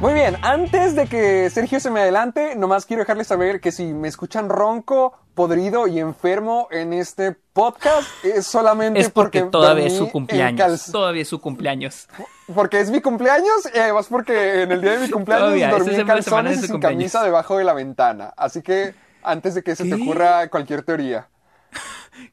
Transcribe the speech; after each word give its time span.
Muy 0.00 0.14
bien, 0.14 0.36
antes 0.42 0.94
de 0.94 1.08
que 1.08 1.50
Sergio 1.50 1.80
se 1.80 1.90
me 1.90 1.98
adelante, 1.98 2.54
nomás 2.54 2.86
quiero 2.86 3.02
dejarles 3.02 3.26
saber 3.26 3.60
que 3.60 3.72
si 3.72 3.92
me 3.92 4.06
escuchan 4.06 4.48
ronco, 4.48 5.18
podrido 5.34 5.88
y 5.88 5.98
enfermo 5.98 6.68
en 6.70 6.92
este 6.92 7.32
podcast, 7.32 8.08
es 8.22 8.46
solamente 8.46 9.00
Es 9.00 9.10
porque, 9.10 9.42
todavía 9.42 9.86
es 9.86 9.96
su 9.96 10.08
cumpleaños. 10.08 10.92
Todavía 10.92 11.22
es 11.22 11.28
su 11.28 11.40
cumpleaños. 11.40 12.06
Porque 12.54 12.78
es 12.78 12.92
mi 12.92 13.00
cumpleaños 13.00 13.68
y 13.74 13.78
además 13.78 14.06
porque 14.08 14.62
en 14.62 14.70
el 14.70 14.80
día 14.80 14.92
de 14.92 14.98
mi 15.00 15.10
cumpleaños 15.10 15.46
Todavía, 15.46 15.70
dormí 15.70 15.92
en 15.92 16.06
calzones 16.06 16.58
y 16.58 16.60
sin 16.60 16.70
cumpleaños. 16.70 16.98
camisa 16.98 17.24
debajo 17.24 17.58
de 17.58 17.64
la 17.64 17.74
ventana. 17.74 18.32
Así 18.36 18.62
que 18.62 18.94
antes 19.24 19.56
de 19.56 19.64
que 19.64 19.74
se 19.74 19.84
te 19.84 19.94
ocurra 19.94 20.48
cualquier 20.48 20.84
teoría. 20.84 21.26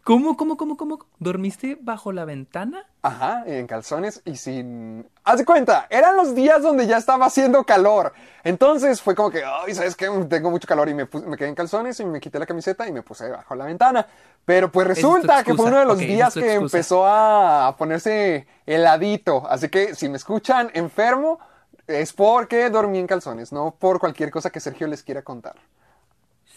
¿Cómo, 0.04 0.38
cómo, 0.38 0.58
cómo, 0.58 0.78
cómo? 0.78 1.00
¿Dormiste 1.20 1.78
bajo 1.82 2.12
la 2.12 2.26
ventana? 2.26 2.86
Ajá, 3.02 3.44
en 3.46 3.68
calzones 3.68 4.22
y 4.26 4.36
sin... 4.38 5.08
Haz 5.24 5.40
de 5.40 5.46
cuenta, 5.46 5.88
eran 5.90 6.16
los 6.16 6.36
días 6.36 6.62
donde 6.62 6.88
ya 6.88 6.98
estaba 6.98 7.26
haciendo 7.26 7.64
calor. 7.64 8.14
Entonces 8.44 9.02
fue 9.02 9.16
como 9.16 9.30
que, 9.32 9.44
ay, 9.44 9.74
¿sabes 9.74 9.96
qué? 9.96 10.08
Tengo 10.30 10.52
mucho 10.52 10.68
calor 10.68 10.90
y 10.90 10.94
me, 10.94 11.06
puse- 11.10 11.26
me 11.26 11.38
quedé 11.38 11.50
en 11.50 11.56
calzones 11.56 12.00
y 12.00 12.06
me 12.06 12.20
quité 12.20 12.40
la 12.40 12.46
camiseta 12.46 12.88
y 12.88 12.92
me 12.92 13.02
puse 13.02 13.26
debajo 13.26 13.54
de 13.54 13.58
la 13.60 13.66
ventana. 13.66 14.08
Pero 14.46 14.72
pues 14.72 14.88
resulta 14.88 15.44
que 15.44 15.54
fue 15.56 15.66
uno 15.66 15.80
de 15.80 15.86
los 15.86 15.98
días 16.00 16.34
que 16.34 16.54
empezó 16.54 17.06
a, 17.06 17.68
a 17.68 17.78
ponerse 17.78 18.48
heladito. 18.66 19.48
Así 19.50 19.70
que 19.70 19.96
si 19.96 20.10
me 20.10 20.18
escuchan 20.18 20.70
enfermo, 20.74 21.40
es 21.88 22.14
porque 22.14 22.70
dormí 22.70 23.00
en 23.00 23.08
calzones, 23.08 23.52
no 23.52 23.76
por 23.78 24.00
cualquier 24.00 24.32
cosa 24.32 24.50
que 24.50 24.60
Sergio 24.60 24.88
les 24.88 25.04
quiera 25.04 25.22
contar. 25.22 25.56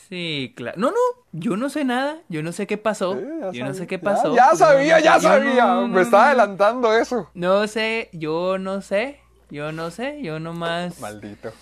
Sí, 0.08 0.54
claro. 0.56 0.78
No, 0.80 0.88
no, 0.90 0.96
yo 1.32 1.56
no 1.56 1.68
sé 1.68 1.84
nada. 1.84 2.18
Yo 2.28 2.42
no 2.42 2.52
sé 2.52 2.66
qué 2.66 2.78
pasó. 2.78 3.18
Eh, 3.18 3.50
yo 3.52 3.64
no 3.66 3.74
sé 3.74 3.86
qué 3.86 3.98
pasó. 3.98 4.34
Ya, 4.34 4.54
sabía, 4.56 5.00
ya 5.00 5.20
sabía. 5.20 5.66
no- 5.66 5.88
me 5.88 6.00
estaba 6.02 6.28
adelantando 6.28 6.92
eso. 6.94 7.30
No 7.34 7.66
sé, 7.66 8.08
yo 8.12 8.58
no 8.58 8.80
sé. 8.80 9.20
Yo 9.50 9.72
no 9.72 9.90
sé, 9.90 10.20
yo 10.22 10.38
nomás. 10.40 10.98
Maldito. 11.00 11.52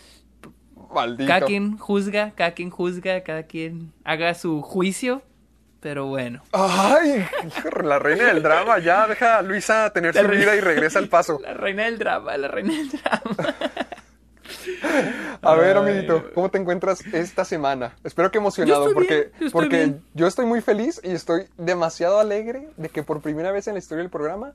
Maldito. 0.92 1.26
Cada 1.28 1.46
quien 1.46 1.76
juzga, 1.78 2.32
cada 2.36 2.52
quien 2.52 2.70
juzga, 2.70 3.22
cada 3.22 3.44
quien 3.44 3.92
haga 4.04 4.34
su 4.34 4.62
juicio. 4.62 5.22
Pero 5.80 6.06
bueno. 6.06 6.42
Ay, 6.52 7.24
la 7.84 7.98
reina 8.00 8.24
del 8.26 8.42
drama, 8.42 8.78
ya 8.80 9.06
deja 9.06 9.38
a 9.38 9.42
Luisa 9.42 9.90
tener 9.92 10.14
su 10.16 10.22
reina- 10.22 10.36
vida 10.52 10.56
y 10.56 10.60
regresa 10.60 10.98
al 10.98 11.08
paso. 11.08 11.38
La 11.42 11.54
reina 11.54 11.84
del 11.84 11.98
drama, 11.98 12.36
la 12.36 12.48
reina 12.48 12.72
del 12.72 12.88
drama. 12.90 13.54
A 15.42 15.54
ver, 15.54 15.76
amiguito. 15.76 16.30
¿cómo 16.34 16.50
te 16.50 16.58
encuentras 16.58 17.00
esta 17.12 17.44
semana? 17.44 17.96
Espero 18.04 18.30
que 18.30 18.38
emocionado, 18.38 18.88
Yo 18.88 18.94
porque, 18.94 19.14
bien, 19.14 19.30
yo 19.40 19.46
estoy 19.46 19.50
porque 19.50 19.76
bien. 19.76 20.02
yo 20.14 20.26
estoy 20.26 20.46
muy 20.46 20.60
feliz 20.60 21.00
y 21.04 21.10
estoy 21.10 21.44
demasiado 21.56 22.18
alegre 22.18 22.68
de 22.76 22.88
que 22.88 23.02
por 23.02 23.20
primera 23.20 23.52
vez 23.52 23.66
en 23.68 23.74
la 23.74 23.78
historia 23.78 24.02
del 24.02 24.10
programa 24.10 24.52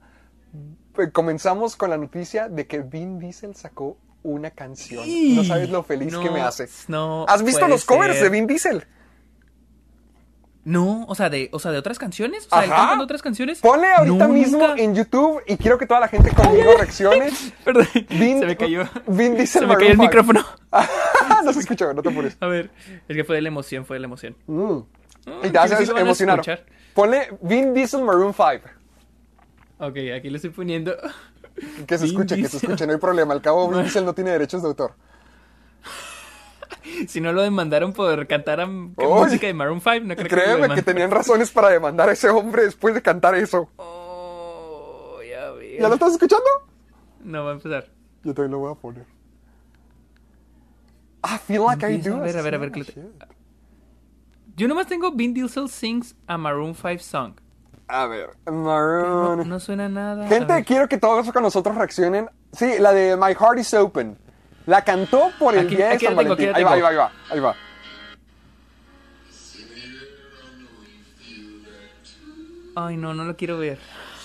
eh, 0.97 1.09
comenzamos 1.11 1.75
con 1.75 1.89
la 1.89 1.97
noticia 1.97 2.49
de 2.49 2.67
que 2.67 2.79
Vin 2.79 3.19
Diesel 3.19 3.55
sacó 3.55 3.97
una 4.23 4.51
canción. 4.51 5.05
No 5.35 5.43
sabes 5.43 5.69
lo 5.69 5.83
feliz 5.83 6.15
que 6.15 6.29
me 6.29 6.41
hace. 6.41 6.67
no 6.87 7.25
¿Has 7.27 7.43
visto 7.43 7.67
los 7.67 7.85
covers 7.85 8.15
ser. 8.15 8.23
de 8.23 8.29
Vin 8.29 8.47
Diesel? 8.47 8.85
No, 10.63 11.05
o 11.07 11.15
sea, 11.15 11.29
de, 11.31 11.49
o 11.53 11.59
sea, 11.59 11.71
de 11.71 11.79
otras 11.79 11.97
canciones. 11.97 12.45
O 12.45 12.49
sea, 12.55 12.63
¿él 12.65 12.71
Ajá. 12.71 12.81
cantando 12.81 13.03
otras 13.05 13.21
canciones. 13.23 13.59
Ponle 13.61 13.91
ahorita 13.91 14.27
No, 14.27 14.33
mismo 14.33 14.59
nunca. 14.59 14.81
en 14.81 14.93
YouTube 14.93 15.41
y 15.47 15.57
quiero 15.57 15.79
que 15.79 15.87
toda 15.87 15.99
la 16.01 16.07
gente 16.07 16.31
conmigo 16.35 16.71
reaccione. 16.77 17.31
Perdón, 17.65 17.87
Vin- 18.09 18.39
se 18.39 18.45
me 18.45 18.55
cayó. 18.55 18.83
Vin 19.07 19.35
Diesel 19.35 19.61
Se 19.61 19.67
me 19.67 19.75
cayó 19.75 19.89
el 19.91 19.97
micrófono. 19.97 20.45
no 21.43 21.53
se 21.53 21.59
escucha, 21.61 21.91
no 21.93 22.03
te 22.03 22.09
apures. 22.09 22.37
A 22.39 22.45
ver, 22.45 22.69
es 23.07 23.15
que 23.15 23.23
fue 23.23 23.35
de 23.37 23.41
la 23.41 23.47
emoción, 23.47 23.85
fue 23.85 23.95
de 23.95 24.01
la 24.01 24.05
emoción. 24.05 24.35
Mm. 24.45 24.77
Ah, 25.25 25.31
Y 25.43 25.49
te 25.49 25.57
haces 25.57 25.87
sí 25.87 25.93
emocionar. 25.97 26.41
Ponle 26.93 27.29
Vin 27.41 27.73
Diesel 27.73 28.03
Maroon 28.03 28.33
5. 28.33 28.69
Ok, 29.79 29.97
aquí 30.15 30.29
lo 30.29 30.35
estoy 30.35 30.51
poniendo. 30.51 30.95
Que 31.87 31.97
se 31.97 32.05
Vin 32.05 32.13
escuche, 32.13 32.35
que 32.39 32.47
se 32.47 32.57
escuche, 32.57 32.85
no 32.85 32.93
hay 32.93 32.99
problema. 32.99 33.33
Al 33.33 33.41
cabo, 33.41 33.67
Vin 33.67 33.81
Diesel 33.81 34.05
no 34.05 34.13
tiene 34.13 34.29
derechos 34.31 34.61
de 34.61 34.67
autor. 34.67 34.93
Si 37.07 37.21
no 37.21 37.31
lo 37.33 37.41
demandaron 37.41 37.93
por 37.93 38.25
cantar 38.27 38.65
música 38.67 39.47
de 39.47 39.53
Maroon 39.53 39.81
5, 39.81 39.99
no 40.01 40.15
creo 40.15 40.27
que 40.27 40.35
Créeme 40.35 40.75
que 40.75 40.81
tenían 40.81 41.11
razones 41.11 41.51
para 41.51 41.69
demandar 41.69 42.09
a 42.09 42.13
ese 42.13 42.29
hombre 42.29 42.63
después 42.63 42.93
de 42.93 43.01
cantar 43.01 43.35
eso. 43.35 43.69
Oh, 43.77 45.19
ya. 45.27 45.51
¿Ya 45.79 45.87
lo 45.87 45.93
estás 45.93 46.13
escuchando? 46.13 46.45
No, 47.23 47.45
va 47.45 47.51
a 47.51 47.53
empezar. 47.53 47.87
Yo 48.23 48.33
también 48.33 48.51
lo 48.51 48.59
voy 48.59 48.71
a 48.71 48.75
poner. 48.75 49.05
I 51.23 51.37
feel 51.37 51.63
like 51.63 51.85
I 51.85 51.97
do. 51.97 52.15
a 52.15 52.19
ver, 52.21 52.37
a 52.37 52.41
ver, 52.41 52.55
a 52.55 52.57
ver, 52.57 52.71
Yo 54.55 54.67
nomás 54.67 54.87
tengo 54.87 55.11
Vin 55.11 55.33
Diesel 55.33 55.69
sings 55.69 56.15
a 56.27 56.37
Maroon 56.37 56.73
5 56.73 56.99
song. 56.99 57.33
A 57.87 58.07
ver, 58.07 58.29
No, 58.45 58.51
Maroon. 58.53 59.49
no 59.49 59.59
suena 59.59 59.87
nada. 59.89 60.27
Gente, 60.27 60.63
quiero 60.63 60.87
que 60.87 60.97
todos 60.97 61.31
con 61.31 61.43
nosotros 61.43 61.75
reaccionen. 61.75 62.29
Sí, 62.53 62.79
la 62.79 62.91
de 62.93 63.17
My 63.17 63.33
Heart 63.33 63.59
is 63.59 63.73
Open. 63.73 64.17
La 64.65 64.83
cantó 64.83 65.31
por 65.39 65.55
el 65.55 65.65
Aquí- 65.65 65.75
día 65.75 65.87
de 65.87 65.93
aquí 65.95 66.05
San 66.05 66.15
la 66.15 66.21
tengo, 66.21 66.33
aquí 66.33 66.45
Valentín. 66.45 66.63
la 66.63 66.73
Ahí 66.73 66.81
va, 66.81 66.89
ahí 66.89 66.95
va, 66.95 66.95
ahí 66.95 66.95
va, 66.95 67.11
ahí 67.29 67.39
va. 67.39 67.55
Ay, 72.75 72.97
no, 72.97 73.13
no 73.13 73.25
lo 73.25 73.35
quiero 73.35 73.57
ver. 73.57 73.79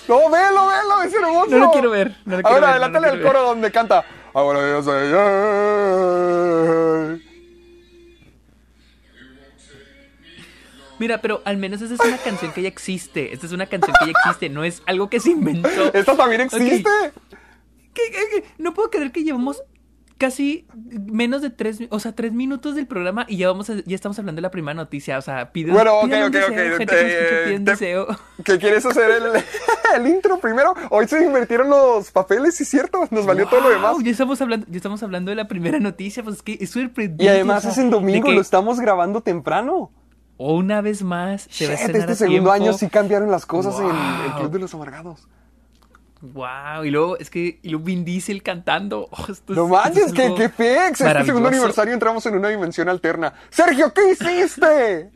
No, 0.09 0.31
velo, 0.31 0.69
velo, 0.69 1.03
es 1.05 1.13
hermoso. 1.15 1.51
No 1.51 1.59
lo 1.59 1.71
quiero 1.73 1.91
ver, 1.91 2.17
no 2.25 2.37
lo 2.37 2.43
quiero 2.43 2.49
Ahora, 2.49 2.61
ver, 2.61 2.61
no 2.61 2.67
adelántale 2.87 3.07
al 3.09 3.13
quiero 3.15 3.29
coro 3.29 3.43
donde 3.43 3.73
canta. 3.73 4.05
Ahora 4.35 4.61
yo 4.61 4.83
soy 4.83 5.11
yo. 5.11 7.17
Mira, 10.99 11.21
pero 11.21 11.43
al 11.45 11.57
menos 11.59 11.83
esa 11.83 11.95
es 11.95 12.01
una 12.01 12.17
canción 12.19 12.53
que 12.53 12.63
ya 12.63 12.69
existe. 12.69 13.33
Esta 13.33 13.47
es 13.47 13.53
una 13.53 13.67
canción 13.67 13.95
que 13.99 14.07
ya 14.07 14.13
existe, 14.13 14.49
no 14.49 14.65
es 14.65 14.83
algo 14.87 15.11
que 15.11 15.21
se 15.21 15.31
inventó. 15.31 15.93
Esta 15.93 16.17
también 16.17 16.41
existe. 16.43 16.89
¿Qué, 17.93 18.03
qué, 18.11 18.19
qué? 18.31 18.45
No 18.59 18.73
puedo 18.75 18.91
creer 18.91 19.11
que 19.13 19.23
llevamos 19.25 19.63
casi 20.19 20.67
menos 21.11 21.43
de 21.43 21.51
tres, 21.51 21.79
o 21.91 22.01
sea, 22.01 22.13
tres 22.13 22.33
minutos 22.33 22.75
del 22.75 22.87
programa 22.87 23.27
y 23.29 23.37
ya 23.37 23.49
vamos 23.49 23.69
a- 23.71 23.75
ya 23.85 23.95
estamos 23.95 24.19
hablando 24.19 24.39
de 24.39 24.43
la 24.43 24.51
primera 24.51 24.75
noticia. 24.75 25.19
O 25.19 25.23
sea, 25.23 25.53
pide, 25.53 25.73
Bueno, 25.73 25.95
ok, 25.99 26.05
ok, 26.05 26.31
deseo, 26.33 26.49
ok, 26.49 26.79
gente 26.79 26.87
te- 26.87 27.55
escucha, 27.55 27.71
deseo. 27.73 28.07
¿Qué 28.45 28.59
quieres 28.59 28.87
hacer 28.87 29.11
el, 29.11 29.23
el 30.03 30.07
intro 30.09 30.39
primero? 30.39 30.75
Hoy 30.91 31.07
se 31.07 31.23
invirtieron 31.25 31.69
los 31.69 32.11
papeles, 32.11 32.55
¿sí 32.57 32.63
es 32.63 32.69
cierto? 32.71 33.07
Nos 33.11 33.27
valió 33.27 33.47
todo 33.47 33.61
lo 33.61 33.69
demás. 33.71 33.93
Wow, 33.93 34.03
Ya 34.03 34.11
estamos 34.11 34.41
hablando, 34.41 34.67
ya 34.71 34.77
estamos 34.77 35.03
hablando 35.03 35.31
de 35.31 35.35
la 35.37 35.49
primera 35.49 35.79
noticia, 35.81 36.23
pues 36.23 36.37
es 36.37 36.43
que 36.43 36.59
es 36.61 36.71
sorprendente. 36.71 37.25
Y 37.25 37.29
además 37.29 37.59
o 37.59 37.61
sea, 37.63 37.71
es 37.73 37.79
en 37.79 37.91
domingo, 37.91 38.29
que- 38.29 38.35
lo 38.35 38.41
estamos 38.41 38.81
grabando 38.81 39.21
temprano. 39.21 39.91
O 40.39 40.55
una 40.55 40.83
vez 40.83 41.03
más 41.03 41.47
se 41.51 41.67
va 41.67 41.73
a 41.73 41.77
este 41.77 41.97
a 42.03 42.15
segundo 42.15 42.27
tiempo. 42.29 42.53
año 42.53 42.73
sí 42.75 42.89
cambiaron 42.91 43.31
las 43.31 43.47
cosas 43.47 43.75
en 43.81 43.87
el 43.87 43.93
Wow. 44.33 44.39
Club 44.41 44.51
de 44.53 44.59
los 44.59 44.75
Amargados. 44.75 45.27
Wow, 46.23 46.85
y 46.85 46.91
luego 46.91 47.19
es 47.19 47.29
que 47.31 47.59
y 47.63 47.69
luego 47.69 47.85
Vin 47.85 48.05
Diesel 48.05 48.43
cantando. 48.43 49.09
Oh, 49.11 49.27
esto 49.31 49.53
es- 49.53 49.57
No 49.59 49.65
esto 49.65 49.69
manches, 49.69 50.07
es 50.07 50.13
que 50.13 50.35
qué 50.35 50.49
fex. 50.49 51.01
Este 51.01 51.25
segundo 51.25 51.49
aniversario 51.49 51.93
entramos 51.95 52.25
en 52.27 52.37
una 52.37 52.49
dimensión 52.49 52.89
alterna. 52.89 53.33
Sergio, 53.51 53.93
¿qué 53.93 54.11
hiciste? 54.13 55.11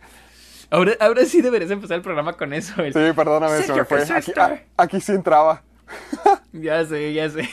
Ahora, 0.71 0.93
ahora 1.01 1.25
sí 1.25 1.41
deberías 1.43 1.71
empezar 1.71 1.97
el 1.97 2.03
programa 2.03 2.35
con 2.35 2.53
eso. 2.53 2.81
el- 2.83 2.93
Sí, 2.93 3.01
perdóname, 3.17 3.57
se 3.57 3.63
Sergio, 3.65 3.77
me 3.77 3.85
fue. 3.85 4.05
¿qué 4.07 4.13
Aquí, 4.13 4.33
a- 4.39 4.61
aquí 4.77 5.01
sí 5.01 5.13
entraba. 5.13 5.63
Ya 6.53 6.85
sé, 6.85 7.13
ya 7.13 7.29
sé. 7.31 7.49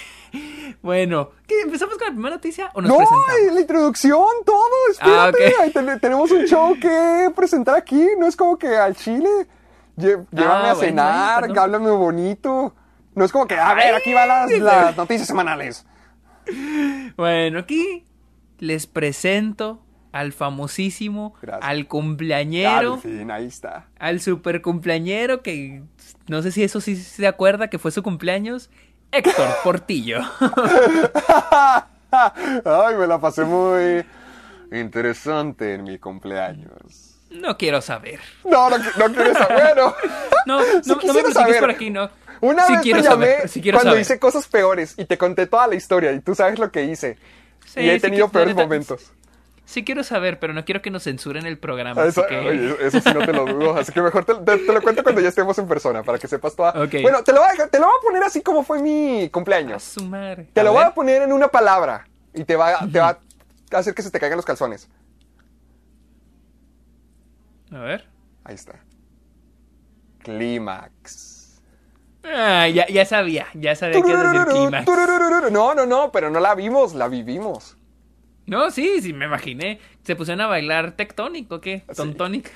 Bueno, 0.81 1.31
¿qué? 1.47 1.61
¿Empezamos 1.61 1.97
con 1.97 2.05
la 2.07 2.11
primera 2.13 2.35
noticia 2.35 2.69
o 2.73 2.81
nos 2.81 2.89
No, 2.91 2.97
presentamos? 2.97 3.53
la 3.53 3.61
introducción, 3.61 4.25
todo, 4.45 4.59
Ah, 4.99 5.31
espérate. 5.31 5.55
Ahí 5.61 5.99
tenemos 5.99 6.29
un 6.31 6.45
show 6.45 6.75
que 6.79 7.31
presentar 7.35 7.75
aquí. 7.75 8.07
No 8.19 8.27
es 8.27 8.35
como 8.35 8.57
que 8.57 8.75
al 8.75 8.95
chile. 8.95 9.29
lle- 9.97 10.25
Llévame 10.31 10.67
a 10.67 10.71
Ah, 10.71 10.73
bueno, 10.73 10.79
cenar, 10.79 11.43
háblame 11.57 11.89
bonito. 11.91 12.75
No 13.17 13.25
es 13.25 13.31
como 13.31 13.47
que, 13.47 13.55
a 13.55 13.73
ver, 13.73 13.95
aquí 13.95 14.13
van 14.13 14.27
las, 14.27 14.51
las 14.59 14.95
noticias 14.95 15.27
semanales. 15.27 15.85
Bueno, 17.17 17.59
aquí 17.59 18.05
les 18.59 18.85
presento 18.87 19.83
al 20.11 20.33
famosísimo, 20.33 21.33
Gracias. 21.41 21.67
al 21.69 21.87
cumpleañero, 21.87 22.93
Al 22.95 23.01
fin, 23.01 23.31
ahí 23.31 23.45
está. 23.47 23.87
al 23.99 24.21
super 24.21 24.61
cumpleañero 24.61 25.41
que 25.41 25.81
no 26.27 26.41
sé 26.41 26.51
si 26.51 26.63
eso 26.63 26.79
sí 26.79 26.95
se 26.95 27.27
acuerda 27.27 27.69
que 27.69 27.79
fue 27.79 27.91
su 27.91 28.03
cumpleaños, 28.03 28.69
Héctor 29.11 29.47
Portillo. 29.63 30.19
Ay, 32.11 32.95
me 32.97 33.07
la 33.07 33.19
pasé 33.19 33.43
muy 33.43 34.05
interesante 34.71 35.73
en 35.75 35.83
mi 35.83 35.97
cumpleaños. 35.99 37.19
No 37.31 37.57
quiero 37.57 37.81
saber. 37.81 38.19
No, 38.45 38.69
no, 38.69 38.77
no 38.77 39.05
quieres 39.13 39.37
saber. 39.37 39.73
Bueno, 39.75 39.93
No, 40.45 40.61
Sí 40.81 40.89
no, 40.89 40.95
no 40.95 41.13
me 41.13 41.33
saber. 41.33 41.59
por 41.59 41.69
aquí, 41.71 41.89
no. 41.89 42.09
Una 42.41 42.65
Sí 42.65 42.73
vez 42.73 42.81
te 42.81 42.89
llamé 42.89 43.03
saber, 43.03 43.49
sí 43.49 43.61
quiero 43.61 43.77
cuando 43.77 43.91
saber. 43.91 44.01
hice 44.01 44.19
cosas 44.19 44.47
peores 44.47 44.93
y 44.97 45.05
te 45.05 45.17
conté 45.17 45.47
toda 45.47 45.67
la 45.67 45.75
historia 45.75 46.11
y 46.13 46.19
tú 46.19 46.35
sabes 46.35 46.59
lo 46.59 46.71
que 46.71 46.83
hice. 46.85 47.17
Sí, 47.65 47.81
y 47.81 47.89
he 47.89 47.99
tenido 47.99 48.29
peores 48.29 48.55
momentos. 48.55 49.11
Sí 49.65 49.83
quiero 49.83 50.01
saber, 50.05 50.39
pero 50.39 50.53
no 50.53 50.63
quiero 50.63 50.81
que 50.81 50.89
nos 50.89 51.03
censuren 51.03 51.45
el 51.45 51.57
programa. 51.57 52.05
Eso, 52.05 52.21
así 52.21 52.29
que... 52.29 52.37
oye, 52.39 52.75
eso 52.87 53.01
sí 53.01 53.09
no 53.13 53.19
te 53.25 53.33
lo 53.33 53.45
dudo. 53.45 53.75
Así 53.77 53.91
que 53.91 54.01
mejor 54.01 54.23
te, 54.23 54.33
te- 54.35 54.57
te 54.59 54.73
lo 54.73 54.81
cuento 54.81 55.03
cuando 55.03 55.19
ya 55.19 55.27
estemos 55.27 55.57
en 55.59 55.67
persona 55.67 56.03
para 56.03 56.17
que 56.17 56.27
sepas 56.29 56.55
toda. 56.55 56.71
Bueno, 56.71 57.21
te 57.23 57.33
lo, 57.33 57.41
voy 57.41 57.49
a, 57.59 57.67
te 57.67 57.77
lo 57.77 57.85
voy 57.87 57.95
a 57.99 58.01
poner 58.01 58.23
así 58.23 58.41
como 58.41 58.63
fue 58.63 58.81
mi 58.81 59.25
A 59.25 59.29
cumpleaños. 59.31 59.83
su 59.83 60.05
madre. 60.05 60.47
Te 60.53 60.61
A 60.61 60.63
lo 60.63 60.71
voy 60.71 60.83
a 60.83 60.93
poner 60.93 61.21
en 61.23 61.33
una 61.33 61.49
palabra 61.49 62.07
y 62.33 62.45
te 62.45 62.55
va, 62.55 62.79
te 62.89 62.99
va 62.99 63.19
a 63.73 63.77
hacer 63.77 63.93
que 63.93 64.03
se 64.03 64.09
te 64.09 64.19
caigan 64.21 64.37
los 64.37 64.45
calzones. 64.45 64.87
A 67.73 67.79
ver. 67.79 68.07
Ahí 68.45 68.55
está. 68.55 68.79
Clímax. 70.19 71.36
Ah, 72.33 72.67
ya, 72.67 72.87
ya 72.87 73.05
sabía, 73.05 73.47
ya 73.53 73.75
sabía 73.75 74.01
que 74.01 74.11
era 74.11 74.31
el. 74.31 74.85
Tururururu. 74.85 75.49
No, 75.51 75.73
no, 75.73 75.85
no, 75.85 76.11
pero 76.11 76.29
no 76.29 76.39
la 76.39 76.55
vimos, 76.55 76.93
la 76.93 77.07
vivimos. 77.07 77.77
No, 78.45 78.71
sí, 78.71 79.01
sí, 79.01 79.11
me 79.11 79.25
imaginé. 79.25 79.79
¿Se 80.03 80.15
pusieron 80.15 80.39
a 80.41 80.47
bailar 80.47 80.93
tectónico 80.93 81.55
o 81.55 81.61
qué? 81.61 81.83
Tontonic. 81.93 82.49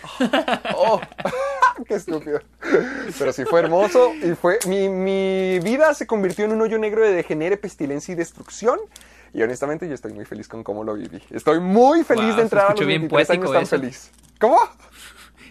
Oh, 0.76 1.02
qué 1.88 1.96
estúpido. 1.96 2.40
Pero 3.20 3.34
sí 3.34 3.44
fue 3.44 3.60
hermoso 3.60 4.14
y 4.16 4.32
fue 4.36 4.58
mi, 4.68 4.88
mi 4.88 5.60
vida 5.60 5.94
se 5.94 6.08
convirtió 6.08 6.46
en 6.46 6.54
un 6.54 6.62
hoyo 6.62 6.78
negro 6.78 7.04
de 7.04 7.12
degenere, 7.14 7.58
pestilencia 7.58 8.14
y 8.14 8.16
destrucción. 8.16 8.80
Y 9.34 9.42
honestamente 9.42 9.88
yo 9.88 9.94
estoy 9.94 10.14
muy 10.14 10.24
feliz 10.24 10.48
con 10.48 10.64
cómo 10.64 10.86
lo 10.86 10.94
viví. 10.94 11.22
Estoy 11.30 11.60
muy 11.60 12.04
feliz 12.06 12.28
Wow, 12.28 12.36
de 12.38 12.42
entrar 12.42 12.66
a 12.68 12.70
los 12.72 12.80
bien 12.86 13.02
23 13.02 13.30
años 13.32 13.52
tan 13.52 13.64
eso. 13.64 13.78
feliz. 13.78 14.12
¿Cómo? 14.40 14.60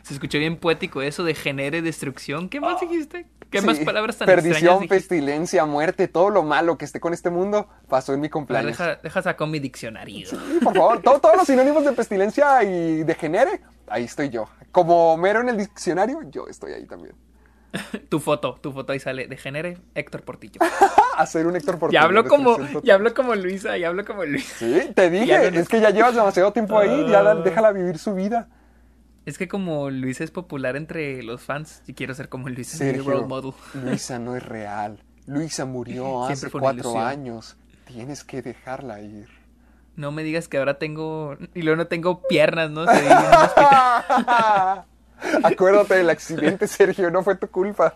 Se 0.03 0.15
escuchó 0.15 0.39
bien 0.39 0.57
poético 0.57 1.03
eso 1.03 1.25
de 1.25 1.35
genere 1.35 1.83
destrucción. 1.83 2.49
¿Qué 2.49 2.61
más 2.61 2.81
dijiste? 2.81 3.27
¿Qué 3.51 3.59
Ah, 3.59 3.61
Sí, 3.63 3.67
más 3.67 3.79
palabras 3.81 4.17
tan 4.17 4.27
Perdición, 4.27 4.87
pestilencia, 4.87 5.65
muerte, 5.65 6.07
todo 6.07 6.31
lo 6.31 6.43
malo 6.45 6.79
que 6.79 6.85
esté 6.85 7.01
con 7.01 7.13
este 7.13 7.31
mundo 7.31 7.69
pasó 7.89 8.15
en 8.15 8.21
mi 8.21 8.29
cumpleaños. 8.29 8.79
deja, 8.79 8.97
deja 9.03 9.23
sacar 9.23 9.49
mi 9.49 9.59
diccionario. 9.59 10.27
Sí, 10.29 10.37
por 10.63 10.75
favor, 10.75 11.03
todo- 11.03 11.19
todos 11.19 11.37
los 11.37 11.47
sinónimos 11.47 11.85
de 11.85 11.93
pestilencia 11.93 12.63
y 12.63 13.03
degenere, 13.03 13.61
ahí 13.89 14.05
estoy 14.05 14.29
yo. 14.29 14.49
Como 14.71 15.17
mero 15.17 15.41
en 15.41 15.49
el 15.49 15.57
diccionario, 15.57 16.21
yo 16.31 16.47
estoy 16.47 16.73
ahí 16.75 16.87
también. 16.87 17.15
Tu 18.09 18.19
foto, 18.21 18.55
tu 18.61 18.73
foto 18.73 18.93
ahí 18.93 18.99
sale. 19.01 19.27
De 19.29 19.37
genere 19.37 19.79
Héctor 19.95 20.23
Portillo. 20.23 20.61
Hacer 21.17 21.47
un 21.47 21.55
Héctor 21.57 21.79
Portillo. 21.79 22.01
Ya 22.01 22.05
hablo 22.05 22.25
como, 22.25 22.57
ya 22.83 22.95
hablo 22.95 23.15
como 23.15 23.35
Luisa, 23.35 23.77
ya 23.79 23.89
hablo 23.89 24.05
como 24.05 24.25
Luisa. 24.25 24.55
Sí, 24.59 24.93
te 24.95 25.11
dije, 25.11 25.49
es 25.59 25.69
que 25.69 25.81
ya 25.81 25.91
llevas 25.91 26.15
demasiado 26.15 26.53
tiempo 26.53 26.79
ahí, 26.79 27.07
ya 27.09 27.21
Ah. 27.21 27.35
déjala 27.35 27.73
vivir 27.73 27.99
su 27.99 28.15
vida. 28.15 28.49
Es 29.27 29.39
que 29.39 29.49
como 29.49 29.91
Luisa 29.91 30.25
es 30.25 30.31
popular 30.31 30.77
entre 30.77 31.23
los 31.23 31.43
fans, 31.43 31.83
y 31.87 31.95
quiero 31.95 32.15
ser 32.15 32.29
como 32.29 32.49
Luisa, 32.49 32.83
mi 32.83 32.93
Sergio, 32.93 33.11
role 33.11 33.27
model. 33.27 33.53
Luisa 33.75 34.19
no 34.19 34.37
es 34.37 34.43
real. 34.43 34.99
Luisa 35.27 35.65
murió 35.65 36.25
hace 36.27 36.51
cuatro 36.51 36.99
años. 36.99 37.57
Tienes 37.87 38.25
que 38.25 38.43
dejarla 38.43 39.01
ir. 39.01 39.29
No 39.97 40.13
me 40.13 40.23
digas 40.23 40.49
que 40.49 40.59
ahora 40.59 40.79
tengo. 40.79 41.37
Y 41.55 41.63
luego 41.63 41.77
no 41.77 41.87
tengo 41.87 42.23
piernas, 42.23 42.71
¿no? 42.71 42.85
Estoy 42.85 43.07
en 43.07 43.19
un 43.19 43.35
hospital. 43.35 44.85
Acuérdate 45.45 45.95
del 45.97 46.09
accidente, 46.09 46.67
Sergio, 46.67 47.11
no 47.11 47.23
fue 47.23 47.35
tu 47.35 47.49
culpa. 47.49 47.93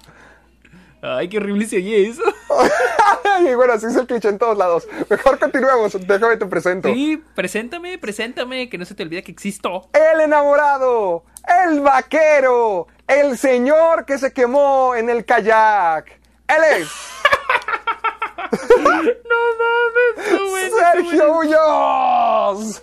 Ay, 1.06 1.28
qué 1.28 1.36
horrible 1.36 1.66
se 1.66 1.76
oye 1.76 2.08
eso. 2.08 2.22
y 3.42 3.54
bueno, 3.54 3.74
así 3.74 3.84
es 3.84 3.94
el 3.94 4.06
cliché 4.06 4.30
en 4.30 4.38
todos 4.38 4.56
lados. 4.56 4.88
Mejor 5.10 5.38
continuemos, 5.38 5.94
déjame 6.06 6.38
te 6.38 6.46
presento. 6.46 6.88
Sí, 6.88 7.22
preséntame, 7.34 7.98
preséntame, 7.98 8.70
que 8.70 8.78
no 8.78 8.86
se 8.86 8.94
te 8.94 9.02
olvide 9.02 9.22
que 9.22 9.30
existo. 9.30 9.90
El 9.92 10.22
enamorado, 10.22 11.24
el 11.68 11.80
vaquero, 11.80 12.86
el 13.06 13.36
señor 13.36 14.06
que 14.06 14.16
se 14.16 14.32
quemó 14.32 14.94
en 14.94 15.10
el 15.10 15.26
kayak. 15.26 16.20
Él 16.48 16.62
es 16.78 16.88
No 18.74 19.40
mames, 19.60 20.50
bueno, 20.50 20.76
Sergio 20.78 21.38
Ulloz. 21.38 22.82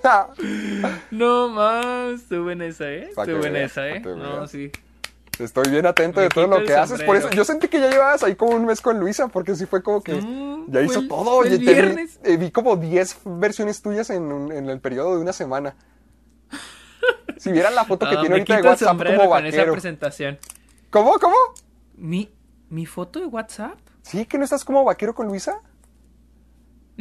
No 1.10 1.50
más, 1.50 2.22
estuvo 2.22 2.44
buena 2.44 2.66
esa, 2.68 2.88
¿eh? 2.88 3.10
Estuvo 3.10 3.38
buena 3.38 3.62
esa, 3.62 3.90
¿eh? 3.90 4.00
No, 4.00 4.48
sí. 4.48 4.72
Estoy 5.42 5.70
bien 5.70 5.86
atento 5.86 6.20
de 6.22 6.30
todo 6.30 6.48
lo 6.48 6.64
que 6.64 6.74
haces. 6.74 7.02
Por 7.04 7.16
eso 7.16 7.30
yo 7.32 7.44
sentí 7.46 7.68
que 7.68 7.80
ya 7.80 7.90
llevabas 7.90 8.24
ahí 8.24 8.36
como 8.36 8.56
un 8.56 8.66
mes 8.66 8.82
con 8.82 9.00
Luisa, 9.00 9.28
porque 9.28 9.56
sí 9.56 9.66
fue 9.66 9.82
como 9.84 10.02
que 10.02 10.20
ya 10.68 10.82
hizo 10.82 11.00
el- 11.00 11.08
todo. 11.08 11.44
te 11.44 11.58
viernes. 11.58 12.20
eh, 12.24 12.38
vi 12.38 12.52
como 12.52 12.76
10 12.78 13.18
versiones 13.26 13.82
tuyas 13.82 14.10
en, 14.10 14.24
un- 14.32 14.52
en 14.52 14.70
el 14.70 14.80
periodo 14.80 15.16
de 15.16 15.22
una 15.22 15.34
semana. 15.34 15.76
Si 17.38 17.52
vieran 17.52 17.74
la 17.74 17.86
foto 17.86 18.06
que 18.08 18.16
Ah, 18.16 18.22
tiene 18.22 18.36
ahorita 18.36 18.56
de 18.58 18.62
WhatsApp 18.62 18.98
como 18.98 19.10
esa 19.10 19.28
vaquero. 19.28 19.72
presentación. 19.74 20.38
¿Cómo? 20.92 21.14
¿Cómo? 21.20 21.36
¿Mi, 21.96 22.30
¿Mi 22.70 22.86
foto 22.86 23.20
de 23.20 23.26
WhatsApp? 23.26 23.80
¿Sí? 24.04 24.26
¿Que 24.26 24.38
no 24.38 24.44
estás 24.44 24.64
como 24.64 24.84
vaquero 24.84 25.16
con 25.16 25.28
Luisa? 25.28 25.60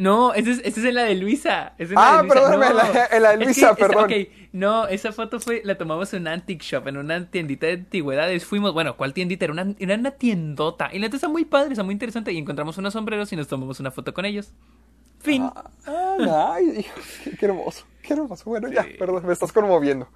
No, 0.01 0.33
esa 0.33 0.49
es, 0.49 0.59
esa 0.63 0.79
es 0.79 0.85
en 0.85 0.95
la 0.95 1.03
de 1.03 1.15
Luisa. 1.15 1.73
esa 1.77 1.93
es 1.93 1.97
Ah, 1.97 2.11
la 2.15 2.17
de 2.17 2.23
Luisa. 2.23 2.33
perdóname, 2.33 2.67
en 2.67 2.75
la- 2.75 3.05
en 3.11 3.21
la 3.23 3.29
de 3.29 3.33
Es 3.35 3.39
que 3.39 3.45
Luisa, 3.45 3.75
perdón. 3.75 4.03
ok, 4.05 4.11
no, 4.53 4.87
esa 4.87 5.11
foto 5.11 5.39
fue, 5.39 5.61
la 5.63 5.77
tomamos 5.77 6.11
en 6.13 6.21
un 6.23 6.27
antique 6.29 6.65
shop, 6.65 6.87
en 6.87 6.97
una 6.97 7.29
tiendita 7.29 7.67
de 7.67 7.73
antigüedades. 7.73 8.45
Fuimos, 8.45 8.73
bueno, 8.73 8.97
¿cuál 8.97 9.13
tiendita? 9.13 9.45
Era 9.45 9.53
una, 9.53 9.75
era 9.77 9.95
una 9.95 10.11
tiendota. 10.11 10.89
Y 10.91 10.97
la 10.99 11.05
neta 11.05 11.17
está 11.17 11.27
muy 11.29 11.45
padre, 11.45 11.73
está 11.73 11.83
muy 11.83 11.93
interesante. 11.93 12.31
Y 12.31 12.37
encontramos 12.39 12.77
unos 12.79 12.93
sombreros 12.93 13.31
y 13.31 13.35
nos 13.35 13.47
tomamos 13.47 13.79
una 13.79 13.91
foto 13.91 14.13
con 14.13 14.25
ellos. 14.25 14.51
Fin. 15.19 15.43
Ah, 15.85 16.53
ay, 16.55 16.79
hijo, 16.79 16.99
qué, 17.23 17.37
qué 17.37 17.45
hermoso, 17.45 17.85
qué 18.01 18.13
hermoso. 18.13 18.43
Bueno, 18.49 18.69
ya, 18.71 18.85
perdón, 18.97 19.23
me 19.25 19.33
estás 19.33 19.51
conmoviendo. 19.51 20.07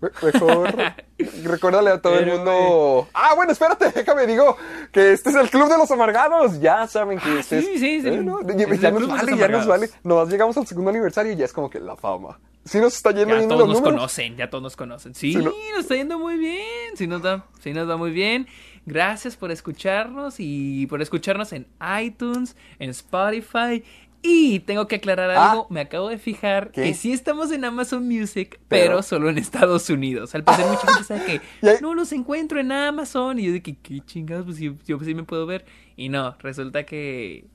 Me- 0.00 0.10
Mejor 0.32 0.72
recuérdale 1.44 1.90
a 1.90 2.00
todo 2.00 2.18
el 2.18 2.26
mundo. 2.26 3.08
Ah, 3.14 3.34
bueno, 3.34 3.52
espérate, 3.52 3.90
déjame, 3.90 4.26
digo 4.26 4.56
que 4.92 5.12
este 5.12 5.30
es 5.30 5.36
el 5.36 5.50
Club 5.50 5.68
de 5.68 5.76
los 5.78 5.90
Amargados. 5.90 6.60
Ya 6.60 6.86
saben 6.86 7.18
que 7.18 7.28
Ah, 7.30 7.40
este 7.40 7.62
sí, 7.62 7.68
es. 7.74 7.80
sí, 7.80 8.00
sí. 8.02 8.08
Eh, 8.08 8.16
¿no? 8.22 8.40
Ya, 8.42 8.90
nos 8.92 9.08
vale, 9.08 9.36
ya 9.36 9.48
nos 9.48 9.66
vale. 9.66 9.90
Nos 10.04 10.28
llegamos 10.30 10.56
al 10.56 10.66
segundo 10.66 10.90
aniversario 10.90 11.32
y 11.32 11.36
ya 11.36 11.44
es 11.46 11.52
como 11.52 11.68
que 11.68 11.80
la 11.80 11.96
fama. 11.96 12.38
Sí 12.64 12.78
nos 12.80 12.94
está 12.96 13.10
yendo 13.12 13.30
Ya 13.30 13.36
bien 13.38 13.48
todos 13.48 13.60
los 13.60 13.68
nos 13.68 13.78
números. 13.78 13.98
conocen, 14.00 14.36
ya 14.36 14.50
todos 14.50 14.62
nos 14.62 14.76
conocen. 14.76 15.14
Sí, 15.14 15.32
Sí, 15.32 15.38
no- 15.38 15.44
nos 15.72 15.80
está 15.80 15.94
yendo 15.96 16.18
muy 16.18 16.36
bien. 16.36 16.96
Sí 16.96 17.06
nos, 17.06 17.22
da, 17.22 17.44
sí 17.60 17.72
nos 17.72 17.88
va 17.88 17.96
muy 17.96 18.10
bien. 18.10 18.46
Gracias 18.84 19.36
por 19.36 19.50
escucharnos 19.50 20.36
y 20.38 20.86
por 20.86 21.00
escucharnos 21.02 21.52
en 21.52 21.66
iTunes, 22.00 22.56
en 22.78 22.90
Spotify. 22.90 23.82
Y 24.20 24.60
tengo 24.60 24.88
que 24.88 24.96
aclarar 24.96 25.30
Ah. 25.30 25.52
algo, 25.52 25.66
me 25.70 25.80
acabo 25.80 26.08
de 26.08 26.18
fijar 26.18 26.72
¿Qué? 26.72 26.82
que 26.82 26.94
sí 26.94 27.12
estamos 27.12 27.52
en 27.52 27.64
Amazon 27.64 28.06
Music, 28.08 28.58
Pero- 28.68 28.86
pero, 28.86 29.02
solo 29.02 29.30
en 29.30 29.38
Estados 29.38 29.88
Unidos. 29.90 30.34
Al 30.34 30.42
parecer 30.44 30.66
mucha 30.70 30.86
gente 30.92 31.04
sabe 31.04 31.24
que 31.24 31.40
no 31.82 31.94
los 31.94 32.10
encuentro 32.12 32.58
en 32.58 32.72
Amazon. 32.72 33.38
Y 33.38 33.44
yo 33.46 33.52
de 33.52 33.62
que, 33.62 33.76
¿qué 33.76 34.00
chingados? 34.00 34.44
Pues 34.46 34.58
yo, 34.58 34.72
yo 34.86 34.98
sí 35.00 35.14
me 35.14 35.22
puedo 35.22 35.46
ver. 35.46 35.64
Y 35.96 36.08
no, 36.08 36.36
resulta 36.40 36.84
que... 36.84 37.46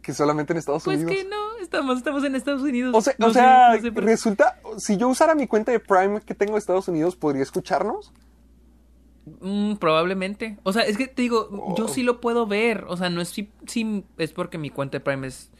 Que 0.00 0.14
solamente 0.14 0.52
en 0.52 0.58
Estados 0.58 0.84
Pues 0.84 1.02
Unidos. 1.02 1.12
que 1.22 1.28
no, 1.28 1.56
estamos, 1.60 1.98
estamos 1.98 2.24
en 2.24 2.34
Estados 2.36 2.62
Unidos. 2.62 2.94
O 2.96 3.00
sea, 3.02 3.14
No 3.18 3.26
o 3.26 3.28
sé, 3.30 3.40
sea 3.40 3.74
no 3.76 3.82
sé 3.82 3.90
resulta, 3.90 4.58
si 4.78 4.96
yo 4.96 5.08
usara 5.08 5.34
mi 5.34 5.46
cuenta 5.46 5.70
de 5.72 5.80
Prime 5.80 6.20
que 6.24 6.34
tengo 6.34 6.52
de 6.54 6.60
Estados 6.60 6.88
Unidos, 6.88 7.14
¿podría 7.16 7.42
escucharnos? 7.42 8.10
Mm, 9.40 9.74
probablemente. 9.76 10.58
O 10.62 10.72
sea, 10.72 10.82
es 10.82 10.96
que 10.96 11.06
te 11.08 11.22
digo, 11.22 11.48
Oh. 11.52 11.74
yo 11.76 11.88
sí 11.88 12.02
lo 12.02 12.20
puedo 12.20 12.46
ver. 12.46 12.84
O 12.88 12.96
sea, 12.96 13.10
no 13.10 13.20
es 13.20 13.28
si, 13.28 13.50
si 13.66 14.04
es 14.18 14.32
porque 14.32 14.56
mi 14.58 14.70
cuenta 14.70 14.96
de 14.98 15.00
Prime 15.04 15.26
es 15.26 15.50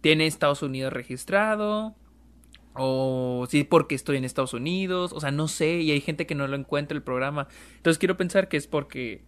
tiene 0.00 0.26
Estados 0.26 0.62
Unidos 0.62 0.92
registrado. 0.92 1.94
O 2.74 3.46
si 3.50 3.64
porque 3.64 3.94
estoy 3.94 4.18
en 4.18 4.24
Estados 4.24 4.54
Unidos. 4.54 5.12
O 5.12 5.20
sea, 5.20 5.30
no 5.30 5.48
sé. 5.48 5.80
Y 5.80 5.90
hay 5.90 6.00
gente 6.00 6.26
que 6.26 6.34
no 6.34 6.46
lo 6.46 6.56
encuentra 6.56 6.96
el 6.96 7.02
programa. 7.02 7.48
Entonces 7.76 7.98
quiero 7.98 8.16
pensar 8.16 8.48
que 8.48 8.56
es 8.56 8.66
porque 8.66 9.22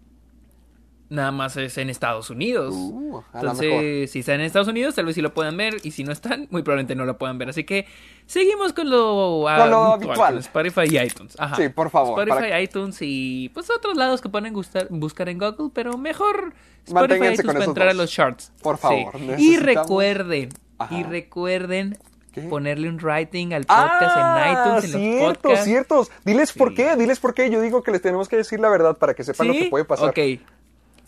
nada 1.10 1.30
más 1.32 1.56
es 1.56 1.76
en 1.76 1.90
Estados 1.90 2.30
Unidos. 2.30 2.72
Uh, 2.74 3.18
a 3.32 3.42
lo 3.42 3.50
mejor. 3.52 3.64
Entonces, 3.64 4.10
si 4.12 4.20
están 4.20 4.36
en 4.36 4.42
Estados 4.46 4.68
Unidos, 4.68 4.94
tal 4.94 5.04
vez 5.04 5.14
sí 5.16 5.20
lo 5.20 5.34
puedan 5.34 5.56
ver. 5.56 5.76
Y 5.82 5.90
si 5.90 6.02
no 6.04 6.12
están, 6.12 6.46
muy 6.50 6.62
probablemente 6.62 6.94
no 6.94 7.04
lo 7.04 7.18
puedan 7.18 7.36
ver. 7.36 7.50
Así 7.50 7.64
que 7.64 7.86
seguimos 8.26 8.72
con 8.72 8.88
lo, 8.88 9.44
Con 9.44 9.70
lo 9.70 9.76
habitual. 9.94 10.16
con 10.16 10.38
Spotify 10.38 10.82
y 10.88 10.98
iTunes. 10.98 11.34
Ajá. 11.38 11.56
Sí, 11.56 11.68
por 11.68 11.90
favor, 11.90 12.18
Spotify, 12.20 12.48
para- 12.50 12.62
iTunes 12.62 12.96
y 13.00 13.50
pues 13.52 13.68
otros 13.70 13.96
lados 13.96 14.20
que 14.22 14.28
pueden 14.30 14.54
gustar, 14.54 14.86
buscar 14.90 15.28
en 15.28 15.38
Google. 15.38 15.70
Pero 15.74 15.98
mejor 15.98 16.54
Spotify 16.86 17.32
iTunes 17.34 17.42
para 17.44 17.64
entrar 17.64 17.88
a 17.88 17.92
dos. 17.92 17.98
los 18.02 18.10
charts. 18.10 18.52
Por 18.62 18.76
Sí. 18.76 18.82
favor, 18.82 19.12
Y 19.38 19.56
recuerden, 19.58 20.48
Ajá. 20.78 20.94
y 20.96 21.02
recuerden 21.02 21.98
¿Qué? 22.32 22.42
ponerle 22.42 22.88
un 22.88 23.00
rating 23.00 23.52
al 23.52 23.64
podcast 23.64 24.16
ah, 24.16 24.44
en 24.46 24.52
iTunes, 24.52 24.84
en 24.84 24.92
los 24.92 25.00
ciertos, 25.10 25.38
podcasts. 25.42 25.64
ciertos. 25.64 26.10
Diles 26.24 26.52
por 26.52 26.74
qué, 26.74 26.94
diles 26.94 27.18
por 27.18 27.34
qué. 27.34 27.50
Yo 27.50 27.60
digo 27.60 27.82
que 27.82 27.90
les 27.90 28.00
tenemos 28.00 28.28
que 28.28 28.36
decir 28.36 28.60
la 28.60 28.68
verdad 28.68 28.96
para 28.96 29.14
que 29.14 29.24
sepan 29.24 29.48
lo 29.48 29.52
que 29.54 29.64
puede 29.64 29.84
pasar. 29.84 30.10
Ok. 30.10 30.18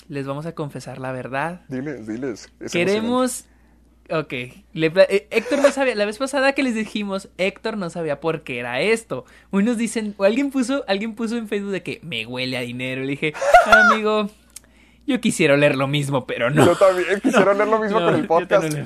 Les 0.09 0.27
vamos 0.27 0.47
a 0.47 0.55
confesar 0.55 0.99
la 0.99 1.13
verdad. 1.13 1.63
Diles, 1.69 2.07
diles. 2.07 2.53
Es 2.61 2.73
Queremos 2.73 3.47
Ok. 4.11 4.33
Le 4.73 4.93
eh, 5.09 5.29
Héctor 5.31 5.63
no 5.63 5.71
sabía. 5.71 5.95
La 5.95 6.05
vez 6.05 6.19
pasada 6.19 6.53
que 6.53 6.63
les 6.63 6.75
dijimos, 6.75 7.29
Héctor 7.39 7.77
no 7.77 7.89
sabía 7.91 8.21
por 8.21 8.43
qué 8.43 8.59
era 8.59 8.81
esto. 8.81 9.25
Unos 9.51 9.79
dicen, 9.79 10.15
o 10.19 10.25
alguien 10.25 10.51
puso, 10.51 10.85
alguien 10.87 11.15
puso 11.15 11.37
en 11.37 11.49
Facebook 11.49 11.73
de 11.73 11.83
que 11.83 12.01
me 12.03 12.27
huele 12.27 12.57
a 12.57 12.61
dinero. 12.61 13.03
Le 13.03 13.13
dije, 13.13 13.33
amigo, 13.65 14.29
yo 15.07 15.21
quisiera 15.21 15.57
leer 15.57 15.77
lo 15.77 15.87
mismo, 15.87 16.27
pero 16.27 16.51
no. 16.51 16.67
Yo 16.67 16.77
también 16.77 17.21
quisiera 17.23 17.55
leer 17.55 17.69
lo 17.69 17.79
mismo 17.79 18.01
No, 18.01 18.07
con 18.07 18.15
el 18.17 18.27
podcast. 18.27 18.77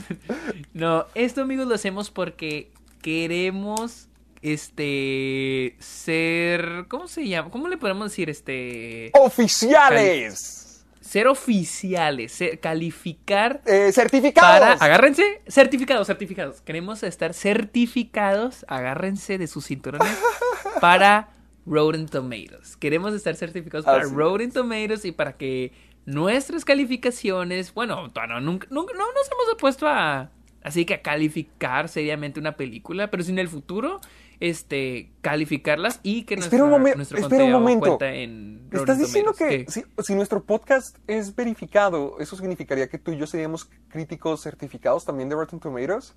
No, 0.75 1.07
esto 1.15 1.43
amigos 1.43 1.67
lo 1.67 1.75
hacemos 1.75 2.11
porque 2.11 2.71
queremos 3.03 4.09
este 4.43 5.77
ser 5.81 6.85
¿cómo 6.89 7.09
se 7.09 7.27
llama? 7.27 7.51
¿Cómo 7.51 7.69
le 7.69 7.79
podemos 7.79 8.11
decir 8.11 8.31
este 8.31 9.11
Oficiales. 9.15 10.66
Ser 11.07 11.29
oficiales, 11.29 12.33
ser- 12.33 12.61
calificar 12.61 13.63
Eh, 13.67 13.91
certificados. 13.93 14.51
para 14.51 14.73
agárrense, 14.85 15.41
certificados, 15.47 16.07
certificados. 16.07 16.61
Queremos 16.61 17.03
estar 17.03 17.33
certificados, 17.33 18.65
agárrense 18.69 19.39
de 19.39 19.47
sus 19.47 19.67
cinturones 19.67 20.09
para 20.81 21.31
Rotten 21.67 22.07
Tomatoes. 22.07 22.77
Queremos 22.77 23.15
estar 23.15 23.35
certificados 23.37 23.85
para 23.85 24.05
es. 24.05 24.13
Rotten 24.13 24.53
Tomatoes 24.53 25.05
y 25.05 25.13
para 25.13 25.37
que 25.37 25.73
nuestras 26.05 26.65
calificaciones, 26.65 27.73
bueno, 27.75 28.09
no, 28.15 28.41
nunca, 28.41 28.67
nunca 28.71 28.93
no 28.95 29.07
nos 29.13 29.27
hemos 29.31 29.55
opuesto 29.55 29.87
a 29.89 30.31
así 30.63 30.85
que 30.85 30.95
a 30.95 31.03
calificar 31.03 31.89
seriamente 31.89 32.41
una 32.41 32.57
película, 32.57 33.09
pero 33.11 33.23
si 33.23 33.31
en 33.31 33.39
el 33.39 33.49
futuro 33.49 34.01
este 34.41 35.13
calificarlas 35.23 36.01
y 36.03 36.25
que 36.25 36.35
Espera 36.35 36.65
un 36.65 36.71
nuestra- 36.71 36.93
momen- 36.93 36.97
nuestro 36.97 37.19
espera 37.19 37.45
un 37.45 37.53
momento. 37.53 37.99
en 38.03 38.69
¿Estás 38.73 38.99
diciendo 38.99 39.33
que 39.33 39.65
si, 39.69 39.85
si 40.03 40.15
nuestro 40.15 40.43
podcast 40.45 40.99
es 41.07 41.35
verificado, 41.35 42.17
eso 42.21 42.37
significaría 42.37 42.89
que 42.89 42.99
tú 42.99 43.13
y 43.13 43.17
yo 43.19 43.27
seríamos 43.27 43.69
críticos 43.89 44.43
certificados 44.43 45.05
también 45.05 45.29
de 45.29 45.37
Rotten 45.37 45.61
Tomatoes? 45.61 46.15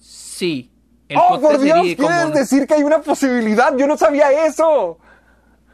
Sí. 0.00 0.70
El 1.08 1.18
¡Oh, 1.18 1.40
por 1.40 1.58
Dios! 1.60 1.76
como 1.96 2.08
¿Quieres 2.08 2.24
un- 2.26 2.32
decir 2.32 2.66
que 2.66 2.74
hay 2.74 2.82
una 2.82 3.00
posibilidad? 3.00 3.76
¡Yo 3.76 3.86
no 3.86 3.96
sabía 3.96 4.46
eso! 4.46 4.98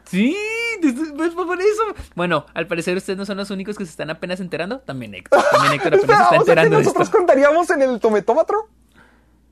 Sí, 0.05 0.35
pues 0.81 1.33
por 1.35 1.61
eso. 1.61 1.83
Bueno, 2.15 2.45
al 2.55 2.65
parecer 2.67 2.97
ustedes 2.97 3.17
no 3.17 3.25
son 3.25 3.37
los 3.37 3.51
únicos 3.51 3.77
que 3.77 3.85
se 3.85 3.91
están 3.91 4.09
apenas 4.09 4.39
enterando. 4.39 4.79
También 4.79 5.13
Héctor. 5.13 5.39
También 5.51 5.73
Héctor 5.73 5.93
apenas 5.95 6.01
está 6.09 6.25
o 6.25 6.29
sea 6.29 6.29
que 6.29 6.35
enterando 6.37 6.77
de 6.77 6.83
nosotros 6.83 7.07
esto. 7.07 7.17
contaríamos 7.17 7.69
en 7.69 7.81
el 7.83 7.99
tometómetro. 7.99 8.69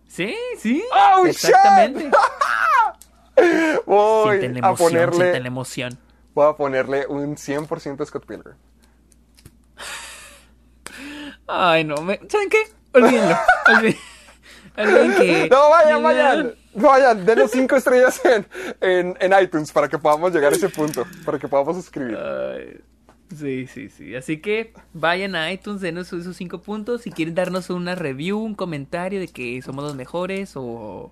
Sí, 0.07 0.35
sí. 0.57 0.83
¡Oh, 0.93 1.25
exactamente. 1.25 2.09
Voy 3.85 4.39
Sienten 4.39 4.53
la 4.61 4.67
a 4.67 4.71
emoción, 4.71 5.13
sienten 5.13 5.43
la 5.43 5.47
ponerle, 5.47 5.47
emoción. 5.47 5.99
voy 6.33 6.47
a 6.49 6.53
ponerle 6.53 7.05
un 7.07 7.35
100% 7.35 8.05
Scott 8.05 8.25
Pilgrim. 8.25 8.55
Ay, 11.47 11.83
no, 11.83 11.97
me... 12.01 12.19
¿saben 12.29 12.49
qué? 12.49 12.63
Olvídenlo. 12.93 13.37
Olvídenlo. 13.67 13.99
Olviden 14.77 15.13
que... 15.15 15.49
No, 15.49 15.69
vayan, 15.69 16.03
vayan. 16.03 16.55
Vayan, 16.73 17.25
denos 17.25 17.51
5 17.51 17.75
estrellas 17.75 18.21
en, 18.25 18.47
en, 18.81 19.17
en 19.19 19.43
iTunes 19.43 19.71
para 19.71 19.87
que 19.87 19.97
podamos 19.97 20.31
llegar 20.33 20.53
a 20.53 20.55
ese 20.55 20.69
punto. 20.69 21.05
Para 21.25 21.39
que 21.39 21.47
podamos 21.47 21.77
escribir. 21.77 22.17
Ay, 22.17 22.79
sí, 23.35 23.67
sí, 23.67 23.89
sí. 23.89 24.15
Así 24.15 24.37
que 24.37 24.73
vayan 24.93 25.35
a 25.35 25.51
iTunes, 25.51 25.81
denos 25.81 26.11
esos 26.13 26.35
cinco 26.37 26.61
puntos. 26.61 27.01
Si 27.01 27.11
quieren 27.11 27.35
darnos 27.35 27.69
una 27.69 27.95
review, 27.95 28.39
un 28.39 28.55
comentario 28.55 29.19
de 29.19 29.27
que 29.27 29.61
somos 29.61 29.83
los 29.83 29.95
mejores 29.95 30.53
o, 30.55 31.11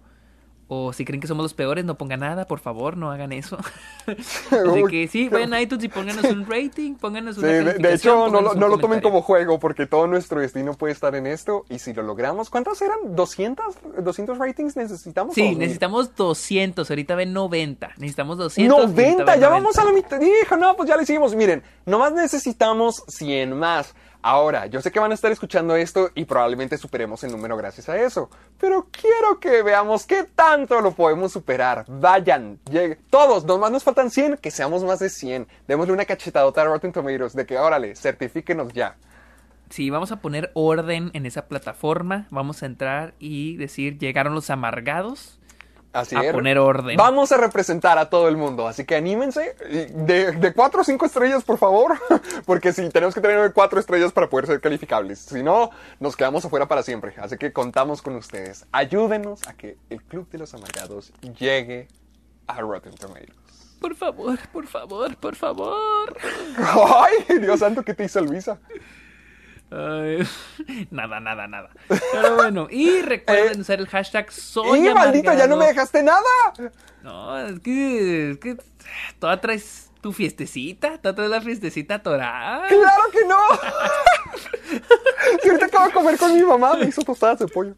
o 0.67 0.93
si 0.93 1.05
creen 1.05 1.21
que 1.21 1.27
somos 1.27 1.43
los 1.43 1.53
peores, 1.53 1.85
no 1.85 1.95
pongan 1.95 2.21
nada, 2.21 2.45
por 2.47 2.59
favor, 2.59 2.97
no 2.97 3.11
hagan 3.11 3.31
eso. 3.31 3.57
Así 4.07 4.67
Uy, 4.67 4.89
que 4.89 5.07
sí, 5.07 5.29
vayan 5.29 5.53
a 5.53 5.61
iTunes 5.61 5.83
y 5.85 5.89
pónganos 5.89 6.23
un 6.25 6.45
rating, 6.47 6.95
pónganos 6.95 7.35
Sí, 7.35 7.41
una 7.41 7.49
de, 7.51 7.73
de 7.75 7.93
hecho, 7.93 8.29
no, 8.29 8.41
lo- 8.41 8.55
no 8.55 8.67
lo 8.67 8.77
tomen 8.77 9.01
como 9.01 9.21
juego 9.21 9.59
porque 9.59 9.85
todo 9.85 10.07
nuestro 10.07 10.39
destino 10.41 10.73
puede 10.73 10.93
estar 10.93 11.13
en 11.15 11.27
esto. 11.27 11.65
Y 11.69 11.79
si 11.79 11.93
lo 11.93 12.01
logramos, 12.03 12.49
¿cuántos 12.49 12.81
eran? 12.81 12.97
¿200? 13.15 13.55
¿200 13.99 14.37
ratings 14.37 14.75
necesitamos? 14.75 15.35
Sí, 15.35 15.53
¿O- 15.55 15.57
necesitamos 15.59 16.15
200, 16.15 16.89
ahorita 16.89 17.15
ven 17.15 17.33
90. 17.33 17.91
Necesitamos 17.97 18.37
200. 18.37 18.77
y 18.77 18.81
ahorita 18.81 19.01
90, 19.01 19.23
ven 19.31 19.41
ya 19.41 19.49
90. 19.49 19.49
vamos 19.49 19.77
a 19.77 19.83
la 19.85 19.91
mitad. 19.91 20.19
Hijo, 20.21 20.57
no, 20.57 20.75
pues 20.75 20.89
ya 20.89 20.95
lo 20.95 21.01
hicimos. 21.03 21.35
Miren, 21.35 21.61
nomás 21.85 22.11
necesitamos 22.13 23.03
100 23.07 23.53
más. 23.57 23.93
Ahora, 24.27 24.65
yo 24.65 24.81
sé 24.81 24.91
que 24.91 24.99
van 24.99 25.11
a 25.11 25.13
estar 25.13 25.31
escuchando 25.31 25.75
esto 25.75 26.09
y 26.15 26.25
probablemente 26.25 26.79
superemos 26.79 27.23
el 27.23 27.31
número 27.31 27.55
gracias 27.57 27.89
a 27.89 28.01
eso. 28.01 28.31
Pero 28.59 28.87
quiero 28.89 29.39
que 29.39 29.61
veamos 29.61 30.07
qué 30.07 30.23
tanto 30.23 30.81
lo 30.81 30.93
podemos 30.93 31.31
superar. 31.31 31.85
Vayan, 31.87 32.57
llegue- 32.71 32.97
todos, 33.11 33.45
nomás 33.45 33.69
nos 33.69 33.83
faltan 33.83 34.09
100, 34.09 34.37
que 34.37 34.49
seamos 34.49 34.83
más 34.83 34.97
de 34.97 35.11
100. 35.11 35.47
Démosle 35.67 35.93
una 35.93 36.05
cachetadota 36.05 36.63
a 36.63 36.65
Rotten 36.65 36.91
Tomatoes 36.91 37.33
de 37.35 37.45
que, 37.45 37.59
órale, 37.59 37.95
certifíquenos 37.95 38.73
ya. 38.73 38.95
Sí, 39.69 39.91
vamos 39.91 40.11
a 40.11 40.15
poner 40.21 40.49
orden 40.55 41.11
en 41.13 41.27
esa 41.27 41.45
plataforma. 41.45 42.25
Vamos 42.31 42.63
a 42.63 42.65
entrar 42.65 43.13
y 43.19 43.57
decir, 43.57 43.99
llegaron 43.99 44.33
los 44.33 44.49
amargados. 44.49 45.39
Así 45.95 46.15
A 46.15 46.23
es. 46.23 46.33
poner 46.33 46.57
orden. 46.59 46.97
Vamos 46.97 47.31
a 47.31 47.37
representar 47.37 47.97
a 47.97 48.09
todo 48.09 48.27
el 48.27 48.35
mundo, 48.35 48.67
así 48.67 48.83
que 48.83 48.95
anímense. 48.95 49.55
De, 49.95 50.33
de 50.33 50.53
4 50.53 50.81
o 50.81 50.83
5 50.83 51.05
estrellas, 51.05 51.43
por 51.45 51.57
favor. 51.57 51.97
Porque 52.45 52.73
sí, 52.73 52.89
tenemos 52.89 53.15
que 53.15 53.21
tener 53.21 53.53
4 53.53 53.79
estrellas 53.79 54.11
para 54.11 54.29
poder 54.29 54.45
ser 54.45 54.59
calificables. 54.59 55.19
Si 55.19 55.41
no, 55.41 55.69
nos 56.01 56.17
quedamos 56.17 56.43
afuera 56.43 56.67
para 56.67 56.83
siempre. 56.83 57.13
Así 57.17 57.37
que 57.37 57.53
contamos 57.53 58.01
con 58.01 58.15
ustedes. 58.17 58.65
Ayúdenos 58.73 59.47
a 59.47 59.53
que 59.53 59.77
el 59.89 60.03
Club 60.03 60.29
de 60.29 60.37
los 60.39 60.53
Amargados 60.53 61.13
llegue 61.39 61.87
a 62.47 62.59
Rotten 62.59 62.93
Tomatoes. 62.95 63.77
Por 63.79 63.95
favor, 63.95 64.37
por 64.51 64.67
favor, 64.67 65.15
por 65.17 65.35
favor. 65.35 66.17
¡Ay! 66.57 67.39
Dios 67.39 67.59
santo, 67.59 67.83
¿qué 67.83 67.93
te 67.93 68.03
hizo 68.03 68.19
Luisa? 68.19 68.59
Ay, 69.71 70.27
nada, 70.91 71.19
nada, 71.19 71.47
nada. 71.47 71.69
Pero 71.87 72.35
bueno, 72.35 72.67
y 72.69 73.01
recuerden 73.01 73.57
Eh, 73.57 73.61
usar 73.61 73.79
el 73.79 73.87
hashtag 73.87 74.31
soy 74.31 74.87
¡Y 74.87 74.93
maldito, 74.93 75.33
ya 75.33 75.47
no 75.47 75.57
me 75.57 75.67
dejaste 75.67 76.03
nada! 76.03 76.21
No, 77.03 77.37
es 77.39 77.59
que, 77.59 78.31
es 78.31 78.37
que 78.37 78.57
toda 79.19 79.41
traes 79.41 79.91
tu 80.01 80.13
fiestecita, 80.13 80.99
toda 80.99 81.15
traes 81.15 81.31
la 81.31 81.41
fiestecita 81.41 81.95
atorada. 81.95 82.67
¡Claro 82.67 83.03
que 83.11 83.25
no! 83.25 83.37
Si 85.41 85.49
ahorita 85.49 85.67
acabo 85.67 85.87
de 85.87 85.93
comer 85.93 86.17
con 86.17 86.33
mi 86.33 86.43
mamá, 86.43 86.75
me 86.75 86.85
hizo 86.85 87.01
tostadas 87.01 87.39
de 87.39 87.47
pollo. 87.47 87.75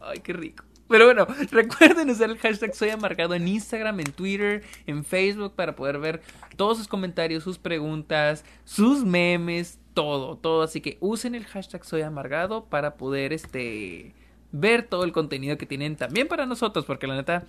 Ay, 0.00 0.20
qué 0.20 0.32
rico. 0.32 0.64
Pero 0.88 1.04
bueno, 1.06 1.26
recuerden 1.50 2.08
usar 2.10 2.30
el 2.30 2.38
hashtag 2.38 2.74
Soy 2.74 2.90
Amargado 2.90 3.34
en 3.34 3.46
Instagram, 3.46 4.00
en 4.00 4.12
Twitter, 4.12 4.62
en 4.86 5.04
Facebook 5.04 5.54
para 5.54 5.76
poder 5.76 5.98
ver 5.98 6.22
todos 6.56 6.78
sus 6.78 6.88
comentarios, 6.88 7.44
sus 7.44 7.58
preguntas, 7.58 8.44
sus 8.64 9.04
memes, 9.04 9.78
todo, 9.98 10.36
todo. 10.36 10.62
Así 10.62 10.80
que 10.80 10.96
usen 11.00 11.34
el 11.34 11.44
hashtag 11.44 11.84
Soy 11.84 12.02
Amargado 12.02 12.66
para 12.66 12.94
poder 12.96 13.32
este 13.32 14.14
ver 14.52 14.84
todo 14.84 15.02
el 15.02 15.10
contenido 15.12 15.58
que 15.58 15.66
tienen 15.66 15.96
también 15.96 16.28
para 16.28 16.46
nosotros, 16.46 16.84
porque 16.84 17.08
la 17.08 17.16
neta 17.16 17.44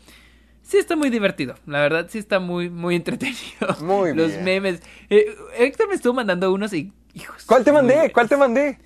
sí 0.63 0.77
está 0.77 0.95
muy 0.95 1.11
divertido. 1.11 1.53
La 1.67 1.79
verdad 1.79 2.07
sí 2.09 2.17
está 2.17 2.39
muy, 2.39 2.71
muy 2.71 2.95
entretenido. 3.01 3.75
Muy 3.81 4.15
Los 4.15 4.29
bien. 4.31 4.43
memes. 4.43 4.81
Eh, 5.11 5.25
Héctor 5.59 5.89
me 5.89 5.93
estuvo 5.93 6.13
mandando 6.15 6.51
unos 6.51 6.73
y. 6.73 6.91
hijos, 7.13 7.45
¿Cuál 7.45 7.63
te 7.63 7.71
mandé? 7.71 8.11
¿Cuál 8.11 8.27
te 8.27 8.35
mandé? 8.35 8.79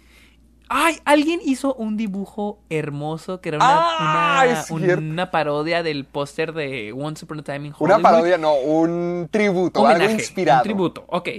Ay, 0.67 0.97
alguien 1.05 1.39
hizo 1.45 1.73
un 1.75 1.95
dibujo 1.95 2.59
hermoso 2.69 3.39
que 3.39 3.49
era 3.49 3.57
una, 3.59 3.67
Ah, 3.69 4.65
una, 4.71 4.95
una 4.97 5.31
parodia 5.31 5.83
del 5.83 6.03
póster 6.03 6.51
de 6.53 6.91
Once 6.93 7.23
Upon 7.23 7.39
a 7.39 7.43
Time 7.43 7.67
in 7.67 7.73
Una 7.79 7.95
Hollywood. 7.95 8.01
parodia, 8.01 8.37
no, 8.37 8.55
un 8.55 9.27
tributo, 9.31 9.79
algo 9.85 9.91
Homenaje, 9.95 10.13
inspirado. 10.15 10.59
Un 10.59 10.63
tributo, 10.63 11.03
ok. 11.07 11.29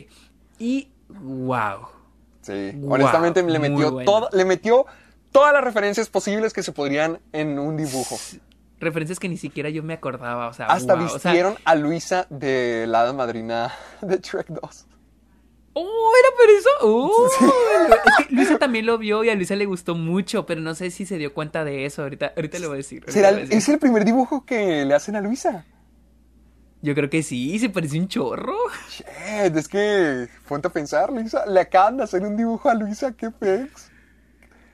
Y, 0.59 0.88
wow. 1.09 1.93
Sí, 2.44 2.78
honestamente 2.86 3.42
le 3.42 3.58
metió, 3.58 3.90
bueno. 3.90 4.10
todo, 4.10 4.28
le 4.32 4.44
metió 4.44 4.86
todas 5.32 5.52
las 5.52 5.64
referencias 5.64 6.08
posibles 6.08 6.52
que 6.52 6.62
se 6.62 6.72
podrían 6.72 7.20
en 7.32 7.58
un 7.58 7.76
dibujo. 7.76 8.16
Referencias 8.80 9.18
que 9.18 9.28
ni 9.28 9.38
siquiera 9.38 9.70
yo 9.70 9.82
me 9.82 9.94
acordaba, 9.94 10.48
o 10.48 10.52
sea, 10.52 10.66
Hasta 10.66 10.94
wow, 10.94 11.04
o 11.04 11.08
sea, 11.08 11.32
vistieron 11.32 11.56
a 11.64 11.74
Luisa 11.74 12.26
de 12.28 12.86
la 12.86 13.12
madrina 13.14 13.72
de 14.02 14.18
Shrek 14.18 14.48
2. 14.48 14.86
¡Oh, 15.76 16.12
era 16.20 16.36
por 16.36 16.50
eso! 16.50 16.68
¡Oh! 16.82 17.26
Es 18.20 18.26
que 18.26 18.34
Luisa 18.34 18.58
también 18.58 18.86
lo 18.86 18.96
vio 18.98 19.24
y 19.24 19.30
a 19.30 19.34
Luisa 19.34 19.56
le 19.56 19.66
gustó 19.66 19.94
mucho, 19.94 20.46
pero 20.46 20.60
no 20.60 20.74
sé 20.74 20.90
si 20.90 21.04
se 21.04 21.18
dio 21.18 21.34
cuenta 21.34 21.64
de 21.64 21.84
eso. 21.84 22.02
Ahorita, 22.02 22.32
ahorita 22.36 22.58
le 22.60 22.66
voy 22.66 22.74
a 22.74 22.76
decir. 22.76 23.04
¿Será 23.08 23.30
voy 23.30 23.38
a 23.38 23.40
decir. 23.40 23.58
¿Es 23.58 23.68
el 23.68 23.78
primer 23.78 24.04
dibujo 24.04 24.44
que 24.44 24.84
le 24.84 24.94
hacen 24.94 25.16
a 25.16 25.20
Luisa? 25.20 25.64
Yo 26.85 26.95
creo 26.95 27.09
que 27.09 27.23
sí, 27.23 27.59
se 27.59 27.71
parece 27.71 27.99
un 27.99 28.09
chorro. 28.09 28.55
Shit, 28.91 29.57
es 29.57 29.69
que, 29.69 30.29
ponte 30.47 30.69
a 30.69 30.71
pensar, 30.71 31.11
Luisa, 31.11 31.47
le 31.47 31.61
acaban 31.61 31.97
de 31.97 32.05
hacer 32.05 32.23
un 32.23 32.37
dibujo 32.37 32.69
a 32.69 32.75
Luisa, 32.75 33.12
qué 33.12 33.31
pex. 33.31 33.91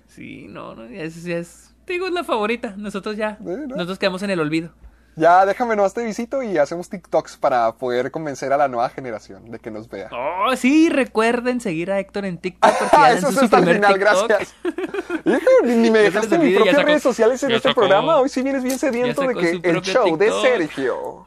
Sí, 0.09 0.47
no, 0.49 0.75
no, 0.75 0.87
ya 0.89 1.03
es, 1.03 1.23
ya 1.23 1.37
es. 1.37 1.73
Te 1.85 1.93
digo, 1.93 2.09
es 2.09 2.13
la 2.13 2.25
favorita. 2.25 2.75
Nosotros 2.77 3.17
ya. 3.17 3.39
Nosotros 3.41 3.99
quedamos 3.99 4.23
en 4.25 4.31
el 4.31 4.41
olvido. 4.41 4.73
Ya, 5.17 5.45
déjame 5.47 5.77
nomás 5.77 5.93
te 5.95 6.05
visito 6.05 6.43
y 6.43 6.57
hacemos 6.59 6.89
TikToks 6.89 7.37
para 7.37 7.73
poder 7.77 8.11
convencer 8.11 8.53
a 8.53 8.57
la 8.57 8.69
nueva 8.69 8.89
generación 8.89 9.51
de 9.51 9.59
que 9.59 9.71
nos 9.71 9.89
vea. 9.89 10.09
Oh, 10.13 10.55
sí, 10.57 10.89
recuerden 10.89 11.61
seguir 11.61 11.91
a 11.93 11.99
Héctor 12.01 12.25
en 12.25 12.39
TikTok 12.39 12.71
porque 12.79 12.97
ya 12.97 13.05
Ah, 13.05 13.13
Eso 13.13 13.29
es 13.29 13.39
hasta 13.39 13.59
el 13.59 13.75
final, 13.75 13.95
TikTok. 13.95 13.99
gracias. 14.29 14.55
Hijo, 15.25 15.51
ni, 15.65 15.91
me 15.91 15.99
dejaste 16.01 16.39
mis 16.39 16.57
propias 16.57 16.83
redes 16.85 17.03
sociales 17.03 17.43
en 17.45 17.51
este 17.53 17.69
sacó- 17.69 17.81
programa. 17.83 18.17
Hoy 18.19 18.29
sí 18.29 18.43
vienes 18.43 18.63
bien 18.65 18.79
sediento 18.79 19.23
de 19.23 19.35
que 19.35 19.61
el 19.69 19.81
show 19.83 20.17
de. 20.17 20.31
Sergio. 20.43 21.27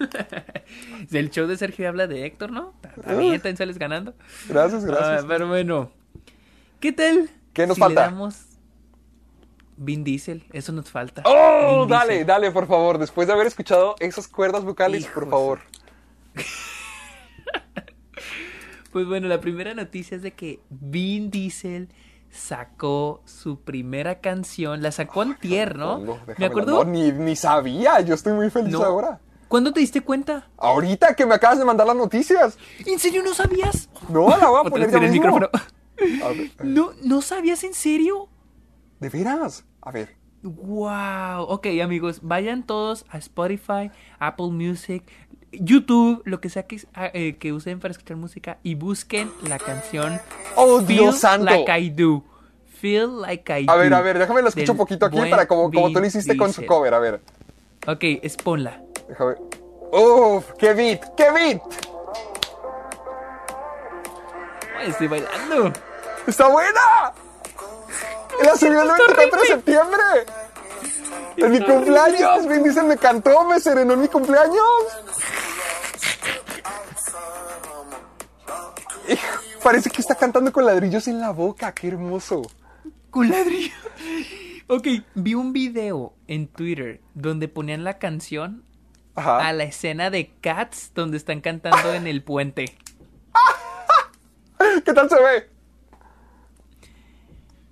El 1.12 1.30
show 1.30 1.46
de 1.46 1.56
Sergio 1.56 1.88
habla 1.88 2.06
de 2.06 2.24
Héctor, 2.26 2.50
¿no? 2.52 2.72
También 3.04 3.40
sales 3.56 3.78
ganando. 3.78 4.14
Gracias, 4.48 4.84
gracias. 4.84 5.22
Ah, 5.22 5.26
pero 5.28 5.48
bueno. 5.48 5.90
¿Qué 6.80 6.92
tal 6.92 7.28
¿Qué 7.52 7.66
nos 7.66 7.74
si 7.76 7.80
falta? 7.80 8.06
Le 8.06 8.12
damos 8.12 8.46
Vin 9.76 10.04
Diesel, 10.04 10.44
eso 10.52 10.72
nos 10.72 10.90
falta. 10.90 11.22
¡Oh! 11.24 11.80
Vin 11.80 11.88
Dale, 11.88 12.10
Diesel. 12.12 12.26
dale, 12.26 12.50
por 12.50 12.66
favor. 12.66 12.98
Después 12.98 13.26
de 13.28 13.34
haber 13.34 13.46
escuchado 13.46 13.94
esas 14.00 14.28
cuerdas 14.28 14.64
vocales, 14.64 15.06
por 15.06 15.28
favor. 15.28 15.60
Pues 18.92 19.06
bueno, 19.06 19.28
la 19.28 19.40
primera 19.40 19.72
noticia 19.72 20.16
es 20.16 20.22
de 20.22 20.32
que 20.32 20.58
Vin 20.68 21.30
Diesel 21.30 21.90
sacó 22.28 23.22
su 23.24 23.60
primera 23.60 24.20
canción. 24.20 24.82
La 24.82 24.90
sacó 24.90 25.22
antier, 25.22 25.76
¿no? 25.76 26.00
Me 26.38 26.46
acuerdo. 26.46 26.84
No, 26.84 26.90
ni, 26.90 27.12
ni 27.12 27.36
sabía. 27.36 28.00
Yo 28.00 28.14
estoy 28.14 28.32
muy 28.32 28.50
feliz 28.50 28.72
No. 28.72 28.82
ahora. 28.84 29.20
¿Cuándo 29.50 29.72
te 29.72 29.80
diste 29.80 30.00
cuenta? 30.00 30.48
Ahorita 30.58 31.16
que 31.16 31.26
me 31.26 31.34
acabas 31.34 31.58
de 31.58 31.64
mandar 31.64 31.84
las 31.84 31.96
noticias. 31.96 32.56
¿En 32.86 33.00
serio 33.00 33.20
no 33.24 33.34
sabías? 33.34 33.88
No, 34.08 34.28
la 34.28 34.48
voy 34.48 34.64
a 34.64 34.70
poner 34.70 34.88
ya 34.92 34.98
en 34.98 35.02
el 35.02 35.10
mismo. 35.10 35.24
micrófono. 35.24 35.50
A 36.24 36.28
ver, 36.28 36.50
¿No, 36.62 36.92
¿No 37.02 37.20
sabías 37.20 37.64
en 37.64 37.74
serio? 37.74 38.28
¿De 39.00 39.08
veras? 39.08 39.64
A 39.82 39.90
ver. 39.90 40.14
Wow. 40.44 41.42
Ok, 41.48 41.66
amigos, 41.82 42.20
vayan 42.22 42.62
todos 42.64 43.04
a 43.10 43.18
Spotify, 43.18 43.90
Apple 44.20 44.50
Music, 44.52 45.02
YouTube, 45.50 46.22
lo 46.26 46.40
que 46.40 46.48
sea 46.48 46.68
que, 46.68 46.80
ah, 46.94 47.10
eh, 47.12 47.36
que 47.36 47.52
usen 47.52 47.80
para 47.80 47.90
escuchar 47.90 48.18
música 48.18 48.58
y 48.62 48.76
busquen 48.76 49.32
la 49.48 49.58
canción 49.58 50.20
¡Oh, 50.54 50.76
Feel 50.78 50.86
Dios 50.86 51.18
santo! 51.18 51.46
Like 51.46 51.76
I 51.76 51.90
Do. 51.90 52.22
Feel 52.80 53.20
Like 53.20 53.62
I 53.62 53.66
Do. 53.66 53.72
A 53.72 53.74
ver, 53.74 53.92
a 53.94 54.00
ver, 54.00 54.16
déjame 54.16 54.42
lo 54.42 54.48
escucho 54.48 54.70
un 54.70 54.78
poquito 54.78 55.06
aquí 55.06 55.18
para 55.28 55.48
como, 55.48 55.72
como 55.72 55.90
tú 55.92 55.98
lo 55.98 56.06
hiciste 56.06 56.36
con 56.36 56.52
su 56.52 56.64
cover. 56.64 56.94
A 56.94 57.00
ver, 57.00 57.20
Ok, 57.88 58.04
exponla. 58.22 58.80
Déjame. 59.10 59.34
¡Uf! 59.92 60.52
¡Qué 60.58 60.72
beat! 60.72 61.14
¡Qué 61.16 61.30
beat! 61.30 61.62
Ay, 64.78 64.90
estoy 64.90 65.08
bailando. 65.08 65.72
¡Está 66.26 66.48
buena! 66.48 67.12
¡La 68.44 68.56
subió 68.56 68.82
el 68.82 68.88
24 68.88 69.40
de 69.40 69.46
septiembre! 69.46 70.02
¡En 71.36 71.52
mi 71.52 71.64
cumpleaños! 71.64 72.46
Vin 72.46 72.62
Diesel 72.62 72.84
me 72.84 72.96
cantó, 72.96 73.44
me 73.44 73.60
serenó 73.60 73.94
en 73.94 74.00
mi 74.00 74.08
cumpleaños. 74.08 74.64
Hijo, 79.08 79.60
Parece 79.62 79.90
que 79.90 80.00
está 80.00 80.14
cantando 80.14 80.52
con 80.52 80.64
ladrillos 80.64 81.08
en 81.08 81.20
la 81.20 81.30
boca, 81.30 81.72
qué 81.74 81.88
hermoso. 81.88 82.42
Con 83.10 83.28
ladrillo. 83.28 83.74
Ok, 84.68 84.86
vi 85.16 85.34
un 85.34 85.52
video 85.52 86.14
en 86.28 86.46
Twitter 86.46 87.00
donde 87.14 87.48
ponían 87.48 87.82
la 87.82 87.98
canción 87.98 88.64
Ajá. 89.14 89.48
a 89.48 89.52
la 89.52 89.64
escena 89.64 90.10
de 90.10 90.30
Cats 90.40 90.92
donde 90.94 91.16
están 91.16 91.40
cantando 91.40 91.92
en 91.94 92.06
el 92.06 92.22
puente. 92.22 92.76
¿Qué 94.84 94.92
tal 94.92 95.08
se 95.08 95.16
ve? 95.16 95.48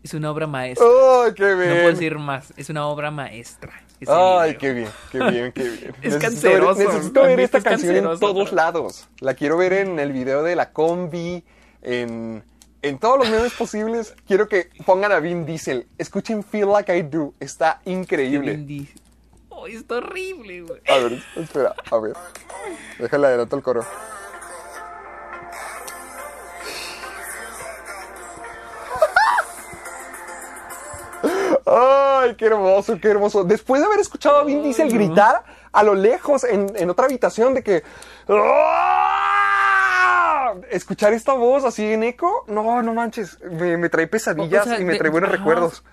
Es 0.02 0.14
una 0.14 0.30
obra 0.30 0.46
maestra. 0.46 0.86
¡Ay, 1.24 1.32
qué 1.34 1.54
bien! 1.54 1.68
No 1.68 1.74
puedo 1.74 1.88
decir 1.90 2.18
más. 2.18 2.52
Es 2.56 2.70
una 2.70 2.86
obra 2.86 3.10
maestra. 3.10 3.72
Ay, 4.06 4.50
video. 4.52 4.58
qué 4.58 4.72
bien, 4.72 4.88
qué 5.10 5.18
bien, 5.18 5.52
qué 5.52 5.62
bien. 5.68 5.94
Es 6.02 6.14
Necesito 6.14 6.18
canceroso, 6.20 6.78
Ver, 6.78 6.88
necesito 6.88 7.22
ver 7.22 7.40
esta 7.40 7.58
es 7.58 7.64
canción 7.64 7.96
en 7.96 8.18
todos 8.18 8.52
lados. 8.52 9.08
La 9.20 9.34
quiero 9.34 9.56
ver 9.56 9.72
en 9.72 9.98
el 9.98 10.12
video 10.12 10.42
de 10.42 10.54
la 10.56 10.72
combi, 10.72 11.42
en, 11.82 12.44
en 12.82 12.98
todos 12.98 13.18
los 13.18 13.28
medios 13.28 13.52
posibles. 13.54 14.14
Quiero 14.26 14.48
que 14.48 14.70
pongan 14.86 15.12
a 15.12 15.18
Vin 15.18 15.44
Diesel. 15.44 15.86
Escuchen 15.98 16.44
Feel 16.44 16.68
Like 16.68 16.96
I 16.96 17.02
Do. 17.02 17.34
Está 17.40 17.80
Vin 17.84 17.94
increíble. 17.94 18.86
Ay, 19.64 19.76
está 19.76 19.96
horrible, 19.96 20.62
güey. 20.62 20.80
A 20.88 20.96
ver, 20.98 21.22
espera, 21.36 21.74
a 21.90 21.98
ver. 21.98 22.14
Déjale 22.98 23.26
adelanto 23.26 23.56
el 23.56 23.62
coro. 23.62 23.84
Ay, 31.66 32.34
qué 32.36 32.46
hermoso, 32.46 32.98
qué 33.00 33.08
hermoso. 33.08 33.44
Después 33.44 33.80
de 33.80 33.86
haber 33.86 34.00
escuchado 34.00 34.38
a 34.38 34.44
Vin 34.44 34.62
Diesel 34.62 34.90
gritar 34.90 35.44
a 35.72 35.82
lo 35.82 35.94
lejos 35.94 36.44
en, 36.44 36.72
en 36.76 36.90
otra 36.90 37.06
habitación 37.06 37.54
de 37.54 37.62
que... 37.62 37.82
¡Ah! 38.28 39.24
Escuchar 40.70 41.12
esta 41.12 41.34
voz 41.34 41.64
así 41.64 41.92
en 41.92 42.02
eco, 42.02 42.44
no, 42.48 42.82
no 42.82 42.94
manches, 42.94 43.38
me, 43.42 43.76
me 43.76 43.88
trae 43.90 44.06
pesadillas 44.06 44.66
O 44.66 44.70
sea, 44.70 44.80
y 44.80 44.84
me 44.84 44.94
de- 44.94 44.98
trae 44.98 45.10
buenos 45.10 45.28
ajá. 45.28 45.36
recuerdos. 45.38 45.84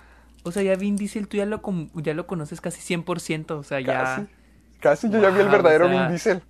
O 0.45 0.51
sea, 0.51 0.63
ya 0.63 0.75
Vin 0.75 0.95
Diesel 0.95 1.27
tú 1.27 1.37
ya 1.37 1.45
lo, 1.45 1.61
ya 1.95 2.13
lo 2.13 2.27
conoces 2.27 2.61
casi 2.61 2.81
100%. 2.95 3.51
O 3.51 3.63
sea, 3.63 3.79
ya... 3.81 4.03
Casi, 4.03 4.27
casi 4.79 5.09
yo 5.09 5.19
ya 5.21 5.29
vi 5.31 5.41
el 5.41 5.49
verdadero 5.49 5.85
o 5.87 5.89
sea- 5.89 5.99
Vin 6.01 6.09
Diesel. 6.09 6.41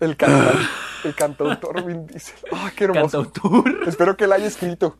El 0.00 0.16
cantante, 0.16 0.62
el 1.04 1.14
cantautor 1.14 1.84
Vin 1.84 2.06
Diesel. 2.06 2.36
¡Ah, 2.52 2.70
qué 2.76 2.84
hermoso! 2.84 3.24
Cantautor. 3.24 3.88
Espero 3.88 4.16
que 4.16 4.24
él 4.24 4.32
haya 4.32 4.46
escrito. 4.46 4.96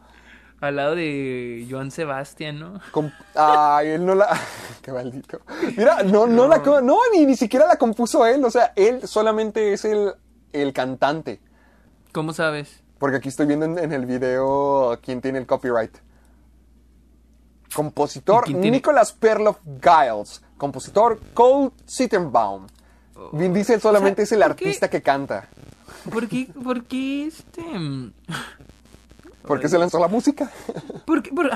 Al 0.60 0.74
lado 0.74 0.96
de 0.96 1.68
Joan 1.70 1.92
Sebastián, 1.92 2.58
¿no? 2.58 2.80
Ay, 3.36 3.90
él 3.90 4.04
no 4.04 4.16
la. 4.16 4.26
Qué 4.82 4.90
maldito. 4.90 5.40
Mira, 5.76 6.02
no, 6.02 6.26
no, 6.26 6.48
la. 6.48 6.58
No, 6.82 6.98
ni, 7.14 7.24
ni 7.26 7.36
siquiera 7.36 7.64
la 7.68 7.76
compuso 7.76 8.26
él. 8.26 8.44
O 8.44 8.50
sea, 8.50 8.72
él 8.74 9.06
solamente 9.06 9.72
es 9.72 9.84
el, 9.84 10.14
el 10.52 10.72
cantante. 10.72 11.40
¿Cómo 12.10 12.32
sabes? 12.32 12.82
Porque 12.98 13.18
aquí 13.18 13.28
estoy 13.28 13.46
viendo 13.46 13.66
en, 13.66 13.78
en 13.78 13.92
el 13.92 14.04
video 14.04 14.98
quién 15.00 15.20
tiene 15.20 15.38
el 15.38 15.46
copyright. 15.46 15.96
Compositor. 17.74 18.48
Nicholas 18.48 19.12
Perloff 19.12 19.58
Giles. 19.80 20.42
Compositor 20.56 21.20
Cole 21.34 21.70
Sittenbaum. 21.86 22.66
Vin 23.32 23.52
Diesel 23.52 23.80
solamente. 23.80 24.22
O 24.22 24.26
sea, 24.26 24.36
es 24.36 24.40
el 24.40 24.42
artista 24.42 24.88
que 24.90 25.02
canta. 25.02 25.48
¿Por 26.10 26.28
qué, 26.28 26.48
por 26.62 26.84
qué 26.84 27.26
este...? 27.26 27.62
¿Por 29.42 29.60
qué 29.60 29.68
se 29.68 29.78
lanzó 29.78 29.98
la 29.98 30.08
música? 30.08 30.50
¿Por 31.04 31.22
qué? 31.22 31.30
Por. 31.32 31.50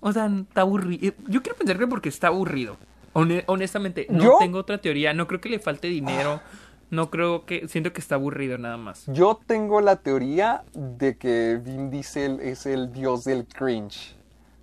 O 0.00 0.12
sea, 0.12 0.26
está 0.26 0.62
aburrido. 0.62 1.14
Yo 1.28 1.42
quiero 1.42 1.56
pensar 1.56 1.78
que 1.78 1.86
porque 1.86 2.08
está 2.08 2.26
aburrido. 2.28 2.76
Hone- 3.14 3.44
honestamente, 3.46 4.06
no 4.10 4.22
¿Yo? 4.24 4.36
tengo 4.38 4.58
otra 4.58 4.78
teoría. 4.78 5.12
No 5.14 5.26
creo 5.26 5.40
que 5.40 5.48
le 5.48 5.58
falte 5.58 5.88
dinero. 5.88 6.40
No 6.90 7.08
creo 7.10 7.46
que... 7.46 7.68
Siento 7.68 7.92
que 7.94 8.00
está 8.00 8.16
aburrido 8.16 8.58
nada 8.58 8.76
más. 8.76 9.04
Yo 9.06 9.40
tengo 9.46 9.80
la 9.80 9.96
teoría 9.96 10.62
de 10.74 11.16
que 11.16 11.58
Vin 11.62 11.90
Diesel 11.90 12.38
es 12.40 12.66
el 12.66 12.92
dios 12.92 13.24
del 13.24 13.46
cringe. 13.46 14.14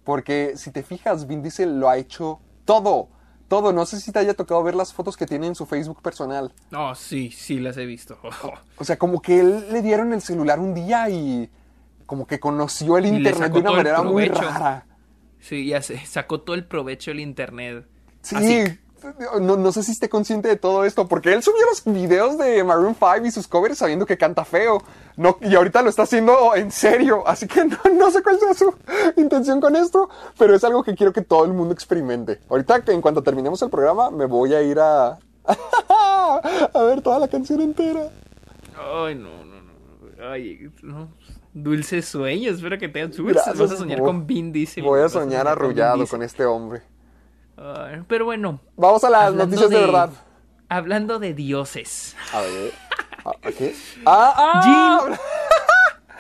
Porque 0.04 0.54
si 0.56 0.72
te 0.72 0.84
fijas, 0.84 1.28
Vin 1.28 1.42
Diesel 1.42 1.80
lo 1.80 1.90
ha 1.90 1.98
hecho 1.98 2.40
todo. 2.66 3.10
Todo. 3.48 3.74
No 3.74 3.86
sé 3.86 4.00
si 4.00 4.12
te 4.12 4.20
haya 4.20 4.34
tocado 4.34 4.62
ver 4.64 4.76
las 4.76 4.94
fotos 4.94 5.18
que 5.18 5.26
tiene 5.26 5.48
en 5.48 5.56
su 5.56 5.66
Facebook 5.66 6.02
personal. 6.02 6.54
Oh, 6.76 6.94
sí, 6.96 7.32
sí, 7.32 7.60
las 7.60 7.78
he 7.78 7.86
visto. 7.86 8.18
O 8.78 8.84
sea, 8.86 8.98
como 8.98 9.22
que 9.22 9.40
él 9.40 9.74
le 9.74 9.82
dieron 9.82 10.14
el 10.14 10.22
celular 10.22 10.60
un 10.60 10.74
día 10.74 11.10
y 11.10 11.50
como 12.06 12.26
que 12.26 12.40
conoció 12.40 12.98
el 12.98 13.06
Y 13.08 13.10
internet 13.10 13.52
de 13.52 13.60
una 13.60 13.72
manera 13.72 14.02
muy 14.02 14.28
rara. 14.30 14.86
Sí, 15.40 15.68
ya 15.68 15.82
se 15.82 15.98
sacó 16.06 16.42
todo 16.42 16.56
el 16.56 16.66
provecho 16.66 17.12
del 17.12 17.20
internet. 17.20 17.86
Sí, 18.22 18.36
Así. 18.36 18.80
No, 19.42 19.58
no 19.58 19.72
sé 19.72 19.84
si 19.84 19.92
esté 19.92 20.10
consciente 20.10 20.48
de 20.48 20.56
todo 20.56 20.86
esto, 20.86 21.08
porque 21.08 21.34
él 21.34 21.42
subió 21.44 21.66
los 21.66 21.84
videos 21.86 22.38
de 22.38 22.64
Maroon 22.64 22.96
5 22.96 23.26
y 23.26 23.32
sus 23.32 23.48
covers 23.48 23.78
sabiendo 23.78 24.06
que 24.06 24.18
canta 24.18 24.46
feo. 24.46 24.82
No, 25.18 25.38
y 25.42 25.56
ahorita 25.56 25.82
lo 25.82 25.90
está 25.90 26.04
haciendo 26.04 26.56
en 26.56 26.72
serio, 26.72 27.28
así 27.28 27.48
que 27.48 27.66
no, 27.66 27.78
no 27.94 28.12
sé 28.12 28.24
cuál 28.24 28.40
sea 28.40 28.54
su 28.54 28.74
intención 29.18 29.60
con 29.62 29.76
esto, 29.76 30.10
pero 30.38 30.56
es 30.56 30.64
algo 30.64 30.84
que 30.84 30.96
quiero 30.96 31.12
que 31.14 31.22
todo 31.22 31.46
el 31.46 31.54
mundo 31.54 31.74
experimente. 31.74 32.40
Ahorita, 32.50 32.82
que 32.82 32.92
en 32.94 33.02
cuanto 33.02 33.22
terminemos 33.24 33.62
el 33.62 33.70
programa, 33.70 34.10
me 34.12 34.26
voy 34.26 34.54
a 34.54 34.62
ir 34.62 34.80
a, 34.80 35.18
a 35.90 36.84
ver 36.84 37.02
toda 37.02 37.20
la 37.20 37.28
canción 37.28 37.62
entera. 37.62 38.10
Ay, 38.78 39.16
no, 39.16 39.30
no, 39.46 39.62
no. 39.62 40.30
Ay, 40.32 40.70
no. 40.84 41.10
Dulces 41.54 42.06
sueños. 42.06 42.58
Espero 42.58 42.78
que 42.78 42.88
tengas 42.88 43.18
Gracias, 43.18 43.46
dulces. 43.58 43.60
Vas 43.60 43.72
a 43.72 43.78
soñar 43.78 44.00
voy- 44.00 44.08
con 44.08 44.28
Vin 44.28 44.52
Diesel. 44.54 44.84
Voy 44.84 45.02
a 45.02 45.10
soñar 45.10 45.48
arrullado 45.48 46.06
con 46.08 46.22
este 46.24 46.46
hombre. 46.46 46.82
Pero 48.08 48.26
bueno. 48.26 48.60
Vamos 48.76 49.04
a 49.04 49.10
las 49.10 49.34
noticias 49.34 49.70
de, 49.70 49.80
verdad. 49.80 50.10
Hablando 50.70 51.20
de 51.20 51.34
dioses. 51.34 52.16
A 52.34 52.42
ver. 52.42 52.72
Ah, 53.26 53.32
¿qué? 53.58 53.76
Ah, 54.06 54.34
ah, 54.38 55.18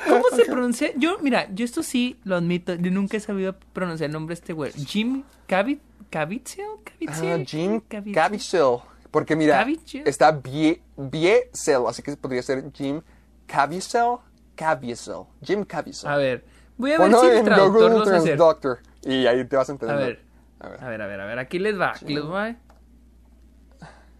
¿Cómo 0.07 0.23
se 0.35 0.45
pronuncia? 0.45 0.91
Yo, 0.95 1.17
mira, 1.19 1.47
yo 1.53 1.65
esto 1.65 1.83
sí 1.83 2.19
lo 2.23 2.35
admito. 2.35 2.75
Yo 2.75 2.91
nunca 2.91 3.17
he 3.17 3.19
sabido 3.19 3.55
pronunciar 3.73 4.09
el 4.09 4.13
nombre 4.13 4.35
de 4.35 4.39
este 4.39 4.53
güey. 4.53 4.71
Jim 4.73 5.23
Cavit 5.47 5.81
Caviezel. 6.09 6.65
Ah, 7.07 7.37
Jim. 7.45 7.81
Caviezel. 8.13 8.79
Porque 9.11 9.35
mira, 9.35 9.65
está 10.05 10.31
Bie- 10.31 10.81
Biesel, 10.95 11.87
así 11.87 12.01
que 12.03 12.15
podría 12.15 12.43
ser 12.43 12.63
Jim 12.73 13.01
Caviezel. 13.47 14.17
Caviezel. 14.55 15.25
Jim 15.43 15.63
Caviezel. 15.63 16.09
A 16.09 16.17
ver, 16.17 16.45
voy 16.77 16.91
a 16.93 16.99
ver 16.99 17.15
si 17.15 17.25
el 17.25 17.43
traductor 17.43 17.91
lo 17.91 18.77
y 19.01 19.25
ahí 19.25 19.45
te 19.45 19.55
vas 19.55 19.69
a 19.69 19.71
entender. 19.71 19.97
A 19.97 19.99
ver. 19.99 20.28
A 20.59 20.69
ver. 20.69 20.83
A 20.83 20.89
ver, 20.89 21.01
a 21.01 21.07
ver, 21.07 21.19
a 21.21 21.25
ver. 21.25 21.39
Aquí 21.39 21.59
les 21.59 21.79
va. 21.79 21.91
Aquí 21.91 22.13
les 22.13 22.23
va. 22.25 22.55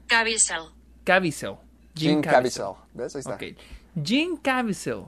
Caviezel. 0.08 0.62
Caviezel. 1.04 1.56
Jim 1.95 2.21
Caviezel. 2.21 2.73
¿Ves? 2.93 3.15
Ahí 3.15 3.19
está. 3.19 3.34
Ok. 3.36 3.43
Jim 4.04 4.38
Caviezel 4.38 5.04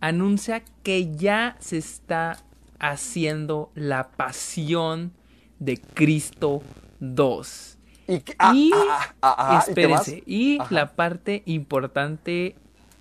anuncia 0.00 0.62
que 0.82 1.14
ya 1.16 1.56
se 1.58 1.78
está 1.78 2.38
haciendo 2.78 3.70
la 3.74 4.08
pasión 4.10 5.12
de 5.58 5.78
Cristo 5.78 6.62
2. 7.00 7.78
Y, 8.08 8.20
que- 8.20 8.36
ah, 8.38 8.52
y, 8.54 8.70
ah, 8.74 9.14
ah, 9.22 9.34
ah, 9.38 9.64
¿y 9.68 9.74
qué 9.74 9.88
más? 9.88 10.06
espérense, 10.08 10.22
y 10.26 10.58
la 10.70 10.92
parte 10.94 11.42
importante 11.46 12.54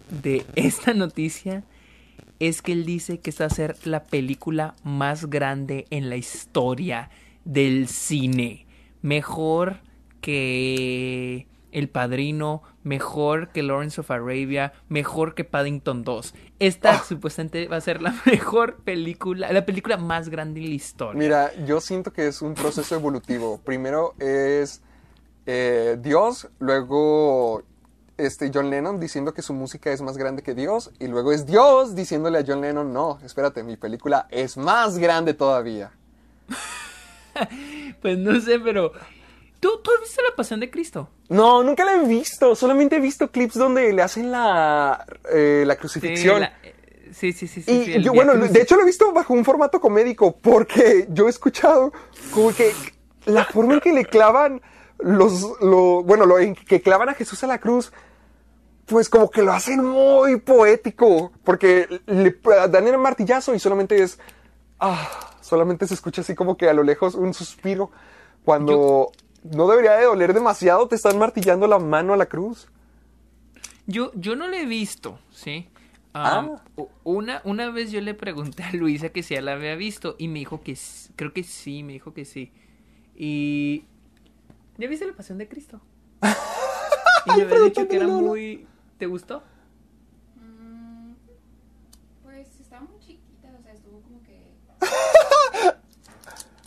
de 0.09 0.45
esta 0.55 0.93
noticia 0.93 1.63
es 2.39 2.61
que 2.61 2.71
él 2.71 2.85
dice 2.85 3.19
que 3.19 3.29
esta 3.29 3.43
va 3.43 3.47
a 3.47 3.55
ser 3.55 3.75
la 3.85 4.03
película 4.03 4.73
más 4.83 5.25
grande 5.29 5.85
en 5.89 6.09
la 6.09 6.15
historia 6.15 7.09
del 7.45 7.87
cine. 7.87 8.67
Mejor 9.01 9.81
que 10.21 11.47
El 11.71 11.89
Padrino, 11.89 12.63
mejor 12.83 13.49
que 13.49 13.61
Lawrence 13.61 13.99
of 14.01 14.09
Arabia, 14.09 14.73
mejor 14.89 15.35
que 15.35 15.43
Paddington 15.43 16.03
2. 16.03 16.33
Esta 16.59 16.91
Ah. 16.95 17.03
supuestamente 17.07 17.67
va 17.67 17.75
a 17.77 17.81
ser 17.81 18.01
la 18.01 18.13
mejor 18.25 18.77
película, 18.83 19.51
la 19.51 19.65
película 19.65 19.97
más 19.97 20.29
grande 20.29 20.61
en 20.61 20.69
la 20.69 20.75
historia. 20.75 21.19
Mira, 21.19 21.53
yo 21.65 21.81
siento 21.81 22.11
que 22.13 22.27
es 22.27 22.41
un 22.41 22.53
proceso 22.53 22.95
evolutivo. 22.95 23.59
Primero 23.63 24.13
es 24.19 24.81
eh, 25.45 25.97
Dios, 26.01 26.47
luego 26.59 27.61
este 28.17 28.49
John 28.53 28.69
Lennon 28.69 28.99
diciendo 28.99 29.33
que 29.33 29.41
su 29.41 29.53
música 29.53 29.91
es 29.91 30.01
más 30.01 30.17
grande 30.17 30.41
que 30.41 30.55
Dios, 30.55 30.91
y 30.99 31.07
luego 31.07 31.33
es 31.33 31.45
Dios 31.45 31.93
diciéndole 31.93 32.39
a 32.39 32.43
John 32.47 32.61
Lennon, 32.61 32.93
no, 32.93 33.19
espérate, 33.23 33.61
mi 33.63 33.75
película 33.75 34.27
es 34.31 34.55
más 34.55 34.97
grande 34.97 35.33
todavía. 35.33 35.91
Pues 38.01 38.17
no 38.17 38.39
sé, 38.39 38.59
pero... 38.59 38.91
¿Tú, 39.59 39.79
¿Tú 39.83 39.89
has 39.95 40.01
visto 40.01 40.21
La 40.29 40.35
Pasión 40.35 40.59
de 40.59 40.69
Cristo? 40.69 41.09
No, 41.29 41.63
nunca 41.63 41.85
la 41.85 41.95
he 41.95 42.05
visto, 42.05 42.55
solamente 42.55 42.97
he 42.97 42.99
visto 42.99 43.31
clips 43.31 43.55
donde 43.55 43.91
le 43.93 44.01
hacen 44.01 44.29
la, 44.31 45.05
eh, 45.31 45.63
la 45.65 45.73
Sí, 45.73 45.79
crucifixión. 45.79 46.41
la- 46.41 46.53
eh, 46.61 47.09
sí, 47.13 47.31
sí, 47.33 47.47
sí. 47.47 47.63
sí, 47.63 47.71
Y 47.71 47.85
sí, 47.85 48.01
yo, 48.03 48.13
bueno, 48.13 48.33
Crucis. 48.33 48.53
de 48.53 48.61
hecho 48.61 48.75
lo 48.75 48.83
he 48.83 48.85
visto 48.85 49.11
bajo 49.11 49.33
un 49.33 49.43
formato 49.43 49.79
comédico, 49.81 50.37
porque 50.37 51.07
yo 51.09 51.25
he 51.25 51.29
escuchado 51.29 51.91
como 52.31 52.53
que 52.53 52.73
la 53.25 53.45
forma 53.45 53.75
en 53.75 53.79
que 53.79 53.91
le 53.93 54.05
clavan 54.05 54.61
los, 54.99 55.41
lo, 55.61 56.03
bueno, 56.03 56.25
lo 56.27 56.37
en 56.37 56.53
que 56.53 56.81
clavan 56.81 57.09
a 57.09 57.13
Jesús 57.15 57.43
a 57.43 57.47
la 57.47 57.57
cruz, 57.57 57.91
pues 58.85 59.09
como 59.09 59.31
que 59.31 59.41
lo 59.41 59.51
hacen 59.51 59.83
muy 59.83 60.35
poético, 60.41 61.31
porque 61.43 62.01
le 62.05 62.37
dan 62.69 62.87
el 62.87 62.99
martillazo 62.99 63.55
y 63.55 63.59
solamente 63.59 64.03
es, 64.03 64.19
ah, 64.79 65.31
solamente 65.41 65.87
se 65.87 65.93
escucha 65.93 66.21
así 66.21 66.35
como 66.35 66.57
que 66.57 66.69
a 66.69 66.73
lo 66.73 66.83
lejos 66.83 67.15
un 67.15 67.33
suspiro, 67.33 67.91
cuando 68.43 69.11
no 69.43 69.67
debería 69.67 69.93
de 69.93 70.05
doler 70.05 70.33
demasiado, 70.33 70.87
te 70.87 70.95
están 70.95 71.17
martillando 71.19 71.67
la 71.67 71.79
mano 71.79 72.13
a 72.13 72.17
la 72.17 72.25
cruz. 72.27 72.67
Yo, 73.87 74.11
yo 74.15 74.35
no 74.35 74.47
la 74.47 74.57
he 74.59 74.65
visto, 74.65 75.19
¿sí? 75.31 75.67
Ah. 76.13 76.47
u- 76.77 76.87
una, 77.03 77.41
una 77.43 77.69
vez 77.71 77.91
yo 77.91 77.99
le 78.01 78.13
pregunté 78.13 78.63
a 78.63 78.71
Luisa 78.71 79.09
que 79.09 79.21
si 79.21 79.33
ella 79.33 79.43
la 79.43 79.53
había 79.53 79.75
visto 79.75 80.15
y 80.17 80.27
me 80.29 80.39
dijo 80.39 80.61
que 80.61 80.77
creo 81.15 81.33
que 81.33 81.43
sí, 81.43 81.83
me 81.83 81.93
dijo 81.93 82.13
que 82.13 82.25
sí. 82.25 82.51
Y... 83.15 83.83
¿Ya 84.77 84.87
viste 84.87 85.05
la 85.05 85.13
Pasión 85.13 85.37
de 85.37 85.47
Cristo? 85.47 85.81
Y 87.27 87.31
me 87.37 87.41
había 87.43 87.59
dicho 87.59 87.87
que 87.87 87.95
era 87.95 88.07
muy... 88.07 88.67
¿Te 88.97 89.07
gustó? 89.07 89.41
Mm, 90.35 91.13
Pues 92.23 92.59
estaba 92.59 92.85
muy 92.85 92.99
chiquita, 92.99 93.49
o 93.59 93.61
sea, 93.63 93.73
estuvo 93.73 93.99
como 94.01 94.21
que. 94.23 94.41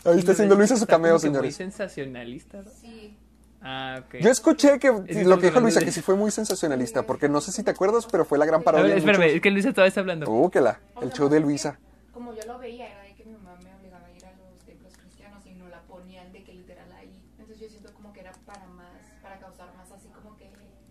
Ahí 0.04 0.18
está 0.18 0.33
haciendo 0.33 0.54
Luisa 0.54 0.76
su 0.76 0.87
cameo, 0.87 1.11
que 1.18 1.26
Muy 1.28 1.28
señores. 1.28 1.57
sensacionalista. 1.57 2.62
¿no? 2.62 2.70
Sí. 2.70 3.16
Ah, 3.61 4.02
ok. 4.07 4.14
Yo 4.20 4.31
escuché 4.31 4.78
que 4.78 4.88
que 5.04 5.24
lo 5.24 5.38
que 5.38 5.46
dijo 5.46 5.59
Luisa, 5.59 5.59
hablando 5.59 5.81
que 5.81 5.85
de- 5.87 5.92
sí 5.92 6.00
fue 6.00 6.14
muy 6.14 6.31
sensacionalista, 6.31 7.02
porque 7.02 7.28
no 7.28 7.40
sé 7.40 7.52
si 7.52 7.62
te 7.62 7.72
acuerdas, 7.72 8.07
pero 8.11 8.24
fue 8.24 8.38
la 8.38 8.46
gran 8.46 8.61
A 8.61 8.64
parodia. 8.64 8.85
ver, 8.85 8.92
de 8.94 8.98
espérame, 9.00 9.20
muchos- 9.22 9.35
es 9.37 9.42
que 9.42 9.50
Luisa 9.50 9.70
todavía 9.72 9.88
está 9.88 10.00
hablando. 10.00 10.31
Uh, 10.31 10.48
que 10.50 10.61
la, 10.61 10.81
O 10.94 11.02
el 11.02 11.09
sea, 11.09 11.16
show 11.18 11.28
de 11.28 11.38
es 11.38 11.42
Luisa. 11.42 11.78
Como 12.12 12.33
yo 12.35 12.42
lo 12.46 12.59
veía, 12.59 12.87
era 12.88 13.02
de 13.02 13.14
que 13.14 13.24
mi 13.24 13.33
mamá 13.33 13.57
me 13.62 13.74
obligaba 13.74 14.07
a 14.07 14.12
ir 14.12 14.24
a 14.24 14.31
los 14.33 14.59
templos 14.64 14.92
cristianos 14.96 15.44
y 15.46 15.50
no 15.54 15.68
la 15.68 15.83
ponían 15.83 16.33
de 16.33 16.44
que 16.44 16.54
literal 16.54 16.90
ahí. 16.92 17.20
Entonces 17.38 17.59
yo 17.61 17.68
siento 17.68 17.92
como 17.92 18.12
que 18.12 18.20
era 18.20 18.33
para 18.46 18.64
más, 18.68 18.88
para 19.22 19.38
causar 19.40 19.74
más 19.76 19.90
así 19.90 20.09
como 20.09 20.37
que 20.37 20.50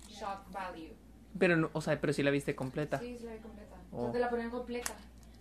shock 0.10 0.52
value. 0.52 0.94
Pero, 1.40 1.56
no, 1.56 1.70
o 1.74 1.82
sea, 1.82 2.00
pero 2.00 2.12
sí 2.14 2.22
la 2.24 2.32
viste 2.32 2.56
completa. 2.56 3.00
Sí, 3.00 3.16
sí 3.18 3.24
la 3.26 3.34
vi 3.34 3.40
completa. 3.40 3.76
O 3.92 3.98
Oh. 4.00 4.04
sea, 4.04 4.12
te 4.12 4.20
la 4.20 4.30
ponían 4.30 4.50
completa. 4.52 4.92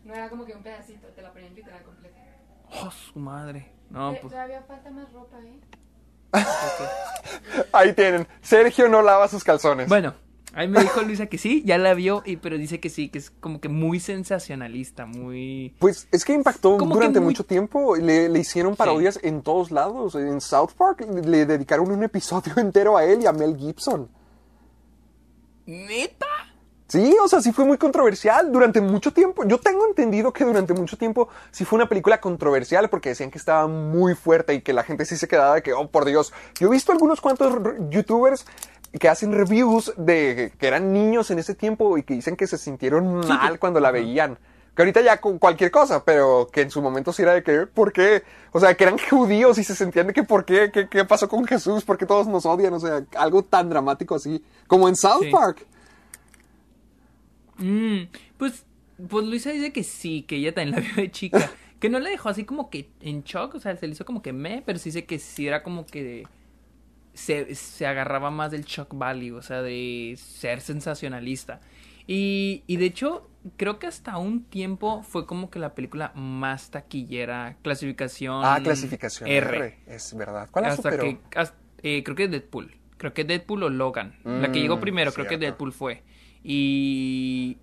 No 0.07 0.15
era 0.15 0.31
como 0.31 0.45
que 0.47 0.55
un 0.55 0.63
pedacito, 0.63 1.09
te 1.09 1.21
la 1.21 1.33
ponían 1.33 1.55
literal 1.55 1.83
completa. 1.83 2.17
Oh, 2.83 2.91
su 2.91 3.19
madre. 3.19 3.73
No, 3.91 4.13
Te- 4.13 4.21
pues... 4.21 4.33
Todavía 4.33 4.63
falta 4.63 4.91
más 4.91 5.13
ropa, 5.13 5.37
¿eh? 5.41 5.61
Ahí 7.73 7.93
tienen. 7.93 8.27
Sergio 8.41 8.89
no 8.89 9.03
lava 9.03 9.27
sus 9.29 9.43
calzones. 9.45 9.89
Bueno, 9.89 10.15
ahí 10.55 10.69
me 10.69 10.81
dijo 10.81 11.01
Luisa 11.03 11.27
que 11.27 11.39
sí, 11.39 11.63
ya 11.65 11.79
la 11.79 11.95
vio, 11.95 12.23
y, 12.27 12.37
pero 12.37 12.57
dice 12.59 12.79
que 12.81 12.89
sí, 12.91 13.09
que 13.09 13.19
es 13.19 13.31
como 13.31 13.61
que 13.61 13.69
muy 13.69 14.01
sensacionalista, 14.01 15.07
muy... 15.07 15.75
Pues 15.79 16.09
es 16.13 16.25
que 16.25 16.35
impactó 16.35 16.77
Como 16.79 16.93
que 16.93 16.99
durante 16.99 17.21
muy- 17.21 17.31
mucho 17.31 17.45
tiempo. 17.45 17.97
Le, 17.97 18.29
le 18.29 18.39
hicieron 18.39 18.77
parodias 18.77 19.19
en 19.23 19.43
todos 19.43 19.71
lados. 19.71 20.15
En 20.15 20.41
South 20.41 20.71
Park 20.77 21.01
le 21.01 21.47
dedicaron 21.47 21.91
un 21.91 22.03
episodio 22.05 22.55
entero 22.59 22.97
a 22.97 23.05
él 23.05 23.23
y 23.23 23.27
a 23.27 23.33
Mel 23.33 23.57
Gibson. 23.57 24.09
¿Neta? 25.67 26.27
Sí, 26.89 27.17
o 27.21 27.27
sea, 27.27 27.41
sí 27.41 27.53
fue 27.53 27.65
muy 27.65 27.79
controversial 27.79 28.53
durante 28.53 28.81
mucho 28.81 29.13
tiempo. 29.13 29.45
Yo 29.45 29.59
tengo 29.59 29.87
entendido 29.87 30.33
que 30.33 30.45
durante 30.45 30.73
mucho 30.73 30.97
tiempo 30.97 31.29
sí 31.51 31.65
fue 31.65 31.79
una 31.79 31.89
película 31.89 32.21
controversial 32.21 32.89
porque 32.89 33.09
decían 33.09 33.31
que 33.33 33.39
estaba 33.39 33.67
muy 33.67 34.15
fuerte 34.15 34.55
y 34.55 34.61
que 34.63 34.73
la 34.73 34.85
gente 34.85 35.05
sí 35.05 35.17
se 35.17 35.27
quedaba 35.27 35.57
de 35.57 35.63
que, 35.63 35.73
oh, 35.73 35.89
por 35.89 36.05
Dios. 36.05 36.33
Yo 36.61 36.69
he 36.69 36.71
visto 36.71 36.93
algunos 36.93 37.21
cuantos 37.21 37.53
youtubers 37.91 38.47
que 39.01 39.09
hacen 39.09 39.33
reviews 39.33 39.93
de 39.97 40.53
que 40.59 40.67
eran 40.69 40.93
niños 40.93 41.31
en 41.33 41.41
ese 41.41 41.55
tiempo 41.57 41.99
y 41.99 42.05
que 42.05 42.15
dicen 42.15 42.37
que 42.37 42.47
se 42.47 42.57
sintieron 42.57 43.27
mal 43.27 43.59
cuando 43.59 43.81
la 43.81 43.91
veían. 43.91 44.39
Que 44.77 44.83
ahorita 44.83 45.01
ya 45.01 45.21
con 45.21 45.39
cualquier 45.39 45.71
cosa, 45.73 46.05
pero 46.05 46.49
que 46.53 46.61
en 46.61 46.71
su 46.71 46.83
momento 46.83 47.13
sí 47.13 47.23
era 47.23 47.33
de 47.33 47.43
que, 47.43 47.67
¿por 47.67 47.93
qué? 47.93 48.23
O 48.53 48.61
sea, 48.61 48.75
que 48.75 48.85
eran 48.85 48.97
judíos 49.11 49.59
y 49.59 49.65
se 49.65 49.75
sentían 49.75 50.07
de 50.07 50.13
que, 50.13 50.23
¿por 50.23 50.45
qué? 50.45 50.71
¿Qué, 50.71 50.89
qué 50.89 51.05
pasó 51.05 51.29
con 51.29 51.45
Jesús? 51.47 51.85
¿Por 51.85 51.99
qué 51.99 52.07
todos 52.07 52.29
nos 52.29 52.47
odian? 52.47 52.75
O 52.75 52.79
sea, 52.79 53.03
algo 53.17 53.43
tan 53.43 53.69
dramático 53.71 54.15
así, 54.15 54.45
como 54.69 54.89
en 54.89 54.95
South 54.95 55.23
Sí. 55.23 55.31
Park. 55.33 55.67
Mm, 57.59 58.09
pues, 58.39 58.65
pues 59.09 59.27
Luisa 59.27 59.51
dice 59.51 59.73
que 59.73 59.83
sí, 59.83 60.23
que 60.23 60.37
ella 60.37 60.55
también 60.55 60.77
la 60.77 60.81
vio 60.81 60.95
de 60.97 61.11
chica. 61.11 61.51
Que 61.79 61.91
no 61.91 61.99
la 62.01 62.09
dejó 62.09 62.31
así 62.31 62.45
como 62.45 62.71
que 62.71 62.89
en 63.03 63.23
shock, 63.23 63.55
o 63.55 63.61
sea, 63.61 63.77
se 63.77 63.87
le 63.87 63.93
hizo 63.93 64.07
como 64.07 64.23
que 64.23 64.33
me, 64.33 64.63
pero 64.65 64.79
sí 64.79 64.89
dice 64.89 65.05
que 65.05 65.19
sí 65.19 65.47
era 65.47 65.63
como 65.63 65.85
que 65.85 66.27
se, 67.13 67.55
se 67.55 67.87
agarraba 67.87 68.31
más 68.31 68.51
del 68.51 68.65
shock 68.65 68.97
value, 68.97 69.37
o 69.37 69.43
sea, 69.43 69.61
de 69.61 70.15
ser 70.19 70.63
sensacionalista. 70.63 71.61
Y, 72.07 72.63
y 72.67 72.79
de 72.79 72.87
hecho, 72.87 73.29
creo 73.59 73.79
que 73.79 73.87
hasta 73.87 74.17
un 74.17 74.45
tiempo 74.45 75.03
fue 75.03 75.27
como 75.27 75.51
que 75.51 75.59
la 75.59 75.75
película 75.75 76.13
más 76.15 76.71
taquillera, 76.71 77.59
clasificación 77.61 78.43
Ah, 78.43 78.59
clasificación 78.63 79.29
R. 79.29 79.57
R. 79.59 79.79
Es 79.87 80.17
verdad. 80.17 80.49
¿Cuál 80.51 80.65
la 80.65 80.71
hasta 80.71 80.91
superó? 80.91 81.03
que 81.03 81.19
hasta- 81.39 81.59
eh, 81.83 82.03
creo 82.05 82.17
que 82.17 82.29
Deadpool 82.29 82.75
creo 82.97 83.13
que 83.13 83.25
Deadpool 83.25 83.65
o 83.65 83.69
Logan 83.69 84.15
la 84.25 84.51
que 84.51 84.61
llegó 84.61 84.79
Mm, 84.79 84.81
primero 84.81 85.13
creo 85.13 85.27
que. 85.29 85.37
Deadpool 85.37 85.75
fue 85.75 86.03
y 86.49 87.59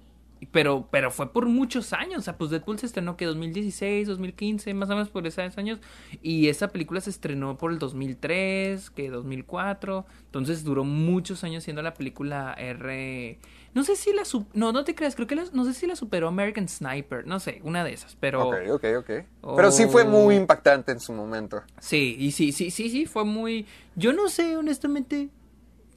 pero 0.52 0.88
pero 0.92 1.10
fue 1.10 1.32
por 1.32 1.46
muchos 1.46 1.94
años 1.94 2.20
o 2.20 2.22
sea 2.22 2.38
pues 2.38 2.52
Deadpool 2.52 2.78
se 2.78 2.86
estrenó 2.86 3.16
que 3.16 3.24
2016 3.26 4.08
2015 4.10 4.74
más 4.74 4.90
o 4.90 4.94
menos 4.94 5.08
por 5.10 5.26
esos 5.26 5.58
años 5.58 5.80
y 6.22 6.50
esa 6.50 6.68
película 6.68 7.00
se 7.00 7.12
estrenó 7.12 7.58
por 7.58 7.72
el 7.72 7.80
2003 7.80 8.90
que 8.90 9.10
2004 9.10 10.06
entonces 10.26 10.66
duró 10.66 10.84
muchos 10.84 11.46
años 11.46 11.64
siendo 11.64 11.82
la 11.82 11.94
película 11.94 12.54
R 12.58 13.40
no 13.74 13.84
sé 13.86 13.96
si 13.96 14.12
la 14.12 14.24
no 14.54 14.74
no 14.74 14.84
te 14.84 14.96
creas 14.96 15.16
creo 15.16 15.28
que 15.28 15.36
la- 15.36 15.46
no 15.54 15.64
sé 15.64 15.74
si 15.74 15.88
la 15.88 15.96
superó 15.96 16.28
American 16.28 16.68
Sniper 16.68 17.26
no 17.26 17.40
sé 17.40 17.62
una 17.64 17.86
de 17.86 17.94
esas 17.94 18.18
pero 18.20 18.50
Ok, 18.50 18.56
ok, 18.70 18.84
ok. 18.98 19.10
Pero 19.56 19.72
sí 19.72 19.86
fue 19.86 20.04
Oh. 20.04 20.08
muy 20.08 20.36
impactante 20.36 20.92
en 20.92 21.00
su 21.00 21.14
momento. 21.14 21.62
Sí, 21.80 22.18
y 22.20 22.32
sí, 22.32 22.52
sí, 22.52 22.70
sí, 22.72 22.90
sí, 22.90 23.06
fue 23.06 23.24
muy... 23.26 23.66
Yo 23.96 24.12
no 24.14 24.28
sé, 24.30 24.56
honestamente, 24.58 25.30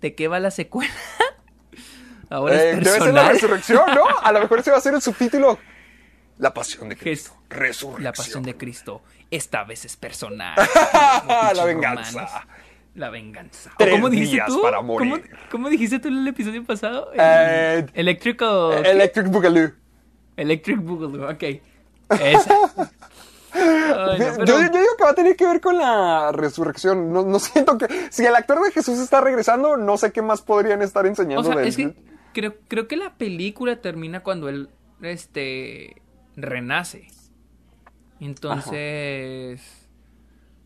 de 0.01 0.15
qué 0.15 0.29
va 0.29 0.39
la 0.41 0.51
secuela. 0.51 0.91
Ahora 2.31 2.55
Eh, 2.55 2.71
es 2.71 2.77
debe 2.79 2.85
ser 2.85 2.93
la 2.93 3.05
personal. 3.05 3.33
resurrección, 3.33 3.83
¿no? 3.95 4.03
A 4.23 4.33
lo 4.33 4.41
mejor 4.41 4.59
ese 4.59 4.71
va 4.71 4.79
a 4.79 4.81
ser 4.81 4.95
el 4.95 5.03
subtítulo. 5.03 5.59
La 6.39 6.53
pasión 6.53 6.89
de 6.89 6.97
Cristo. 6.97 7.33
Resurrección. 7.49 8.05
La 8.05 8.13
pasión 8.13 8.43
de 8.43 8.57
Cristo. 8.57 9.03
Esta 9.31 9.65
vez 9.65 9.85
es 9.85 9.97
personal. 9.97 10.55
La 11.55 11.65
venganza. 11.65 12.11
romanos. 12.11 12.31
La 12.95 13.11
venganza. 13.11 13.71
¿O 13.75 13.77
Tres 13.79 13.93
¿Cómo 13.95 14.09
dijiste 14.11 14.35
días 14.37 14.47
tú? 14.49 14.61
para 14.63 14.79
¿Cómo, 14.79 14.95
morir. 14.95 15.31
cómo 15.51 15.69
dijiste 15.69 15.99
tú 15.99 16.09
en 16.09 16.19
el 16.19 16.29
episodio 16.29 16.65
pasado? 16.65 17.11
El- 17.13 17.21
Eh, 17.21 17.87
Electrical... 17.95 18.83
¿qué? 18.83 18.91
Electric 18.91 19.27
Boogaloo. 19.29 19.71
Electric 20.37 20.79
Boogaloo, 20.81 21.31
ok. 21.31 21.43
Esa. 22.21 22.55
Ay, 23.53 24.19
no, 24.19 24.19
yo, 24.19 24.35
pero- 24.37 24.47
yo 24.61 24.69
digo 24.69 24.97
que 24.99 25.05
va 25.05 25.11
a 25.11 25.15
tener 25.15 25.37
que 25.37 25.47
ver 25.47 25.61
con 25.61 25.79
la 25.79 26.31
resurrección. 26.33 27.13
No, 27.13 27.23
no 27.23 27.39
siento 27.39 27.79
que. 27.79 27.87
Si 28.11 28.25
el 28.25 28.35
actor 28.35 28.63
de 28.63 28.71
Jesús 28.71 28.99
está 28.99 29.21
regresando, 29.21 29.77
no 29.77 29.97
sé 29.97 30.13
qué 30.13 30.21
más 30.23 30.43
podrían 30.43 30.83
estar 30.83 31.07
enseñando 31.07 31.41
O 31.49 31.53
sea, 31.53 31.63
de 31.63 31.69
es 31.69 31.79
él. 31.79 31.95
que 31.95 32.16
creo, 32.37 32.55
creo 32.69 32.87
que 32.87 32.99
la 32.99 33.15
película 33.15 33.81
termina 33.81 34.23
cuando 34.23 34.51
él 34.51 34.69
este 35.01 36.03
renace. 36.37 37.09
Entonces, 38.21 39.63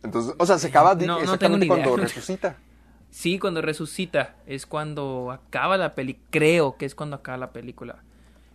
Entonces, 0.02 0.34
o 0.36 0.46
sea, 0.46 0.58
se 0.58 0.66
acaba 0.66 0.96
de, 0.96 1.06
No, 1.06 1.22
no 1.24 1.38
tengo 1.38 1.56
ni 1.56 1.66
idea. 1.66 1.76
cuando 1.76 1.96
resucita. 1.96 2.56
sí, 3.10 3.38
cuando 3.38 3.62
resucita 3.62 4.34
es 4.46 4.66
cuando 4.66 5.30
acaba 5.30 5.76
la 5.76 5.94
peli, 5.94 6.18
creo 6.30 6.76
que 6.76 6.86
es 6.86 6.96
cuando 6.96 7.16
acaba 7.16 7.38
la 7.38 7.52
película. 7.52 8.02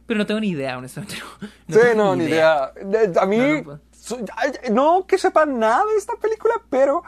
Pero 0.08 0.18
no 0.18 0.26
tengo 0.26 0.42
ni 0.42 0.50
idea, 0.50 0.78
honestamente. 0.78 1.16
No, 1.40 1.48
no 1.68 1.76
sí, 1.82 1.88
no, 1.96 2.16
ni 2.18 2.26
idea. 2.26 2.74
De- 2.84 3.18
A 3.18 3.26
mí, 3.26 3.38
No, 3.38 3.64
no, 3.64 3.80
no 4.72 5.08
que 5.08 5.18
sepa 5.18 5.46
nada 5.46 5.86
de 5.86 5.96
esta 5.98 6.18
película, 6.18 6.56
pero 6.70 7.02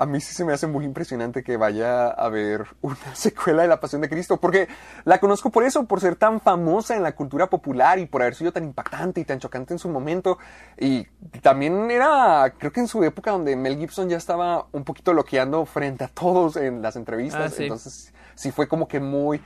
a 0.00 0.06
mí 0.06 0.20
sí 0.20 0.32
se 0.34 0.44
me 0.44 0.52
hace 0.52 0.66
muy 0.66 0.84
impresionante 0.84 1.42
que 1.42 1.56
vaya 1.56 2.06
a 2.06 2.10
haber 2.10 2.66
una 2.82 3.14
secuela 3.14 3.62
de 3.62 3.68
La 3.68 3.80
Pasión 3.80 4.00
de 4.00 4.08
Cristo, 4.08 4.36
porque 4.38 4.68
la 5.04 5.18
conozco 5.18 5.50
por 5.50 5.64
eso, 5.64 5.84
por 5.86 6.00
ser 6.00 6.16
tan 6.16 6.40
famosa 6.40 6.94
en 6.96 7.02
la 7.02 7.12
cultura 7.16 7.48
popular 7.48 7.98
y 7.98 8.06
por 8.06 8.22
haber 8.22 8.34
sido 8.34 8.52
tan 8.52 8.64
impactante 8.64 9.20
y 9.20 9.24
tan 9.24 9.38
chocante 9.40 9.74
en 9.74 9.78
su 9.78 9.88
momento. 9.88 10.38
Y 10.78 11.04
también 11.42 11.90
era, 11.90 12.54
creo 12.58 12.72
que 12.72 12.80
en 12.80 12.88
su 12.88 13.02
época 13.02 13.32
donde 13.32 13.56
Mel 13.56 13.76
Gibson 13.76 14.08
ya 14.08 14.16
estaba 14.16 14.66
un 14.72 14.84
poquito 14.84 15.12
loqueando 15.12 15.66
frente 15.66 16.04
a 16.04 16.08
todos 16.08 16.56
en 16.56 16.80
las 16.80 16.96
entrevistas, 16.96 17.52
Ah, 17.52 17.54
sí. 17.56 17.62
entonces 17.64 18.12
sí 18.34 18.52
fue 18.52 18.68
como 18.68 18.86
que 18.88 19.00
muy... 19.00 19.42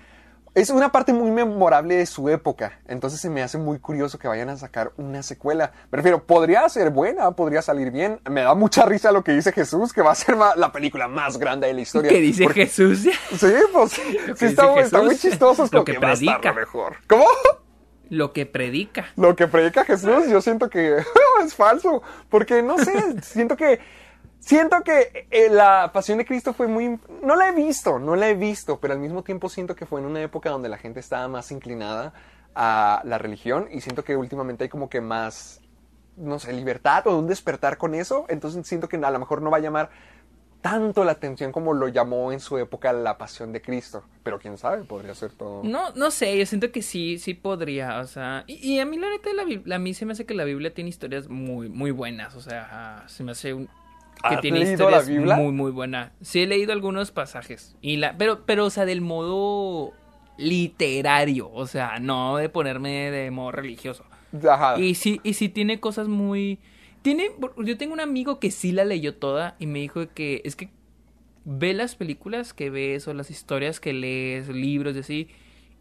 Es 0.55 0.69
una 0.69 0.93
parte 0.93 1.15
muy 1.15 1.31
memorable 1.31 1.97
de 1.97 2.05
su 2.05 2.29
época, 2.29 2.79
entonces 2.87 3.21
se 3.23 3.31
me 3.31 3.43
hace 3.43 3.57
muy 3.57 3.79
curioso 3.79 4.19
que 4.19 4.29
vayan 4.29 4.51
a 4.51 4.57
sacar 4.59 4.93
una 4.99 5.23
secuela. 5.23 5.73
Me 5.91 5.97
refiero, 5.97 6.27
podría 6.27 6.69
ser 6.69 6.91
buena, 6.91 7.31
podría 7.31 7.63
salir 7.63 7.91
bien. 7.91 8.21
Me 8.29 8.43
da 8.43 8.55
mucha 8.55 8.85
risa 8.85 9.13
lo 9.13 9.25
que 9.25 9.33
dice 9.33 9.51
Jesús, 9.53 9.95
que 9.95 10.03
va 10.03 10.13
a 10.13 10.15
ser 10.15 10.37
la 10.37 10.71
película 10.71 11.09
más 11.09 11.39
grande 11.39 11.69
de 11.69 11.73
la 11.73 11.81
historia. 11.81 12.11
¿Qué 12.11 12.21
dice 12.21 12.45
Porque- 12.45 12.67
Jesús? 12.67 12.99
Sí, 13.39 13.47
pues 13.73 13.93
sí, 14.37 14.45
está, 14.45 15.03
muy 15.03 15.17
chistoso, 15.17 15.65
es 15.65 15.73
lo 15.73 15.79
como 15.79 15.85
que 15.87 15.93
que 15.93 15.99
va 15.99 16.09
a 16.11 16.13
estar 16.13 16.41
predica. 16.43 16.53
mejor. 16.61 16.97
¿Cómo? 17.09 17.25
Lo 18.11 18.35
que 18.35 18.45
predica. 18.45 19.07
Lo 19.17 19.35
que 19.35 19.49
predica 19.49 19.87
Jesús, 19.87 20.29
yo 20.29 20.43
siento 20.43 20.69
que 20.69 20.99
es 21.43 21.55
falso, 21.55 22.03
porque 22.29 22.63
no 22.63 22.77
sé, 22.77 22.93
siento 23.23 23.57
que 23.57 23.81
siento 24.43 24.83
que 24.83 25.27
eh, 25.31 25.49
la 25.49 25.91
Pasión 25.93 26.19
de 26.19 26.27
Cristo 26.27 26.53
fue 26.53 26.67
muy 26.67 26.99
no 27.23 27.37
la 27.37 27.49
he 27.49 27.53
visto, 27.53 27.99
no 27.99 28.17
la 28.17 28.29
he 28.29 28.35
visto, 28.35 28.79
pero 28.81 28.93
al 28.93 29.01
mismo 29.01 29.23
tiempo 29.23 29.49
siento 29.49 29.75
que 29.75 29.87
fue 29.87 30.01
en 30.01 30.07
una 30.07 30.21
época 30.21 30.51
donde 30.51 30.69
la 30.69 30.77
gente 30.77 31.01
estaba 31.01 31.29
más 31.29 31.51
inclinada 31.53 32.13
a 32.55 33.03
la 33.05 33.19
religión 33.19 33.69
y 33.71 33.81
siento 33.81 34.05
que 34.05 34.17
últimamente 34.17 34.65
hay 34.65 34.71
como 34.71 34.91
que 34.91 35.01
más 35.01 35.61
no 36.17 36.39
sé, 36.39 36.53
libertad 36.53 37.07
o 37.07 37.19
un 37.19 37.27
despertar 37.27 37.79
con 37.79 37.95
eso, 37.95 38.27
entonces 38.29 38.67
siento 38.67 38.89
que 38.89 38.97
a 38.97 39.11
lo 39.11 39.19
mejor 39.19 39.41
no 39.41 39.51
va 39.51 39.57
a 39.57 39.61
llamar 39.61 39.91
tanto 40.61 41.05
la 41.05 41.13
atención 41.13 41.51
como 41.51 41.75
lo 41.75 41.89
llamó 41.89 42.33
en 42.33 42.39
su 42.39 42.57
época 42.59 42.93
la 42.93 43.19
Pasión 43.19 43.53
de 43.53 43.61
Cristo, 43.61 44.05
pero 44.23 44.39
quién 44.39 44.57
sabe, 44.59 44.85
podría 44.85 45.15
ser 45.15 45.33
todo. 45.33 45.63
No, 45.65 45.91
no 45.95 46.11
sé, 46.11 46.39
yo 46.39 46.47
siento 46.47 46.71
que 46.71 46.83
sí, 46.83 47.19
sí 47.19 47.35
podría, 47.35 47.99
o 47.99 48.07
sea, 48.07 48.45
y, 48.47 48.79
a 48.79 48.85
mí 48.85 48.97
la 48.99 49.09
neta, 49.11 49.31
la, 49.33 49.75
a 49.75 49.79
mí 49.79 49.95
se 49.95 50.07
me 50.07 50.13
hace 50.13 50.25
que 50.25 50.35
la 50.35 50.45
Biblia 50.45 50.73
tiene 50.73 50.91
historias 50.91 51.29
muy, 51.29 51.69
muy 51.69 51.91
buenas, 51.91 52.37
o 52.37 52.41
sea, 52.41 53.05
se 53.09 53.25
me 53.25 53.33
hace 53.33 53.55
un, 53.55 53.69
que 54.29 54.37
¿Has 54.37 54.41
tiene 54.41 54.61
la 54.61 54.71
historias 54.73 55.09
Biblia? 55.09 55.37
muy, 55.37 55.53
muy 55.53 55.71
buena. 55.71 56.13
Sí 56.21 56.41
he 56.41 56.47
leído 56.47 56.73
algunos 56.73 57.11
pasajes, 57.11 57.77
y 57.81 57.97
la, 57.97 58.17
pero, 58.17 58.45
pero, 58.47 58.67
o 58.67 58.71
sea, 58.71 58.85
del 58.85 59.01
modo 59.01 59.93
literario, 60.39 61.51
o 61.53 61.67
sea, 61.67 61.99
no 62.01 62.37
de 62.37 62.49
ponerme 62.49 63.11
de 63.11 63.31
modo 63.31 63.53
religioso. 63.53 64.05
Ajá. 64.49 64.79
Y 64.79 64.95
sí, 64.95 65.21
y 65.23 65.35
sí 65.35 65.49
tiene 65.49 65.81
cosas 65.81 66.09
muy... 66.09 66.59
Tiene, 67.03 67.31
yo 67.59 67.77
tengo 67.77 67.93
un 67.93 68.01
amigo 68.01 68.39
que 68.39 68.51
sí 68.51 68.73
la 68.73 68.85
leyó 68.85 69.17
toda 69.17 69.57
y 69.59 69.67
me 69.67 69.81
dijo 69.81 70.07
que 70.15 70.41
es 70.45 70.55
que 70.57 70.71
ve 71.45 71.75
las 71.75 71.97
películas 71.97 72.55
que 72.55 72.71
ves 72.71 73.09
o 73.09 73.15
las 73.15 73.31
historias 73.31 73.81
que 73.81 73.93
lees, 73.93 74.49
libros 74.49 74.97
y 74.97 75.01
así, 75.01 75.29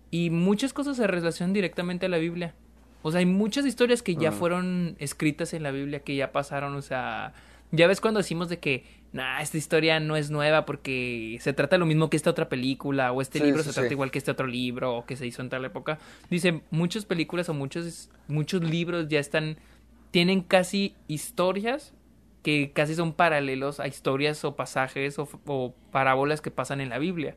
y 0.10 0.30
muchas 0.32 0.74
cosas 0.74 0.98
se 0.98 1.08
relacionan 1.08 1.54
directamente 1.54 2.08
a 2.08 2.10
la 2.10 2.18
Biblia. 2.18 2.56
O 3.04 3.12
sea, 3.12 3.20
hay 3.20 3.26
muchas 3.26 3.66
historias 3.66 4.04
que 4.04 4.16
ya 4.16 4.32
fueron 4.32 4.96
escritas 5.00 5.54
en 5.54 5.64
la 5.64 5.72
Biblia, 5.72 6.02
que 6.02 6.16
ya 6.16 6.32
pasaron, 6.32 6.76
o 6.76 6.82
sea, 6.82 7.34
ya 7.72 7.88
ves 7.88 8.02
cuando 8.02 8.20
decimos 8.20 8.50
de 8.50 8.60
que, 8.60 8.84
nah, 9.14 9.42
esta 9.42 9.58
historia 9.58 10.00
no 10.00 10.16
es 10.16 10.30
nueva 10.30 10.66
porque 10.66 11.38
se 11.42 11.54
trata 11.54 11.78
lo 11.78 11.86
mismo 11.86 12.10
que 12.10 12.18
esta 12.18 12.30
otra 12.30 12.50
película, 12.50 13.12
o 13.12 13.22
este 13.22 13.40
Sí, 13.40 13.46
libro 13.46 13.64
sí, 13.64 13.70
se 13.70 13.74
trata 13.74 13.90
sí. 13.90 13.94
igual 13.94 14.12
que 14.12 14.18
este 14.18 14.32
otro 14.32 14.48
libro, 14.48 14.96
o 14.98 15.06
que 15.06 15.16
se 15.16 15.26
hizo 15.26 15.42
en 15.42 15.50
tal 15.50 15.66
época. 15.66 16.00
Dice, 16.30 16.62
muchas 16.72 17.06
películas 17.06 17.50
o 17.50 17.54
muchos, 17.54 18.10
muchos 18.28 18.62
libros 18.62 19.08
ya 19.08 19.20
están, 19.20 19.58
tienen 20.12 20.42
casi 20.42 20.96
historias 21.08 21.94
que 22.44 22.72
casi 22.74 22.96
son 22.96 23.14
paralelos 23.14 23.80
a 23.80 23.88
historias 23.88 24.44
o 24.46 24.56
pasajes 24.56 25.20
o, 25.20 25.30
o 25.46 25.76
parábolas 25.92 26.42
que 26.42 26.50
pasan 26.52 26.82
en 26.82 26.90
la 26.90 26.98
Biblia. 26.98 27.36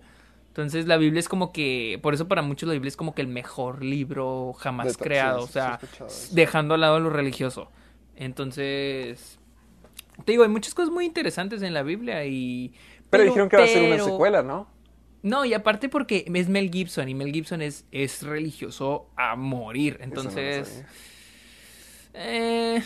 Entonces 0.49 0.87
la 0.87 0.97
Biblia 0.97 1.19
es 1.19 1.29
como 1.29 1.53
que, 1.53 1.99
por 2.01 2.15
eso 2.15 2.29
para 2.29 2.41
muchos 2.41 2.69
la 2.69 2.73
Biblia 2.75 2.89
es 2.89 2.97
como 2.97 3.15
que 3.15 3.21
el 3.23 3.29
mejor 3.29 3.85
libro 3.85 4.53
jamás 4.55 4.97
creado, 4.97 5.43
o 5.43 5.47
sea, 5.49 5.81
dejando 6.31 6.75
al 6.75 6.81
lado 6.81 7.01
lo 7.01 7.11
religioso. 7.11 7.71
Entonces, 8.17 9.39
te 10.25 10.33
digo, 10.33 10.43
hay 10.45 10.49
muchas 10.49 10.75
cosas 10.75 10.91
muy 10.93 11.05
interesantes 11.07 11.63
en 11.63 11.75
la 11.75 11.83
Biblia 11.83 12.25
y... 12.25 12.73
pero, 13.11 13.25
dijeron 13.25 13.49
que 13.49 13.57
va 13.57 13.65
a 13.65 13.67
ser 13.67 13.83
una 13.83 13.91
pero- 13.97 14.05
secuela, 14.05 14.43
¿no? 14.43 14.69
No, 15.23 15.45
y 15.47 15.55
aparte 15.55 15.89
porque 15.89 16.27
es 16.35 16.49
Mel 16.51 16.71
Gibson 16.71 17.09
y 17.09 17.15
Mel 17.15 17.33
Gibson 17.33 17.63
es, 17.63 17.87
es 17.91 18.23
religioso 18.23 19.09
a 19.17 19.37
morir, 19.37 19.97
no 20.01 20.05
entonces... 20.05 20.85
eh, 22.13 22.83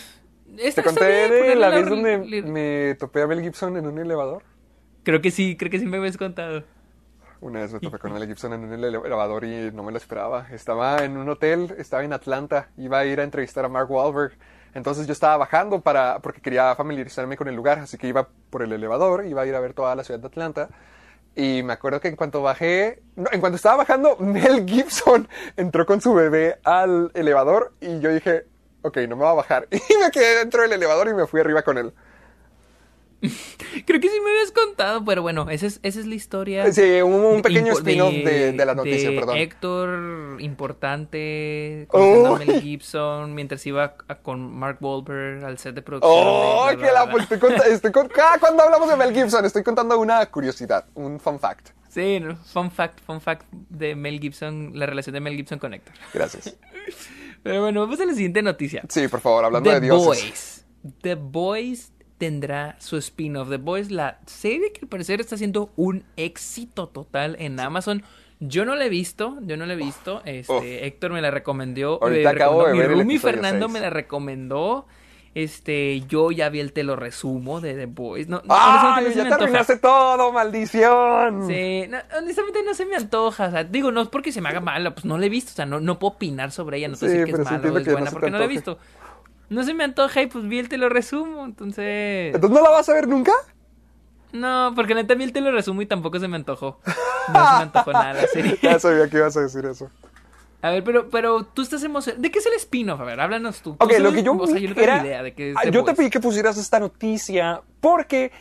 Te 0.75 0.83
conté 0.83 1.05
de 1.05 1.55
la 1.57 1.69
vez 1.71 1.89
donde 1.89 2.19
me 2.43 2.95
topé 2.99 3.23
a 3.23 3.27
Mel 3.27 3.43
Gibson 3.43 3.77
en 3.77 3.87
un 3.87 3.99
elevador. 3.99 4.43
Creo 5.03 5.21
que 5.21 5.31
sí, 5.31 5.57
creo 5.57 5.71
que 5.71 5.79
sí 5.79 5.87
me 5.87 5.97
habías 5.97 6.17
contado. 6.17 6.65
Una 7.41 7.61
vez 7.61 7.73
me 7.73 7.81
topé 7.81 7.99
con 7.99 8.13
Mel 8.15 8.27
Gibson 8.27 8.53
en 8.53 8.65
un 8.65 8.73
ele- 8.73 8.87
elevador 9.05 9.45
y 9.45 9.71
no 9.73 9.83
me 9.83 9.93
lo 9.93 9.99
esperaba. 9.99 10.49
Estaba 10.53 11.05
en 11.05 11.17
un 11.17 11.29
hotel, 11.29 11.75
estaba 11.79 12.05
en 12.05 12.13
Atlanta, 12.13 12.71
iba 12.77 12.99
a 13.01 13.05
ir 13.07 13.21
a 13.21 13.25
entrevistar 13.25 13.65
a 13.65 13.69
Mark 13.69 13.91
Wahlberg. 13.91 14.33
Entonces 14.79 15.07
yo 15.07 15.13
estaba 15.13 15.37
bajando 15.37 15.81
para, 15.83 16.21
porque 16.21 16.41
quería 16.41 16.75
familiarizarme 16.75 17.37
con 17.37 17.49
el 17.49 17.55
lugar, 17.55 17.79
así 17.81 17.99
que 17.99 18.09
iba 18.09 18.29
por 18.51 18.63
el 18.63 18.73
elevador, 18.73 19.27
iba 19.27 19.43
a 19.43 19.47
ir 19.47 19.55
a 19.55 19.61
ver 19.61 19.75
toda 19.75 19.95
la 19.95 20.05
ciudad 20.05 20.21
de 20.21 20.27
Atlanta. 20.27 20.71
Y 21.37 21.63
me 21.63 21.75
acuerdo 21.75 22.01
que 22.01 22.09
en 22.09 22.17
cuanto 22.17 22.43
bajé, 22.43 23.03
en 23.17 23.41
cuanto 23.41 23.57
estaba 23.57 23.77
bajando, 23.77 24.17
Mel 24.21 24.67
Gibson 24.67 25.29
entró 25.57 25.85
con 25.87 26.01
su 26.01 26.15
bebé 26.15 26.59
al 26.65 27.11
elevador 27.15 27.75
y 27.81 28.01
yo 28.01 28.11
dije, 28.13 28.47
ok, 28.83 28.97
no 29.09 29.17
me 29.17 29.25
va 29.25 29.31
a 29.31 29.35
bajar. 29.35 29.69
Y 29.71 29.97
me 30.03 30.11
quedé 30.11 30.39
dentro 30.39 30.63
del 30.63 30.73
elevador 30.73 31.09
y 31.09 31.15
me 31.15 31.27
fui 31.27 31.41
arriba 31.41 31.63
con 31.63 31.79
él. 31.79 31.93
Creo 33.87 34.01
que 34.01 34.09
sí 34.09 34.21
me 34.25 34.31
habías 34.31 34.53
contado, 34.53 35.05
pero 35.05 35.23
bueno, 35.23 35.51
esa 35.51 35.67
es, 35.67 35.81
esa 35.83 35.99
es 36.01 36.07
la 36.07 36.15
historia. 36.15 36.73
Sí, 36.73 37.01
un 37.03 37.43
pequeño 37.43 37.73
spin-off 37.73 38.13
de, 38.13 38.53
de 38.53 38.65
la 38.67 38.75
noticia, 38.75 39.11
de 39.11 39.17
perdón. 39.17 39.37
Héctor, 39.39 40.41
importante, 40.41 41.89
a 41.93 41.97
Uy. 41.99 42.47
Mel 42.47 42.61
Gibson, 42.63 43.35
mientras 43.35 43.67
iba 43.67 43.97
a- 44.07 44.15
con 44.17 44.53
Mark 44.57 44.79
Wahlberg 44.81 45.45
al 45.45 45.59
set 45.59 45.75
de 45.75 45.83
producción. 45.83 46.13
¡Oh! 46.15 46.69
que 46.71 46.93
la, 46.93 47.11
pues, 47.11 47.25
estoy 47.25 47.39
cont- 47.39 47.65
estoy 47.67 47.93
con- 47.93 48.09
cada 48.09 48.39
cuando 48.39 48.63
hablamos 48.63 48.89
de 48.89 48.97
Mel 48.97 49.13
Gibson, 49.15 49.45
estoy 49.45 49.63
contando 49.63 49.99
una 49.99 50.25
curiosidad, 50.27 50.87
un 50.95 51.19
fun 51.19 51.39
fact. 51.39 51.71
Sí, 51.89 52.21
fun 52.53 52.71
fact, 52.71 53.01
fun 53.05 53.21
fact 53.21 53.47
de 53.51 53.97
Mel 53.97 54.21
Gibson, 54.21 54.73
la 54.75 54.87
relación 54.87 55.15
de 55.15 55.21
Mel 55.21 55.35
Gibson 55.35 55.59
con 55.59 55.75
Héctor. 55.75 55.95
Gracias. 56.15 56.57
Pero 57.43 57.63
bueno, 57.63 57.81
vamos 57.81 57.99
a 58.01 58.05
la 58.07 58.13
siguiente 58.13 58.43
noticia. 58.43 58.83
Sí, 58.89 59.09
por 59.09 59.21
favor, 59.21 59.45
hablando 59.45 59.71
The 59.71 59.77
de 59.81 59.87
dioses. 59.87 60.07
Boys. 60.07 60.65
The 61.03 61.15
Boys 61.15 61.93
tendrá 62.19 62.77
su 62.81 62.97
spin-off. 62.99 63.49
The 63.49 63.57
Boys, 63.57 63.91
la 63.91 64.19
serie 64.27 64.73
que 64.73 64.81
al 64.83 64.89
parecer 64.89 65.21
está 65.21 65.37
siendo 65.37 65.71
un 65.77 66.05
éxito 66.17 66.89
total 66.89 67.37
en 67.39 67.59
Amazon. 67.61 68.03
Yo 68.41 68.65
no 68.65 68.77
la 68.77 68.85
he 68.85 68.89
visto, 68.89 69.39
yo 69.43 69.57
no 69.57 69.67
la 69.67 69.73
he 69.73 69.77
visto. 69.77 70.23
Este, 70.25 70.53
Uf. 70.53 70.63
Héctor 70.65 71.13
me 71.13 71.21
la 71.23 71.31
recomendó. 71.31 71.99
Ahorita 72.03 72.31
eh, 72.31 72.35
acabo 72.35 72.63
recomendó- 72.67 72.83
de 72.83 72.89
ver 72.89 72.97
Mi 72.97 73.03
Rumi 73.05 73.19
Fernando 73.19 73.69
me 73.69 73.81
la 73.81 73.91
recomendó. 73.91 74.87
Este, 75.35 76.01
yo 76.09 76.33
ya 76.33 76.49
vi 76.49 76.59
el 76.59 76.73
te 76.73 76.83
lo 76.83 76.97
resumo 76.97 77.61
de 77.61 77.75
The 77.75 77.87
Boys. 77.87 78.29
No, 78.29 78.43
¡Ay, 78.49 79.03
honestamente 79.03 79.05
no 79.05 79.11
se 79.11 79.17
ya 79.17 79.23
me 79.23 79.29
te 79.29 79.35
antoja. 79.35 79.45
arruinaste 79.45 79.77
todo, 79.77 80.33
maldición! 80.33 81.47
Sí, 81.47 81.85
no, 81.89 81.99
honestamente 82.19 82.63
no 82.65 82.75
se 82.75 82.87
me 82.87 82.97
antoja. 82.97 83.47
O 83.47 83.51
sea, 83.51 83.65
digo, 83.65 83.93
no 83.93 84.01
es 84.03 84.09
porque 84.09 84.33
se 84.33 84.41
me 84.41 84.49
haga 84.49 84.61
mala, 84.61 84.95
pues 84.95 85.05
no 85.05 85.17
la 85.19 85.27
he 85.27 85.29
visto. 85.29 85.53
O 85.53 85.55
sea, 85.55 85.67
no, 85.67 85.81
no 85.81 85.99
puedo 85.99 86.15
opinar 86.15 86.51
sobre 86.51 86.79
ella. 86.79 86.89
No 86.89 86.97
te 86.97 87.07
Sí, 87.09 87.13
decir 87.19 87.25
que 87.27 87.31
es 87.33 87.39
mala 87.45 87.57
o 87.73 87.79
es 87.79 87.87
no 87.87 87.93
buena 87.93 88.11
porque 88.11 88.31
no 88.31 88.39
la 88.39 88.45
he 88.47 88.49
visto. 88.49 88.79
No 89.49 89.63
se 89.63 89.75
me 89.75 89.85
antoja 89.85 90.23
y 90.23 90.27
pues 90.27 90.47
vi 90.47 90.59
el 90.59 90.69
te 90.69 90.77
lo 90.79 90.89
resumo. 90.89 91.45
Entonces. 91.45 92.35
¿Entonces 92.35 92.51
no 92.59 92.63
la 92.63 92.71
vas 92.71 92.89
a 92.89 92.93
ver 92.95 93.09
nunca? 93.09 93.33
No, 94.33 94.73
porque 94.77 94.95
neta 94.95 95.15
vi 95.15 95.25
el 95.25 95.33
te 95.33 95.41
lo 95.41 95.51
resumo 95.53 95.81
y 95.83 95.87
tampoco 95.87 96.19
se 96.19 96.29
me 96.29 96.37
antojó. 96.37 96.81
No 97.29 97.35
se 97.47 97.57
me 97.57 97.63
antojó 97.65 97.93
nada 97.93 98.15
la 98.15 98.27
serie. 98.33 98.59
Ya 98.63 98.79
sabía 98.79 99.07
que 99.11 99.19
ibas 99.19 99.37
a 99.37 99.43
decir 99.43 99.67
eso. 99.67 99.91
A 100.63 100.71
ver, 100.71 100.83
pero, 100.83 101.11
pero 101.11 101.45
tú 101.45 101.61
estás 101.61 101.83
emocionado. 101.85 102.23
¿De 102.23 102.31
qué 102.31 102.39
es 102.39 102.47
el 102.47 102.55
spin-off? 102.55 102.99
A 103.01 103.05
ver, 103.05 103.21
háblanos 103.21 103.61
tú. 103.61 103.77
Ok, 103.79 103.93
Tú 103.97 104.03
lo 104.03 104.13
que 104.13 104.23
yo 104.23 104.33
O 104.35 104.47
sea, 104.47 104.55
vi 104.57 104.63
yo 104.63 104.69
no 104.71 104.75
tengo 104.75 105.05
idea 105.05 105.23
de 105.23 105.35
qué 105.35 105.51
es 105.51 105.57
Ah, 105.59 105.69
Yo 105.69 105.85
te 105.85 105.95
pedí 105.95 106.09
que 106.09 106.21
pusieras 106.21 106.57
esta 106.57 106.81
noticia 106.81 107.61
porque 107.81 108.33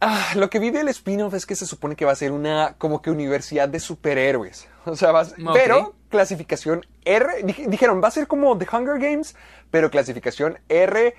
ah, 0.00 0.32
lo 0.34 0.50
que 0.50 0.58
vi 0.58 0.70
del 0.70 0.88
spin-off 0.88 1.32
es 1.34 1.46
que 1.46 1.54
se 1.54 1.64
supone 1.64 1.94
que 1.94 2.04
va 2.04 2.10
a 2.10 2.16
ser 2.16 2.32
una 2.32 2.74
como 2.76 3.00
que 3.02 3.10
universidad 3.12 3.68
de 3.68 3.78
superhéroes. 3.78 4.68
O 4.84 4.96
sea, 4.96 5.12
va 5.12 5.20
a 5.20 5.24
ser- 5.26 5.40
Ok. 5.46 5.54
pero 5.54 5.94
clasificación 6.08 6.86
R. 7.04 7.44
Dij- 7.44 7.66
Dijeron, 7.68 8.02
va 8.02 8.08
a 8.08 8.12
ser 8.12 8.26
como 8.26 8.56
The 8.58 8.66
Hunger 8.70 8.98
Games, 8.98 9.36
pero 9.70 9.90
clasificación 9.90 10.58
R. 10.68 11.14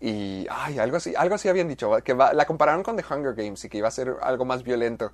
Y 0.00 0.46
ay, 0.50 0.78
algo 0.78 0.96
así, 0.98 1.14
algo 1.16 1.34
así 1.34 1.48
habían 1.48 1.68
dicho, 1.68 1.90
que 2.04 2.14
la 2.14 2.44
compararon 2.44 2.82
con 2.82 2.96
The 2.96 3.04
Hunger 3.08 3.34
Games 3.34 3.64
y 3.64 3.68
que 3.68 3.78
iba 3.78 3.88
a 3.88 3.92
ser 3.92 4.14
algo 4.22 4.44
más 4.44 4.62
violento. 4.62 5.12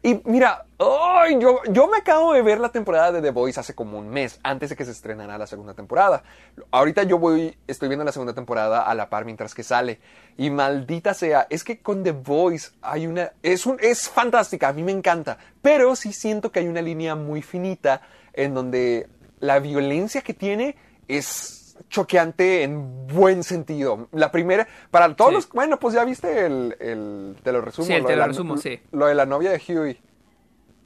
Y 0.00 0.20
mira, 0.26 0.64
ay, 0.78 1.40
yo, 1.40 1.58
yo 1.70 1.88
me 1.88 1.96
acabo 1.96 2.32
de 2.32 2.40
ver 2.40 2.60
la 2.60 2.68
temporada 2.68 3.10
de 3.10 3.20
The 3.20 3.32
Voice 3.32 3.58
hace 3.58 3.74
como 3.74 3.98
un 3.98 4.08
mes, 4.08 4.38
antes 4.44 4.70
de 4.70 4.76
que 4.76 4.84
se 4.84 4.92
estrenara 4.92 5.36
la 5.38 5.48
segunda 5.48 5.74
temporada. 5.74 6.22
Ahorita 6.70 7.02
yo 7.02 7.18
voy, 7.18 7.58
estoy 7.66 7.88
viendo 7.88 8.04
la 8.04 8.12
segunda 8.12 8.32
temporada 8.32 8.82
a 8.82 8.94
la 8.94 9.10
par 9.10 9.24
mientras 9.24 9.56
que 9.56 9.64
sale. 9.64 9.98
Y 10.36 10.50
maldita 10.50 11.14
sea, 11.14 11.48
es 11.50 11.64
que 11.64 11.80
con 11.82 12.04
The 12.04 12.12
Voice 12.12 12.70
hay 12.80 13.08
una, 13.08 13.32
es 13.42 13.66
un, 13.66 13.76
es 13.80 14.08
fantástica, 14.08 14.68
a 14.68 14.72
mí 14.72 14.84
me 14.84 14.92
encanta. 14.92 15.36
Pero 15.62 15.96
sí 15.96 16.12
siento 16.12 16.52
que 16.52 16.60
hay 16.60 16.68
una 16.68 16.80
línea 16.82 17.16
muy 17.16 17.42
finita 17.42 18.02
en 18.44 18.54
donde 18.54 19.08
la 19.40 19.58
violencia 19.60 20.22
que 20.22 20.34
tiene 20.34 20.76
es 21.08 21.76
choqueante 21.90 22.62
en 22.62 23.06
buen 23.06 23.42
sentido. 23.44 24.08
La 24.12 24.30
primera, 24.32 24.66
para 24.90 25.14
todos 25.14 25.30
Sí. 25.30 25.34
los, 25.36 25.48
bueno, 25.50 25.78
pues 25.78 25.94
ya 25.94 26.04
viste 26.04 26.46
el, 26.46 26.76
el 26.80 27.36
te 27.42 27.52
lo 27.52 27.60
resumo. 27.60 27.86
Sí, 27.86 27.92
el 27.94 28.02
lo 28.02 28.06
te 28.08 28.14
lo 28.16 28.20
la- 28.20 28.26
resumo, 28.28 28.56
sí. 28.56 28.80
Lo 28.92 29.06
de 29.06 29.14
la 29.14 29.26
novia 29.26 29.50
de 29.50 29.62
Huey. 29.68 29.98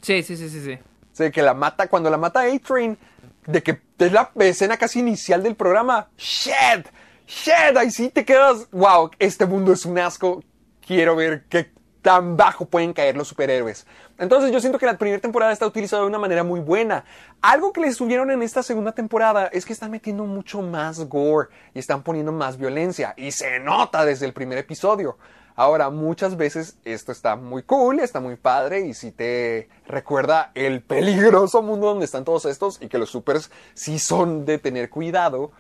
Sí, 0.01 0.23
sí, 0.23 0.37
sí, 0.37 0.49
sí, 0.49 0.61
sí. 0.63 0.79
Sí, 1.13 1.31
que 1.31 1.43
la 1.43 1.55
mata, 1.55 1.89
cuando 1.89 2.09
la 2.11 2.17
mata 2.19 2.41
A-Train, 2.43 2.97
de 3.47 3.63
que 3.63 3.81
es 3.99 4.13
la 4.13 4.31
escena 4.41 4.77
casi 4.77 5.01
inicial 5.01 5.43
del 5.43 5.55
programa. 5.57 6.09
¡Shit! 6.17 6.87
¡Shit! 7.27 7.77
Ahí 7.77 7.91
sí 7.91 8.09
te 8.09 8.25
quedas. 8.25 8.69
¡Wow! 8.71 9.11
Este 9.19 9.45
mundo 9.47 9.73
es 9.73 9.85
un 9.85 9.99
asco. 9.99 10.43
Quiero 10.87 11.15
ver 11.17 11.45
qué 11.49 11.72
tan 12.03 12.37
bajo 12.37 12.65
pueden 12.65 12.93
caer 12.93 13.17
los 13.17 13.29
superhéroes. 13.29 13.87
Entonces 14.19 14.51
yo 14.53 14.61
siento 14.61 14.79
que 14.79 14.87
la 14.87 14.99
primera 14.99 15.21
temporada 15.21 15.53
está 15.53 15.67
utilizada 15.67 16.03
de 16.03 16.09
una 16.09 16.19
manera 16.19 16.43
muy 16.43 16.61
buena. 16.61 17.05
Algo 17.41 17.73
que 17.73 17.81
le 17.81 17.93
subieron 17.93 18.31
en 18.31 18.43
esta 18.43 18.63
segunda 18.63 18.93
temporada 18.93 19.47
es 19.47 19.65
que 19.65 19.73
están 19.73 19.93
metiendo 19.93 20.25
mucho 20.25 20.61
más 20.63 21.09
gore 21.09 21.49
y 21.73 21.79
están 21.79 22.03
poniendo 22.03 22.33
más 22.33 22.59
violencia. 22.59 23.15
Y 23.17 23.31
se 23.31 23.61
nota 23.61 24.05
desde 24.05 24.27
el 24.27 24.33
primer 24.33 24.59
episodio. 24.59 25.17
Ahora, 25.55 25.91
muchas 25.91 26.37
veces 26.37 26.79
esto 26.85 27.13
está 27.13 27.37
muy 27.37 27.63
cool, 27.63 28.01
está 28.01 28.21
muy 28.21 28.37
padre 28.37 28.87
y 28.87 28.95
si 28.95 29.13
te 29.13 29.69
recuerda 29.87 30.51
el 30.55 30.83
peligroso 30.83 31.63
mundo 31.63 31.89
donde 31.89 32.07
están 32.07 32.25
todos 32.25 32.47
estos 32.47 32.81
y 32.81 32.89
que 32.89 32.99
los 32.99 33.11
supers 33.11 33.51
sí 33.75 33.99
son 33.99 34.45
de 34.45 34.59
tener 34.59 34.89
cuidado. 34.91 35.53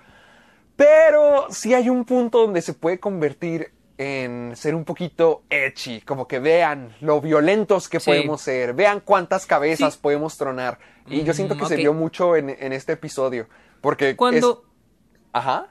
Pero 0.76 1.46
sí 1.50 1.74
hay 1.74 1.90
un 1.90 2.04
punto 2.04 2.38
donde 2.38 2.62
se 2.62 2.72
puede 2.72 2.98
convertir 2.98 3.72
en 4.02 4.56
ser 4.56 4.74
un 4.74 4.84
poquito 4.84 5.42
edgy, 5.50 6.00
como 6.02 6.26
que 6.26 6.38
vean 6.38 6.94
lo 7.00 7.20
violentos 7.20 7.88
que 7.88 8.00
Sí. 8.00 8.10
podemos 8.10 8.40
ser, 8.40 8.74
vean 8.74 9.00
cuántas 9.00 9.46
cabezas 9.46 9.94
Sí. 9.94 10.00
podemos 10.02 10.36
tronar. 10.36 10.78
Y 11.08 11.22
yo 11.24 11.32
siento 11.34 11.56
que 11.56 11.64
Mm, 11.64 11.68
se 11.68 11.76
vio 11.76 11.92
mucho 11.94 12.36
en, 12.36 12.50
en 12.50 12.72
este 12.72 12.92
episodio, 12.92 13.48
porque 13.80 14.14
Cuando, 14.16 14.64
es- 14.64 15.18
Ajá. 15.32 15.68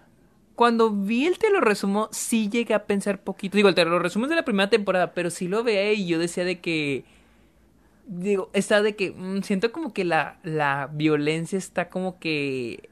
cuando 0.55 0.91
vi 0.91 1.25
el 1.25 1.37
te 1.39 1.49
lo 1.49 1.61
resumo, 1.61 2.09
sí 2.11 2.49
llegué 2.49 2.73
a 2.73 2.85
pensar 2.85 3.21
poquito. 3.23 3.55
Digo, 3.57 3.69
el 3.69 3.75
te 3.75 3.85
lo 3.85 3.99
resumo 3.99 4.25
es 4.25 4.29
de 4.29 4.35
la 4.35 4.45
primera 4.45 4.69
temporada, 4.69 5.13
pero 5.13 5.29
sí 5.29 5.47
lo 5.47 5.63
veía 5.63 5.93
y 5.93 6.07
yo 6.07 6.19
decía 6.19 6.43
de 6.45 6.59
que. 6.59 7.05
Digo, 8.07 8.49
está 8.53 8.81
de 8.81 8.95
que. 8.95 9.11
mm, 9.11 9.41
siento 9.43 9.71
como 9.71 9.93
que 9.93 10.03
la, 10.03 10.37
la 10.43 10.89
violencia 10.91 11.57
está 11.57 11.89
como 11.89 12.19
que. 12.19 12.89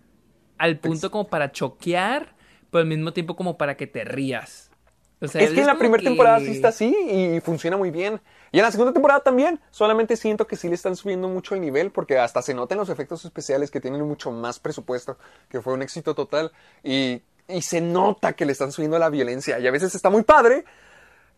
Al 0.58 0.78
punto 0.80 1.10
como 1.12 1.28
para 1.28 1.52
choquear, 1.52 2.36
pero 2.70 2.82
al 2.82 2.88
mismo 2.88 3.14
tiempo 3.14 3.36
como 3.36 3.58
para 3.58 3.76
que 3.78 3.88
te 3.88 4.04
rías. 4.04 4.69
O 5.22 5.28
sea, 5.28 5.42
Es 5.42 5.52
que 5.52 5.60
en 5.62 5.68
la 5.68 5.78
primera 5.78 6.02
que- 6.02 6.08
temporada 6.08 6.40
sí 6.40 6.52
está 6.52 6.70
así 6.70 6.96
y 7.10 7.40
funciona 7.42 7.76
muy 7.78 7.92
bien. 7.92 8.22
Y 8.52 8.58
en 8.60 8.64
la 8.64 8.72
segunda 8.72 8.94
temporada 8.94 9.20
también. 9.20 9.60
Solamente 9.70 10.16
siento 10.16 10.48
que 10.48 10.56
sí 10.56 10.70
le 10.70 10.76
están 10.76 10.96
subiendo 10.96 11.28
mucho 11.28 11.56
el 11.56 11.62
nivel 11.62 11.92
porque 11.92 12.18
hasta 12.18 12.42
se 12.42 12.54
notan 12.54 12.78
los 12.78 12.90
efectos 12.90 13.26
especiales 13.26 13.70
que 13.70 13.82
tienen 13.82 14.02
mucho 14.08 14.32
más 14.32 14.60
presupuesto, 14.60 15.18
que 15.50 15.62
fue 15.62 15.74
un 15.74 15.82
éxito 15.82 16.16
total. 16.16 16.52
Y, 16.84 17.22
y 17.48 17.62
se 17.62 17.82
nota 17.82 18.34
que 18.34 18.46
le 18.46 18.54
están 18.54 18.72
subiendo 18.72 18.98
la 18.98 19.10
violencia. 19.10 19.60
Y 19.60 19.68
a 19.68 19.72
veces 19.72 19.94
está 19.94 20.10
muy 20.10 20.24
padre. 20.24 20.64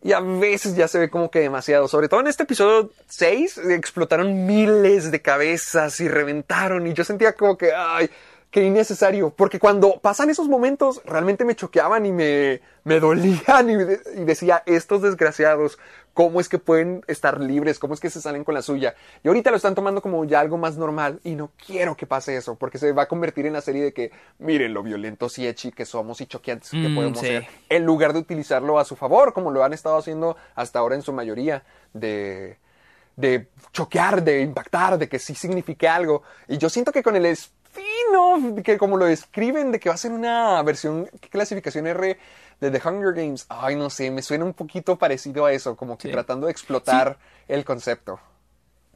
Y 0.03 0.13
a 0.13 0.19
veces 0.19 0.75
ya 0.75 0.87
se 0.87 0.97
ve 0.97 1.09
como 1.09 1.29
que 1.29 1.39
demasiado. 1.39 1.87
Sobre 1.87 2.07
todo 2.09 2.21
en 2.21 2.27
este 2.27 2.43
episodio 2.43 2.91
6 3.07 3.57
explotaron 3.69 4.45
miles 4.47 5.11
de 5.11 5.21
cabezas 5.21 5.99
y 5.99 6.07
reventaron. 6.07 6.87
Y 6.87 6.93
yo 6.93 7.03
sentía 7.03 7.33
como 7.33 7.55
que, 7.57 7.71
ay, 7.73 8.09
qué 8.51 8.63
innecesario. 8.65 9.31
Porque 9.31 9.59
cuando 9.59 9.99
pasan 9.99 10.29
esos 10.29 10.47
momentos, 10.49 11.01
realmente 11.05 11.45
me 11.45 11.55
choqueaban 11.55 12.05
y 12.05 12.11
me, 12.11 12.61
me 12.83 12.99
dolían. 12.99 13.69
Y, 13.69 13.75
de- 13.75 13.99
y 14.17 14.23
decía, 14.25 14.61
estos 14.65 15.01
desgraciados, 15.01 15.79
¿cómo 16.13 16.41
es 16.41 16.49
que 16.49 16.57
pueden 16.59 17.03
estar 17.07 17.39
libres? 17.39 17.79
¿Cómo 17.79 17.93
es 17.93 17.99
que 18.01 18.09
se 18.09 18.21
salen 18.21 18.43
con 18.43 18.53
la 18.53 18.61
suya? 18.61 18.93
Y 19.23 19.29
ahorita 19.29 19.49
lo 19.51 19.55
están 19.57 19.73
tomando 19.73 20.01
como 20.01 20.23
ya 20.25 20.41
algo 20.41 20.57
más 20.57 20.77
normal. 20.77 21.19
Y 21.23 21.35
no 21.35 21.51
quiero 21.65 21.95
que 21.95 22.05
pase 22.05 22.35
eso. 22.35 22.55
Porque 22.55 22.77
se 22.77 22.91
va 22.91 23.03
a 23.03 23.07
convertir 23.07 23.45
en 23.45 23.53
la 23.53 23.61
serie 23.61 23.83
de 23.83 23.93
que, 23.93 24.11
miren 24.39 24.73
lo 24.73 24.83
violentos 24.83 25.37
y 25.39 25.47
echi 25.47 25.71
que 25.71 25.85
somos 25.85 26.19
y 26.21 26.25
choqueantes 26.27 26.71
que 26.71 26.89
Mm, 26.89 26.95
podemos 26.95 27.19
sí. 27.19 27.27
ser 27.27 27.47
en 27.69 27.85
lugar 27.85 28.11
de 28.13 28.19
utilizarlo 28.19 28.77
a 28.79 28.85
su 28.85 28.95
favor, 28.97 29.31
como 29.33 29.51
lo 29.51 29.63
han 29.63 29.71
estado 29.73 29.97
haciendo 29.97 30.35
hasta 30.55 30.79
ahora 30.79 30.95
en 30.95 31.01
su 31.03 31.13
mayoría, 31.13 31.63
de, 31.93 32.57
de 33.15 33.47
choquear, 33.71 34.23
de 34.23 34.41
impactar, 34.41 34.97
de 34.97 35.07
que 35.07 35.19
sí 35.19 35.35
signifique 35.35 35.87
algo. 35.87 36.23
Y 36.49 36.57
yo 36.57 36.69
siento 36.69 36.91
que 36.91 37.01
con 37.01 37.15
el 37.15 37.25
spin-off, 37.71 38.63
que 38.63 38.77
como 38.77 38.97
lo 38.97 39.05
describen, 39.05 39.71
de 39.71 39.79
que 39.79 39.89
va 39.89 39.95
a 39.95 39.97
ser 39.97 40.11
una 40.11 40.61
versión, 40.63 41.07
¿qué 41.19 41.29
clasificación 41.29 41.87
R 41.87 42.17
de 42.59 42.71
The 42.71 42.81
Hunger 42.87 43.13
Games? 43.13 43.45
Ay, 43.49 43.75
no 43.75 43.89
sé, 43.89 44.11
me 44.11 44.21
suena 44.21 44.45
un 44.45 44.53
poquito 44.53 44.97
parecido 44.97 45.45
a 45.45 45.53
eso, 45.53 45.75
como 45.75 45.97
que 45.97 46.07
Sí. 46.07 46.11
tratando 46.11 46.47
de 46.47 46.51
explotar 46.51 47.17
el 47.47 47.65
concepto. 47.65 48.19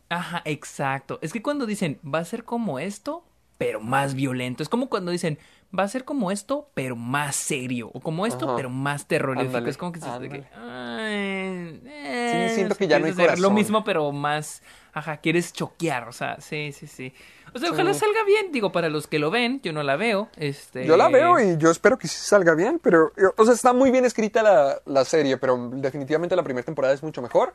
Ajá, 0.09 0.41
exacto. 0.45 1.19
Es 1.21 1.33
que 1.33 1.41
cuando 1.41 1.65
dicen, 1.65 1.99
va 2.03 2.19
a 2.19 2.25
ser 2.25 2.43
como 2.45 2.79
esto, 2.79 3.23
pero 3.57 3.79
más 3.79 4.13
violento. 4.13 4.61
Es 4.63 4.69
como 4.69 4.89
cuando 4.89 5.11
dicen, 5.11 5.39
va 5.77 5.83
a 5.83 5.87
ser 5.87 6.05
como 6.05 6.31
esto, 6.31 6.69
pero 6.73 6.95
más 6.95 7.35
serio. 7.35 7.89
O 7.93 7.99
como 7.99 8.25
esto, 8.25 8.45
Ajá. 8.45 8.55
pero 8.55 8.69
más 8.69 9.07
terrorífico. 9.07 9.49
Ándale, 9.57 9.69
es 9.69 9.77
como 9.77 9.91
que, 9.91 9.99
se- 9.99 10.19
de 10.19 10.29
que, 10.29 10.43
ándale. 10.55 10.99
ay, 10.99 11.81
eh, 11.85 12.51
siento 12.55 12.75
que 12.75 12.87
ya 12.87 12.99
no 12.99 13.05
hay 13.05 13.11
hacer 13.11 13.25
Lo 13.25 13.31
corazón. 13.35 13.53
mismo, 13.55 13.83
pero 13.83 14.11
más, 14.11 14.61
ajá, 14.93 15.17
quieres 15.17 15.53
choquear. 15.53 16.07
O 16.07 16.11
sea, 16.11 16.39
sí, 16.41 16.71
sí, 16.71 16.87
sí. 16.87 17.13
O 17.53 17.59
sea, 17.59 17.69
Sí. 17.69 17.73
ojalá 17.73 17.93
salga 17.93 18.23
bien. 18.25 18.51
Digo, 18.51 18.71
para 18.71 18.89
los 18.89 19.07
que 19.07 19.19
lo 19.19 19.31
ven, 19.31 19.61
yo 19.63 19.71
no 19.73 19.83
la 19.83 19.95
veo. 19.95 20.29
Este... 20.37 20.85
Yo 20.85 20.97
la 20.97 21.09
veo 21.09 21.39
y 21.39 21.57
yo 21.57 21.71
espero 21.71 21.97
que 21.97 22.07
sí 22.07 22.17
salga 22.19 22.53
bien, 22.55 22.79
pero, 22.83 23.11
o 23.37 23.45
sea, 23.45 23.53
está 23.53 23.71
muy 23.73 23.91
bien 23.91 24.05
escrita 24.05 24.43
la, 24.43 24.81
la 24.85 25.05
serie, 25.05 25.37
pero 25.37 25.69
definitivamente 25.73 26.35
la 26.35 26.43
primera 26.43 26.65
temporada 26.65 26.93
es 26.93 27.01
mucho 27.03 27.21
mejor. 27.21 27.53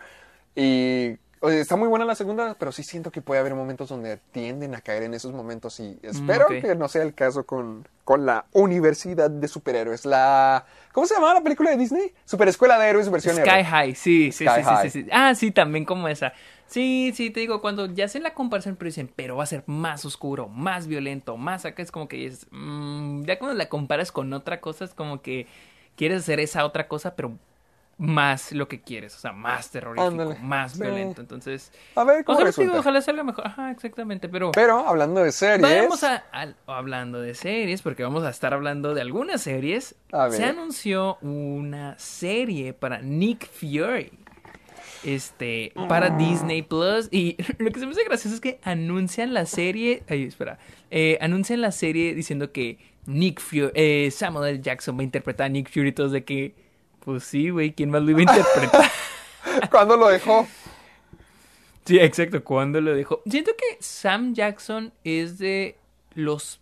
Y 0.57 1.17
está 1.43 1.77
muy 1.77 1.89
buena 1.89 2.05
la 2.05 2.15
segunda, 2.15 2.55
pero 2.59 2.71
sí 2.73 2.83
siento 2.83 3.11
que 3.11 3.23
puede 3.23 3.41
haber 3.41 3.55
momentos 3.55 3.89
donde 3.89 4.19
tienden 4.33 4.75
a 4.75 4.81
caer 4.81 5.05
en 5.05 5.15
esos 5.15 5.33
momentos 5.33 5.81
y 5.81 5.99
espero 6.03 6.47
ok. 6.47 6.61
que 6.61 6.75
no 6.75 6.89
sea 6.89 7.03
el 7.03 7.15
caso 7.15 7.45
con, 7.47 7.89
con 8.05 8.27
la 8.27 8.45
Universidad 8.53 9.31
de 9.31 9.49
Superhéroes. 9.49 10.05
La, 10.05 10.67
¿Cómo 10.93 11.07
se 11.07 11.15
llamaba 11.15 11.35
la 11.35 11.43
película 11.43 11.71
de 11.71 11.79
Disney? 11.79 12.13
Super 12.25 12.49
Escuela 12.49 12.79
de 12.79 12.89
Héroes 12.89 13.11
versión 13.11 13.37
Sky 13.37 13.41
héroe. 13.41 13.65
High, 13.65 13.95
sí, 13.95 14.33
sí, 14.33 14.47
Sky 14.47 14.63
sí, 14.63 14.65
sí, 14.69 14.77
High. 14.77 14.91
sí, 14.91 15.03
sí. 15.03 15.09
Ah, 15.13 15.35
sí, 15.35 15.51
también 15.51 15.85
como 15.85 16.09
esa. 16.09 16.35
Sí, 16.67 17.13
sí, 17.17 17.31
te 17.31 17.41
digo, 17.41 17.61
cuando 17.61 17.87
ya 17.87 18.05
hacen 18.05 18.23
la 18.23 18.35
comparación, 18.35 18.77
pero 18.77 18.89
dicen, 18.89 19.11
pero 19.17 19.37
va 19.37 19.43
a 19.45 19.47
ser 19.47 19.65
más 19.67 20.05
oscuro, 20.05 20.49
más 20.49 20.87
violento, 20.87 21.37
más 21.37 21.65
acá, 21.65 21.83
es 21.83 21.91
como 21.91 22.07
que 22.07 22.27
es. 22.27 22.47
mm, 22.51 23.25
ya 23.25 23.39
cuando 23.39 23.57
la 23.57 23.69
comparas 23.69 24.13
con 24.13 24.33
otra 24.33 24.61
cosa, 24.61 24.85
es 24.85 24.95
como 24.95 25.23
que 25.23 25.47
quieres 25.97 26.21
hacer 26.23 26.39
esa 26.39 26.65
otra 26.65 26.87
cosa, 26.87 27.17
pero 27.17 27.39
más 28.03 28.53
lo 28.53 28.67
que 28.67 28.81
quieres, 28.81 29.15
o 29.15 29.19
sea, 29.19 29.33
más 29.33 29.71
terrorífico, 29.71 30.09
Ándale. 30.09 30.37
más 30.41 30.73
Sí. 30.73 30.81
violento. 30.81 31.21
Entonces, 31.21 31.71
A 31.95 32.03
ver 32.05 32.25
cómo 32.25 32.39
ojalá, 32.39 32.51
digo, 32.57 32.79
ojalá 32.79 33.03
salga 33.03 33.23
mejor. 33.23 33.47
Ajá, 33.47 33.71
exactamente, 33.71 34.27
pero. 34.31 34.53
Pero 34.53 34.79
hablando 34.89 35.23
de 35.23 35.31
series, 35.33 35.83
Vamos 35.83 36.03
a, 36.03 36.17
al- 36.33 36.57
hablando 36.67 37.21
de 37.21 37.35
series, 37.35 37.83
porque 37.83 38.03
vamos 38.03 38.25
a 38.25 38.31
estar 38.31 38.55
hablando 38.55 38.95
de 38.95 39.03
algunas 39.03 39.43
series. 39.43 39.97
A 40.13 40.29
ver. 40.29 40.33
Se 40.33 40.45
anunció 40.45 41.19
una 41.21 41.99
serie 41.99 42.73
para 42.73 43.03
Nick 43.03 43.47
Fury. 43.51 44.11
Este, 45.03 45.73
para 45.89 46.07
Ah. 46.07 46.17
Disney 46.17 46.63
Plus. 46.63 47.09
Y 47.11 47.37
lo 47.59 47.71
que 47.71 47.81
se 47.81 47.87
me 47.87 47.93
hace 47.93 48.05
gracioso 48.05 48.35
es 48.35 48.41
que 48.41 48.61
anuncian 48.63 49.35
la 49.35 49.47
serie. 49.47 50.03
Ay, 50.09 50.25
espera. 50.25 50.59
Eh, 50.91 51.19
anuncian 51.21 51.61
la 51.61 51.73
serie 51.73 52.15
diciendo 52.15 52.53
que 52.53 52.79
Nick 53.07 53.41
Fury. 53.41 53.71
eh, 53.75 54.11
Samuel 54.11 54.55
L. 54.55 54.61
Jackson 54.63 54.97
va 54.97 55.01
a 55.01 55.05
interpretar 55.05 55.47
a 55.47 55.49
Nick 55.49 55.71
Fury. 55.71 55.89
y 55.89 55.93
Todos 55.93 56.13
de 56.13 56.25
que. 56.25 56.55
Pues 57.05 57.25
sí, 57.25 57.51
güey, 57.51 57.73
¿quién 57.73 57.91
más 57.91 58.03
lo 58.03 58.11
iba 58.11 58.19
a 58.21 58.23
interpretar? 58.23 58.91
¿cuándo 59.71 59.97
lo 59.97 60.09
dejó? 60.09 60.47
Sí, 61.85 61.99
exacto, 61.99 62.45
cuando 62.45 62.81
lo 62.81 62.95
dejó. 62.95 63.23
Siento 63.27 63.53
que 63.57 63.83
Sam 63.83 64.35
Jackson 64.35 64.93
es 65.03 65.39
de 65.39 65.79
los 66.15 66.61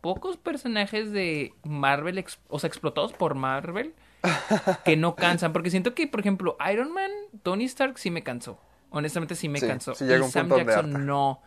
pocos 0.00 0.36
personajes 0.36 1.10
de 1.10 1.54
Marvel, 1.64 2.22
o 2.48 2.58
sea, 2.58 2.68
explotados 2.68 3.12
por 3.12 3.34
Marvel, 3.34 3.94
que 4.84 4.96
no 4.96 5.16
cansan. 5.16 5.52
Porque 5.52 5.70
siento 5.70 5.94
que, 5.94 6.06
por 6.06 6.20
ejemplo, 6.20 6.56
Iron 6.70 6.92
Man, 6.92 7.10
Tony 7.42 7.64
Stark 7.64 7.98
sí 7.98 8.10
me 8.10 8.22
cansó. 8.22 8.60
Honestamente 8.90 9.34
sí 9.34 9.48
me 9.48 9.58
Sí, 9.58 9.66
cansó. 9.66 9.94
sí 9.94 10.04
y 10.04 10.12
un 10.12 10.30
Sam 10.30 10.48
Jackson 10.48 11.06
no. 11.06 11.42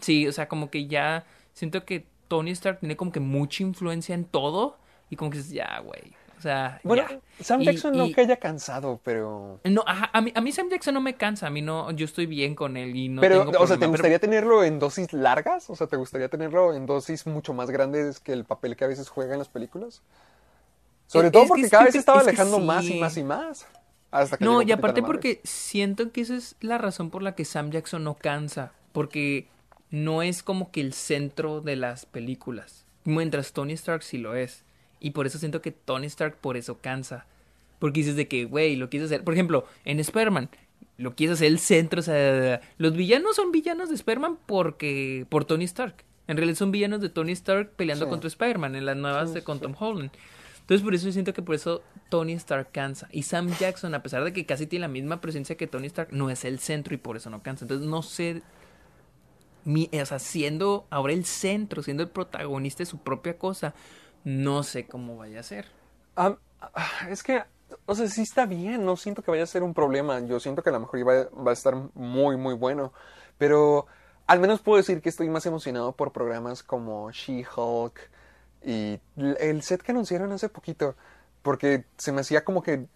Sí, 0.00 0.26
o 0.26 0.32
sea, 0.32 0.48
como 0.48 0.70
que 0.70 0.86
ya 0.86 1.24
siento 1.54 1.84
que 1.84 2.06
Tony 2.28 2.50
Stark 2.50 2.80
tiene 2.80 2.96
como 2.96 3.12
que 3.12 3.20
mucha 3.20 3.62
influencia 3.62 4.14
en 4.14 4.24
todo. 4.24 4.78
Y 5.08 5.16
como 5.16 5.30
que 5.30 5.38
dices, 5.38 5.52
ya, 5.52 5.78
güey. 5.80 6.14
O 6.38 6.40
sea, 6.42 6.80
Bueno, 6.84 7.04
ya. 7.08 7.20
Sam 7.44 7.62
Y- 7.62 7.64
Jackson 7.66 7.96
no 7.96 8.06
y- 8.06 8.12
que 8.14 8.20
haya 8.20 8.36
cansado, 8.36 9.00
pero... 9.02 9.60
no, 9.64 9.82
ajá, 9.86 10.10
a 10.12 10.20
mí, 10.20 10.32
a 10.34 10.40
mí 10.40 10.52
Sam 10.52 10.68
Jackson 10.70 10.94
no 10.94 11.00
me 11.00 11.14
cansa, 11.14 11.46
a 11.46 11.50
mí 11.50 11.62
no, 11.62 11.90
yo 11.92 12.04
estoy 12.04 12.26
bien 12.26 12.54
con 12.54 12.76
él 12.76 12.94
y 12.96 13.08
no 13.08 13.20
pero, 13.20 13.38
tengo 13.44 13.50
o 13.50 13.52
sea, 13.52 13.58
¿te 13.58 13.66
problema, 13.66 13.78
pero- 13.80 13.90
gustaría 13.92 14.18
tenerlo 14.18 14.64
en 14.64 14.78
dosis 14.78 15.12
largas? 15.12 15.70
O 15.70 15.76
sea, 15.76 15.86
¿te 15.86 15.96
gustaría 15.96 16.28
tenerlo 16.28 16.74
en 16.74 16.86
dosis 16.86 17.26
mucho 17.26 17.54
más 17.54 17.70
grandes 17.70 18.20
que 18.20 18.32
el 18.32 18.44
papel 18.44 18.76
que 18.76 18.84
a 18.84 18.88
veces 18.88 19.08
juega 19.08 19.32
en 19.32 19.38
las 19.38 19.48
películas? 19.48 20.02
Sobre 21.06 21.28
Es- 21.28 21.32
todo 21.32 21.42
es 21.42 21.46
que 21.46 21.48
porque 21.50 21.62
es 21.62 21.70
cada 21.70 21.82
que- 21.82 21.86
vez 21.86 21.92
se 21.92 21.98
estaba 21.98 22.20
alejando 22.20 22.56
sí. 22.58 22.62
más 22.64 22.84
y 22.84 23.00
más 23.00 23.16
y 23.16 23.22
más. 23.24 23.66
Hasta 24.10 24.36
que 24.36 24.44
No, 24.44 24.62
y 24.62 24.70
aparte 24.70 25.02
porque 25.02 25.40
siento 25.44 26.12
que 26.12 26.20
esa 26.20 26.36
es 26.36 26.54
la 26.60 26.78
razón 26.78 27.10
por 27.10 27.22
la 27.22 27.34
que 27.34 27.44
Sam 27.44 27.70
Jackson 27.70 28.04
no 28.04 28.14
cansa, 28.14 28.72
porque 28.92 29.48
no 29.90 30.22
es 30.22 30.42
como 30.42 30.70
que 30.70 30.80
el 30.80 30.92
centro 30.92 31.60
de 31.60 31.74
las 31.76 32.06
películas, 32.06 32.84
mientras 33.04 33.52
Tony 33.52 33.72
Stark 33.72 34.02
sí 34.04 34.18
lo 34.18 34.34
es. 34.36 34.62
Y 35.04 35.10
por 35.10 35.26
eso 35.26 35.38
siento 35.38 35.60
que 35.60 35.70
Tony 35.70 36.06
Stark 36.06 36.36
por 36.40 36.56
eso 36.56 36.78
cansa. 36.78 37.26
Porque 37.78 38.00
dices 38.00 38.16
de 38.16 38.26
que, 38.26 38.46
güey, 38.46 38.76
lo 38.76 38.88
quieres 38.88 39.10
hacer. 39.10 39.22
Por 39.22 39.34
ejemplo, 39.34 39.66
en 39.84 40.00
Spider-Man, 40.00 40.48
lo 40.96 41.14
quieres 41.14 41.34
hacer 41.34 41.48
el 41.48 41.58
centro. 41.58 42.00
O 42.00 42.02
sea, 42.02 42.62
los 42.78 42.96
villanos 42.96 43.36
son 43.36 43.52
villanos 43.52 43.90
de 43.90 43.96
Spider-Man 43.96 44.38
porque. 44.46 45.26
por 45.28 45.44
Tony 45.44 45.64
Stark. 45.64 45.96
En 46.26 46.38
realidad 46.38 46.56
son 46.56 46.70
villanos 46.72 47.02
de 47.02 47.10
Tony 47.10 47.32
Stark 47.32 47.72
peleando 47.76 48.06
Sí. 48.06 48.10
contra 48.10 48.28
Spider-Man 48.28 48.76
en 48.76 48.86
las 48.86 48.96
nuevas 48.96 49.28
Sí, 49.28 49.34
de 49.34 49.42
con 49.44 49.58
sí. 49.58 49.62
Tom 49.64 49.74
Holland. 49.78 50.10
Entonces 50.60 50.82
por 50.82 50.94
eso 50.94 51.04
yo 51.04 51.12
siento 51.12 51.34
que 51.34 51.42
por 51.42 51.54
eso 51.54 51.82
Tony 52.08 52.32
Stark 52.32 52.70
cansa. 52.72 53.06
Y 53.12 53.24
Sam 53.24 53.54
Jackson, 53.58 53.94
a 53.94 54.02
pesar 54.02 54.24
de 54.24 54.32
que 54.32 54.46
casi 54.46 54.66
tiene 54.66 54.80
la 54.84 54.88
misma 54.88 55.20
presencia 55.20 55.58
que 55.58 55.66
Tony 55.66 55.88
Stark, 55.88 56.08
no 56.12 56.30
es 56.30 56.46
el 56.46 56.58
centro 56.60 56.94
y 56.94 56.96
por 56.96 57.18
eso 57.18 57.28
no 57.28 57.42
cansa. 57.42 57.66
Entonces 57.66 57.86
no 57.86 58.00
sé, 58.02 58.40
mi, 59.64 59.90
o 59.92 60.06
sea, 60.06 60.18
siendo 60.18 60.86
ahora 60.88 61.12
el 61.12 61.26
centro, 61.26 61.82
siendo 61.82 62.02
el 62.02 62.08
protagonista 62.08 62.78
de 62.82 62.86
su 62.86 62.96
propia 62.96 63.36
cosa, 63.36 63.74
no 64.24 64.62
sé 64.62 64.86
cómo 64.86 65.16
vaya 65.16 65.40
a 65.40 65.42
ser. 65.42 65.66
Am- 66.16 66.38
ah, 66.60 67.08
es 67.10 67.22
que, 67.22 67.42
o 67.86 67.94
sea, 67.94 68.08
sí 68.08 68.22
está 68.22 68.46
bien, 68.46 68.84
no 68.84 68.96
siento 68.96 69.22
que 69.22 69.30
vaya 69.30 69.44
a 69.44 69.46
ser 69.46 69.62
un 69.62 69.74
problema. 69.74 70.20
Yo 70.20 70.40
siento 70.40 70.62
que 70.62 70.70
a 70.70 70.72
lo 70.72 70.80
mejor 70.80 70.98
iba- 71.00 71.28
va 71.30 71.50
a 71.50 71.54
estar 71.54 71.74
muy, 71.94 72.36
muy 72.36 72.54
bueno. 72.54 72.92
Pero 73.38 73.86
al 74.26 74.40
menos 74.40 74.60
puedo 74.60 74.78
decir 74.78 75.02
que 75.02 75.08
estoy 75.08 75.28
más 75.28 75.44
emocionado 75.46 75.92
por 75.92 76.12
programas 76.12 76.62
como 76.62 77.10
She-Hulk 77.10 77.98
y 78.64 78.98
el 79.16 79.62
set 79.62 79.82
que 79.82 79.92
anunciaron 79.92 80.32
hace 80.32 80.48
poquito. 80.48 80.94
Porque 81.42 81.84
se 81.98 82.12
me 82.12 82.22
hacía 82.22 82.44
como 82.44 82.62
que 82.62 82.86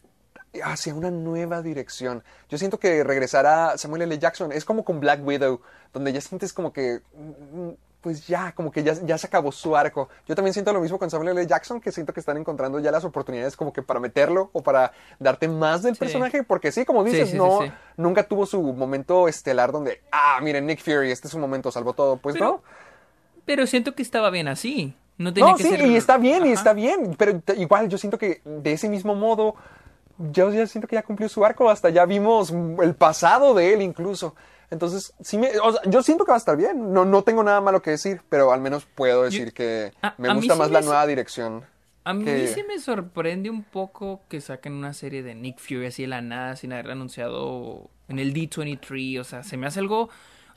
hacia 0.64 0.94
una 0.94 1.10
nueva 1.10 1.60
dirección. 1.60 2.24
Yo 2.48 2.56
siento 2.56 2.78
que 2.78 3.04
regresar 3.04 3.44
a 3.46 3.76
Samuel 3.76 4.02
L. 4.02 4.18
Jackson 4.18 4.52
es 4.52 4.64
como 4.64 4.84
con 4.84 5.00
Black 5.00 5.20
Widow, 5.26 5.60
donde 5.92 6.12
ya 6.12 6.20
sientes 6.22 6.52
como 6.54 6.72
que, 6.72 7.02
mm, 7.14 7.70
pues 8.08 8.26
ya, 8.26 8.52
como 8.52 8.70
que 8.72 8.82
ya, 8.82 8.94
ya 9.04 9.18
se 9.18 9.26
acabó 9.26 9.52
su 9.52 9.76
arco. 9.76 10.08
Yo 10.26 10.34
también 10.34 10.54
siento 10.54 10.72
lo 10.72 10.80
mismo 10.80 10.98
con 10.98 11.10
Samuel 11.10 11.36
L. 11.36 11.46
Jackson, 11.46 11.78
que 11.78 11.92
siento 11.92 12.14
que 12.14 12.20
están 12.20 12.38
encontrando 12.38 12.80
ya 12.80 12.90
las 12.90 13.04
oportunidades 13.04 13.54
como 13.54 13.70
que 13.70 13.82
para 13.82 14.00
meterlo 14.00 14.48
o 14.54 14.62
para 14.62 14.92
darte 15.18 15.46
más 15.46 15.82
del 15.82 15.92
Sí. 15.94 15.98
personaje, 16.00 16.42
porque 16.42 16.72
sí, 16.72 16.86
como 16.86 17.04
dices, 17.04 17.26
sí, 17.28 17.32
sí, 17.32 17.36
no, 17.36 17.60
nunca 17.98 18.22
tuvo 18.22 18.46
su 18.46 18.62
momento 18.62 19.28
estelar 19.28 19.72
donde, 19.72 20.00
ah, 20.10 20.38
miren, 20.42 20.64
Nick 20.64 20.80
Fury, 20.82 21.10
este 21.10 21.26
es 21.28 21.32
su 21.32 21.38
momento, 21.38 21.70
salvó 21.70 21.92
todo. 21.92 22.16
Pues 22.16 22.32
Pero- 22.32 22.46
no. 22.46 22.62
Pero 23.44 23.66
siento 23.66 23.94
que 23.94 24.00
estaba 24.02 24.30
bien 24.30 24.48
así. 24.48 24.94
No 25.18 25.34
tenía 25.34 25.50
No, 25.50 25.56
que 25.58 25.64
sí, 25.64 25.68
ser... 25.68 25.80
y 25.82 25.94
está 25.96 26.16
bien, 26.16 26.46
y 26.46 26.52
está 26.52 26.72
bien, 26.72 27.14
pero 27.18 27.42
igual 27.58 27.90
yo 27.90 27.98
siento 27.98 28.16
que 28.16 28.40
de 28.46 28.72
ese 28.72 28.88
mismo 28.88 29.14
modo, 29.14 29.54
yo 30.32 30.50
ya 30.50 30.66
siento 30.66 30.88
que 30.88 30.96
ya 30.96 31.02
cumplió 31.02 31.28
su 31.28 31.44
arco, 31.44 31.68
hasta 31.68 31.90
ya 31.90 32.06
vimos 32.06 32.52
el 32.82 32.94
pasado 32.94 33.52
de 33.52 33.74
él 33.74 33.82
incluso. 33.82 34.34
Entonces, 34.70 35.14
sí 35.20 35.38
me, 35.38 35.48
o 35.60 35.72
sea, 35.72 35.80
yo 35.86 36.02
siento 36.02 36.24
que 36.24 36.30
va 36.30 36.36
a 36.36 36.38
estar 36.38 36.56
bien, 36.56 36.92
no, 36.92 37.04
no 37.04 37.22
tengo 37.22 37.42
nada 37.42 37.60
malo 37.60 37.80
que 37.80 37.90
decir, 37.90 38.20
pero 38.28 38.52
al 38.52 38.60
menos 38.60 38.84
puedo 38.86 39.22
decir 39.22 39.52
que 39.54 39.92
a- 40.02 40.14
me 40.18 40.28
gusta 40.34 40.54
más 40.56 40.68
me 40.68 40.74
la 40.74 40.80
nueva 40.82 41.06
dirección. 41.06 41.64
A 42.04 42.14
mí 42.14 42.24
que- 42.24 42.48
sí 42.48 42.62
me 42.66 42.78
sorprende 42.78 43.50
un 43.50 43.62
poco 43.64 44.22
que 44.28 44.40
saquen 44.40 44.72
una 44.74 44.92
serie 44.94 45.22
de 45.22 45.34
Nick 45.34 45.58
Fury 45.58 45.86
así 45.86 46.02
de 46.02 46.08
la 46.08 46.20
nada 46.22 46.56
sin 46.56 46.72
haber 46.72 46.90
anunciado 46.90 47.90
en 48.08 48.18
el 48.18 48.32
D23. 48.34 49.18
O 49.20 49.24
sea, 49.24 49.42
se 49.42 49.56
me 49.56 49.66
hace 49.66 49.80
algo. 49.80 50.08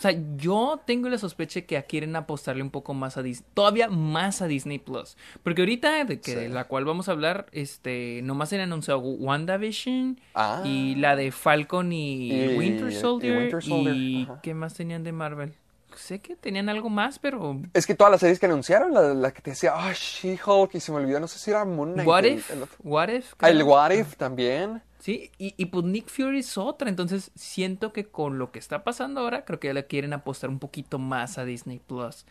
O 0.01 0.03
sea, 0.03 0.15
yo 0.35 0.81
tengo 0.83 1.09
la 1.09 1.19
sospecha 1.19 1.61
que 1.61 1.79
quieren 1.83 2.15
apostarle 2.15 2.63
un 2.63 2.71
poco 2.71 2.95
más 2.95 3.17
a 3.17 3.21
Disney, 3.21 3.47
todavía 3.53 3.87
más 3.87 4.41
a 4.41 4.47
Disney 4.47 4.79
Plus. 4.79 5.15
Porque 5.43 5.61
ahorita, 5.61 6.05
de 6.05 6.19
que 6.19 6.31
Sí. 6.31 6.37
de 6.39 6.49
la 6.49 6.63
cual 6.63 6.85
vamos 6.85 7.07
a 7.07 7.11
hablar, 7.11 7.45
este, 7.51 8.21
nomás 8.23 8.49
se 8.49 8.55
han 8.55 8.61
anunciado 8.61 8.99
WandaVision 8.99 10.19
Ah. 10.33 10.63
y 10.65 10.95
la 10.95 11.15
de 11.15 11.31
Falcon 11.31 11.91
y, 11.93 12.31
Y- 12.31 12.57
Winter 12.57 12.91
Soldier. 12.91 13.33
Y, 13.33 13.37
Winter 13.37 13.63
Soldier, 13.63 14.27
qué 14.41 14.53
más 14.55 14.73
tenían 14.73 15.03
de 15.03 15.11
Marvel? 15.11 15.53
Sé 15.95 16.17
que 16.19 16.35
tenían 16.35 16.69
algo 16.69 16.89
más, 16.89 17.19
pero 17.19 17.59
Es 17.73 17.85
que 17.85 17.93
todas 17.93 18.09
las 18.09 18.21
series 18.21 18.39
que 18.39 18.45
anunciaron, 18.47 18.93
la, 18.93 19.13
la 19.13 19.31
que 19.31 19.41
te 19.41 19.51
decía, 19.51 19.73
ah, 19.75 19.91
She-Hulk, 19.93 20.73
y 20.73 20.79
se 20.79 20.91
me 20.91 20.97
olvidó, 20.99 21.19
no 21.19 21.27
sé 21.27 21.37
si 21.37 21.51
era 21.51 21.63
Moon 21.65 21.93
Knight. 21.93 22.07
What 22.07 22.25
el- 22.25 22.33
If? 22.39 22.49
el. 22.49 22.63
What 22.83 23.09
If? 23.09 23.33
Ah, 23.39 23.49
el. 23.49 23.61
What 23.63 23.91
If 23.91 24.15
también. 24.15 24.81
Sí, 25.01 25.31
y, 25.39 25.55
y 25.57 25.65
pues 25.67 25.83
Nick 25.85 26.07
Fury 26.09 26.39
es 26.39 26.57
otra, 26.59 26.89
entonces 26.89 27.31
siento 27.35 27.91
que 27.91 28.05
con 28.07 28.37
lo 28.39 28.51
que 28.51 28.59
está 28.59 28.83
pasando 28.83 29.21
ahora, 29.21 29.45
creo 29.45 29.59
que 29.59 29.69
ya 29.69 29.73
le 29.73 29.87
quieren 29.87 30.13
apostar 30.13 30.49
un 30.51 30.59
poquito 30.59 30.99
más 30.99 31.39
a 31.39 31.45
Disney 31.45 31.79
Plus. 31.79 32.25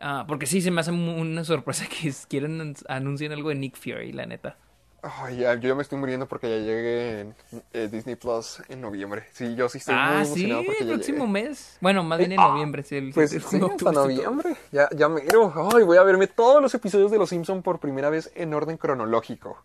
Ah, 0.00 0.24
porque 0.28 0.46
sí, 0.46 0.60
se 0.62 0.70
me 0.72 0.80
hace 0.80 0.92
una 0.92 1.44
sorpresa 1.44 1.86
que 1.90 2.12
quieren 2.28 2.60
an- 2.60 2.76
anunciar 2.88 3.32
algo 3.32 3.50
de 3.50 3.56
Nick 3.56 3.76
Fury, 3.76 4.12
la 4.12 4.26
neta. 4.26 4.56
Ay, 5.02 5.36
ya, 5.36 5.54
yo 5.56 5.68
ya 5.68 5.74
me 5.74 5.82
estoy 5.82 5.98
muriendo 5.98 6.26
porque 6.26 6.48
ya 6.48 6.56
llegue 6.64 7.20
en, 7.20 7.34
eh, 7.74 7.88
Disney 7.92 8.16
Plus 8.16 8.62
en 8.70 8.80
noviembre. 8.80 9.24
Sí, 9.32 9.54
yo 9.54 9.68
sí 9.68 9.76
estoy 9.78 9.96
muy 9.96 10.16
ah, 10.16 10.24
sí, 10.24 10.44
emocionado 10.44 10.64
porque 10.64 10.82
el 10.84 10.88
ya 10.88 10.94
próximo 10.94 11.26
mes. 11.26 11.76
Bueno, 11.80 12.02
más 12.02 12.18
bien 12.18 12.32
en 12.32 12.40
Ah, 12.40 12.48
noviembre. 12.48 12.82
Sí, 12.82 12.96
el, 12.96 13.12
Pues 13.12 13.32
el 13.32 13.42
sí, 13.42 13.56
hasta 13.60 13.92
sí, 13.92 13.92
todo. 13.92 13.92
noviembre. 13.92 14.56
Ya, 14.72 14.88
ya 14.96 15.08
mero. 15.10 15.52
Ay, 15.74 15.84
voy 15.84 15.98
a 15.98 16.02
verme 16.02 16.26
todos 16.26 16.62
los 16.62 16.74
episodios 16.74 17.10
de 17.10 17.18
Los 17.18 17.28
Simpson 17.30 17.62
por 17.62 17.80
primera 17.80 18.08
vez 18.08 18.32
en 18.34 18.54
orden 18.54 18.78
cronológico. 18.78 19.62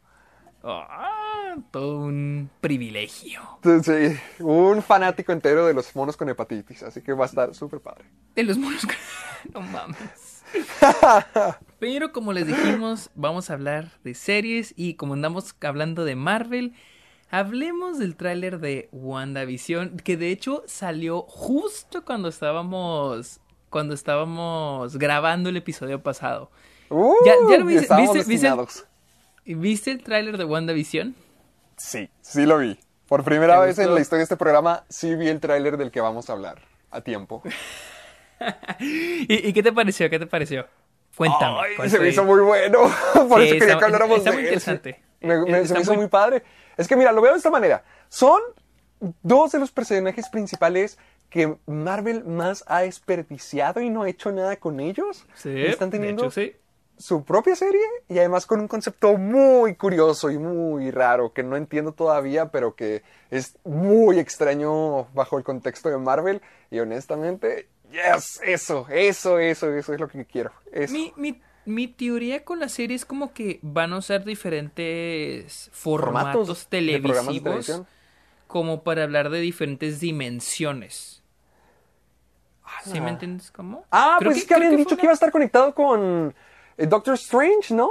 Ah, 0.64 1.19
todo 1.72 2.00
un 2.00 2.50
privilegio. 2.62 3.42
Sí, 3.84 4.18
un 4.40 4.82
fanático 4.82 5.32
entero 5.32 5.66
de 5.66 5.74
los 5.74 5.96
monos 5.96 6.18
con 6.18 6.30
hepatitis, 6.30 6.84
así 6.84 7.02
que 7.02 7.14
va 7.14 7.26
a 7.26 7.28
estar 7.28 7.54
súper 7.56 7.80
padre. 7.80 8.06
De 8.36 8.44
los 8.44 8.58
monos. 8.58 8.82
no 9.54 9.62
mames. 9.62 10.44
Pero 11.80 12.12
como 12.12 12.34
les 12.34 12.48
dijimos, 12.48 13.10
vamos 13.16 13.50
a 13.50 13.54
hablar 13.54 13.92
de 14.04 14.14
series 14.14 14.74
y 14.76 14.96
como 14.96 15.14
andamos 15.14 15.56
hablando 15.62 16.04
de 16.06 16.16
Marvel, 16.16 16.74
hablemos 17.30 18.00
del 18.00 18.16
tráiler 18.16 18.60
de 18.60 18.90
WandaVision, 18.92 19.98
que 19.98 20.18
de 20.18 20.32
hecho 20.32 20.64
salió 20.68 21.22
justo 21.22 22.04
cuando 22.04 22.28
estábamos 22.30 23.40
cuando 23.70 23.94
estábamos 23.94 24.98
grabando 24.98 25.50
el 25.50 25.58
episodio 25.58 26.02
pasado. 26.02 26.50
Uh, 26.90 27.14
Ya- 27.24 27.34
ya 27.52 27.58
lo 27.60 27.66
viste- 27.66 27.96
viste- 27.96 28.24
viste-. 28.26 28.84
¿Viste 29.46 29.92
el 29.92 30.02
tráiler 30.04 30.38
de 30.40 30.44
WandaVision? 30.46 31.14
Sí, 31.80 32.10
sí 32.22 32.46
lo 32.46 32.60
vi. 32.60 32.80
Por 33.08 33.24
primera 33.24 33.60
¿Te 33.62 33.66
vez 33.68 33.80
en 33.80 33.96
la 33.96 34.02
historia 34.02 34.20
de 34.20 34.24
este 34.26 34.38
programa, 34.38 34.84
sí 34.90 35.16
vi 35.16 35.28
el 35.30 35.40
tráiler 35.40 35.78
del 35.78 35.90
que 35.90 36.00
vamos 36.02 36.30
a 36.30 36.34
hablar 36.34 36.62
a 36.92 37.02
tiempo. 37.02 37.42
¿Y, 38.80 39.48
y 39.50 39.54
qué 39.54 39.64
te 39.64 39.72
pareció? 39.74 40.10
¿Qué 40.10 40.20
te 40.20 40.28
pareció? 40.28 40.68
Cuéntame. 41.16 41.58
Ay, 41.62 41.76
¿cuál 41.76 41.90
se 41.90 42.00
me 42.00 42.10
hizo 42.10 42.24
muy 42.24 42.40
bueno. 42.42 42.80
Por 43.28 43.42
Sí, 43.42 43.48
eso 43.48 43.54
quería 43.56 43.68
está- 43.68 43.80
que 43.80 43.86
habláramos 43.86 44.18
está 44.20 44.30
de 44.32 44.36
muy 44.36 44.44
interesante. 44.46 45.02
Me- 45.22 45.66
se 45.66 45.74
me 45.74 45.82
hizo 45.82 45.92
muy- 45.92 45.98
muy 46.02 46.08
padre. 46.08 46.44
Es 46.78 46.88
que 46.88 46.96
mira, 46.96 47.12
lo 47.12 47.22
veo 47.22 47.32
de 47.34 47.38
esta 47.38 47.50
manera. 47.50 47.84
Son 48.08 48.40
dos 49.24 49.52
de 49.52 49.60
los 49.60 49.72
personajes 49.72 50.30
principales 50.30 50.98
que 51.30 51.58
Marvel 51.66 52.24
más 52.26 52.64
ha 52.68 52.82
desperdiciado 52.82 53.82
y 53.82 53.90
no 53.90 54.04
ha 54.04 54.10
hecho 54.10 54.32
nada 54.32 54.56
con 54.58 54.80
ellos. 54.80 55.26
Sí, 55.36 55.50
están 55.66 55.90
de 55.90 55.98
teniendo 55.98 56.24
hecho, 56.24 56.32
sí. 56.32 56.56
Su 57.00 57.24
propia 57.24 57.56
serie 57.56 57.82
y 58.10 58.20
además 58.20 58.46
con 58.46 58.60
un 58.60 58.68
concepto 58.68 59.18
muy 59.18 59.76
curioso 59.76 60.30
y 60.30 60.38
muy 60.38 60.92
raro 60.92 61.32
que 61.34 61.44
no 61.44 61.56
entiendo 61.56 61.94
todavía, 61.94 62.52
pero 62.52 62.76
que 62.76 63.04
es 63.32 63.58
muy 63.64 64.20
extraño 64.20 65.06
bajo 65.14 65.38
el 65.38 65.46
contexto 65.46 65.90
de 65.90 65.98
Marvel. 65.98 66.42
Y 66.70 66.80
honestamente, 66.80 67.70
yes, 67.90 68.42
eso, 68.44 68.86
eso, 68.90 69.40
eso, 69.40 69.70
eso 69.72 69.94
es 69.94 70.00
lo 70.00 70.10
que 70.10 70.26
quiero. 70.26 70.52
Eso. 70.74 70.92
Mi, 70.94 71.14
mi, 71.16 71.42
mi 71.66 71.88
teoría 71.88 72.44
con 72.44 72.60
la 72.60 72.68
serie 72.68 72.98
es 72.98 73.06
como 73.06 73.34
que 73.34 73.60
van 73.62 73.94
a 73.94 73.98
usar 74.00 74.26
diferentes 74.26 75.70
formatos, 75.72 76.48
Formatos 76.48 76.70
de 76.70 77.00
programas 77.00 77.28
de 77.28 77.40
televisivos 77.42 77.82
como 78.48 78.84
para 78.84 79.04
hablar 79.04 79.30
de 79.30 79.40
diferentes 79.40 80.02
dimensiones. 80.02 81.24
¿Sí 82.84 83.02
me 83.02 83.10
entiendes 83.10 83.52
cómo? 83.52 83.84
Ah, 83.92 84.18
Creo 84.20 84.32
pues 84.32 84.44
es 84.44 84.48
que 84.48 84.54
habían 84.54 84.76
dicho 84.76 84.90
una- 84.96 84.98
que 84.98 85.06
iba 85.06 85.12
a 85.12 85.14
estar 85.14 85.32
conectado 85.32 85.74
con 85.74 86.34
Doctor 86.88 87.16
Strange, 87.16 87.74
¿no? 87.74 87.90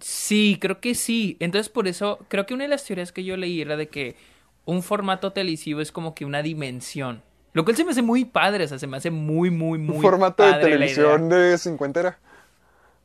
Sí, 0.00 0.58
creo 0.60 0.80
que 0.80 0.94
sí. 0.94 1.36
Entonces 1.40 1.68
por 1.68 1.88
eso 1.88 2.18
creo 2.28 2.46
que 2.46 2.54
una 2.54 2.64
de 2.64 2.68
las 2.68 2.84
teorías 2.84 3.12
que 3.12 3.24
yo 3.24 3.36
leí 3.36 3.60
era 3.60 3.76
de 3.76 3.88
que 3.88 4.16
un 4.64 4.82
formato 4.82 5.32
televisivo 5.32 5.80
es 5.80 5.92
como 5.92 6.14
que 6.14 6.24
una 6.24 6.42
dimensión. 6.42 7.22
Lo 7.52 7.64
cual 7.64 7.76
se 7.76 7.84
me 7.84 7.92
hace 7.92 8.02
muy 8.02 8.24
padre, 8.24 8.64
o 8.64 8.68
sea, 8.68 8.78
se 8.78 8.86
me 8.86 8.96
hace 8.96 9.10
muy, 9.10 9.50
muy, 9.50 9.78
muy 9.78 9.96
Un 9.96 10.02
formato 10.02 10.42
de 10.42 10.50
padre 10.50 10.72
televisión 10.72 11.28
de 11.28 11.56
cincuentera. 11.56 12.18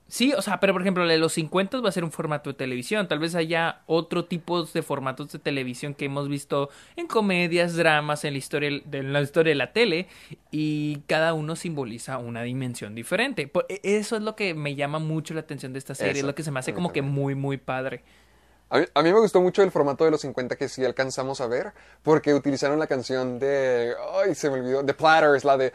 Sí, 0.09 0.33
o 0.33 0.41
sea, 0.41 0.59
pero 0.59 0.73
por 0.73 0.81
ejemplo, 0.81 1.05
la 1.05 1.13
de 1.13 1.19
los 1.19 1.33
50 1.33 1.81
va 1.81 1.89
a 1.89 1.91
ser 1.91 2.03
un 2.03 2.11
formato 2.11 2.49
de 2.49 2.55
televisión. 2.55 3.07
Tal 3.07 3.19
vez 3.19 3.35
haya 3.35 3.81
otro 3.85 4.25
tipo 4.25 4.63
de 4.63 4.81
formatos 4.81 5.31
de 5.31 5.37
televisión 5.37 5.93
que 5.93 6.05
hemos 6.05 6.27
visto 6.27 6.69
en 6.95 7.05
comedias, 7.05 7.75
dramas, 7.75 8.25
en 8.25 8.33
la 8.33 8.39
historia 8.39 8.81
de 8.83 9.03
la, 9.03 9.21
historia 9.21 9.51
de 9.51 9.55
la 9.55 9.71
tele. 9.71 10.07
Y 10.49 11.01
cada 11.05 11.35
uno 11.35 11.55
simboliza 11.55 12.17
una 12.17 12.41
dimensión 12.41 12.95
diferente. 12.95 13.47
Por- 13.47 13.67
e- 13.69 13.81
Eso 13.83 14.15
es 14.15 14.23
lo 14.23 14.35
que 14.35 14.55
me 14.55 14.73
llama 14.75 14.97
mucho 14.97 15.35
la 15.35 15.41
atención 15.41 15.73
de 15.73 15.79
esta 15.79 15.93
serie. 15.93 16.11
Eso, 16.13 16.19
es 16.21 16.25
lo 16.25 16.33
que 16.35 16.43
se 16.43 16.49
me 16.51 16.59
hace 16.59 16.73
como 16.73 16.91
que 16.91 17.03
muy, 17.03 17.35
muy 17.35 17.57
padre. 17.57 18.03
A 18.71 18.79
mí, 18.79 18.85
a 18.93 19.01
mí 19.03 19.13
me 19.13 19.19
gustó 19.19 19.41
mucho 19.41 19.63
el 19.63 19.71
formato 19.71 20.05
de 20.05 20.11
los 20.11 20.21
50 20.21 20.55
que 20.55 20.69
sí 20.69 20.83
alcanzamos 20.85 21.39
a 21.41 21.47
ver, 21.47 21.73
porque 22.03 22.33
utilizaron 22.33 22.79
la 22.79 22.87
canción 22.87 23.37
de. 23.39 23.93
Ay, 24.23 24.33
se 24.35 24.49
me 24.49 24.59
olvidó. 24.59 24.83
The 24.83 24.93
Platters, 24.93 25.43
la 25.43 25.57
de. 25.57 25.71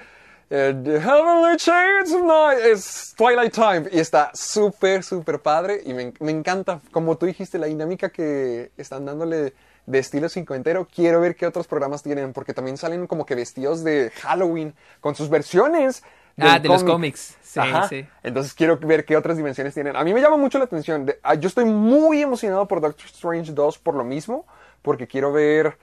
Eh, 0.51 0.75
The 0.83 1.01
Heavenly 1.01 1.57
Shades 1.59 2.13
of 2.13 2.23
Night. 2.23 2.59
Es 2.65 3.15
Twilight 3.17 3.53
Time. 3.53 3.85
Y 3.93 3.99
está 3.99 4.31
súper, 4.35 5.03
súper 5.03 5.41
padre. 5.41 5.81
Y 5.85 5.95
me, 5.95 6.13
me 6.21 6.31
encanta, 6.31 6.81
como 6.91 7.17
tú 7.17 7.27
dijiste, 7.27 7.59
la 7.59 7.67
dinámica 7.67 8.11
que 8.11 8.71
están 8.77 9.05
dándole 9.05 9.55
de 9.87 9.99
estilo 9.99 10.29
cincuentero. 10.29 10.87
Quiero 10.93 11.21
ver 11.21 11.37
qué 11.37 11.47
otros 11.47 11.67
programas 11.67 12.03
tienen, 12.03 12.33
porque 12.33 12.55
también 12.55 12.77
salen 12.77 13.07
como 13.07 13.27
que 13.27 13.35
vestidos 13.35 13.85
de 13.85 14.11
Halloween 14.23 14.75
con 15.01 15.15
sus 15.15 15.29
versiones. 15.29 16.03
Ah, 16.37 16.59
de 16.59 16.69
los 16.69 16.83
cómic. 16.83 16.93
cómics. 16.95 17.37
Sí, 17.43 17.61
Ajá. 17.61 17.89
sí. 17.89 18.05
Entonces 18.25 18.55
quiero 18.55 18.77
ver 18.79 19.05
qué 19.05 19.17
otras 19.17 19.37
dimensiones 19.37 19.73
tienen. 19.73 19.95
A 19.95 20.03
mí 20.03 20.13
me 20.13 20.21
llama 20.21 20.37
mucho 20.37 20.59
la 20.59 20.65
atención. 20.65 21.13
Ah, 21.23 21.35
yo 21.35 21.47
estoy 21.47 21.65
muy 21.65 22.23
emocionado 22.23 22.67
por 22.67 22.81
Doctor 22.81 23.07
Strange 23.07 23.53
2 23.53 23.79
por 23.79 23.95
lo 23.95 24.03
mismo, 24.03 24.45
porque 24.83 25.07
quiero 25.07 25.33
ver 25.33 25.79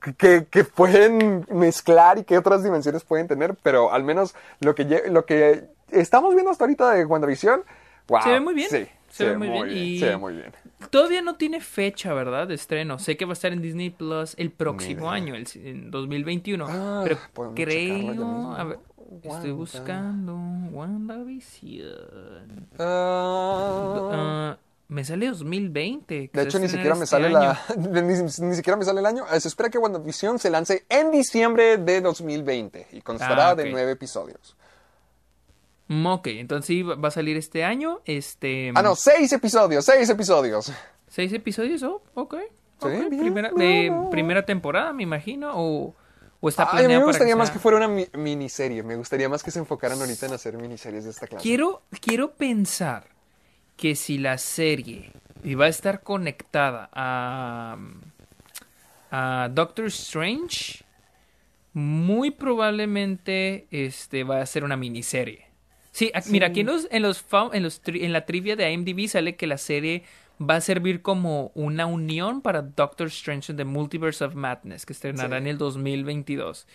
qué 0.00 0.64
pueden 0.74 1.46
mezclar 1.50 2.18
y 2.18 2.24
qué 2.24 2.38
otras 2.38 2.62
dimensiones 2.62 3.04
pueden 3.04 3.28
tener, 3.28 3.54
pero 3.62 3.92
al 3.92 4.04
menos 4.04 4.34
lo 4.60 4.74
que, 4.74 5.02
lo 5.10 5.24
que 5.26 5.64
estamos 5.90 6.34
viendo 6.34 6.50
hasta 6.50 6.64
ahorita 6.64 6.90
de 6.92 7.04
WandaVision, 7.04 7.62
wow. 8.08 8.22
Se 8.22 8.30
ve 8.30 8.40
muy 8.40 8.54
bien. 8.54 8.68
Sí, 8.70 8.86
Se 9.08 9.24
ve 9.26 9.36
muy 9.38 9.48
bien 9.48 9.68
y- 9.76 9.98
Se 9.98 10.06
ve 10.06 10.16
muy 10.16 10.34
bien. 10.34 10.52
Todavía 10.90 11.22
no 11.22 11.36
tiene 11.36 11.60
fecha, 11.60 12.12
¿verdad? 12.12 12.46
De 12.48 12.54
estreno. 12.54 12.98
Sé 12.98 13.16
que 13.16 13.24
va 13.24 13.32
a 13.32 13.32
estar 13.32 13.50
en 13.52 13.62
Disney 13.62 13.88
Plus 13.90 14.34
el 14.36 14.50
próximo 14.50 15.10
año, 15.10 15.34
el, 15.34 15.46
en 15.54 15.90
2021. 15.90 16.66
Ah, 16.68 17.02
pero 17.04 17.18
creo. 17.54 18.52
A 18.52 18.64
ver, 18.64 18.78
estoy 19.22 19.52
buscando. 19.52 20.34
WandaVision. 20.70 22.68
Ah, 22.78 24.56
me 24.88 25.04
sale 25.04 25.26
2020. 25.28 26.28
que 26.30 26.38
de 26.40 26.44
hecho, 26.46 26.58
ni 26.58 26.68
siquiera 26.68 26.94
me 26.94 27.04
este 27.04 27.16
sale 27.16 27.26
año. 27.28 27.38
la. 27.78 28.02
Ni, 28.02 28.22
ni 28.22 28.54
siquiera 28.54 28.76
me 28.76 28.84
sale 28.84 29.00
el 29.00 29.06
año. 29.06 29.24
Eh, 29.32 29.40
Se 29.40 29.48
espera 29.48 29.68
que 29.70 29.78
WandaVision 29.78 30.38
se 30.38 30.50
lance 30.50 30.86
en 30.88 31.10
diciembre 31.10 31.76
de 31.78 32.00
2020 32.00 32.88
y 32.92 33.00
constará 33.02 33.50
Ah, 33.50 33.54
de 33.54 33.70
nueve 33.70 33.92
episodios. 33.92 34.56
Mm, 35.88 36.06
Ok, 36.06 36.26
entonces 36.28 36.66
sí, 36.66 36.82
va 36.82 37.08
a 37.08 37.10
salir 37.10 37.36
este 37.36 37.64
año. 37.64 38.00
Este. 38.04 38.72
Ah, 38.74 38.82
no, 38.82 38.96
seis 38.96 39.32
episodios, 39.32 39.84
seis 39.84 40.08
episodios. 40.08 40.72
¿Seis 41.08 41.32
episodios? 41.32 41.82
Oh, 41.84 42.02
ok. 42.14 42.34
Sí, 42.82 42.86
ok. 42.88 42.90
bien, 43.08 43.20
Primera, 43.20 43.50
no, 43.50 43.56
de 43.56 43.90
no. 43.90 44.10
primera 44.10 44.44
temporada, 44.44 44.92
me 44.92 45.02
imagino. 45.04 45.52
O, 45.54 45.94
o 46.40 46.48
está 46.48 46.68
Ay, 46.72 46.84
a 46.84 46.88
mí 46.88 46.94
me 46.96 47.04
gustaría 47.04 47.34
más 47.36 47.48
sea- 47.48 47.54
que 47.54 47.58
fuera 47.60 47.78
una 47.78 47.88
mi- 47.88 48.08
miniserie. 48.14 48.82
Me 48.82 48.96
gustaría 48.96 49.28
más 49.28 49.42
que 49.42 49.50
se 49.50 49.58
enfocaran 49.60 50.00
ahorita 50.00 50.26
en 50.26 50.32
hacer 50.34 50.56
miniseries 50.58 51.04
de 51.04 51.10
esta 51.10 51.26
clase. 51.26 51.42
Quiero, 51.42 51.82
quiero 52.00 52.34
pensar 52.34 53.06
que 53.76 53.94
si 53.94 54.18
la 54.18 54.38
serie 54.38 55.10
va 55.58 55.66
a 55.66 55.68
estar 55.68 56.02
conectada 56.02 56.88
a, 56.92 57.76
a 59.10 59.48
Doctor 59.52 59.86
Strange, 59.86 60.84
muy 61.72 62.30
probablemente 62.30 63.66
este 63.70 64.24
va 64.24 64.40
a 64.40 64.46
ser 64.46 64.64
una 64.64 64.76
miniserie. 64.76 65.46
Sí, 65.92 66.10
ac- 66.14 66.26
mira, 66.30 66.48
aquí 66.48 66.60
en 66.60 66.66
los, 66.66 66.88
en 66.90 67.02
los, 67.02 67.24
en 67.52 67.62
los 67.62 67.80
en 67.86 68.12
la 68.12 68.26
trivia 68.26 68.56
de 68.56 68.70
IMDb 68.70 69.08
sale 69.08 69.36
que 69.36 69.46
la 69.46 69.58
serie 69.58 70.02
va 70.38 70.56
a 70.56 70.60
servir 70.60 71.00
como 71.00 71.50
una 71.54 71.86
unión 71.86 72.42
para 72.42 72.60
Doctor 72.62 73.06
Strange 73.08 73.52
en 73.52 73.56
The 73.56 73.64
Multiverse 73.64 74.22
of 74.24 74.34
Madness, 74.34 74.84
que 74.84 74.92
estrenará 74.92 75.36
Sí. 75.36 75.42
en 75.42 75.46
el 75.46 75.58
2022. 75.58 76.66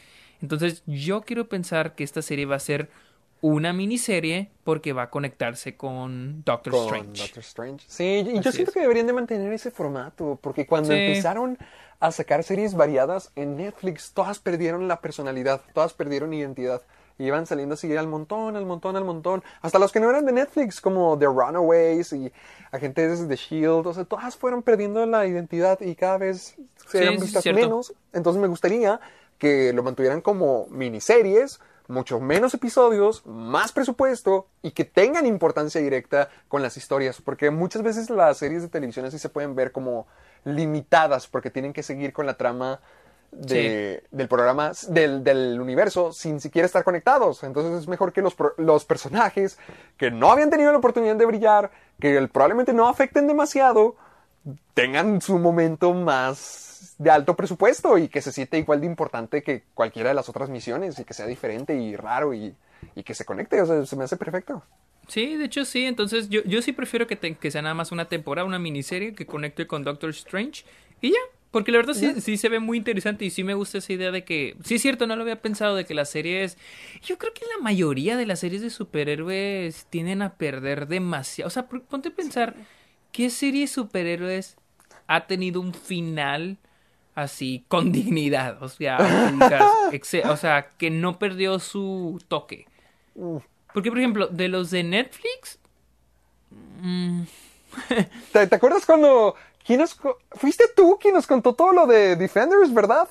Entonces, 0.41 0.81
yo 0.87 1.21
quiero 1.21 1.47
pensar 1.47 1.93
que 1.93 2.03
esta 2.03 2.23
serie 2.23 2.45
va 2.47 2.55
a 2.55 2.59
ser 2.59 2.89
una 3.41 3.73
miniserie 3.73 4.49
porque 4.63 4.93
va 4.93 5.03
a 5.03 5.09
conectarse 5.09 5.75
con 5.75 6.43
Doctor 6.45 6.73
con 6.73 6.83
Strange. 6.83 7.21
Doctor 7.23 7.39
Strange. 7.39 7.85
Sí, 7.87 8.23
y 8.33 8.39
yo 8.39 8.51
siento 8.51 8.69
es. 8.69 8.73
que 8.75 8.81
deberían 8.81 9.07
de 9.07 9.13
mantener 9.13 9.51
ese 9.51 9.71
formato, 9.71 10.37
porque 10.41 10.65
cuando 10.67 10.89
Sí. 10.93 10.99
empezaron 10.99 11.57
a 11.99 12.11
sacar 12.11 12.43
series 12.43 12.73
variadas 12.75 13.31
en 13.35 13.57
Netflix, 13.57 14.11
todas 14.13 14.39
perdieron 14.39 14.87
la 14.87 15.01
personalidad, 15.01 15.61
todas 15.73 15.93
perdieron 15.93 16.33
identidad. 16.33 16.81
Y 17.19 17.25
iban 17.25 17.45
saliendo 17.45 17.73
así 17.75 17.95
al 17.95 18.07
montón, 18.07 18.55
al 18.55 18.65
montón, 18.65 18.95
al 18.95 19.03
montón. 19.05 19.43
Hasta 19.61 19.77
los 19.77 19.91
que 19.91 19.99
no 19.99 20.09
eran 20.09 20.25
de 20.25 20.31
Netflix, 20.31 20.81
como 20.81 21.17
The 21.19 21.25
Runaways 21.25 22.13
y 22.13 22.31
Agentes 22.71 23.27
de 23.27 23.35
S.H.I.E.L.D. 23.35 23.87
O 23.89 23.93
sea, 23.93 24.05
todas 24.05 24.35
fueron 24.35 24.63
perdiendo 24.63 25.05
la 25.05 25.27
identidad 25.27 25.79
y 25.81 25.93
cada 25.93 26.17
vez 26.17 26.55
se 26.87 26.87
Sí, 26.87 26.97
eran 26.97 27.17
vistas 27.19 27.45
menos. 27.53 27.93
Entonces 28.13 28.41
me 28.41 28.47
gustaría 28.47 28.99
que 29.37 29.71
lo 29.73 29.83
mantuvieran 29.83 30.21
como 30.21 30.65
miniseries, 30.71 31.59
mucho 31.87 32.19
menos 32.19 32.53
episodios, 32.53 33.25
más 33.25 33.71
presupuesto 33.71 34.47
y 34.61 34.71
que 34.71 34.85
tengan 34.85 35.25
importancia 35.25 35.81
directa 35.81 36.29
con 36.47 36.61
las 36.61 36.77
historias, 36.77 37.21
porque 37.21 37.49
muchas 37.49 37.81
veces 37.83 38.09
las 38.09 38.37
series 38.37 38.61
de 38.61 38.69
televisión 38.69 39.05
así 39.05 39.19
se 39.19 39.29
pueden 39.29 39.55
ver 39.55 39.71
como 39.71 40.07
limitadas 40.45 41.27
porque 41.27 41.49
tienen 41.51 41.73
que 41.73 41.83
seguir 41.83 42.13
con 42.13 42.25
la 42.25 42.35
trama 42.35 42.79
de- 43.31 44.03
del 44.11 44.27
programa, 44.27 44.71
del, 44.89 45.23
del 45.23 45.59
universo, 45.61 46.11
sin 46.11 46.39
siquiera 46.41 46.65
estar 46.65 46.83
conectados. 46.83 47.43
Entonces 47.43 47.79
es 47.81 47.87
mejor 47.87 48.11
que 48.11 48.21
los, 48.21 48.35
los 48.57 48.83
personajes 48.85 49.57
que 49.97 50.11
no 50.11 50.31
habían 50.31 50.49
tenido 50.49 50.71
la 50.71 50.77
oportunidad 50.79 51.15
de 51.15 51.25
brillar, 51.25 51.71
que 51.99 52.27
probablemente 52.31 52.73
no 52.73 52.87
afecten 52.89 53.27
demasiado, 53.27 53.95
tengan 54.73 55.21
su 55.21 55.37
momento 55.39 55.93
más 55.93 56.70
de 57.01 57.09
alto 57.09 57.35
presupuesto 57.35 57.97
y 57.97 58.07
que 58.09 58.21
se 58.21 58.31
siente 58.31 58.59
igual 58.59 58.79
de 58.81 58.85
importante 58.85 59.41
que 59.41 59.63
cualquiera 59.73 60.09
de 60.09 60.15
las 60.15 60.29
otras 60.29 60.49
misiones 60.49 60.99
y 60.99 61.03
que 61.03 61.15
sea 61.15 61.25
diferente 61.25 61.75
y 61.75 61.95
raro 61.95 62.33
y, 62.33 62.53
y 62.95 63.03
que 63.03 63.15
se 63.15 63.25
conecte. 63.25 63.59
O 63.59 63.65
sea, 63.65 63.83
se 63.85 63.95
me 63.95 64.03
hace 64.03 64.17
perfecto. 64.17 64.63
Sí, 65.07 65.35
de 65.35 65.45
hecho 65.45 65.65
sí. 65.65 65.85
Entonces 65.85 66.29
yo, 66.29 66.43
yo 66.43 66.61
sí 66.61 66.73
prefiero 66.73 67.07
que, 67.07 67.15
te- 67.15 67.35
que 67.35 67.49
sea 67.49 67.63
nada 67.63 67.73
más 67.73 67.91
una 67.91 68.05
temporada, 68.05 68.47
una 68.47 68.59
miniserie 68.59 69.15
que 69.15 69.25
conecte 69.25 69.65
con 69.65 69.83
Doctor 69.83 70.11
Strange 70.11 70.63
y 71.01 71.09
ya. 71.09 71.19
Porque 71.49 71.71
la 71.73 71.79
verdad 71.79 71.95
sí, 71.95 72.21
sí 72.21 72.37
se 72.37 72.47
ve 72.47 72.59
muy 72.59 72.77
interesante 72.77 73.25
y 73.25 73.29
sí 73.29 73.43
me 73.43 73.55
gusta 73.55 73.79
esa 73.79 73.91
idea 73.91 74.11
de 74.11 74.23
que... 74.23 74.55
Sí 74.63 74.75
es 74.75 74.81
cierto, 74.81 75.05
no 75.05 75.17
lo 75.17 75.23
había 75.23 75.41
pensado 75.41 75.75
de 75.75 75.83
que 75.83 75.93
las 75.93 76.09
series... 76.09 76.57
Yo 77.01 77.17
creo 77.17 77.33
que 77.33 77.41
la 77.57 77.61
mayoría 77.61 78.15
de 78.15 78.25
las 78.25 78.39
series 78.39 78.61
de 78.61 78.69
superhéroes 78.69 79.85
tienden 79.89 80.21
a 80.21 80.35
perder 80.35 80.87
demasiado. 80.87 81.47
O 81.47 81.51
sea, 81.51 81.67
ponte 81.67 82.07
a 82.07 82.15
pensar, 82.15 82.55
¿qué 83.11 83.29
serie 83.29 83.61
de 83.61 83.67
superhéroes 83.67 84.55
ha 85.07 85.27
tenido 85.27 85.59
un 85.59 85.73
final 85.73 86.57
así 87.15 87.65
con 87.67 87.91
dignidad? 87.91 88.61
O 88.63 88.69
sea, 88.69 88.97
o 90.29 90.37
sea, 90.37 90.69
que 90.77 90.89
no 90.89 91.19
perdió 91.19 91.59
su 91.59 92.21
toque. 92.27 92.67
Porque, 93.73 93.89
por 93.89 93.99
ejemplo, 93.99 94.27
de 94.27 94.47
los 94.47 94.71
de 94.71 94.83
Netflix... 94.83 95.59
mm, 96.81 97.21
¿Te, 98.33 98.47
te 98.47 98.55
acuerdas 98.55 98.85
cuando... 98.85 99.35
¿quién 99.63 99.79
nos 99.79 99.95
fuiste 100.31 100.65
tú 100.75 100.97
quien 100.99 101.13
nos 101.13 101.27
contó 101.27 101.53
todo 101.53 101.71
lo 101.71 101.85
de 101.85 102.15
Defenders, 102.15 102.73
¿verdad? 102.73 103.07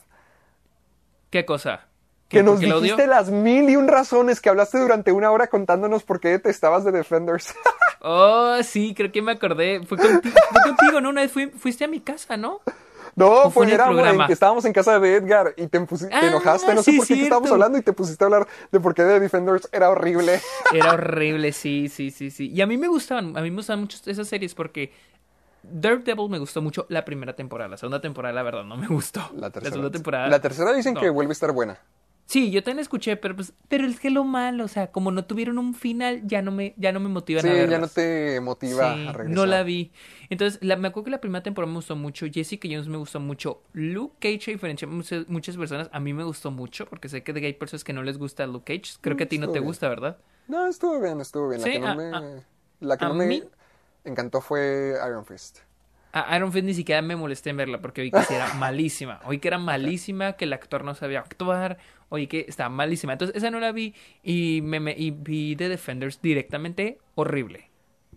¿Qué 1.31 1.45
cosa? 1.45 1.87
Que 2.29 2.43
¿Por 2.43 2.59
nos 2.59 2.61
dijiste 2.61 3.07
las 3.07 3.31
mil 3.31 3.71
y 3.71 3.77
un 3.77 3.87
razones 3.87 4.41
que 4.41 4.49
hablaste 4.49 4.79
durante 4.79 5.13
una 5.13 5.31
hora 5.31 5.47
contándonos 5.47 6.03
por 6.03 6.19
qué 6.21 6.29
detestabas 6.29 6.85
de 6.85 6.93
Defenders. 6.93 7.55
Oh, 8.03 8.57
sí, 8.63 8.95
creo 8.97 9.13
que 9.13 9.21
me 9.21 9.33
acordé. 9.33 9.85
Fue, 9.85 9.99
conti- 9.99 10.31
fue 10.31 10.63
contigo, 10.63 11.03
¿no? 11.03 11.11
Una 11.11 11.21
vez 11.21 11.31
fui- 11.31 11.51
fuiste 11.51 11.85
a 11.85 11.87
mi 11.87 12.01
casa, 12.01 12.39
¿no? 12.39 12.63
No, 13.17 13.31
¿O 13.31 13.43
fue 13.45 13.53
fue 13.53 13.65
en 13.65 13.69
el 13.71 13.75
era 13.75 14.11
en 14.11 14.27
que 14.27 14.33
estábamos 14.33 14.65
en 14.65 14.73
casa 14.73 14.99
de 14.99 15.17
Edgar 15.17 15.55
y 15.57 15.67
te, 15.67 15.81
te 15.81 16.09
Ah, 16.13 16.27
enojaste, 16.29 16.75
no 16.75 16.83
sé 16.83 16.93
sí, 16.93 16.99
por 16.99 17.07
qué 17.07 17.15
te 17.15 17.23
estábamos 17.23 17.51
hablando 17.51 17.79
y 17.79 17.83
te 17.83 17.93
pusiste 17.93 18.25
a 18.25 18.27
hablar 18.27 18.49
de 18.71 18.81
por 18.81 18.95
qué 18.95 19.03
de 19.03 19.21
Defenders 19.21 19.69
era 19.73 19.91
horrible. 19.91 20.41
Era 20.73 20.93
horrible, 20.95 21.53
sí, 21.53 21.89
sí, 21.89 22.11
sí, 22.11 22.31
sí. 22.31 22.51
Y 22.51 22.61
a 22.61 22.67
mí 22.67 22.77
me 22.77 22.89
gustaban, 22.89 23.37
a 23.37 23.41
mí 23.41 23.51
me 23.51 23.57
gustaban 23.57 23.81
mucho 23.81 23.99
esas 24.07 24.29
series 24.29 24.55
porque 24.55 24.93
Daredevil 25.63 26.29
me 26.29 26.39
gustó 26.39 26.63
mucho 26.63 26.87
la 26.89 27.05
primera 27.05 27.35
temporada. 27.35 27.69
La 27.71 27.77
segunda 27.77 28.01
temporada, 28.01 28.35
la 28.35 28.43
verdad, 28.43 28.65
no 28.65 28.77
me 28.77 28.87
gustó. 28.87 29.21
La 29.37 29.51
tercera. 29.51 29.73
segunda 29.73 29.91
temporada. 29.91 30.29
La 30.29 30.41
tercera 30.41 30.73
dicen 30.73 30.95
no. 30.95 31.01
que 31.01 31.11
vuelve 31.11 31.33
a 31.33 31.35
estar 31.35 31.53
buena. 31.53 31.79
Sí, 32.31 32.53
yo 32.53 32.63
también 32.63 32.79
escuché, 32.79 33.17
pero 33.17 33.35
pues, 33.35 33.53
pero 33.69 33.89
es 33.89 33.99
que 33.99 34.09
lo 34.09 34.23
malo, 34.23 34.65
o 34.65 34.69
sea, 34.69 34.93
como 34.93 35.11
no 35.11 35.25
tuvieron 35.25 35.59
un 35.59 35.75
final, 35.75 36.23
ya 36.29 36.43
no 36.43 36.53
me, 36.53 36.75
ya 36.77 36.93
no 36.93 37.01
me 37.01 37.09
motivan 37.09 37.43
Sí, 37.43 37.49
a 37.49 37.67
ya 37.67 37.79
no 37.79 37.89
te 37.89 38.39
motiva 38.41 38.95
Sí, 38.95 39.09
a 39.09 39.13
regresar. 39.13 39.29
no 39.37 39.47
la 39.47 39.63
vi. 39.65 39.91
Entonces, 40.29 40.63
la- 40.63 40.77
me 40.77 40.87
acuerdo 40.87 41.07
que 41.07 41.11
la 41.11 41.21
primera 41.21 41.43
temporada 41.43 41.73
me 41.73 41.79
gustó 41.79 41.97
mucho. 41.97 42.27
Jessica 42.33 42.69
Jones 42.71 42.87
me 42.87 42.99
gustó 42.99 43.19
mucho. 43.19 43.63
Luke 43.73 44.15
Cage, 44.21 44.53
a 44.53 44.55
diferencia 44.55 44.87
de 44.87 44.95
muchas, 44.95 45.29
muchas 45.29 45.57
personas, 45.57 45.91
a 45.93 45.99
mí 45.99 46.13
me 46.15 46.23
gustó 46.23 46.53
mucho. 46.53 46.87
Porque 46.87 47.09
sé 47.09 47.25
que 47.25 47.33
hay 47.33 47.53
personas 47.55 47.83
que 47.83 47.93
no 47.93 48.05
les 48.05 48.17
gusta 48.17 48.47
Luke 48.47 48.79
Cage. 48.79 48.99
Creo 49.01 49.17
que 49.17 49.25
a 49.25 49.29
ti 49.29 49.39
no 49.39 49.49
te 49.49 49.55
bien. 49.55 49.65
gusta, 49.65 49.89
¿verdad? 49.89 50.19
No, 50.47 50.69
estuvo 50.69 51.01
bien, 51.01 51.21
estuvo 51.21 51.49
bien. 51.49 51.63
La 51.63 51.67
Sí, 51.67 51.73
que 51.73 51.79
no 51.81 51.87
a- 51.89 51.95
me, 51.97 52.05
a- 52.15 52.45
la 52.79 52.97
que 52.97 53.07
no 53.07 53.15
me 53.15 53.43
encantó 54.05 54.41
fue 54.41 54.95
Iron 55.05 55.27
Fist. 55.27 55.59
A 56.13 56.37
Iron 56.37 56.53
Fist 56.53 56.65
ni 56.65 56.75
siquiera 56.75 57.03
me 57.03 57.15
molesté 57.15 57.51
en 57.51 57.57
verla 57.57 57.81
porque 57.81 58.01
oí 58.03 58.11
que 58.11 58.19
era 58.35 58.53
malísima. 58.55 59.21
Oí 59.27 59.39
que 59.39 59.47
era 59.49 59.59
malísima, 59.59 60.33
que 60.33 60.45
el 60.45 60.53
actor 60.53 60.85
no 60.85 60.95
sabía 60.95 61.21
actuar. 61.21 61.79
Oí 62.11 62.27
que 62.27 62.45
estaba 62.49 62.69
malísima. 62.69 63.15
Entonces, 63.15 63.37
esa 63.37 63.51
no 63.51 63.59
la 63.61 63.73
vi 63.73 63.95
y, 64.23 64.61
me, 64.63 64.81
me- 64.81 64.95
y 64.97 65.11
vi 65.13 65.57
The 65.57 65.69
Defenders 65.71 66.21
directamente 66.21 66.99
horrible. 67.15 67.71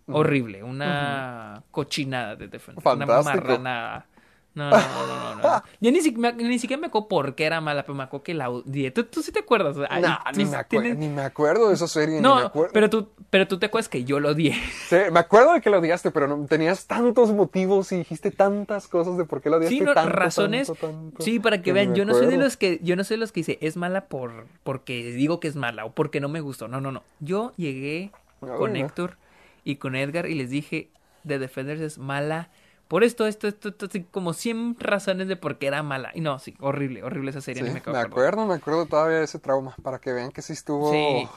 Horrible. 0.08 0.64
Una 0.64 1.64
cochinada 1.72 2.36
de 2.36 2.48
Defenders. 2.50 2.84
Una 2.98 3.06
marranada. 3.26 4.08
No, 4.56 4.70
no, 4.70 4.78
no, 4.78 5.08
no, 5.08 5.36
no. 5.36 5.42
no. 5.42 5.64
Yo 5.82 5.92
ni, 5.92 6.02
si- 6.02 6.12
me- 6.12 6.32
ni 6.34 6.60
siquiera 6.60 6.80
me 6.80 6.88
acuerdo 6.88 7.08
por 7.08 7.34
qué 7.34 7.46
era 7.46 7.60
mala, 7.60 7.82
pero 7.84 7.96
me 7.96 8.04
acuerdo 8.04 8.24
que 8.24 8.34
la 8.36 8.50
odié. 8.52 8.92
¿Tú, 8.92 9.04
tú 9.06 9.24
sí 9.24 9.32
te 9.32 9.40
acuerdas? 9.40 9.76
Ay, 9.90 10.02
no, 10.04 10.18
tú 10.32 10.38
ni 10.40 10.46
me, 10.46 10.58
acuer- 10.58 10.68
tienes- 10.70 10.98
ni 10.98 11.10
me 11.10 11.22
acuerdo 11.24 11.70
de 11.70 11.74
esa 11.74 11.88
serie. 11.88 12.16
ni 12.18 12.22
me 12.22 12.28
No, 12.28 12.38
acuerdo. 12.38 12.72
pero 12.72 12.90
tú, 12.90 13.10
pero 13.32 13.48
tú 13.48 13.58
te 13.58 13.66
acuerdas 13.66 13.90
que 13.90 14.04
yo 14.04 14.20
lo 14.20 14.30
odié. 14.30 14.54
Sí, 14.90 14.98
me 15.12 15.20
acuerdo 15.20 15.54
de 15.54 15.62
que 15.62 15.70
lo 15.72 15.80
odiaste, 15.80 16.12
pero 16.12 16.28
no, 16.28 16.46
tenías 16.46 16.86
tantos 16.86 17.32
motivos 17.32 17.92
y 17.92 17.98
dijiste 17.98 18.30
tantas 18.30 18.88
cosas 18.88 19.18
de 19.18 19.26
por 19.26 19.42
qué 19.42 19.50
lo 19.50 19.58
odiaste. 19.58 19.76
Sí, 19.76 19.82
no, 19.84 19.94
tanto, 19.96 20.12
razones. 20.12 20.68
tanto, 20.68 20.88
tanto, 20.88 21.24
sí, 21.24 21.40
para 21.40 21.62
que 21.64 21.72
ni 21.72 21.76
vean, 21.80 21.96
yo 21.96 22.06
no 22.06 22.14
soy 22.14 22.28
de 22.28 22.38
los 22.38 22.56
que, 22.56 22.80
yo 22.84 22.96
no 22.96 23.04
soy 23.04 23.16
de 23.18 23.22
los 23.22 23.32
que 23.32 23.40
dice 23.40 23.58
es 23.62 23.76
mala 23.76 24.06
por 24.06 24.46
porque 24.64 25.04
digo 25.14 25.40
que 25.40 25.48
es 25.48 25.56
mala 25.56 25.86
o 25.86 25.92
porque 25.94 26.20
no 26.20 26.30
me 26.30 26.42
gustó. 26.42 26.68
No, 26.68 26.80
no, 26.80 26.92
no. 26.92 27.02
Yo 27.20 27.54
llegué 27.58 28.12
Ah, 28.44 28.56
con. 28.58 28.76
Héctor 28.76 29.18
y 29.64 29.78
con 29.78 29.96
Edgar 29.96 30.28
y 30.28 30.36
les 30.36 30.50
dije 30.50 30.90
The 31.26 31.40
Defenders 31.40 31.82
es 31.82 31.98
mala. 31.98 32.50
Por 32.94 33.04
esto, 33.04 33.26
esto, 33.26 33.48
esto, 33.48 33.70
esto, 33.70 33.88
así 33.88 34.04
como 34.04 34.34
100 34.34 34.78
razones 34.80 35.28
de 35.28 35.36
por 35.36 35.58
qué 35.58 35.66
era 35.66 35.82
mala. 35.82 36.12
Y 36.14 36.22
no, 36.22 36.38
sí, 36.38 36.54
horrible, 36.60 37.02
horrible 37.02 37.32
esa 37.32 37.42
serie. 37.42 37.64
Sí, 37.64 37.72
me, 37.72 37.98
acuerdo, 37.98 38.46
me 38.46 38.54
acuerdo 38.54 38.86
todavía 38.86 39.18
de 39.18 39.24
ese 39.24 39.40
trauma, 39.40 39.76
para 39.82 39.98
que 39.98 40.14
vean 40.14 40.32
que 40.32 40.44
sí 40.44 40.54
estuvo... 40.54 40.92
Sí. 40.92 41.28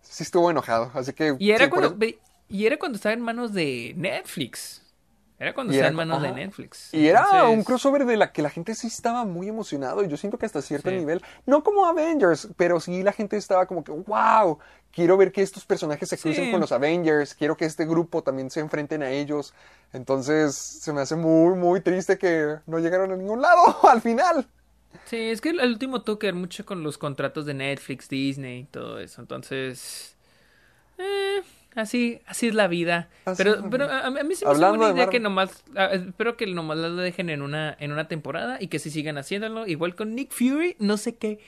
Sí 0.00 0.22
estuvo 0.22 0.50
enojado, 0.50 0.90
así 0.94 1.12
que... 1.12 1.36
Y 1.38 1.50
era 1.50 1.66
sí, 1.66 1.70
cuando, 1.70 1.88
eso- 2.06 2.16
y 2.48 2.64
era 2.64 2.78
cuando 2.78 2.96
estaba 2.96 3.12
en 3.12 3.20
manos 3.20 3.52
de 3.52 3.92
Netflix. 3.98 4.82
Era 5.38 5.54
cuando 5.54 5.74
estaba 5.74 5.90
en 5.90 5.94
manos 5.94 6.22
de 6.22 6.28
ajá. 6.28 6.36
Netflix. 6.36 6.94
Y 6.94 7.06
era 7.06 7.44
un 7.50 7.62
crossover 7.64 8.06
de 8.06 8.16
la 8.16 8.32
que 8.32 8.40
la 8.40 8.48
gente 8.48 8.74
sí 8.74 8.86
estaba 8.86 9.26
muy 9.26 9.46
emocionado. 9.46 10.02
Y 10.02 10.08
yo 10.08 10.16
siento 10.16 10.38
que 10.38 10.46
hasta 10.46 10.62
cierto 10.62 10.88
Sí. 10.88 10.96
nivel, 10.96 11.22
no 11.44 11.62
como 11.62 11.84
Avengers, 11.84 12.48
pero 12.56 12.80
sí 12.80 13.02
la 13.02 13.12
gente 13.12 13.36
estaba 13.36 13.66
como 13.66 13.84
que, 13.84 13.92
wow, 13.92 14.58
quiero 14.92 15.16
ver 15.16 15.32
que 15.32 15.42
estos 15.42 15.64
personajes 15.64 16.08
se 16.08 16.18
crucen 16.18 16.46
Sí. 16.46 16.50
con 16.50 16.60
los 16.60 16.72
Avengers, 16.72 17.34
quiero 17.34 17.56
que 17.56 17.64
este 17.64 17.86
grupo 17.86 18.22
también 18.22 18.50
se 18.50 18.60
enfrenten 18.60 19.02
a 19.02 19.10
ellos. 19.10 19.54
Entonces 19.92 20.54
se 20.54 20.92
me 20.92 21.00
hace 21.00 21.16
muy, 21.16 21.56
muy 21.56 21.80
triste 21.80 22.18
que 22.18 22.56
no 22.66 22.78
llegaron 22.78 23.12
a 23.12 23.16
ningún 23.16 23.40
lado 23.42 23.76
al 23.88 24.00
final. 24.02 24.46
Sí, 25.04 25.16
es 25.16 25.40
que 25.40 25.50
el 25.50 25.60
el 25.60 25.70
último 25.72 26.02
tuvo 26.02 26.18
que 26.18 26.26
ver 26.28 26.34
mucho 26.34 26.64
con 26.66 26.82
los 26.82 26.98
contratos 26.98 27.46
de 27.46 27.54
Netflix, 27.54 28.08
Disney 28.08 28.60
y 28.60 28.64
todo 28.64 28.98
eso. 28.98 29.20
Entonces, 29.20 30.16
eh, 30.98 31.42
así, 31.74 32.20
así 32.26 32.48
es 32.48 32.54
la 32.54 32.68
vida. 32.68 33.08
Así 33.24 33.42
pero, 33.42 33.68
pero 33.70 33.84
a, 33.84 34.06
a 34.06 34.10
mí 34.10 34.34
sí 34.34 34.44
me 34.44 34.50
hace 34.50 34.66
buena 34.68 34.88
de 34.88 34.94
idea 34.94 35.10
que 35.10 35.20
nomás, 35.20 35.62
espero 35.92 36.36
que 36.36 36.46
nomás 36.46 36.78
lo 36.78 36.96
dejen 36.96 37.30
en 37.30 37.42
una, 37.42 37.76
en 37.78 37.92
una 37.92 38.08
temporada 38.08 38.58
y 38.60 38.68
que 38.68 38.78
sí 38.78 38.90
sigan 38.90 39.18
haciéndolo. 39.18 39.66
Igual 39.66 39.94
con 39.94 40.14
Nick 40.14 40.32
Fury, 40.32 40.76
no 40.78 40.96
sé 40.96 41.16
qué 41.16 41.38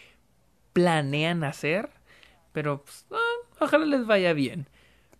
planean 0.72 1.42
hacer, 1.44 1.90
pero 2.52 2.82
pues, 2.84 3.06
ah, 3.10 3.29
ojalá 3.60 3.86
les 3.86 4.06
vaya 4.06 4.32
bien. 4.32 4.66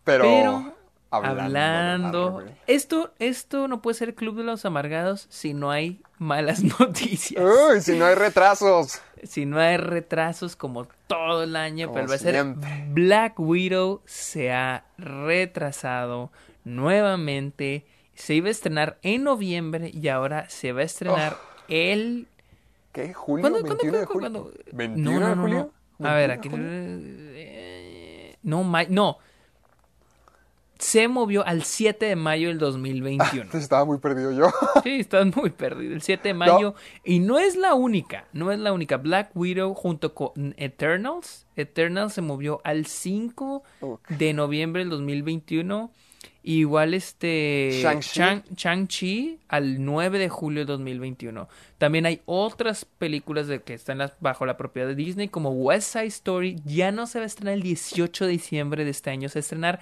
Pero, 0.05 0.25
Pero, 0.25 0.75
hablando, 1.11 2.41
de 2.41 2.53
esto, 2.67 3.13
esto 3.19 3.69
no 3.69 3.83
puede 3.83 3.95
ser 3.99 4.15
Club 4.15 4.37
de 4.37 4.45
los 4.45 4.65
Amargados 4.65 5.27
si 5.31 5.55
no 5.55 5.71
hay 5.71 6.01
malas 6.19 6.63
noticias. 6.81 7.43
Uy, 7.43 7.81
si 7.81 7.97
no 7.99 8.07
hay 8.07 8.15
retrasos. 8.15 9.01
Si 9.23 9.45
no 9.47 9.61
hay 9.61 9.77
retrasos 9.77 10.57
como 10.57 10.87
todo 11.07 11.43
el 11.43 11.55
año, 11.57 11.89
Como 11.89 11.97
pero 11.97 12.09
va 12.09 12.15
a 12.15 12.19
ser. 12.19 12.45
Black 12.89 13.39
Widow 13.39 14.01
se 14.07 14.51
ha 14.53 14.85
retrasado 14.97 16.31
nuevamente. 16.65 17.85
Se 18.15 18.35
iba 18.35 18.49
a 18.49 18.51
estrenar 18.51 18.99
en 19.03 19.25
noviembre 19.25 19.91
y 19.93 20.09
ahora 20.09 20.49
se 20.49 20.73
va 20.73 20.81
a 20.81 20.85
estrenar 20.85 21.37
Oh. 21.39 21.63
el 21.69 22.27
¿Qué? 22.93 23.15
¿Julio? 23.15 23.43
¿Cuándo, 23.43 23.63
21 23.63 23.99
de 23.99 24.07
cuándo, 24.07 24.41
julio. 24.41 24.53
cuándo? 24.55 24.77
21 24.77 25.21
no, 25.21 25.29
de 25.29 25.37
no, 25.37 25.43
julio. 25.43 25.71
A 26.03 26.15
ver, 26.15 26.29
21 26.31 26.57
aquí. 26.57 26.67
de 26.67 27.31
eh, 27.37 27.80
No, 28.43 28.65
no. 28.89 29.19
Se 30.79 31.09
movió 31.09 31.47
al 31.47 31.63
7 31.65 32.07
de 32.07 32.17
mayo 32.17 32.49
del 32.49 32.59
2021. 32.59 33.51
Estaba 33.53 33.85
muy 33.85 33.99
perdido 33.99 34.33
yo. 34.33 34.49
Sí, 34.83 35.01
estás 35.01 35.35
muy 35.37 35.51
perdido. 35.51 35.93
El 35.95 36.01
7 36.01 36.29
de 36.29 36.35
mayo. 36.35 36.75
Y 37.05 37.19
no 37.19 37.39
es 37.39 37.55
la 37.57 37.75
única. 37.75 38.25
No 38.33 38.51
es 38.51 38.59
la 38.59 38.73
única. 38.73 38.97
Black 38.97 39.31
Widow 39.35 39.75
junto 39.75 40.15
con 40.15 40.55
Eternals. 40.57 41.47
Eternals 41.57 42.15
se 42.15 42.23
movió 42.23 42.63
al 42.65 42.87
5 42.87 43.63
Ok. 43.83 44.09
de 44.09 44.33
noviembre 44.33 44.81
del 44.81 44.89
2021. 44.91 45.91
Igual 46.43 46.95
este. 46.95 47.81
Shang-Chi. 47.83 48.19
Shang- 48.21 48.45
Shang-Chi 48.55 49.39
al 49.49 49.85
9 49.85 50.19
de 50.19 50.29
julio 50.31 50.61
del 50.61 50.67
2021. 50.69 51.49
También 51.77 52.07
hay 52.07 52.23
otras 52.25 52.85
películas 52.87 53.47
de 53.47 53.63
que 53.63 53.75
están 53.75 53.99
las- 53.99 54.15
bajo 54.21 54.47
la 54.47 54.57
propiedad 54.57 54.89
de 54.89 54.95
Disney, 54.95 55.29
como 55.29 55.51
West 55.51 55.93
Side 55.93 56.07
Story. 56.07 56.57
Ya 56.65 56.93
no 56.93 57.07
se 57.07 57.19
va 57.19 57.25
a 57.25 57.27
estrenar 57.27 57.55
el 57.55 57.63
18 57.63 58.25
de 58.25 58.33
diciembre 58.33 58.85
de 58.85 58.91
este 58.91 59.11
año. 59.11 59.29
Se 59.29 59.39
va 59.39 59.41
a 59.41 59.41
estrenar 59.41 59.81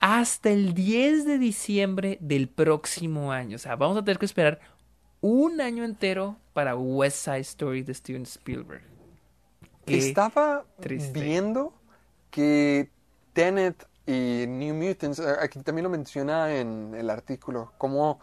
hasta 0.00 0.50
el 0.50 0.72
10 0.74 1.24
de 1.26 1.38
diciembre 1.38 2.16
del 2.20 2.48
próximo 2.48 3.32
año. 3.32 3.56
O 3.56 3.58
sea, 3.58 3.76
vamos 3.76 3.96
a 3.98 4.02
tener 4.04 4.18
que 4.18 4.26
esperar 4.26 4.60
un 5.20 5.60
año 5.60 5.84
entero 5.84 6.36
para 6.54 6.74
West 6.76 7.24
Side 7.24 7.40
Story 7.40 7.82
de 7.82 7.92
Steven 7.94 8.22
Spielberg. 8.22 8.82
Qué 9.84 9.98
Estaba 9.98 10.64
triste. 10.80 11.20
viendo 11.20 11.74
que 12.30 12.90
Tenet 13.34 13.86
y 14.06 14.44
New 14.46 14.74
Mutants, 14.74 15.20
aquí 15.20 15.60
también 15.60 15.84
lo 15.84 15.90
menciona 15.90 16.54
en 16.56 16.94
el 16.94 17.10
artículo, 17.10 17.72
cómo 17.78 18.20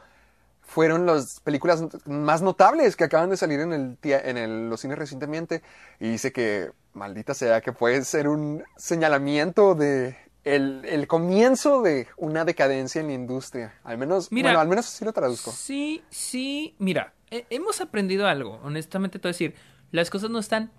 fueron 0.61 1.05
las 1.05 1.41
películas 1.41 1.83
más 2.05 2.41
notables 2.41 2.95
que 2.95 3.03
acaban 3.03 3.29
de 3.29 3.35
salir 3.37 3.59
en, 3.59 3.73
el, 3.73 3.97
en 4.03 4.37
el- 4.37 4.69
los 4.69 4.79
cines 4.79 4.97
recientemente. 4.97 5.61
Y 5.99 6.09
dice 6.09 6.31
que, 6.31 6.71
maldita 6.93 7.33
sea, 7.33 7.59
que 7.61 7.73
puede 7.73 8.03
ser 8.05 8.27
un 8.29 8.63
señalamiento 8.77 9.75
de 9.75 10.15
el, 10.45 10.83
el 10.85 11.07
comienzo 11.07 11.81
de 11.81 12.07
una 12.17 12.45
decadencia 12.45 13.01
en 13.01 13.07
la 13.07 13.13
industria. 13.13 13.73
Al 13.83 13.97
menos, 13.97 14.31
Mira. 14.31 14.49
bueno, 14.49 14.59
al 14.61 14.67
menos 14.69 14.87
así 14.87 15.03
lo 15.03 15.11
traduzco. 15.13 15.51
Sí, 15.51 16.01
sí, 16.09 16.75
mira, 16.79 17.13
he- 17.29 17.45
hemos 17.49 17.81
aprendido 17.81 18.27
algo, 18.27 18.59
honestamente 18.63 19.19
te 19.19 19.23
voy 19.27 19.31
a 19.31 19.33
decir, 19.33 19.55
las 19.91 20.09
cosas 20.09 20.29
no 20.29 20.39
están 20.39 20.71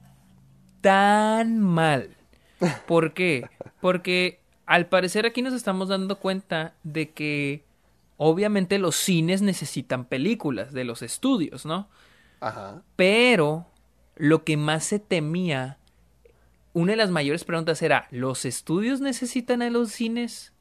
tan 0.81 1.61
mal. 1.61 2.17
¿Por 2.87 3.13
qué? 3.15 3.49
Porque 3.81 4.41
al 4.67 4.87
parecer 4.87 5.27
aquí 5.27 5.43
nos 5.43 5.55
estamos 5.55 5.89
dando 5.89 6.19
cuenta 6.19 6.75
de 6.83 7.11
que 7.11 7.65
obviamente 8.17 8.79
los 8.79 8.97
cines 8.97 9.43
necesitan 9.43 10.05
películas 10.05 10.73
de 10.73 10.85
los 10.85 11.03
estudios, 11.03 11.67
¿no? 11.67 11.89
Ajá. 12.41 12.83
Pero 12.97 13.67
lo 14.17 14.45
que 14.45 14.57
más 14.57 14.85
se 14.85 14.99
temía, 14.99 15.79
una 16.73 16.93
de 16.93 16.97
las 16.97 17.11
mayores 17.11 17.45
preguntas 17.45 17.83
era, 17.83 18.07
¿los 18.11 18.45
estudios 18.45 19.01
necesitan 19.01 19.63
a 19.63 19.71
los 19.71 19.91
cines? 19.91 20.53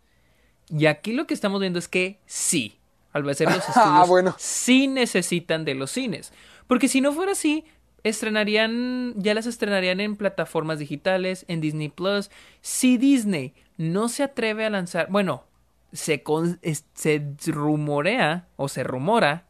Y 0.69 0.85
aquí 0.87 1.13
lo 1.13 1.27
que 1.27 1.33
estamos 1.33 1.59
viendo 1.59 1.79
es 1.79 1.87
que 1.87 2.19
sí. 2.25 2.77
Al 3.11 3.23
parecer 3.23 3.47
los 3.47 3.57
estudios 3.67 3.77
Ah, 3.77 4.05
bueno. 4.07 4.35
sí 4.39 4.87
necesitan 4.87 5.65
de 5.65 5.75
los 5.75 5.91
cines. 5.91 6.33
Porque 6.67 6.87
si 6.87 6.99
no 7.01 7.11
fuera 7.11 7.33
así, 7.33 7.65
estrenarían, 8.03 9.13
ya 9.17 9.33
las 9.33 9.45
estrenarían 9.45 9.99
en 9.99 10.15
plataformas 10.15 10.79
digitales, 10.79 11.45
en 11.47 11.61
Disney 11.61 11.89
Plus. 11.89 12.29
Si 12.61 12.97
Disney 12.97 13.53
no 13.77 14.09
se 14.09 14.23
atreve 14.23 14.65
a 14.65 14.69
lanzar, 14.69 15.07
bueno, 15.09 15.43
se, 15.91 16.23
con- 16.23 16.59
se 16.93 17.23
rumorea 17.47 18.47
o 18.55 18.67
se 18.67 18.83
rumora 18.83 19.45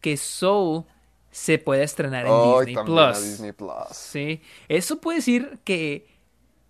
que 0.00 0.16
Soul 0.16 0.84
se 1.30 1.58
puede 1.58 1.82
estrenar 1.84 2.26
en 2.26 2.32
Disney 2.66 2.84
Plus. 2.84 3.22
Disney 3.22 3.52
Plus. 3.52 3.88
Sí, 3.92 4.40
eso 4.68 5.00
puede 5.00 5.18
decir 5.18 5.58
que 5.64 6.06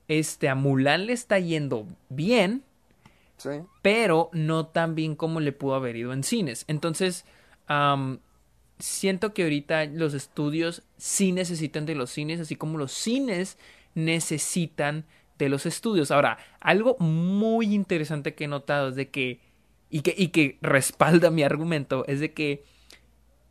este 0.09 0.49
a 0.49 0.55
Mulan 0.55 1.07
le 1.07 1.13
está 1.13 1.39
yendo 1.39 1.87
bien, 2.09 2.65
Sí. 3.37 3.51
pero 3.81 4.29
no 4.33 4.67
tan 4.67 4.95
bien 4.95 5.15
como 5.15 5.41
le 5.41 5.53
pudo 5.53 5.75
haber 5.77 5.97
ido 5.97 6.13
en 6.13 6.25
cines. 6.25 6.65
Entonces, 6.69 7.25
siento 8.81 9.33
que 9.35 9.45
ahorita 9.45 9.87
los 9.87 10.15
estudios 10.15 10.83
sí 10.97 11.33
necesitan 11.33 11.87
de 11.87 11.95
los 11.95 12.11
cines, 12.11 12.41
así 12.41 12.57
como 12.57 12.79
los 12.79 12.93
cines 12.93 13.59
necesitan 13.95 15.07
de 15.39 15.49
los 15.49 15.67
estudios. 15.67 16.11
Ahora, 16.11 16.39
algo 16.61 16.97
muy 16.99 17.75
interesante 17.75 18.35
que 18.35 18.45
he 18.45 18.49
notado 18.49 18.91
es 18.91 18.97
de 18.97 19.11
que, 19.11 19.41
y 19.89 20.03
que, 20.03 20.15
y 20.17 20.29
que 20.29 20.59
respalda 20.63 21.31
mi 21.31 21.43
argumento, 21.43 22.05
es 22.07 22.21
de 22.21 22.33
que 22.33 22.65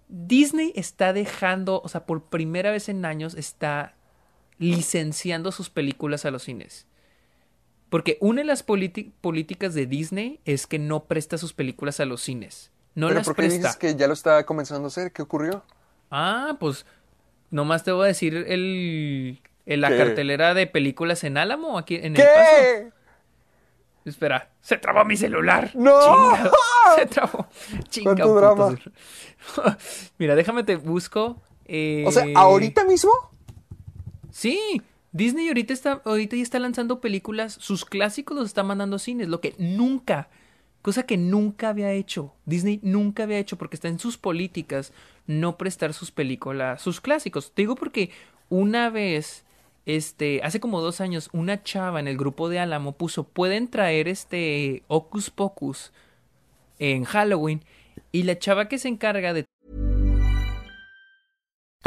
Disney 0.07 0.71
está 0.75 1.13
dejando, 1.13 1.81
o 1.83 1.87
sea, 1.87 2.05
por 2.05 2.29
primera 2.29 2.71
vez 2.71 2.89
en 2.89 3.05
años 3.05 3.35
está 3.35 3.95
licenciando 4.57 5.51
sus 5.51 5.69
películas 5.69 6.25
a 6.25 6.31
los 6.31 6.43
cines. 6.43 6.87
Porque 7.89 8.17
una 8.21 8.41
de 8.41 8.47
las 8.47 8.63
políticas 8.63 9.73
de 9.73 9.85
Disney 9.87 10.39
es 10.45 10.67
que 10.67 10.77
no 10.77 11.05
presta 11.05 11.37
sus 11.37 11.53
películas 11.53 11.99
a 11.99 12.05
los 12.05 12.21
cines. 12.21 12.71
No 12.99 13.07
Pero 13.07 13.19
las 13.19 13.25
¿por 13.27 13.35
qué 13.35 13.41
presta. 13.43 13.57
dices 13.57 13.75
que 13.77 13.95
ya 13.95 14.07
lo 14.07 14.13
está 14.13 14.45
comenzando 14.45 14.85
a 14.85 14.87
hacer? 14.87 15.11
¿Qué 15.11 15.21
ocurrió? 15.21 15.63
Ah, 16.11 16.57
pues 16.59 16.85
nomás 17.51 17.83
te 17.83 17.91
voy 17.91 18.05
a 18.05 18.07
decir 18.07 18.35
el, 18.35 19.39
el- 19.65 19.81
la 19.81 19.89
¿Qué? 19.89 19.97
cartelera 19.97 20.53
de 20.53 20.67
películas 20.67 21.23
en 21.23 21.37
Álamo, 21.37 21.77
aquí 21.77 21.95
en 21.95 22.15
El 22.15 22.23
Paso. 22.23 22.51
¿Qué? 22.61 22.89
Espera, 24.05 24.49
se 24.61 24.77
trabó 24.77 25.05
mi 25.05 25.15
celular. 25.17 25.71
¡No! 25.75 25.99
Chinga, 26.01 26.51
se 26.97 27.05
trabó. 27.05 27.47
Chinga, 27.89 28.15
¿Cuánto 28.15 28.33
drama? 28.35 28.75
Mira, 30.17 30.35
déjame 30.35 30.63
te 30.63 30.75
busco. 30.77 31.41
eh, 31.65 32.03
O 32.07 32.11
sea, 32.11 32.25
¿ahorita 32.35 32.85
mismo? 32.85 33.11
Sí, 34.31 34.81
Disney 35.11 35.47
ahorita 35.47 35.73
está, 35.73 36.01
ahorita 36.05 36.35
ya 36.35 36.43
está 36.43 36.59
lanzando 36.59 37.01
películas, 37.01 37.53
sus 37.59 37.85
clásicos 37.85 38.37
los 38.37 38.45
está 38.47 38.63
mandando 38.63 38.95
a 38.95 38.99
cines, 38.99 39.27
lo 39.27 39.41
que 39.41 39.53
nunca, 39.57 40.29
cosa 40.81 41.03
que 41.03 41.17
nunca 41.17 41.69
había 41.69 41.91
hecho. 41.91 42.33
Disney 42.45 42.79
nunca 42.83 43.23
había 43.23 43.39
hecho 43.39 43.57
porque 43.57 43.75
está 43.75 43.87
en 43.87 43.99
sus 43.99 44.17
políticas 44.17 44.93
no 45.27 45.57
prestar 45.57 45.93
sus 45.93 46.11
películas, 46.11 46.81
sus 46.81 47.01
clásicos. 47.01 47.51
Te 47.53 47.61
digo 47.63 47.75
porque 47.75 48.11
una 48.49 48.89
vez, 48.89 49.45
este, 49.85 50.41
hace 50.43 50.59
como 50.59 50.81
dos 50.81 51.01
años, 51.01 51.29
una 51.33 51.63
chava 51.63 51.99
en 51.99 52.07
el 52.07 52.17
grupo 52.17 52.49
de 52.49 52.59
Álamo 52.59 52.93
puso, 52.93 53.25
pueden 53.25 53.67
traer 53.67 54.07
este 54.07 54.83
Ocus 54.87 55.29
Pocus 55.29 55.91
en 56.79 57.03
Halloween 57.03 57.63
y 58.11 58.23
la 58.23 58.39
chava 58.39 58.67
que 58.67 58.79
se 58.79 58.87
encarga 58.87 59.33
de 59.33 59.45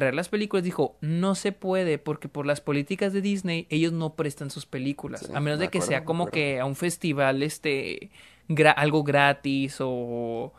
Traer 0.00 0.14
las 0.14 0.28
películas 0.28 0.64
dijo 0.64 0.96
no 1.00 1.34
se 1.36 1.52
puede 1.52 1.98
porque 1.98 2.28
por 2.28 2.44
las 2.46 2.60
políticas 2.60 3.12
de 3.12 3.20
Disney 3.20 3.66
ellos 3.70 3.92
no 3.92 4.14
prestan 4.14 4.50
sus 4.50 4.66
películas 4.66 5.20
Sí, 5.20 5.32
a 5.32 5.38
menos 5.40 5.60
de 5.60 5.68
que 5.68 5.80
sea 5.80 6.04
como 6.04 6.26
que 6.26 6.58
a 6.58 6.64
un 6.64 6.74
festival 6.74 7.42
este 7.44 8.10
gra- 8.48 8.74
algo 8.76 9.04
gratis 9.04 9.76
o 9.80 10.52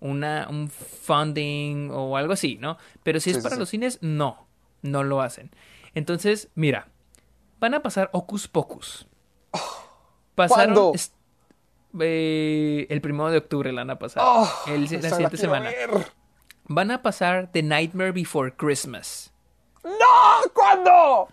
una 0.00 0.46
un 0.50 0.68
funding 0.68 1.90
o 1.90 2.16
algo 2.16 2.34
así 2.34 2.58
no 2.60 2.76
pero 3.02 3.18
si 3.20 3.30
es 3.30 3.36
Sí, 3.36 3.42
para 3.42 3.54
sí. 3.56 3.60
los 3.60 3.68
cines 3.70 3.98
no 4.02 4.46
no 4.82 5.02
lo 5.02 5.22
hacen. 5.22 5.50
Entonces 5.94 6.48
mira 6.54 6.88
van 7.58 7.74
a 7.74 7.82
pasar 7.82 8.10
Ocus 8.12 8.46
Pocus. 8.46 9.08
Pasaron 10.34 10.92
eh, 12.00 12.86
el 12.90 13.00
primero 13.00 13.30
de 13.30 13.38
octubre 13.38 13.72
la 13.72 13.80
van 13.80 13.90
a 13.90 13.98
pasar. 13.98 14.22
Oh, 14.24 14.48
el- 14.68 14.82
la 14.82 14.88
siguiente 15.10 15.36
semana. 15.36 15.70
ver. 15.70 15.90
Van 16.68 16.90
a 16.90 17.02
pasar 17.02 17.50
The 17.52 17.62
Nightmare 17.62 18.12
Before 18.12 18.52
Christmas 18.54 19.32
¡No! 19.84 20.50
¿Cuándo? 20.54 21.28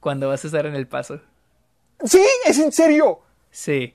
cuando 0.00 0.28
vas 0.28 0.44
a 0.44 0.46
estar 0.46 0.64
en 0.66 0.74
el 0.76 0.86
paso. 0.86 1.20
¿Sí? 2.04 2.24
¿Es 2.46 2.58
en 2.58 2.70
serio? 2.70 3.20
Sí. 3.50 3.94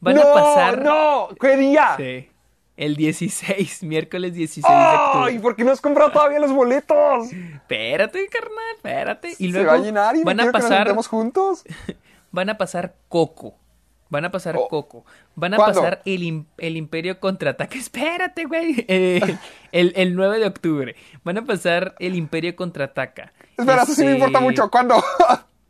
Van 0.00 0.14
no, 0.16 0.22
a 0.22 0.34
pasar. 0.34 0.82
no. 0.82 1.28
¿Qué 1.38 1.56
día? 1.56 1.94
Sí. 1.98 2.30
El 2.76 2.96
16, 2.96 3.82
miércoles 3.82 4.32
16 4.32 4.64
de 4.66 4.72
¡Ay! 4.72 4.96
octubre. 4.96 5.40
¿Por 5.40 5.56
qué 5.56 5.64
no 5.64 5.72
has 5.72 5.80
comprado 5.80 6.10
todavía 6.12 6.38
los 6.40 6.52
boletos? 6.52 7.30
Espérate, 7.30 8.26
carnal, 8.28 8.54
espérate. 8.76 9.30
Y 9.32 9.34
Se 9.34 9.48
luego 9.48 9.68
va 9.68 9.74
a 9.74 9.78
llenar 9.78 10.16
y 10.16 10.24
van 10.24 10.40
a 10.40 10.44
que 10.44 10.52
nos 10.52 10.62
pasar, 10.62 10.78
sentemos 10.78 11.06
juntos. 11.06 11.64
van 12.32 12.48
a 12.48 12.56
pasar 12.56 12.94
Coco. 13.08 13.54
Van 14.12 14.26
a 14.26 14.30
pasar 14.30 14.54
Oh. 14.58 14.68
Coco. 14.68 15.06
Van 15.36 15.54
a 15.54 15.56
¿Cuándo? 15.56 15.80
pasar 15.80 16.02
el, 16.04 16.44
el 16.58 16.76
Imperio 16.76 17.18
Contraataca. 17.18 17.78
Espérate, 17.78 18.44
güey. 18.44 18.84
Eh, 18.86 19.38
el, 19.72 19.94
el 19.96 20.14
9 20.14 20.38
de 20.38 20.46
octubre. 20.46 20.94
Van 21.24 21.38
a 21.38 21.44
pasar 21.46 21.94
el 21.98 22.14
Imperio 22.14 22.54
Contraataca. 22.54 23.32
Espera, 23.56 23.84
eso 23.84 23.94
sí 23.94 24.02
me 24.04 24.08
Este, 24.12 24.18
importa 24.18 24.40
mucho. 24.40 24.70
¿Cuándo? 24.70 25.02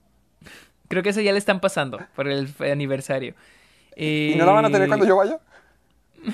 Creo 0.89 1.05
que 1.05 1.11
eso 1.11 1.21
ya 1.21 1.31
le 1.31 1.39
están 1.39 1.61
pasando 1.61 2.01
por 2.17 2.27
el 2.27 2.49
aniversario. 2.59 3.37
¿Y 3.97 4.35
no 4.37 4.45
la 4.45 4.53
van 4.53 4.65
a 4.65 4.71
tener 4.71 4.83
Eh, 4.83 4.89
cuando 4.89 5.07
yo 5.07 5.17
vaya? 5.17 5.39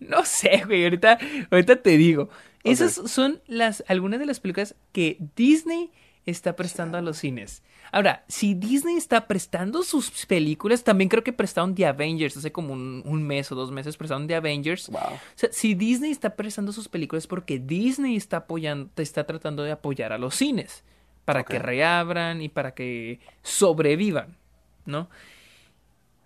No 0.00 0.24
sé, 0.24 0.64
güey, 0.66 0.82
ahorita, 0.84 1.16
ahorita 1.50 1.76
te 1.76 1.90
digo. 1.96 2.28
Esas 2.64 2.94
son 3.10 3.40
las, 3.46 3.84
algunas 3.88 4.18
de 4.20 4.26
las 4.26 4.40
películas 4.40 4.74
que 4.92 5.16
Disney 5.36 5.92
está 6.26 6.56
prestando 6.56 6.98
a 6.98 7.02
los 7.02 7.18
cines. 7.18 7.62
Ahora, 7.94 8.24
si 8.26 8.54
Disney 8.54 8.96
está 8.96 9.28
prestando 9.28 9.82
sus 9.82 10.24
películas, 10.26 10.82
también 10.82 11.10
creo 11.10 11.22
que 11.22 11.32
prestaron 11.32 11.74
The 11.74 11.84
Avengers, 11.86 12.36
hace 12.38 12.50
como 12.50 12.72
un, 12.72 13.02
un 13.04 13.22
mes 13.22 13.52
o 13.52 13.54
dos 13.54 13.70
meses 13.70 13.98
prestaron 13.98 14.26
The 14.26 14.34
Avengers. 14.36 14.88
Wow. 14.88 15.00
O 15.14 15.18
sea, 15.34 15.50
si 15.52 15.74
Disney 15.74 16.10
está 16.10 16.34
prestando 16.34 16.72
sus 16.72 16.88
películas 16.88 17.24
es 17.24 17.26
porque 17.28 17.58
Disney 17.58 18.16
está 18.16 18.38
apoyando, 18.38 18.90
está 18.96 19.24
tratando 19.24 19.62
de 19.62 19.72
apoyar 19.72 20.12
a 20.14 20.18
los 20.18 20.34
cines 20.34 20.84
para 21.26 21.44
que 21.44 21.58
reabran 21.58 22.40
y 22.40 22.48
para 22.48 22.72
que 22.74 23.20
sobrevivan, 23.42 24.36
¿no? 24.86 25.08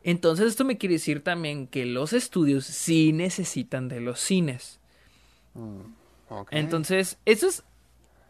Entonces 0.04 0.46
esto 0.46 0.64
me 0.64 0.78
quiere 0.78 0.94
decir 0.94 1.22
también 1.24 1.66
que 1.66 1.84
los 1.84 2.12
estudios 2.12 2.64
sí 2.64 3.12
necesitan 3.12 3.88
de 3.88 4.00
los 4.00 4.20
cines. 4.20 4.78
Ok. 6.28 6.48
Entonces, 6.52 7.18
eso 7.24 7.48
es, 7.48 7.64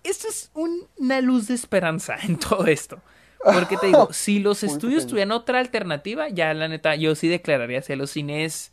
eso 0.04 0.26
es 0.28 0.50
un- 0.54 0.86
una 0.96 1.20
luz 1.20 1.48
de 1.48 1.54
esperanza 1.54 2.16
en 2.22 2.38
todo 2.38 2.66
esto. 2.66 3.00
Porque 3.44 3.76
te 3.78 3.86
digo, 3.88 4.08
si 4.12 4.40
los 4.40 4.62
Muy 4.62 4.72
estudios 4.72 5.06
pequeño. 5.06 5.10
tuvieran 5.10 5.32
otra 5.32 5.60
alternativa, 5.60 6.28
ya 6.28 6.54
la 6.54 6.68
neta, 6.68 6.96
yo 6.96 7.14
sí 7.14 7.28
declararía 7.28 7.78
hacia 7.80 7.96
los 7.96 8.10
cines 8.10 8.72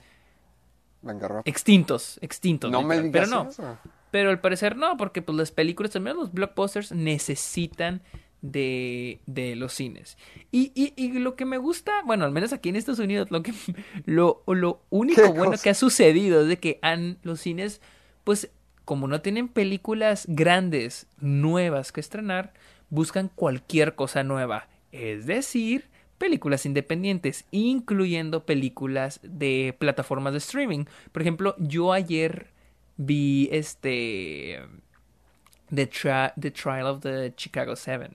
rápido. 1.04 1.44
extintos, 1.46 2.20
extintos. 2.22 2.72
No 2.72 2.82
me 2.84 3.00
digas 3.02 3.12
Pero 3.12 3.28
no, 3.28 3.50
eso. 3.50 3.80
pero 4.12 4.30
al 4.30 4.40
parecer 4.42 4.76
no, 4.78 4.98
porque 4.98 5.22
pues 5.22 5.38
las 5.38 5.52
películas, 5.52 5.92
también 5.92 6.18
los 6.18 6.32
blockbusters 6.34 6.92
necesitan 6.92 8.02
de, 8.42 9.22
de 9.26 9.56
los 9.56 9.74
cines. 9.74 10.18
Y, 10.52 10.72
y, 10.76 10.94
y 10.98 11.14
lo 11.20 11.36
que 11.36 11.46
me 11.46 11.58
gusta, 11.58 11.92
bueno, 12.06 12.26
al 12.26 12.32
menos 12.32 12.54
aquí 12.54 12.70
en 12.70 12.76
Estados 12.76 13.00
Unidos, 13.00 13.32
lo 13.32 13.44
que 13.44 13.54
lo, 14.06 14.44
lo 14.48 14.82
único 14.90 15.22
¿Qué 15.22 15.28
bueno 15.30 15.46
cosa? 15.52 15.64
que 15.64 15.70
ha 15.72 15.74
sucedido 15.76 16.42
es 16.42 16.48
de 16.48 16.60
que 16.60 16.80
han, 16.82 17.18
los 17.24 17.42
cines, 17.42 17.82
pues, 18.24 18.50
como 18.86 19.08
no 19.08 19.22
tienen 19.22 19.48
películas 19.48 20.26
grandes, 20.28 21.08
nuevas 21.20 21.92
que 21.92 22.02
estrenar, 22.02 22.54
buscan 22.94 23.30
cualquier 23.34 23.96
cosa 23.96 24.24
nueva. 24.24 24.68
Es 24.92 25.26
decir, 25.26 25.90
películas 26.20 26.66
independientes, 26.68 27.46
incluyendo 27.52 28.46
películas 28.46 29.20
de 29.24 29.76
plataformas 29.80 30.34
de 30.34 30.38
streaming. 30.38 30.86
Por 31.12 31.24
ejemplo, 31.24 31.56
yo 31.58 31.92
ayer 31.92 32.48
vi 32.98 33.50
este 33.52 34.62
The, 35.74 35.90
Tri- 35.90 36.34
The 36.40 36.52
Trial 36.52 36.86
of 36.86 37.02
the 37.02 37.34
Chicago 37.36 37.76
Seven 37.76 38.14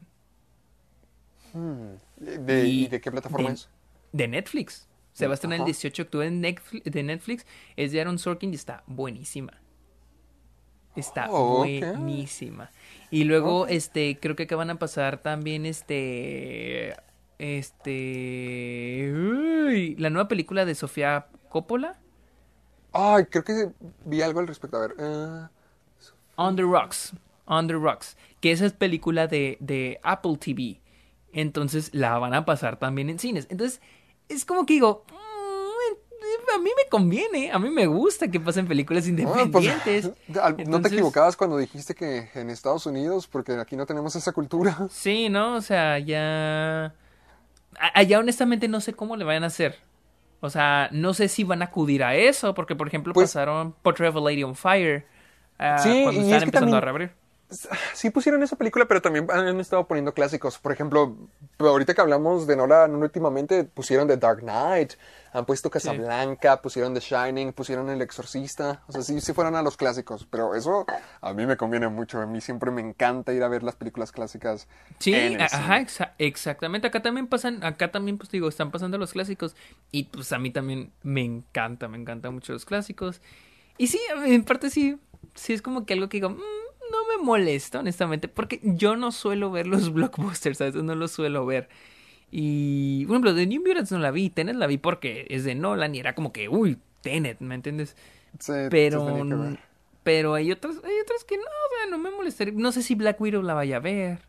¿De, 2.16 2.66
Y- 2.68 2.85
¿Y 2.85 2.89
de 2.89 3.01
qué 3.01 3.11
plataforma 3.11 3.49
de- 3.49 3.55
es? 3.55 3.68
de 4.12 4.29
Netflix. 4.29 4.87
Se 5.12 5.26
va 5.26 5.33
a 5.33 5.35
estrenar 5.35 5.57
el 5.57 5.62
Ajá. 5.62 5.66
18 5.66 6.03
de 6.03 6.07
octubre 6.07 6.31
Netflix, 6.31 6.85
de 6.93 7.03
Netflix. 7.03 7.47
Es 7.76 7.91
de 7.91 8.01
Aaron 8.01 8.18
Sorkin 8.20 8.53
y 8.53 8.55
está 8.55 8.85
buenísima. 8.87 9.53
Está 10.99 11.29
Oh, 11.31 11.59
buenísima. 11.59 12.71
Y 13.11 13.25
luego, 13.25 13.67
este, 13.69 14.19
creo 14.21 14.37
que 14.37 14.45
acá 14.45 14.57
van 14.57 14.71
a 14.71 14.79
pasar 14.79 15.19
también, 15.23 15.67
este, 15.67 16.95
este, 17.39 19.13
uy, 19.15 19.97
la 19.97 20.11
nueva 20.11 20.29
película 20.29 20.65
de 20.65 20.75
Sofía 20.75 21.29
Coppola, 21.49 21.99
Ay, 22.93 23.27
creo 23.27 23.45
que 23.45 23.71
vi 24.05 24.23
algo 24.23 24.41
al 24.41 24.47
respecto. 24.49 24.77
A 24.79 24.81
ver. 24.81 24.95
eh, 24.99 25.49
On 26.37 26.57
the 26.57 26.63
Rocks, 26.63 27.13
On 27.47 27.67
the 27.67 27.75
Rocks, 27.75 28.17
que 28.41 28.53
esa 28.53 28.67
es 28.67 28.73
película 28.73 29.27
de, 29.27 29.57
de 29.61 30.01
Apple 30.03 30.37
TV. 30.39 30.81
Entonces 31.33 31.91
la 31.95 32.19
van 32.19 32.35
a 32.35 32.45
pasar 32.45 32.79
también 32.79 33.11
en 33.11 33.19
cines. 33.19 33.47
Entonces, 33.51 33.81
es 34.29 34.45
como 34.45 34.67
que 34.67 34.75
digo, 34.75 35.05
"Mm, 35.11 35.17
a 36.55 36.59
mí 36.59 36.71
me 36.77 36.89
conviene, 36.89 37.51
a 37.51 37.59
mí 37.59 37.71
me 37.71 37.87
gusta 37.87 38.29
que 38.29 38.41
pasen 38.41 38.67
películas 38.67 39.05
ah, 39.05 39.13
pues, 39.51 39.65
independientes. 39.65 40.11
no 40.69 40.81
te 40.81 40.89
equivocabas 40.89 41.37
cuando 41.37 41.57
dijiste 41.57 41.95
que 41.95 42.31
en 42.35 42.51
Estados 42.51 42.87
Unidos, 42.87 43.27
porque 43.27 43.53
aquí 43.53 43.77
no 43.77 43.87
tenemos 43.87 44.15
esa 44.17 44.33
cultura. 44.33 44.77
Sí, 44.91 45.29
¿no? 45.29 45.57
O 45.57 45.63
sea, 45.63 45.99
ya... 45.99 46.95
Allá 47.95 48.19
honestamente 48.19 48.67
no 48.67 48.81
sé 48.81 48.93
cómo 48.93 49.17
le 49.17 49.25
vayan 49.25 49.45
a 49.45 49.49
hacer. 49.49 49.77
O 50.41 50.51
sea, 50.51 50.89
no 50.93 51.15
sé 51.15 51.29
si 51.29 51.45
van 51.45 51.63
a 51.63 51.67
acudir 51.67 52.03
a 52.03 52.15
eso, 52.15 52.55
porque 52.55 52.75
por 52.75 52.89
ejemplo 52.89 53.13
Pues- 53.13 53.31
pasaron 53.31 53.73
Portrait 53.83 54.11
of 54.11 54.17
a 54.17 54.21
Lady 54.21 54.43
on 54.43 54.55
Fire 54.55 55.07
ah, 55.59 55.79
Sí, 55.79 56.03
cuando 56.03 56.21
están 56.23 56.37
es 56.37 56.43
empezando 56.43 56.77
a 56.77 56.81
reabrir. 56.81 57.13
Sí 57.95 58.11
pusieron 58.11 58.43
esa 58.43 58.57
película, 58.57 58.87
pero 58.87 59.01
también 59.01 59.27
han 59.31 59.59
estado 59.61 59.87
poniendo 59.87 60.13
clásicos. 60.13 60.59
Por 60.59 60.71
ejemplo, 60.73 61.17
ahorita 61.59 61.95
que 61.95 62.01
hablamos 62.01 62.47
de 62.47 62.57
Nolan 62.57 62.95
últimamente, 62.95 63.65
pusieron 63.65 64.07
The 64.07 64.19
Dark 64.19 64.41
Knight, 64.41 64.93
han 65.33 65.47
puesto 65.47 65.71
Casablanca, 65.71 66.61
pusieron 66.61 66.93
The 66.95 67.01
Shining, 67.01 67.53
pusieron 67.55 67.89
El 67.89 68.03
Exorcista. 68.03 68.83
O 68.87 68.93
sea, 68.93 69.03
sí, 69.03 69.21
sí 69.21 69.33
fueron 69.33 69.57
a 69.57 69.63
los 69.63 69.77
clásicos. 69.77 70.27
Pero 70.31 70.55
eso 70.55 70.85
a 71.23 71.33
mí 71.33 71.47
me 71.47 71.57
conviene 71.57 71.89
mucho. 71.89 72.21
A 72.21 72.27
mí 72.27 72.41
siempre 72.41 72.71
me 72.71 72.83
encanta 72.83 73.33
ir 73.33 73.43
a 73.43 73.49
ver 73.49 73.63
las 73.63 73.77
películas 73.77 74.13
clásicas. 74.13 74.69
Sí, 74.99 75.15
en 75.15 75.35
el 75.35 75.41
ajá, 75.43 75.81
exa- 75.81 76.13
exactamente. 76.19 76.87
Acá 76.89 77.01
también 77.03 77.27
pasan, 77.29 77.65
acá 77.65 77.91
también, 77.91 78.19
pues 78.19 78.31
digo, 78.31 78.49
están 78.49 78.71
pasando 78.71 78.99
los 78.99 79.13
clásicos. 79.13 79.57
Y 79.91 80.05
pues 80.05 80.33
a 80.33 80.39
mí 80.39 80.51
también 80.51 80.93
me 81.03 81.23
encanta, 81.25 81.89
me 81.89 81.97
encantan 81.99 82.35
mucho 82.35 82.53
los 82.53 82.65
clásicos. 82.67 83.21
Y 83.79 83.87
sí, 83.87 84.01
en 84.27 84.45
parte 84.45 84.71
sí, 84.71 84.99
sí 85.35 85.53
es 85.55 85.63
como 85.63 85.87
que 85.87 85.95
algo 85.95 86.09
que 86.09 86.19
digo, 86.19 86.31
"Mm, 86.31 86.43
no 86.91 87.16
me 87.16 87.24
molesta, 87.24 87.80
honestamente, 87.80 88.28
porque 88.28 88.61
yo 88.62 88.97
no 88.97 89.12
suelo 89.12 89.51
ver 89.51 89.66
los 89.66 89.93
blockbusters, 89.93 90.61
a 90.61 90.64
veces 90.66 90.82
no 90.82 90.95
los 90.95 91.12
suelo 91.12 91.47
ver. 91.47 91.68
Y, 92.30 93.07
por 93.07 93.14
ejemplo, 93.14 93.34
de 93.34 93.47
New 93.47 93.62
Mutants 93.66 93.93
no 93.93 93.99
la 93.99 94.11
vi, 94.11 94.30
Tenet 94.30 94.57
la 94.57 94.66
vi 94.66 94.78
porque 94.78 95.26
es 95.30 95.45
de 95.45 95.55
Nolan 95.55 95.95
y 95.95 96.01
era 96.01 96.14
como 96.14 96.32
que, 96.32 96.49
uy, 96.49 96.78
Tenet, 97.01 97.41
¿me 97.41 97.55
entiendes? 97.55 97.97
Sí, 98.39 98.53
Pero, 98.70 99.57
pero 100.03 100.34
hay 100.34 100.53
otras, 100.53 100.76
hay 100.84 101.01
otras 101.03 101.24
que 101.24 101.36
no, 101.36 101.43
o 101.43 101.76
sea, 101.76 101.91
no 101.91 101.99
me 101.99 102.11
molestaría. 102.11 102.55
No 102.57 102.72
sé 102.72 102.82
si 102.82 102.95
Black 102.95 103.20
Widow 103.20 103.43
la 103.43 103.55
vaya 103.55 103.76
a 103.76 103.80
ver. 103.80 104.20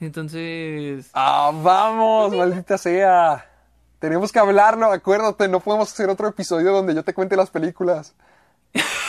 Entonces, 0.00 1.10
¡Ah, 1.12 1.50
vamos! 1.62 2.34
¡Maldita 2.34 2.78
sea! 2.78 3.46
Tenemos 3.98 4.32
que 4.32 4.38
hablarlo, 4.38 4.86
acuérdate, 4.86 5.46
no 5.46 5.60
podemos 5.60 5.92
hacer 5.92 6.08
otro 6.08 6.26
episodio 6.26 6.72
donde 6.72 6.94
yo 6.94 7.02
te 7.04 7.12
cuente 7.12 7.36
las 7.36 7.50
películas. 7.50 8.14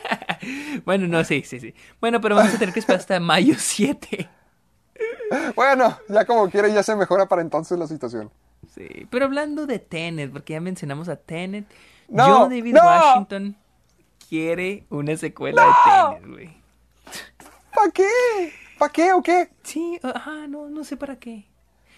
bueno, 0.84 1.06
no, 1.06 1.24
sí, 1.24 1.42
sí, 1.44 1.60
sí. 1.60 1.74
Bueno, 2.00 2.20
pero 2.20 2.36
vamos 2.36 2.54
a 2.54 2.58
tener 2.58 2.72
que 2.72 2.80
esperar 2.80 3.00
hasta 3.00 3.20
mayo 3.20 3.54
7. 3.58 4.28
Bueno, 5.56 5.98
ya 6.08 6.24
como 6.24 6.48
quiera, 6.50 6.68
ya 6.68 6.82
se 6.82 6.94
mejora 6.94 7.26
para 7.26 7.42
entonces 7.42 7.78
la 7.78 7.86
situación. 7.86 8.30
Sí, 8.74 9.06
pero 9.10 9.24
hablando 9.24 9.66
de 9.66 9.78
Tenet, 9.78 10.30
porque 10.30 10.52
ya 10.54 10.60
mencionamos 10.60 11.08
a 11.08 11.16
Tenet, 11.16 11.64
No, 12.08 12.24
John 12.26 12.50
David 12.50 12.74
no. 12.74 12.84
Washington 12.84 13.56
quiere 14.28 14.84
una 14.90 15.16
secuela 15.16 15.62
No. 15.64 15.68
de 16.14 16.20
Tenet, 16.20 16.30
güey. 16.32 16.56
¿Para 17.74 17.90
qué? 17.90 18.52
¿Para 18.78 18.92
qué 18.92 19.12
o 19.12 19.22
qué? 19.22 19.48
Sí, 19.62 19.98
ajá, 20.02 20.46
no, 20.48 20.68
no 20.68 20.84
sé 20.84 20.96
para 20.96 21.16
qué. 21.16 21.46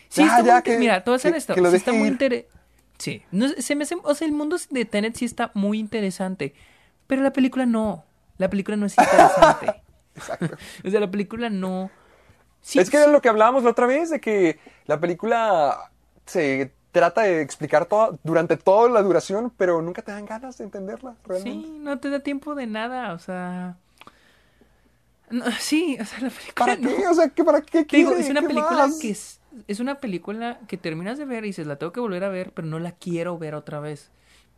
Sí, 0.09 0.23
Ya, 0.25 0.39
está 0.39 0.63
que- 0.63 0.79
Mira, 0.79 1.03
a 1.05 1.15
hacer 1.15 1.35
esto. 1.35 1.55
que 1.55 1.61
lo 1.61 1.71
sí 1.71 1.77
está 1.77 1.93
muy 1.93 2.07
ir. 2.07 2.13
inter- 2.13 2.49
Sí, 2.99 3.23
no, 3.33 3.49
se 3.49 3.75
me 3.75 3.83
hace, 3.83 3.97
o 4.03 4.15
sea, 4.15 4.27
el 4.27 4.33
mundo 4.33 4.57
de 4.71 4.85
Tenet 4.85 5.17
sí 5.17 5.25
está 5.25 5.51
muy 5.55 5.81
interesante, 5.81 6.55
pero 7.07 7.23
la 7.23 7.33
película 7.33 7.67
no. 7.67 8.05
La 8.39 8.51
película 8.51 8.77
no 8.77 8.87
es 8.87 8.97
interesante. 8.99 9.83
Exacto. 10.15 10.57
o 10.85 10.91
sea, 10.91 11.01
la 11.01 11.11
película 11.11 11.51
no. 11.51 11.91
Sí, 12.61 12.79
es 12.79 12.89
que 12.89 12.97
sí, 12.97 13.03
era 13.03 13.13
lo 13.13 13.21
que 13.21 13.29
hablábamos 13.29 13.65
la 13.65 13.71
otra 13.71 13.87
vez, 13.87 14.11
de 14.11 14.21
que 14.21 14.59
la 14.87 14.99
película 15.01 15.91
se 16.27 16.73
trata 16.93 17.23
de 17.23 17.43
explicar 17.43 17.87
todo 17.87 18.19
durante 18.23 18.57
toda 18.57 18.89
la 18.89 19.03
duración, 19.03 19.53
pero 19.57 19.83
nunca 19.83 20.03
te 20.03 20.13
dan 20.13 20.25
ganas 20.25 20.57
de 20.59 20.65
entenderla, 20.65 21.17
realmente. 21.25 21.67
sí, 21.67 21.79
no 21.81 21.99
te 21.99 22.09
da 22.09 22.21
tiempo 22.21 22.55
de 22.55 22.67
nada, 22.67 23.13
o 23.13 23.19
sea. 23.19 23.77
no, 25.31 25.51
sí, 25.59 25.99
o 26.01 26.05
sea, 26.05 26.21
la 26.21 26.31
película. 26.31 26.55
¿Para 26.55 26.77
no. 26.77 26.89
qué? 26.89 27.07
O 27.09 27.15
sea, 27.15 27.29
¿qué, 27.29 27.45
¿para 27.45 27.61
qué 27.63 27.85
digo, 27.91 28.13
quiere? 28.13 28.21
es 28.21 28.31
una 28.31 28.41
¿Qué 28.41 28.47
película 28.47 28.87
más? 28.87 28.99
que 28.99 29.11
es, 29.11 29.41
es 29.69 29.81
una 29.81 30.01
película 30.01 30.61
que 30.69 30.79
terminas 30.79 31.19
de 31.19 31.25
ver 31.25 31.45
y 31.45 31.49
dices, 31.49 31.67
la 31.67 31.77
tengo 31.77 31.93
que 31.93 32.01
volver 32.01 32.25
a 32.25 32.29
ver, 32.29 32.53
pero 32.53 32.67
no 32.69 32.79
la 32.79 32.93
quiero 32.93 33.39
ver 33.39 33.55
otra 33.55 33.81
vez. 33.81 34.11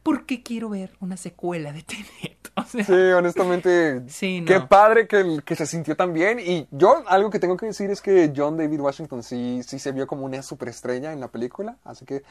¿Por 0.07 0.25
qué 0.25 0.41
quiero 0.45 0.69
ver 0.69 0.93
una 1.01 1.17
secuela 1.17 1.73
de 1.73 1.83
Tenet? 1.83 2.37
O 2.59 2.63
sea, 2.65 2.85
Sí, 2.85 2.93
honestamente, 2.93 4.03
Sí, 4.09 4.41
no. 4.41 4.47
qué 4.47 4.61
padre 4.61 5.07
que, 5.07 5.41
que 5.45 5.55
se 5.57 5.67
sintió 5.67 5.95
tan 5.95 6.15
bien. 6.15 6.39
Y 6.41 6.67
yo, 6.71 7.03
algo 7.07 7.29
que 7.29 7.39
tengo 7.39 7.57
que 7.57 7.67
decir 7.67 7.91
es 7.91 8.01
que 8.01 8.33
John 8.35 8.57
David 8.57 8.81
Washington 8.81 9.23
sí, 9.23 9.61
sí 9.67 9.79
se 9.79 9.91
vio 9.93 10.07
como 10.07 10.25
una 10.25 10.43
superestrella 10.43 11.13
en 11.13 11.21
la 11.21 11.29
película. 11.29 11.77
Así 11.85 12.07
que 12.07 12.23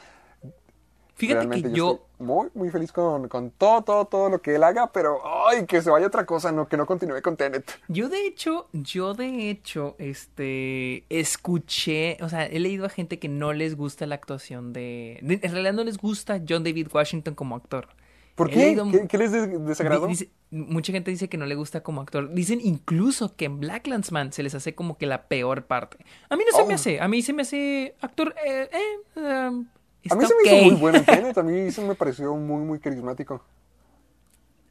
fíjate 1.16 1.40
realmente 1.40 1.70
que 1.70 1.76
yo, 1.76 1.92
estoy 2.12 2.26
muy, 2.26 2.48
muy 2.54 2.70
feliz 2.70 2.92
con, 2.92 3.28
con 3.28 3.50
todo, 3.50 3.82
todo, 3.82 4.04
todo 4.04 4.28
lo 4.30 4.40
que 4.40 4.54
él 4.54 4.62
haga. 4.62 4.90
Pero, 4.92 5.18
ay, 5.48 5.66
que 5.66 5.82
se 5.82 5.90
vaya 5.90 6.06
otra 6.06 6.24
cosa, 6.24 6.52
no, 6.52 6.68
que 6.68 6.76
no 6.76 6.86
continúe 6.86 7.20
con 7.22 7.36
Tenet. 7.36 7.78
yo 7.88 8.08
de 8.08 8.26
hecho, 8.26 8.68
yo 8.72 9.14
de 9.14 9.50
hecho, 9.50 9.96
este, 9.98 11.04
escuché, 11.08 12.16
o 12.20 12.28
sea, 12.28 12.46
he 12.46 12.58
leído 12.60 12.86
a 12.86 12.88
gente 12.88 13.18
que 13.18 13.28
no 13.28 13.52
les 13.52 13.76
gusta 13.76 14.06
la 14.06 14.14
actuación 14.14 14.72
de, 14.72 15.18
de- 15.22 15.40
en 15.42 15.52
realidad 15.52 15.72
no 15.74 15.84
les 15.84 15.98
gusta 15.98 16.40
John 16.48 16.64
David 16.64 16.88
Washington 16.92 17.34
como 17.34 17.56
actor. 17.56 17.88
¿Por 18.34 18.50
qué? 18.50 18.56
leído- 18.56 18.90
¿Qué, 18.90 19.08
qué 19.08 19.16
les 19.18 19.32
des- 19.32 19.64
desagradó? 19.66 20.06
Dice- 20.06 20.28
mucha 20.50 20.92
gente 20.92 21.10
dice 21.10 21.28
que 21.28 21.38
no 21.38 21.46
le 21.46 21.54
gusta 21.54 21.82
como 21.82 22.02
actor. 22.02 22.32
Dicen 22.34 22.60
incluso 22.62 23.34
que 23.34 23.46
en 23.46 23.60
Black 23.60 23.86
Landsman 23.86 24.32
se 24.32 24.42
les 24.42 24.54
hace 24.54 24.74
como 24.74 24.98
que 24.98 25.06
la 25.06 25.22
peor 25.26 25.64
parte. 25.64 25.96
A 26.28 26.36
mí 26.36 26.42
no 26.50 26.54
se 26.56 26.62
Oh. 26.62 26.66
me 26.66 26.74
hace. 26.74 27.00
A 27.00 27.08
mí 27.08 27.22
se 27.22 27.32
me 27.32 27.42
hace 27.42 27.94
actor. 28.00 28.34
Eh, 28.44 28.68
eh, 29.16 29.20
um, 29.48 29.66
A 30.10 30.14
mí 30.16 30.24
se 30.26 30.34
me 30.34 30.42
hizo 30.58 30.64
muy 30.70 30.74
bueno 30.80 30.98
en 30.98 31.04
Tenet. 31.04 31.38
A 31.38 31.42
mí 31.42 31.70
se 31.70 31.80
me 31.82 31.94
pareció 31.94 32.34
muy, 32.36 32.62
muy 32.64 32.78
carismático. 32.78 33.42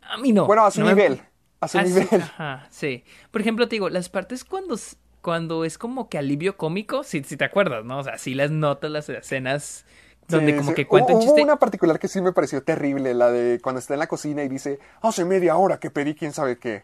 A 0.01 0.17
mí 0.17 0.31
no. 0.31 0.45
Bueno, 0.45 0.65
a 0.65 0.71
su 0.71 0.79
No 0.81 0.87
me- 0.87 0.93
nivel. 0.95 1.21
A 1.59 1.67
su 1.67 1.77
a 1.79 1.83
su- 1.85 1.87
nivel. 1.89 2.07
Ajá, 2.21 2.67
sí. 2.69 3.03
Por 3.31 3.41
ejemplo, 3.41 3.67
te 3.67 3.75
digo, 3.75 3.89
las 3.89 4.09
partes 4.09 4.43
cuando, 4.45 4.75
cuando 5.21 5.65
es 5.65 5.77
como 5.77 6.09
que 6.09 6.17
alivio 6.17 6.57
cómico, 6.57 7.03
si, 7.03 7.23
si 7.23 7.37
te 7.37 7.45
acuerdas, 7.45 7.83
¿no? 7.85 7.99
O 7.99 8.03
sea, 8.03 8.17
sí 8.17 8.33
las 8.35 8.51
notas, 8.51 8.91
las 8.91 9.09
escenas 9.09 9.85
donde 10.27 10.51
Sí, 10.53 10.57
como 10.57 10.69
sí. 10.71 10.75
que 10.75 10.87
cuentan 10.87 11.15
Hubo- 11.17 11.21
chiste. 11.21 11.35
Hubo 11.41 11.43
una 11.43 11.57
particular 11.57 11.99
que 11.99 12.07
sí 12.07 12.19
me 12.21 12.31
pareció 12.33 12.63
terrible, 12.63 13.13
la 13.13 13.31
de 13.31 13.59
cuando 13.61 13.79
está 13.79 13.93
en 13.93 13.99
la 13.99 14.07
cocina 14.07 14.43
y 14.43 14.49
dice, 14.49 14.79
hace 15.01 15.23
media 15.25 15.55
hora 15.55 15.79
que 15.79 15.89
pedí 15.91 16.15
quién 16.15 16.33
sabe 16.33 16.57
qué. 16.57 16.83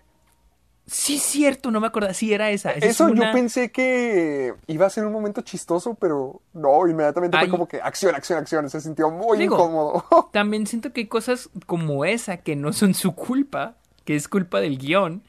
Sí, 0.86 1.20
cierto, 1.20 1.72
no 1.72 1.80
me 1.80 1.88
acuerdo. 1.88 2.14
Sí, 2.14 2.34
era 2.34 2.50
esa. 2.50 2.72
Esa 2.72 2.86
es 2.86 2.92
Eso 2.96 3.14
yo 3.14 3.24
pensé 3.32 3.72
que 3.72 4.54
iba 4.68 4.86
a 4.86 4.90
ser 4.90 5.06
un 5.06 5.14
momento 5.14 5.42
chistoso, 5.42 5.96
pero 5.96 6.42
no, 6.54 6.88
inmediatamente 6.88 7.38
Ay. 7.38 7.46
fue 7.46 7.52
como 7.52 7.68
que 7.68 7.82
acción, 7.82 8.16
acción, 8.16 8.40
acción. 8.40 8.70
Se 8.70 8.82
sintió 8.82 9.10
muy 9.10 9.38
Digo, 9.38 9.56
incómodo. 9.56 10.06
También 10.34 10.68
siento 10.68 10.92
que 10.92 11.02
hay 11.02 11.08
cosas 11.08 11.50
como 11.66 12.04
esa 12.04 12.38
que 12.38 12.56
no 12.56 12.74
son 12.74 12.94
su 12.94 13.16
culpa, 13.16 13.76
que 14.06 14.16
es 14.16 14.28
culpa 14.28 14.60
del 14.60 14.78
guion, 14.78 15.24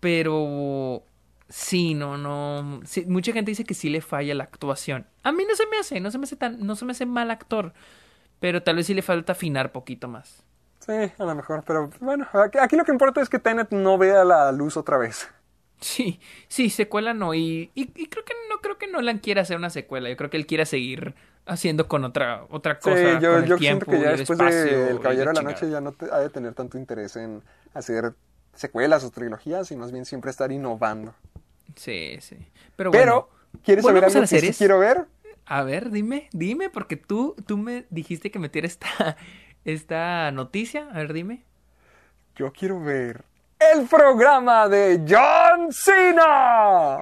pero 0.00 1.02
sí, 1.48 1.94
no, 1.94 2.16
no, 2.16 2.80
sí, 2.84 3.04
mucha 3.06 3.32
gente 3.32 3.50
dice 3.50 3.64
que 3.64 3.74
sí 3.74 3.90
le 3.90 4.00
falla 4.00 4.34
la 4.34 4.44
actuación. 4.44 5.06
A 5.22 5.32
mí 5.32 5.44
no 5.46 5.54
se 5.54 5.66
me 5.66 5.78
hace, 5.78 6.00
no 6.00 6.10
se 6.10 6.18
me 6.18 6.24
hace 6.24 6.36
tan, 6.36 6.64
no 6.64 6.76
se 6.76 6.84
me 6.84 6.92
hace 6.92 7.04
mal 7.04 7.30
actor, 7.30 7.74
pero 8.40 8.62
tal 8.62 8.76
vez 8.76 8.86
sí 8.86 8.94
le 8.94 9.02
falta 9.02 9.32
afinar 9.32 9.70
poquito 9.70 10.08
más. 10.08 10.44
Sí, 10.86 10.92
a 11.18 11.24
lo 11.24 11.34
mejor, 11.34 11.64
pero 11.66 11.90
bueno, 12.00 12.26
aquí, 12.32 12.58
aquí 12.58 12.76
lo 12.76 12.84
que 12.84 12.92
importa 12.92 13.20
es 13.20 13.28
que 13.28 13.38
Tenet 13.38 13.70
no 13.70 13.98
vea 13.98 14.24
la 14.24 14.52
luz 14.52 14.76
otra 14.76 14.96
vez. 14.98 15.28
Sí, 15.80 16.20
sí, 16.48 16.70
secuela 16.70 17.12
no, 17.12 17.34
y, 17.34 17.72
y, 17.74 17.90
y 18.00 18.06
creo 18.08 18.24
que 18.24 18.34
no 18.48 18.60
creo 18.60 18.78
que 18.78 18.86
Nolan 18.86 19.18
quiera 19.18 19.42
hacer 19.42 19.56
una 19.56 19.70
secuela, 19.70 20.08
yo 20.08 20.16
creo 20.16 20.30
que 20.30 20.36
él 20.36 20.46
quiera 20.46 20.64
seguir 20.64 21.14
haciendo 21.44 21.88
con 21.88 22.04
otra, 22.04 22.44
otra 22.50 22.78
Sí, 22.78 22.90
cosa. 22.90 23.18
yo, 23.18 23.32
con 23.32 23.44
el 23.44 23.48
yo 23.48 23.56
tiempo 23.56 23.86
siento 23.86 23.86
que 23.90 24.00
ya 24.00 24.10
después 24.16 24.38
de 24.38 24.90
El 24.90 25.00
Caballero 25.00 25.30
de 25.30 25.34
la. 25.34 25.42
Noche 25.42 25.70
ya 25.70 25.80
no 25.80 25.92
te, 25.92 26.06
ha 26.12 26.18
de 26.18 26.30
tener 26.30 26.54
tanto 26.54 26.78
interés 26.78 27.16
en 27.16 27.42
hacer 27.74 28.14
secuelas 28.54 29.02
o 29.04 29.10
trilogías 29.10 29.72
y 29.72 29.76
más 29.76 29.90
bien 29.90 30.04
siempre 30.04 30.30
estar 30.30 30.52
innovando. 30.52 31.14
Sí, 31.76 32.18
sí. 32.20 32.36
Pero, 32.76 32.90
Pero, 32.90 33.12
bueno, 33.22 33.28
¿quieres 33.64 33.84
saber 33.84 34.04
algo 34.04 34.20
que 34.20 34.26
sí 34.26 34.52
quiero 34.52 34.78
ver? 34.78 35.06
A 35.46 35.62
ver, 35.64 35.90
dime, 35.90 36.28
dime, 36.32 36.70
porque 36.70 36.96
tú, 36.96 37.34
tú 37.46 37.56
me 37.58 37.86
dijiste 37.90 38.30
que 38.30 38.38
metiera 38.38 38.66
esta, 38.66 39.16
esta 39.64 40.30
noticia. 40.30 40.88
A 40.90 40.98
ver, 40.98 41.12
dime. 41.12 41.44
Yo 42.36 42.52
quiero 42.52 42.80
ver 42.80 43.24
el 43.72 43.86
programa 43.86 44.68
de 44.68 45.02
John 45.08 45.72
Cena. 45.72 46.98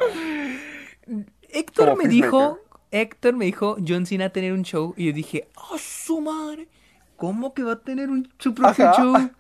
Héctor 1.49 1.97
me 1.97 2.09
dijo, 2.09 2.59
Héctor 2.91 3.35
me 3.35 3.47
dijo 3.47 3.77
John 3.87 4.07
Cena 4.07 4.27
a 4.27 4.31
tener 4.31 4.53
un 4.53 4.63
show 4.63 4.95
y 4.97 5.07
yo 5.07 5.13
dije, 5.13 5.49
¡oh, 5.57 5.79
su 5.79 6.21
madre! 6.21 6.69
¿Cómo 7.17 7.55
que 7.55 7.63
va 7.63 7.73
a 7.73 7.81
tener 7.81 8.09
un, 8.11 8.33
su 8.39 8.55
propio 8.55 8.89
Ajá. 8.89 9.03
show? 9.03 9.31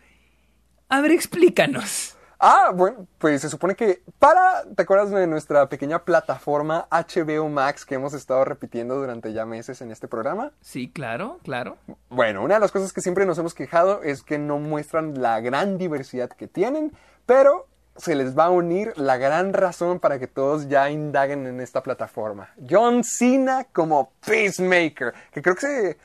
A 0.88 1.00
ver, 1.00 1.12
explícanos. 1.12 2.16
Ah, 2.42 2.72
bueno, 2.74 3.06
pues 3.18 3.42
se 3.42 3.50
supone 3.50 3.74
que 3.74 4.02
para, 4.18 4.64
¿te 4.74 4.82
acuerdas 4.82 5.10
de 5.10 5.26
nuestra 5.26 5.68
pequeña 5.68 6.06
plataforma 6.06 6.88
HBO 6.90 7.50
Max 7.50 7.84
que 7.84 7.96
hemos 7.96 8.14
estado 8.14 8.46
repitiendo 8.46 8.96
durante 8.96 9.34
ya 9.34 9.44
meses 9.44 9.82
en 9.82 9.90
este 9.90 10.08
programa? 10.08 10.52
Sí, 10.62 10.90
claro, 10.90 11.38
claro. 11.44 11.76
Bueno, 12.08 12.42
una 12.42 12.54
de 12.54 12.60
las 12.60 12.72
cosas 12.72 12.94
que 12.94 13.02
siempre 13.02 13.26
nos 13.26 13.36
hemos 13.36 13.52
quejado 13.52 14.02
es 14.02 14.22
que 14.22 14.38
no 14.38 14.58
muestran 14.58 15.20
la 15.20 15.38
gran 15.40 15.76
diversidad 15.76 16.30
que 16.30 16.48
tienen, 16.48 16.92
pero 17.26 17.66
se 17.96 18.14
les 18.14 18.36
va 18.36 18.46
a 18.46 18.50
unir 18.50 18.94
la 18.96 19.18
gran 19.18 19.52
razón 19.52 20.00
para 20.00 20.18
que 20.18 20.26
todos 20.26 20.66
ya 20.66 20.90
indaguen 20.90 21.46
en 21.46 21.60
esta 21.60 21.82
plataforma. 21.82 22.48
John 22.68 23.04
Cena 23.04 23.66
como 23.70 24.12
Peacemaker, 24.24 25.12
que 25.30 25.42
creo 25.42 25.54
que 25.56 25.60
se... 25.60 25.98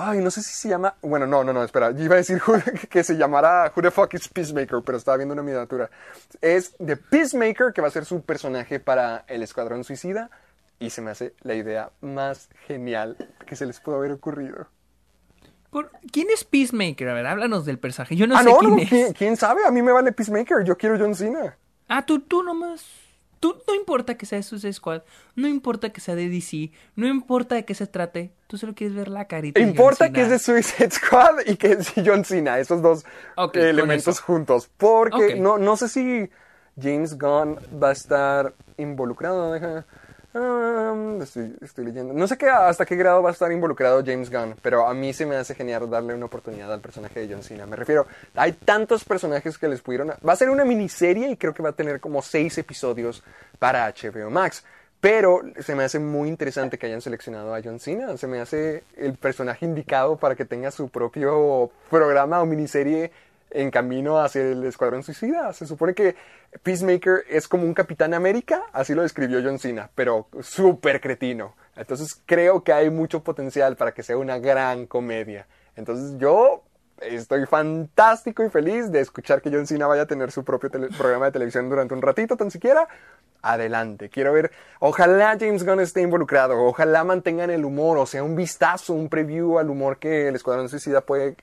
Ay, 0.00 0.18
no 0.20 0.30
sé 0.30 0.42
si 0.42 0.52
se 0.52 0.68
llama... 0.68 0.94
Bueno, 1.02 1.26
no, 1.26 1.42
no, 1.42 1.52
no, 1.52 1.64
espera. 1.64 1.90
Yo 1.90 2.04
iba 2.04 2.14
a 2.14 2.18
decir 2.18 2.40
que 2.90 3.02
se 3.02 3.16
llamará 3.16 3.72
Who 3.74 3.82
the 3.82 3.90
fuck 3.90 4.14
is 4.14 4.28
Peacemaker, 4.28 4.80
pero 4.84 4.98
estaba 4.98 5.16
viendo 5.16 5.32
una 5.32 5.42
miniatura. 5.42 5.90
Es 6.40 6.74
The 6.84 6.96
Peacemaker, 6.96 7.72
que 7.72 7.80
va 7.80 7.88
a 7.88 7.90
ser 7.90 8.04
su 8.04 8.22
personaje 8.22 8.80
para 8.80 9.24
el 9.26 9.42
Escuadrón 9.42 9.84
Suicida, 9.84 10.30
y 10.78 10.90
se 10.90 11.02
me 11.02 11.10
hace 11.10 11.34
la 11.42 11.54
idea 11.54 11.90
más 12.00 12.48
genial 12.66 13.16
que 13.46 13.56
se 13.56 13.66
les 13.66 13.80
pudo 13.80 13.96
haber 13.96 14.12
ocurrido. 14.12 14.68
Por- 15.70 15.90
¿Quién 16.12 16.28
es 16.30 16.44
Peacemaker? 16.44 17.08
A 17.08 17.14
ver, 17.14 17.26
háblanos 17.26 17.66
del 17.66 17.78
personaje. 17.78 18.16
Yo 18.16 18.26
no 18.26 18.36
ah, 18.36 18.42
sé 18.42 18.50
no, 18.50 18.58
quién 18.58 18.76
no, 18.76 18.82
es. 18.82 18.88
¿quién, 18.88 19.12
quién 19.12 19.36
sabe? 19.36 19.62
A 19.66 19.70
mí 19.70 19.82
me 19.82 19.92
vale 19.92 20.12
Peacemaker. 20.12 20.64
Yo 20.64 20.76
quiero 20.78 20.96
John 20.98 21.14
Cena. 21.14 21.56
Ah, 21.88 22.04
tú, 22.06 22.20
tú 22.20 22.42
nomás. 22.42 23.07
Tú, 23.40 23.56
no 23.68 23.74
importa 23.74 24.16
que 24.16 24.26
sea 24.26 24.38
de 24.38 24.42
Suicide 24.42 24.72
Squad, 24.72 25.02
no 25.36 25.46
importa 25.48 25.90
que 25.90 26.00
sea 26.00 26.14
de 26.14 26.28
DC, 26.28 26.70
no 26.96 27.06
importa 27.06 27.54
de 27.54 27.64
qué 27.64 27.74
se 27.74 27.86
trate, 27.86 28.32
tú 28.48 28.58
solo 28.58 28.74
quieres 28.74 28.96
ver 28.96 29.08
la 29.08 29.26
carita. 29.26 29.60
de 29.60 29.64
John 29.66 29.70
Importa 29.70 30.12
que 30.12 30.22
es 30.22 30.30
de 30.30 30.38
Suicide 30.38 30.90
Squad 30.90 31.40
y 31.46 31.56
que 31.56 31.72
es 31.72 31.92
John 32.04 32.24
Cena. 32.24 32.58
Esos 32.58 32.82
dos 32.82 33.04
eh, 33.54 33.70
elementos 33.70 34.20
juntos. 34.20 34.70
Porque 34.76 35.36
no, 35.36 35.58
no 35.58 35.76
sé 35.76 35.88
si 35.88 36.28
James 36.80 37.16
Gunn 37.18 37.58
va 37.82 37.90
a 37.90 37.92
estar 37.92 38.54
involucrado. 38.76 39.52
Deja- 39.52 39.84
estoy, 41.22 41.56
estoy 41.60 41.84
leyendo. 41.86 42.12
No 42.14 42.26
sé 42.26 42.36
qué, 42.36 42.48
hasta 42.48 42.84
qué 42.84 42.96
grado 42.96 43.22
va 43.22 43.30
a 43.30 43.32
estar 43.32 43.50
involucrado 43.50 44.02
James 44.04 44.30
Gunn, 44.30 44.56
pero 44.62 44.86
a 44.86 44.94
mí 44.94 45.12
se 45.12 45.26
me 45.26 45.36
hace 45.36 45.54
genial 45.54 45.88
darle 45.88 46.14
una 46.14 46.26
oportunidad 46.26 46.72
al 46.72 46.80
personaje 46.80 47.20
de 47.20 47.34
John 47.34 47.42
Cena. 47.42 47.66
Me 47.66 47.76
refiero, 47.76 48.06
hay 48.34 48.52
tantos 48.52 49.04
personajes 49.04 49.58
que 49.58 49.68
les 49.68 49.80
pudieron... 49.80 50.12
Va 50.26 50.32
a 50.32 50.36
ser 50.36 50.50
una 50.50 50.64
miniserie 50.64 51.30
y 51.30 51.36
creo 51.36 51.54
que 51.54 51.62
va 51.62 51.70
a 51.70 51.72
tener 51.72 52.00
como 52.00 52.22
seis 52.22 52.56
episodios 52.58 53.22
para 53.58 53.88
HBO 53.88 54.30
Max. 54.30 54.64
Pero 55.00 55.42
se 55.60 55.76
me 55.76 55.84
hace 55.84 56.00
muy 56.00 56.28
interesante 56.28 56.76
que 56.76 56.86
hayan 56.86 57.00
seleccionado 57.00 57.54
a 57.54 57.62
John 57.62 57.78
Cena. 57.78 58.16
Se 58.16 58.26
me 58.26 58.40
hace 58.40 58.82
el 58.96 59.14
personaje 59.14 59.64
indicado 59.64 60.16
para 60.16 60.34
que 60.34 60.44
tenga 60.44 60.72
su 60.72 60.88
propio 60.88 61.70
programa 61.88 62.42
o 62.42 62.46
miniserie 62.46 63.12
en 63.50 63.70
camino 63.70 64.18
hacia 64.18 64.42
el 64.42 64.64
Escuadrón 64.64 65.02
Suicida. 65.02 65.52
Se 65.52 65.66
supone 65.66 65.94
que 65.94 66.16
Peacemaker 66.62 67.24
es 67.28 67.48
como 67.48 67.64
un 67.64 67.74
Capitán 67.74 68.14
América, 68.14 68.64
así 68.72 68.94
lo 68.94 69.02
describió 69.02 69.40
John 69.42 69.58
Cena, 69.58 69.90
pero 69.94 70.28
súper 70.40 71.00
cretino. 71.00 71.54
Entonces 71.76 72.20
creo 72.26 72.64
que 72.64 72.72
hay 72.72 72.90
mucho 72.90 73.22
potencial 73.22 73.76
para 73.76 73.92
que 73.92 74.02
sea 74.02 74.16
una 74.16 74.38
gran 74.38 74.86
comedia. 74.86 75.46
Entonces 75.76 76.18
yo 76.18 76.64
estoy 77.00 77.46
fantástico 77.46 78.44
y 78.44 78.50
feliz 78.50 78.90
de 78.90 79.00
escuchar 79.00 79.40
que 79.40 79.50
John 79.50 79.66
Cena 79.66 79.86
vaya 79.86 80.02
a 80.02 80.06
tener 80.06 80.32
su 80.32 80.44
propio 80.44 80.70
programa 80.70 81.26
de 81.26 81.32
televisión 81.32 81.68
durante 81.68 81.94
un 81.94 82.02
ratito, 82.02 82.36
tan 82.36 82.50
siquiera. 82.50 82.88
Adelante, 83.40 84.08
quiero 84.08 84.32
ver, 84.32 84.50
ojalá 84.80 85.36
James 85.38 85.64
Gunn 85.64 85.80
esté 85.80 86.02
involucrado, 86.02 86.60
ojalá 86.60 87.04
mantengan 87.04 87.50
el 87.50 87.64
humor, 87.64 87.96
o 87.98 88.06
sea, 88.06 88.24
un 88.24 88.34
vistazo, 88.34 88.94
un 88.94 89.08
preview 89.08 89.58
al 89.58 89.70
humor 89.70 89.98
que 89.98 90.28
el 90.28 90.34
Escuadrón 90.34 90.68
Suicida 90.68 91.02
puede 91.02 91.36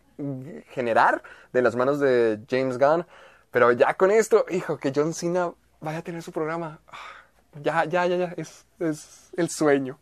generar 0.71 1.23
de 1.53 1.61
las 1.61 1.75
manos 1.75 1.99
de 1.99 2.39
James 2.49 2.77
Gunn. 2.77 3.05
Pero 3.51 3.71
ya 3.71 3.93
con 3.93 4.11
esto, 4.11 4.45
hijo, 4.49 4.77
que 4.77 4.91
John 4.93 5.13
Cena 5.13 5.53
vaya 5.79 5.99
a 5.99 6.01
tener 6.01 6.21
su 6.21 6.33
programa, 6.33 6.81
ah, 6.87 6.97
ya, 7.61 7.85
ya, 7.85 8.05
ya, 8.05 8.17
ya, 8.17 8.33
es, 8.35 8.65
es 8.79 9.31
el 9.37 9.49
sueño. 9.49 9.97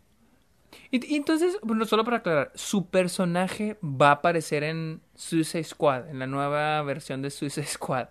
Y, 0.90 1.14
y 1.14 1.16
entonces, 1.16 1.56
bueno, 1.62 1.84
solo 1.84 2.04
para 2.04 2.16
aclarar, 2.16 2.50
su 2.54 2.86
personaje 2.86 3.78
va 3.84 4.08
a 4.08 4.12
aparecer 4.12 4.64
en 4.64 5.00
Suicide 5.14 5.62
Squad, 5.62 6.08
en 6.08 6.18
la 6.18 6.26
nueva 6.26 6.82
versión 6.82 7.22
de 7.22 7.30
Suicide 7.30 7.66
Squad. 7.66 8.08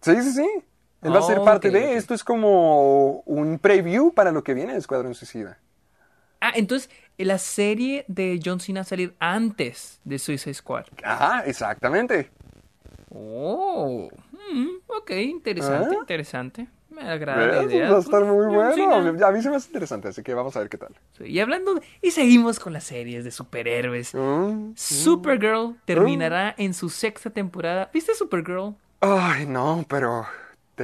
Sí, 0.00 0.20
sí, 0.22 0.32
sí. 0.32 0.64
Él 1.02 1.14
va 1.14 1.18
a 1.18 1.22
ser 1.22 1.38
Oh, 1.38 1.44
parte 1.44 1.70
de 1.70 1.94
esto. 1.96 2.12
Es 2.14 2.22
como 2.24 3.20
un 3.20 3.58
preview 3.58 4.12
para 4.12 4.32
lo 4.32 4.42
que 4.44 4.54
viene 4.54 4.72
de 4.74 4.78
Escuadrón 4.78 5.14
Suicida. 5.14 5.58
Ah, 6.40 6.52
entonces 6.54 6.90
la 7.18 7.38
serie 7.38 8.04
de 8.08 8.40
John 8.42 8.60
Cena 8.60 8.80
va 8.80 8.82
a 8.82 8.84
salir 8.86 9.14
antes 9.18 10.00
de 10.04 10.18
Suicide 10.18 10.54
Squad. 10.54 10.86
Ajá, 11.04 11.44
exactamente. 11.46 12.30
Oh, 13.14 14.08
mm, 14.52 14.68
ok, 14.86 15.10
interesante, 15.10 15.94
¿Ah? 15.96 15.98
interesante. 16.00 16.66
Me 16.90 17.02
agrada 17.02 17.46
la 17.46 17.62
idea. 17.62 17.90
Va 17.90 17.96
a 17.98 18.00
estar 18.00 18.24
muy 18.24 18.46
John 18.46 18.54
bueno. 18.54 18.74
Cena. 19.12 19.26
A 19.28 19.32
mí 19.32 19.42
se 19.42 19.50
me 19.50 19.56
hace 19.56 19.68
interesante, 19.68 20.08
así 20.08 20.22
que 20.22 20.34
vamos 20.34 20.56
a 20.56 20.60
ver 20.60 20.68
qué 20.68 20.76
tal. 20.78 20.94
Y 21.24 21.38
hablando 21.38 21.74
de- 21.74 21.82
y 22.02 22.10
seguimos 22.10 22.58
con 22.58 22.72
las 22.72 22.84
series 22.84 23.22
de 23.24 23.30
superhéroes. 23.30 24.14
Mm. 24.14 24.72
Supergirl 24.74 25.76
terminará 25.84 26.54
en 26.58 26.74
su 26.74 26.88
sexta 26.88 27.30
temporada. 27.30 27.90
¿Viste 27.92 28.14
Supergirl? 28.14 28.74
Ay, 29.00 29.46
no, 29.46 29.84
pero 29.88 30.26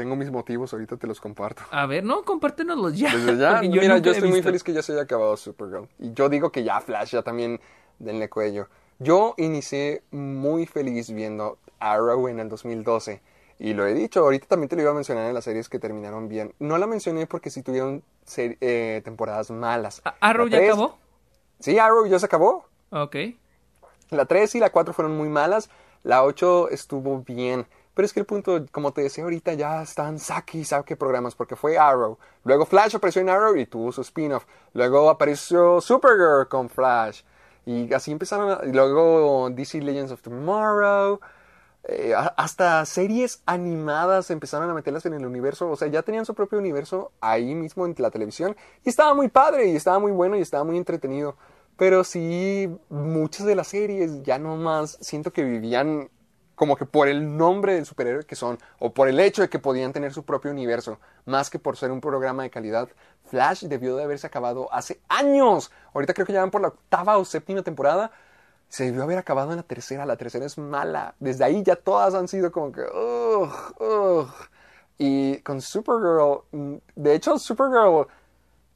tengo 0.00 0.14
mis 0.14 0.30
motivos, 0.30 0.72
ahorita 0.74 0.98
te 0.98 1.06
los 1.06 1.20
comparto. 1.22 1.62
A 1.70 1.86
ver, 1.86 2.04
no, 2.04 2.22
compártenoslos 2.22 2.98
ya. 2.98 3.14
Desde 3.16 3.38
ya, 3.38 3.62
mira, 3.62 3.96
yo 3.98 4.10
estoy 4.12 4.28
muy 4.28 4.42
feliz 4.42 4.62
que 4.62 4.72
ya 4.74 4.82
se 4.82 4.92
haya 4.92 5.02
acabado 5.02 5.36
Supergirl. 5.38 5.88
Y 5.98 6.12
yo 6.12 6.28
digo 6.28 6.52
que 6.52 6.62
ya 6.64 6.80
Flash, 6.82 7.12
ya 7.12 7.22
también 7.22 7.60
denle 7.98 8.28
cuello. 8.28 8.68
Yo 8.98 9.34
inicié 9.38 10.02
muy 10.10 10.66
feliz 10.66 11.10
viendo 11.10 11.58
Arrow 11.78 12.28
en 12.28 12.40
el 12.40 12.48
2012. 12.50 13.22
Y 13.58 13.72
lo 13.72 13.86
he 13.86 13.94
dicho, 13.94 14.20
ahorita 14.20 14.46
también 14.48 14.68
te 14.68 14.76
lo 14.76 14.82
iba 14.82 14.90
a 14.90 14.94
mencionar 14.94 15.26
en 15.28 15.32
las 15.32 15.44
series 15.44 15.70
que 15.70 15.78
terminaron 15.78 16.28
bien. 16.28 16.52
No 16.58 16.76
la 16.76 16.86
mencioné 16.86 17.26
porque 17.26 17.48
sí 17.48 17.62
tuvieron 17.62 18.02
eh, 18.36 19.00
temporadas 19.02 19.50
malas. 19.50 20.02
¿A- 20.04 20.14
¿Arrow 20.20 20.46
ya 20.46 20.58
acabó? 20.58 20.98
Sí, 21.58 21.78
Arrow 21.78 22.06
ya 22.06 22.18
se 22.18 22.26
acabó. 22.26 22.66
Ok. 22.90 23.16
La 24.10 24.26
3 24.26 24.54
y 24.56 24.60
la 24.60 24.68
4 24.70 24.92
fueron 24.92 25.16
muy 25.16 25.30
malas. 25.30 25.70
La 26.02 26.22
8 26.22 26.68
estuvo 26.68 27.22
bien. 27.22 27.66
Pero 27.96 28.04
es 28.04 28.12
que 28.12 28.20
el 28.20 28.26
punto, 28.26 28.66
como 28.72 28.92
te 28.92 29.00
decía 29.00 29.24
ahorita, 29.24 29.54
ya 29.54 29.80
están 29.80 30.18
saque 30.18 30.58
y 30.58 30.64
saque 30.66 30.96
programas 30.96 31.34
porque 31.34 31.56
fue 31.56 31.78
Arrow. 31.78 32.18
Luego 32.44 32.66
Flash 32.66 32.94
apareció 32.94 33.22
en 33.22 33.30
Arrow 33.30 33.56
y 33.56 33.64
tuvo 33.64 33.90
su 33.90 34.02
spin-off. 34.02 34.44
Luego 34.74 35.08
apareció 35.08 35.80
Supergirl 35.80 36.46
con 36.46 36.68
Flash. 36.68 37.22
Y 37.64 37.90
así 37.94 38.12
empezaron. 38.12 38.68
y 38.68 38.72
luego 38.74 39.48
DC 39.48 39.80
Legends 39.80 40.12
of 40.12 40.20
Tomorrow. 40.20 41.20
eh, 41.84 42.12
hasta 42.36 42.84
series 42.84 43.42
animadas 43.46 44.30
empezaron 44.30 44.68
a 44.70 44.74
meterlas 44.74 45.06
en 45.06 45.14
el 45.14 45.24
universo. 45.24 45.70
O 45.70 45.76
sea, 45.76 45.88
ya 45.88 46.02
tenían 46.02 46.26
su 46.26 46.34
propio 46.34 46.58
universo 46.58 47.12
ahí 47.22 47.54
mismo 47.54 47.86
en 47.86 47.94
la 47.96 48.10
televisión. 48.10 48.56
Y 48.84 48.90
estaba 48.90 49.14
muy 49.14 49.28
padre, 49.28 49.68
y 49.68 49.76
estaba 49.76 49.98
muy 49.98 50.12
bueno, 50.12 50.36
y 50.36 50.42
estaba 50.42 50.64
muy 50.64 50.76
entretenido. 50.76 51.36
Pero 51.78 52.04
sí, 52.04 52.68
muchas 52.90 53.46
de 53.46 53.54
las 53.54 53.68
series 53.68 54.22
ya 54.22 54.38
no 54.38 54.56
más 54.56 54.98
siento 55.00 55.32
que 55.32 55.44
vivían 55.44 56.10
como 56.56 56.76
que 56.76 56.86
por 56.86 57.06
el 57.08 57.36
nombre 57.36 57.74
del 57.74 57.86
superhéroe 57.86 58.24
que 58.26 58.34
son, 58.34 58.58
o 58.80 58.92
por 58.92 59.08
el 59.08 59.20
hecho 59.20 59.42
de 59.42 59.48
que 59.48 59.60
podían 59.60 59.92
tener 59.92 60.12
su 60.12 60.24
propio 60.24 60.50
universo, 60.50 60.98
más 61.26 61.50
que 61.50 61.58
por 61.60 61.76
ser 61.76 61.92
un 61.92 62.00
programa 62.00 62.42
de 62.42 62.50
calidad. 62.50 62.88
Flash 63.26 63.64
debió 63.64 63.96
de 63.96 64.04
haberse 64.04 64.26
acabado 64.26 64.72
hace 64.72 65.00
años. 65.08 65.70
Ahorita 65.94 66.14
creo 66.14 66.26
que 66.26 66.32
ya 66.32 66.40
van 66.40 66.50
por 66.50 66.60
la 66.62 66.68
octava 66.68 67.18
o 67.18 67.24
séptima 67.24 67.62
temporada. 67.62 68.10
Se 68.68 68.84
debió 68.84 69.02
haber 69.04 69.18
acabado 69.18 69.50
en 69.52 69.58
la 69.58 69.62
tercera. 69.62 70.06
La 70.06 70.16
tercera 70.16 70.46
es 70.46 70.58
mala. 70.58 71.14
Desde 71.20 71.44
ahí 71.44 71.62
ya 71.64 71.76
todas 71.76 72.14
han 72.14 72.28
sido 72.28 72.50
como 72.52 72.72
que. 72.72 72.82
ugh, 72.82 73.74
ugh. 73.80 74.30
Y 74.98 75.38
con 75.42 75.60
Supergirl. 75.60 76.42
mm, 76.52 76.76
De 76.96 77.14
hecho, 77.14 77.38
Supergirl. 77.38 78.06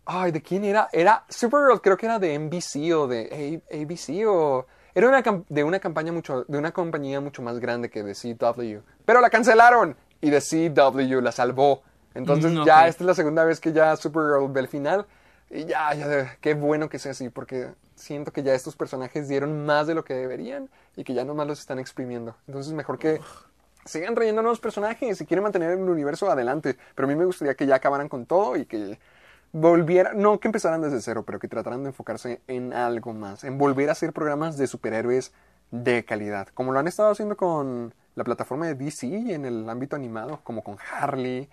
Ay, 0.05 0.33
¿de 0.33 0.43
quién 0.43 0.65
era? 0.65 0.89
Era 0.93 1.25
Supergirl, 1.29 1.81
creo 1.81 1.97
que 1.97 2.07
era 2.07 2.19
de 2.19 2.35
NBC 2.39 2.93
o 2.95 3.07
de 3.07 3.63
ABC 3.73 4.27
o. 4.27 4.67
Era 4.95 5.09
una 5.09 5.23
de 5.49 5.65
una 5.65 5.79
campaña 5.81 6.13
mucho. 6.13 6.45
de 6.47 6.59
una 6.59 6.73
compañía 6.73 7.21
mucho 7.21 7.43
más 7.43 7.59
grande 7.59 7.91
que 7.91 8.03
de 8.03 8.15
CW. 8.15 8.81
Pero 9.05 9.21
la 9.21 9.31
cancelaron. 9.31 9.97
Y 10.21 10.31
de 10.31 10.41
CW 10.41 11.21
la 11.21 11.33
salvó. 11.33 11.83
Entonces 12.15 12.53
Mm, 12.53 12.65
ya 12.65 12.87
esta 12.89 13.05
es 13.05 13.07
la 13.07 13.15
segunda 13.15 13.45
vez 13.45 13.61
que 13.61 13.73
ya 13.73 13.97
Supergirl 13.97 14.51
ve 14.53 14.61
el 14.61 14.69
final. 14.69 15.07
Y 15.51 15.65
ya, 15.65 15.95
ya, 15.95 16.37
qué 16.41 16.55
bueno 16.55 16.89
que 16.89 16.99
sea 16.99 17.13
así, 17.13 17.29
porque 17.29 17.71
siento 17.97 18.33
que 18.33 18.43
ya 18.43 18.55
estos 18.55 18.77
personajes 18.77 19.29
dieron 19.29 19.67
más 19.67 19.87
de 19.87 19.95
lo 19.95 20.05
que 20.05 20.15
deberían 20.15 20.69
y 20.97 21.05
que 21.05 21.13
ya 21.15 21.25
nomás 21.25 21.47
los 21.47 21.59
están 21.61 21.79
exprimiendo. 21.79 22.37
Entonces 22.47 22.73
mejor 22.73 22.99
que 22.99 23.21
sigan 23.85 24.15
trayendo 24.15 24.43
nuevos 24.43 24.61
personajes 24.61 25.19
si 25.19 25.27
quieren 25.27 25.43
mantener 25.43 25.71
el 25.73 25.81
universo 25.81 26.31
adelante. 26.31 26.77
Pero 26.95 27.07
a 27.07 27.09
mí 27.09 27.17
me 27.17 27.25
gustaría 27.25 27.55
que 27.55 27.67
ya 27.67 27.77
acabaran 27.77 28.09
con 28.09 28.27
todo 28.27 28.57
y 28.57 28.67
que 28.67 28.99
volvieran, 29.53 30.21
no 30.21 30.39
que 30.41 30.49
empezaran 30.49 30.81
desde 30.81 31.01
cero, 31.01 31.25
pero 31.27 31.39
que 31.39 31.49
trataran 31.49 31.83
de 31.83 31.91
enfocarse 31.91 32.41
en 32.47 32.73
algo 32.73 33.13
más, 33.13 33.45
en 33.45 33.59
volver 33.59 33.89
a 33.89 33.93
hacer 33.93 34.13
programas 34.13 34.57
de 34.57 34.67
superhéroes 34.67 35.33
de 35.71 36.05
calidad, 36.05 36.49
como 36.49 36.73
lo 36.73 36.79
han 36.79 36.89
estado 36.89 37.11
haciendo 37.11 37.37
con 37.37 37.95
la 38.15 38.25
plataforma 38.25 38.67
de 38.67 38.75
DC 38.75 39.07
y 39.07 39.33
en 39.33 39.45
el 39.45 39.69
ámbito 39.69 39.97
animado, 39.97 40.41
como 40.43 40.63
con 40.63 40.77
Harley. 40.93 41.49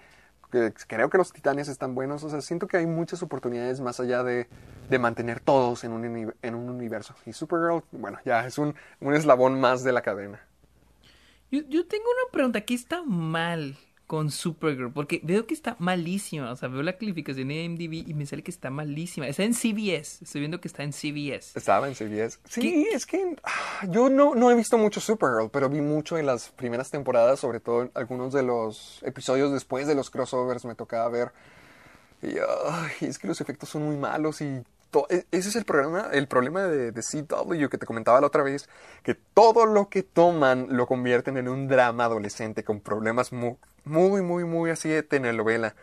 creo 0.49 1.09
que 1.09 1.17
los 1.17 1.31
titanes 1.31 1.67
están 1.67 1.93
buenos, 1.93 2.23
o 2.23 2.29
sea, 2.29 2.41
siento 2.41 2.67
que 2.67 2.77
hay 2.77 2.85
muchas 2.85 3.21
oportunidades 3.21 3.79
más 3.79 3.99
allá 3.99 4.23
de, 4.23 4.47
de 4.89 4.99
mantener 4.99 5.39
todos 5.39 5.83
en 5.83 5.91
un, 5.91 6.33
en 6.41 6.55
un 6.55 6.69
universo. 6.69 7.15
Y 7.25 7.33
Supergirl, 7.33 7.83
bueno, 7.91 8.19
ya 8.25 8.45
es 8.45 8.57
un, 8.57 8.75
un 9.01 9.13
eslabón 9.13 9.59
más 9.59 9.83
de 9.83 9.91
la 9.91 10.01
cadena. 10.01 10.41
Yo, 11.51 11.61
yo 11.69 11.87
tengo 11.87 12.05
una 12.05 12.31
pregunta. 12.31 12.61
¿Qué 12.61 12.73
está 12.73 13.03
mal 13.03 13.77
con 14.07 14.31
Supergirl? 14.31 14.91
Porque 14.91 15.19
veo 15.23 15.45
que 15.45 15.53
está 15.53 15.75
malísima. 15.79 16.51
O 16.51 16.55
sea, 16.55 16.69
veo 16.69 16.81
la 16.81 16.97
calificación 16.97 17.49
de 17.49 17.63
IMDb 17.63 18.07
y 18.09 18.13
me 18.13 18.25
sale 18.25 18.41
que 18.41 18.51
está 18.51 18.69
malísima. 18.69 19.27
Está 19.27 19.43
en 19.43 19.53
CBS. 19.53 20.23
Estoy 20.23 20.39
viendo 20.41 20.59
que 20.61 20.67
está 20.69 20.83
en 20.83 20.93
CBS. 20.93 21.57
Estaba 21.59 21.87
en 21.87 21.93
CBS. 21.95 22.39
Sí, 22.49 22.87
es 22.91 23.05
que 23.05 23.35
ah, 23.43 23.85
yo 23.89 24.09
no, 24.09 24.33
no 24.33 24.49
he 24.49 24.55
visto 24.55 24.77
mucho 24.77 24.99
Supergirl, 25.01 25.49
pero 25.51 25.69
vi 25.69 25.81
mucho 25.81 26.17
en 26.17 26.25
las 26.25 26.49
primeras 26.49 26.89
temporadas, 26.89 27.39
sobre 27.39 27.59
todo 27.59 27.83
en 27.83 27.91
algunos 27.93 28.33
de 28.33 28.43
los 28.43 28.99
episodios 29.03 29.51
después 29.51 29.85
de 29.87 29.95
los 29.95 30.09
crossovers 30.09 30.65
me 30.65 30.73
tocaba 30.75 31.07
ver. 31.09 31.31
Y 32.21 33.05
es 33.05 33.19
que 33.19 33.27
los 33.27 33.41
efectos 33.41 33.69
son 33.69 33.83
muy 33.85 33.97
malos 33.97 34.41
y 34.41 34.45
e- 35.09 35.25
ese 35.31 35.49
es 35.49 35.55
el 35.55 35.65
problema, 35.65 36.09
el 36.11 36.27
problema 36.27 36.63
de, 36.63 36.91
de 36.91 37.01
CW 37.03 37.67
que 37.69 37.77
te 37.77 37.85
comentaba 37.85 38.19
la 38.21 38.27
otra 38.27 38.41
vez, 38.41 38.67
que 39.03 39.13
todo 39.13 39.65
lo 39.67 39.89
que 39.89 40.01
toman 40.01 40.67
lo 40.71 40.87
convierten 40.87 41.37
en 41.37 41.47
un 41.47 41.67
drama 41.67 42.05
adolescente 42.05 42.63
con 42.63 42.79
problemas 42.79 43.31
mu- 43.31 43.57
muy, 43.87 44.21
muy, 44.21 44.43
muy 44.45 44.69
así 44.69 44.89
de 44.89 45.03
telenovela. 45.03 45.75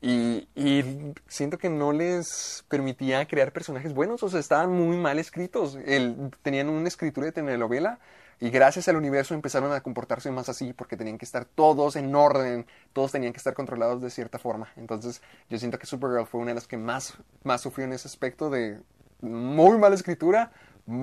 Y, 0.00 0.48
y 0.54 1.14
siento 1.28 1.56
que 1.56 1.70
no 1.70 1.92
les 1.92 2.64
permitía 2.68 3.26
crear 3.26 3.52
personajes 3.52 3.94
buenos, 3.94 4.22
o 4.22 4.28
sea, 4.28 4.38
estaban 4.40 4.70
muy 4.70 4.98
mal 4.98 5.18
escritos. 5.18 5.78
El- 5.86 6.30
tenían 6.42 6.68
una 6.68 6.88
escritura 6.88 7.26
de 7.26 7.32
telenovela 7.32 7.98
y 8.38 8.50
gracias 8.50 8.88
al 8.88 8.96
universo 8.96 9.32
empezaron 9.32 9.72
a 9.72 9.80
comportarse 9.80 10.30
más 10.30 10.50
así 10.50 10.74
porque 10.74 10.98
tenían 10.98 11.16
que 11.16 11.24
estar 11.24 11.46
todos 11.46 11.96
en 11.96 12.14
orden, 12.14 12.66
todos 12.92 13.12
tenían 13.12 13.32
que 13.32 13.38
estar 13.38 13.54
controlados 13.54 14.02
de 14.02 14.10
cierta 14.10 14.38
forma. 14.38 14.68
Entonces 14.76 15.22
yo 15.48 15.58
siento 15.58 15.78
que 15.78 15.86
Supergirl 15.86 16.26
fue 16.26 16.40
una 16.40 16.50
de 16.50 16.56
las 16.56 16.66
que 16.66 16.76
más, 16.76 17.14
más 17.42 17.62
sufrió 17.62 17.86
en 17.86 17.94
ese 17.94 18.08
aspecto 18.08 18.50
de 18.50 18.80
muy 19.22 19.78
mala 19.78 19.94
escritura, 19.94 20.52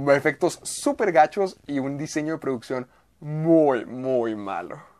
efectos 0.09 0.59
súper 0.61 1.11
gachos 1.11 1.57
y 1.65 1.79
un 1.79 1.97
diseño 1.97 2.33
de 2.33 2.39
producción 2.39 2.87
muy, 3.19 3.83
muy 3.85 4.35
malo. 4.35 4.90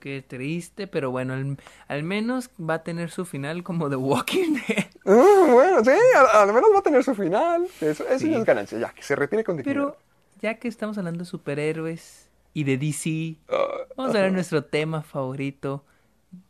Qué 0.00 0.24
triste, 0.26 0.86
pero 0.86 1.10
bueno, 1.10 1.34
al, 1.34 1.56
al 1.88 2.02
menos 2.02 2.50
va 2.58 2.74
a 2.74 2.82
tener 2.82 3.10
su 3.10 3.24
final 3.24 3.62
como 3.62 3.88
The 3.90 3.96
Walking 3.96 4.54
Dead. 4.68 4.86
Ah, 5.06 5.46
bueno, 5.50 5.84
sí, 5.84 5.90
al, 6.16 6.48
al 6.48 6.54
menos 6.54 6.70
va 6.74 6.78
a 6.78 6.82
tener 6.82 7.04
su 7.04 7.14
final. 7.14 7.66
Eso, 7.80 8.04
eso 8.08 8.18
Sí. 8.18 8.30
ya 8.30 8.38
es 8.38 8.44
ganancia, 8.44 8.78
ya, 8.78 8.88
que 8.92 9.02
se 9.02 9.14
retire 9.14 9.44
con 9.44 9.56
dignidad. 9.56 9.74
Pero 9.74 9.96
ya 10.40 10.54
que 10.58 10.68
estamos 10.68 10.96
hablando 10.98 11.20
de 11.20 11.24
superhéroes 11.26 12.30
y 12.54 12.64
de 12.64 12.78
DC, 12.78 13.36
Ah, 13.50 13.66
vamos 13.96 14.14
a 14.16 14.20
ver 14.22 14.32
nuestro 14.32 14.64
tema 14.64 15.02
favorito, 15.02 15.84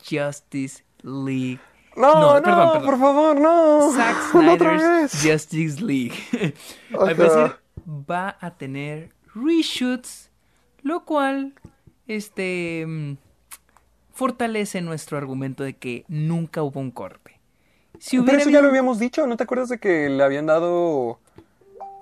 Justice 0.09 0.85
League. 1.03 1.59
no, 1.97 2.15
no, 2.37 2.43
perdón, 2.43 2.73
perdón. 2.73 2.85
por 2.85 2.99
favor, 2.99 3.41
no. 3.41 3.93
Zack 3.93 4.35
No 4.35 4.53
otra 4.55 4.79
Snyder's 4.79 5.13
vez. 5.25 5.33
Justice 5.33 5.81
League. 5.85 6.15
Al 6.99 7.17
parecer 7.17 7.57
va 7.87 8.37
a 8.41 8.51
tener 8.57 9.11
reshoots, 9.35 10.31
lo 10.83 11.05
cual 11.05 11.55
este 12.07 12.85
mm, 12.87 13.13
fortalece 14.21 14.83
nuestro 14.83 15.17
argumento 15.17 15.65
de 15.65 15.73
que 15.79 16.05
nunca 16.07 16.63
hubo 16.63 16.79
un 16.79 16.91
corte. 16.91 17.41
Si 17.99 18.21
Pero 18.21 18.37
eso 18.37 18.51
ya 18.51 18.61
lo 18.61 18.69
habíamos 18.69 18.99
dicho, 18.99 19.27
¿no 19.27 19.39
te 19.39 19.45
acuerdas 19.45 19.71
de 19.71 19.79
que 19.79 20.11
le 20.11 20.23
habían 20.23 20.45
dado 20.45 21.21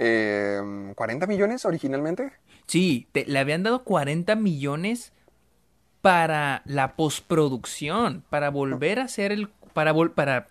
eh, 0.00 0.60
40 0.96 1.28
millones 1.28 1.64
originalmente? 1.64 2.32
Sí, 2.66 3.06
te- 3.12 3.24
le 3.24 3.38
habían 3.38 3.62
dado 3.62 3.84
40 3.84 4.34
millones 4.34 5.12
para 6.02 6.62
la 6.64 6.96
postproducción, 6.96 8.24
para 8.30 8.50
volver 8.50 8.98
a 8.98 9.04
hacer 9.04 9.30
el 9.30 9.48
para 9.72 9.94
vol- 9.94 10.12
para 10.12 10.48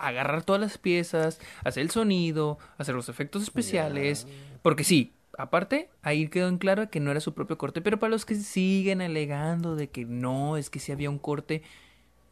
agarrar 0.00 0.44
todas 0.44 0.62
las 0.62 0.78
piezas, 0.78 1.40
hacer 1.62 1.82
el 1.82 1.90
sonido, 1.90 2.58
hacer 2.78 2.94
los 2.94 3.10
efectos 3.10 3.42
especiales, 3.42 4.26
porque 4.62 4.82
sí, 4.82 5.12
aparte 5.38 5.88
ahí 6.02 6.28
quedó 6.28 6.48
en 6.48 6.58
claro 6.58 6.90
que 6.90 7.00
no 7.00 7.10
era 7.10 7.20
su 7.20 7.34
propio 7.34 7.58
corte, 7.58 7.80
pero 7.80 7.98
para 7.98 8.10
los 8.10 8.24
que 8.24 8.34
siguen 8.34 9.00
alegando 9.00 9.76
de 9.76 9.88
que 9.90 10.04
no, 10.04 10.56
es 10.56 10.70
que 10.70 10.78
si 10.78 10.92
había 10.92 11.10
un 11.10 11.18
corte, 11.18 11.62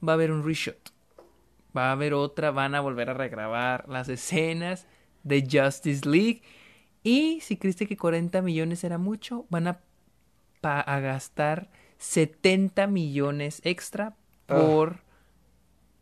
va 0.07 0.13
a 0.13 0.15
haber 0.15 0.31
un 0.33 0.45
reshoot. 0.45 0.91
va 1.77 1.91
a 1.91 1.93
haber 1.93 2.15
otra, 2.15 2.51
van 2.51 2.75
a 2.75 2.81
volver 2.81 3.11
a 3.11 3.15
regrabar 3.15 3.89
las 3.89 4.09
escenas 4.09 4.87
de 5.23 5.47
Justice 5.51 6.09
League. 6.09 6.43
Y 7.05 7.41
si 7.43 7.57
creíste 7.57 7.87
que 7.87 7.97
40 7.97 8.43
millones 8.43 8.83
era 8.83 8.99
mucho, 8.99 9.47
van 9.51 9.69
a 9.69 9.81
gastar 11.01 11.71
70 11.99 12.87
millones 12.89 13.61
extra 13.65 14.17
Ah. 14.49 14.57
por 14.57 15.01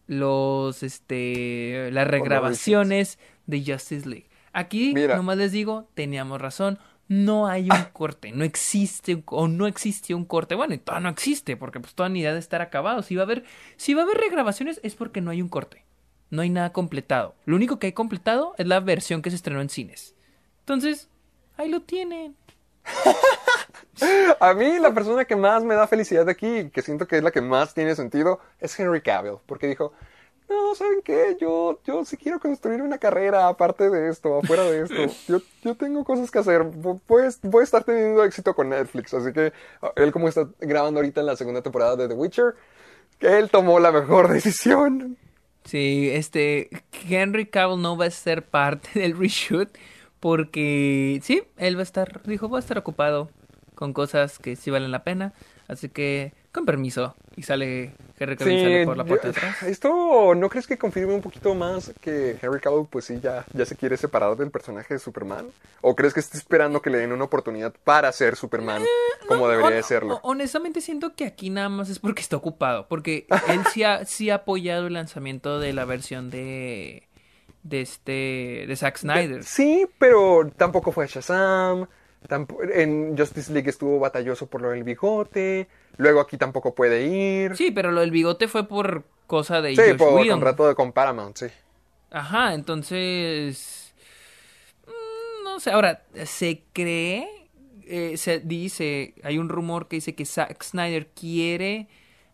los 0.06 0.82
este 0.82 1.90
las 1.92 2.08
regrabaciones 2.08 3.18
de 3.46 3.62
Justice 3.64 4.08
League. 4.08 4.28
Aquí 4.52 4.92
Mira. 4.94 5.16
nomás 5.16 5.36
les 5.36 5.52
digo, 5.52 5.88
teníamos 5.94 6.40
razón, 6.40 6.78
no 7.08 7.46
hay 7.46 7.70
un 7.70 7.84
corte, 7.92 8.32
no 8.32 8.44
existe 8.44 9.22
o 9.26 9.48
no 9.48 9.66
existió 9.66 10.16
un 10.16 10.26
corte. 10.26 10.54
Bueno, 10.54 10.74
y 10.74 10.78
todavía 10.78 11.04
no 11.04 11.08
existe 11.08 11.56
porque 11.56 11.80
pues 11.80 11.94
toda 11.94 12.08
ni 12.08 12.20
idea 12.20 12.34
de 12.34 12.38
estar 12.38 12.60
acabado. 12.60 13.02
Si 13.02 13.16
va 13.16 13.22
a 13.22 13.24
haber 13.24 13.44
si 13.76 13.94
va 13.94 14.02
a 14.02 14.04
haber 14.04 14.18
regrabaciones 14.18 14.78
es 14.82 14.94
porque 14.94 15.20
no 15.20 15.30
hay 15.30 15.42
un 15.42 15.48
corte. 15.48 15.84
No 16.30 16.42
hay 16.42 16.50
nada 16.50 16.72
completado. 16.72 17.34
Lo 17.46 17.56
único 17.56 17.78
que 17.78 17.86
hay 17.86 17.92
completado 17.92 18.54
es 18.58 18.66
la 18.66 18.80
versión 18.80 19.22
que 19.22 19.30
se 19.30 19.36
estrenó 19.36 19.62
en 19.62 19.70
cines. 19.70 20.14
Entonces, 20.60 21.08
ahí 21.56 21.70
lo 21.70 21.80
tienen. 21.80 22.36
A 24.40 24.54
mí 24.54 24.78
la 24.78 24.92
persona 24.92 25.24
que 25.24 25.36
más 25.36 25.64
me 25.64 25.74
da 25.74 25.86
felicidad 25.86 26.26
de 26.26 26.32
aquí, 26.32 26.70
que 26.70 26.82
siento 26.82 27.08
que 27.08 27.16
es 27.16 27.22
la 27.22 27.30
que 27.30 27.40
más 27.40 27.74
tiene 27.74 27.94
sentido, 27.94 28.40
es 28.60 28.78
Henry 28.78 29.00
Cavill, 29.00 29.38
porque 29.46 29.66
dijo, 29.66 29.92
no, 30.48 30.74
¿saben 30.74 31.00
qué? 31.04 31.36
Yo, 31.40 31.80
yo 31.84 32.04
sí 32.04 32.16
quiero 32.16 32.40
construir 32.40 32.80
una 32.82 32.98
carrera 32.98 33.48
aparte 33.48 33.90
de 33.90 34.08
esto, 34.08 34.38
afuera 34.38 34.64
de 34.64 34.82
esto. 34.82 34.96
Yo, 35.28 35.42
yo 35.62 35.74
tengo 35.76 36.04
cosas 36.04 36.30
que 36.30 36.38
hacer. 36.38 36.62
Vo- 36.62 37.00
Voy, 37.06 37.24
a- 37.24 37.30
voy 37.42 37.60
a 37.60 37.64
estar 37.64 37.84
teniendo 37.84 38.24
éxito 38.24 38.54
con 38.54 38.68
Netflix, 38.70 39.12
así 39.14 39.32
que 39.32 39.52
él 39.96 40.12
como 40.12 40.28
está 40.28 40.48
grabando 40.60 41.00
ahorita 41.00 41.20
en 41.20 41.26
la 41.26 41.36
segunda 41.36 41.60
temporada 41.62 41.96
de 41.96 42.08
The 42.08 42.14
Witcher, 42.14 42.54
que 43.18 43.38
él 43.38 43.50
tomó 43.50 43.78
la 43.80 43.92
mejor 43.92 44.28
decisión. 44.32 45.16
Sí, 45.64 46.08
este 46.12 46.70
Henry 47.08 47.46
Cavill 47.46 47.82
no 47.82 47.96
va 47.98 48.06
a 48.06 48.10
ser 48.10 48.42
parte 48.42 49.00
del 49.00 49.18
reshoot 49.18 49.68
porque 50.20 51.20
sí, 51.22 51.42
él 51.58 51.76
va 51.76 51.80
a 51.80 51.82
estar, 51.82 52.22
dijo, 52.24 52.48
va 52.48 52.58
a 52.58 52.60
estar 52.60 52.78
ocupado 52.78 53.30
con 53.74 53.92
cosas 53.92 54.38
que 54.38 54.56
sí 54.56 54.70
valen 54.70 54.90
la 54.90 55.04
pena, 55.04 55.34
así 55.68 55.88
que 55.88 56.32
con 56.52 56.64
permiso 56.64 57.14
y 57.36 57.42
sale 57.42 57.92
Henry 58.18 58.36
Cavill 58.36 58.60
sale 58.60 58.84
por 58.86 58.96
la 58.96 59.04
puerta 59.04 59.28
de 59.28 59.30
atrás. 59.36 59.62
esto 59.64 60.34
no 60.34 60.48
crees 60.48 60.66
que 60.66 60.76
confirme 60.78 61.14
un 61.14 61.20
poquito 61.20 61.54
más 61.54 61.92
que 62.00 62.36
Henry 62.42 62.58
Cavill 62.60 62.86
pues 62.90 63.04
sí 63.04 63.20
ya, 63.22 63.44
ya 63.52 63.64
se 63.66 63.76
quiere 63.76 63.96
separar 63.96 64.36
del 64.36 64.50
personaje 64.50 64.94
de 64.94 65.00
Superman? 65.00 65.46
¿O 65.82 65.94
crees 65.94 66.14
que 66.14 66.20
está 66.20 66.36
esperando 66.38 66.82
que 66.82 66.90
le 66.90 66.98
den 66.98 67.12
una 67.12 67.24
oportunidad 67.24 67.72
para 67.84 68.10
ser 68.12 68.34
Superman 68.36 68.82
como 69.28 69.48
debería 69.48 69.76
de 69.76 69.82
serlo? 69.82 70.16
hon- 70.22 70.38
Honestamente 70.38 70.80
siento 70.80 71.14
que 71.14 71.26
aquí 71.26 71.50
nada 71.50 71.68
más 71.68 71.90
es 71.90 71.98
porque 71.98 72.22
está 72.22 72.36
ocupado, 72.36 72.88
porque 72.88 73.26
él 73.48 73.60
sí 73.72 73.84
ha, 73.84 74.04
sí 74.04 74.30
ha 74.30 74.36
apoyado 74.36 74.86
el 74.86 74.94
lanzamiento 74.94 75.60
de 75.60 75.72
la 75.72 75.84
versión 75.84 76.30
de 76.30 77.04
de 77.64 77.80
este 77.82 78.64
de 78.66 78.76
Zack 78.76 78.96
Snyder. 78.98 79.44
Sí, 79.44 79.86
pero 79.98 80.50
tampoco 80.56 80.90
fue 80.92 81.06
Shazam. 81.06 81.86
En 82.74 83.16
Justice 83.16 83.52
League 83.52 83.70
estuvo 83.70 83.98
batalloso 83.98 84.46
por 84.48 84.62
lo 84.62 84.70
del 84.70 84.84
bigote. 84.84 85.68
Luego 85.96 86.20
aquí 86.20 86.36
tampoco 86.36 86.74
puede 86.74 87.06
ir. 87.06 87.56
Sí, 87.56 87.70
pero 87.70 87.90
lo 87.92 88.00
del 88.00 88.10
bigote 88.10 88.48
fue 88.48 88.66
por 88.68 89.04
cosa 89.26 89.60
de 89.60 89.74
Sí, 89.74 89.82
Josh 89.82 89.96
por 89.96 90.12
Whedon. 90.14 90.30
contrato 90.30 90.68
de 90.68 90.74
con 90.74 90.92
Paramount, 90.92 91.36
sí. 91.36 91.46
Ajá, 92.10 92.54
entonces. 92.54 93.94
mm, 94.86 95.44
No 95.44 95.60
sé, 95.60 95.70
ahora, 95.70 96.04
se 96.24 96.64
cree. 96.72 97.28
eh, 97.86 98.16
se 98.18 98.40
dice. 98.40 99.14
Hay 99.24 99.38
un 99.38 99.48
rumor 99.48 99.88
que 99.88 99.96
dice 99.96 100.14
que 100.14 100.26
Zack 100.26 100.62
Snyder 100.62 101.08
quiere. 101.08 101.88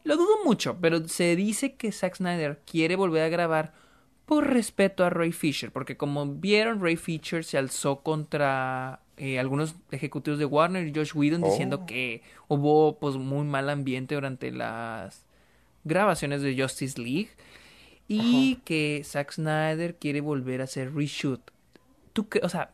Lo 0.05 0.17
dudo 0.17 0.45
mucho, 0.45 0.79
pero 0.81 1.07
se 1.09 1.37
dice 1.37 1.77
que 1.77 1.93
Zack 1.93 2.17
Snyder 2.17 2.61
quiere 2.67 2.97
volver 2.97 3.23
a 3.23 3.29
grabar 3.29 3.73
por 4.27 4.49
respeto 4.53 5.05
a 5.05 5.11
Ray 5.11 5.33
Fisher. 5.33 5.71
Porque 5.73 5.97
como 5.97 6.27
vieron, 6.27 6.83
Ray 6.83 6.97
Fisher 6.97 7.45
se 7.45 7.57
alzó 7.59 8.03
contra 8.03 9.01
eh, 9.17 9.39
algunos 9.39 9.77
ejecutivos 9.91 10.39
de 10.39 10.45
Warner 10.45 10.87
y 10.87 10.93
Josh 10.95 11.13
Whedon 11.15 11.45
Oh. 11.45 11.51
diciendo 11.51 11.87
que 11.87 12.23
hubo 12.49 12.99
pues 12.99 13.17
muy 13.17 13.45
mal 13.47 13.69
ambiente 13.71 14.15
durante 14.15 14.51
las 14.51 15.25
grabaciones 15.85 16.43
de 16.43 16.61
Justice 16.61 17.01
League 17.01 17.31
y 18.09 18.57
que 18.65 19.03
Zack 19.05 19.33
Snyder 19.33 19.97
quiere 19.97 20.21
volver 20.21 20.61
a 20.61 20.65
hacer 20.65 20.95
reshoot. 20.95 21.41
¿Tú 22.13 22.27
o 22.43 22.49
sea, 22.49 22.71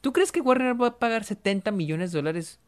¿tú 0.00 0.12
crees 0.12 0.32
que 0.32 0.40
Warner 0.40 0.80
va 0.80 0.88
a 0.88 0.98
pagar 0.98 1.24
70 1.24 1.70
millones 1.70 2.12
de 2.12 2.18
dólares 2.18 2.60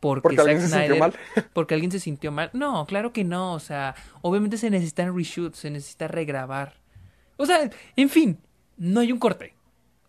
porque, 0.00 0.20
Porque 0.22 0.40
alguien 0.42 0.60
Zack 0.60 0.68
se 0.70 0.76
sintió 0.76 0.94
Snyder- 0.96 0.98
mal. 1.00 1.14
porque 1.54 1.74
alguien 1.74 1.90
se 1.92 2.00
sintió 2.00 2.30
mal? 2.32 2.50
No, 2.52 2.84
claro 2.86 3.12
que 3.12 3.24
no, 3.24 3.54
o 3.54 3.60
sea, 3.60 3.94
obviamente 4.20 4.58
se 4.58 4.68
necesitan 4.70 5.16
reshoots, 5.16 5.58
se 5.58 5.70
necesita 5.70 6.08
regrabar. 6.08 6.74
O 7.38 7.46
sea, 7.46 7.70
en 7.96 8.08
fin, 8.10 8.38
no 8.76 9.00
hay 9.00 9.10
un 9.12 9.18
corte. 9.18 9.53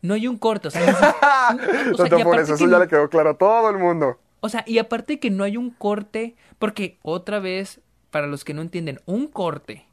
No 0.05 0.13
hay 0.13 0.27
un 0.27 0.37
corte, 0.37 0.67
o 0.67 0.71
sea, 0.71 0.81
neces- 0.85 1.93
o 1.93 1.97
sea, 1.97 2.09
No 2.09 2.17
aparte 2.21 2.41
eso 2.43 2.57
que 2.57 2.63
ya 2.63 2.69
no- 2.69 2.79
le 2.79 2.87
quedó 2.87 3.09
claro 3.09 3.31
a 3.31 3.37
todo 3.37 3.69
el 3.69 3.77
mundo. 3.77 4.19
o 4.41 4.49
sea, 4.49 4.63
y 4.67 4.77
aparte 4.77 5.19
que 5.19 5.29
no 5.31 5.43
hay 5.43 5.57
un 5.57 5.69
corte, 5.71 6.35
porque 6.59 6.97
otra 7.01 7.39
vez, 7.39 7.81
para 8.11 8.27
los 8.27 8.43
que 8.45 8.53
no 8.53 8.61
entienden, 8.61 8.99
un 9.05 9.27
corte 9.27 9.85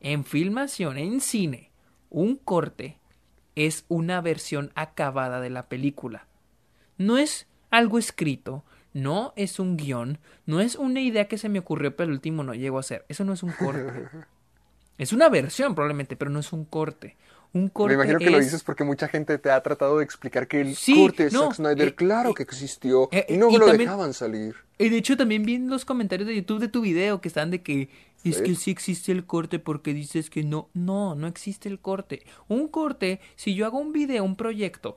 en 0.00 0.24
filmación, 0.24 0.98
en 0.98 1.20
cine, 1.20 1.70
un 2.10 2.36
corte 2.36 2.98
es 3.54 3.84
una 3.88 4.20
versión 4.20 4.70
acabada 4.74 5.40
de 5.40 5.50
la 5.50 5.68
película. 5.68 6.26
No 6.96 7.18
es 7.18 7.46
algo 7.70 7.98
escrito, 7.98 8.64
no 8.92 9.32
es 9.36 9.58
un 9.58 9.76
guion, 9.76 10.18
no 10.46 10.60
es 10.60 10.76
una 10.76 11.00
idea 11.00 11.26
que 11.28 11.38
se 11.38 11.48
me 11.48 11.58
ocurrió 11.58 11.94
pero 11.96 12.08
el 12.08 12.12
último 12.14 12.42
no 12.44 12.54
llegó 12.54 12.78
a 12.78 12.82
ser. 12.82 13.04
Eso 13.08 13.24
no 13.24 13.32
es 13.32 13.42
un 13.42 13.52
corte. 13.52 14.08
Es 14.98 15.12
una 15.12 15.28
versión 15.28 15.74
probablemente, 15.74 16.16
pero 16.16 16.30
no 16.30 16.40
es 16.40 16.52
un 16.52 16.64
corte. 16.64 17.16
Un 17.54 17.68
corte 17.68 17.96
Me 17.96 18.02
imagino 18.02 18.18
que 18.18 18.30
lo 18.30 18.38
es- 18.38 18.44
dices 18.46 18.62
porque 18.62 18.84
mucha 18.84 19.08
gente 19.08 19.38
te 19.38 19.50
ha 19.50 19.62
tratado 19.62 19.98
de 19.98 20.04
explicar 20.04 20.48
que 20.48 20.60
el 20.60 20.76
Sí, 20.76 20.94
corte 20.94 21.24
de 21.26 21.30
no, 21.30 21.44
Zack 21.46 21.54
Snyder, 21.54 21.88
eh, 21.88 21.94
claro 21.94 22.30
eh, 22.30 22.34
que 22.34 22.42
existió, 22.42 23.08
eh, 23.10 23.24
y 23.28 23.38
no 23.38 23.48
y 23.48 23.54
lo 23.54 23.60
también- 23.66 23.78
dejaban 23.88 24.12
salir. 24.12 24.56
Y 24.76 24.90
de 24.90 24.98
hecho 24.98 25.16
también 25.16 25.44
vi 25.44 25.54
en 25.54 25.70
los 25.70 25.84
comentarios 25.86 26.28
de 26.28 26.34
YouTube 26.36 26.58
de 26.60 26.68
tu 26.68 26.82
video 26.82 27.20
que 27.22 27.28
están 27.28 27.50
de 27.50 27.62
que 27.62 27.88
es 28.24 28.36
Sí. 28.36 28.42
que 28.42 28.54
sí 28.54 28.70
existe 28.70 29.12
el 29.12 29.24
corte 29.24 29.58
porque 29.58 29.94
dices 29.94 30.28
que 30.28 30.42
no. 30.42 30.68
No, 30.74 31.14
no 31.14 31.26
existe 31.26 31.70
el 31.70 31.78
corte. 31.78 32.22
Un 32.48 32.68
corte, 32.68 33.20
si 33.36 33.54
yo 33.54 33.64
hago 33.64 33.78
un 33.78 33.92
video, 33.92 34.24
un 34.24 34.36
proyecto 34.36 34.96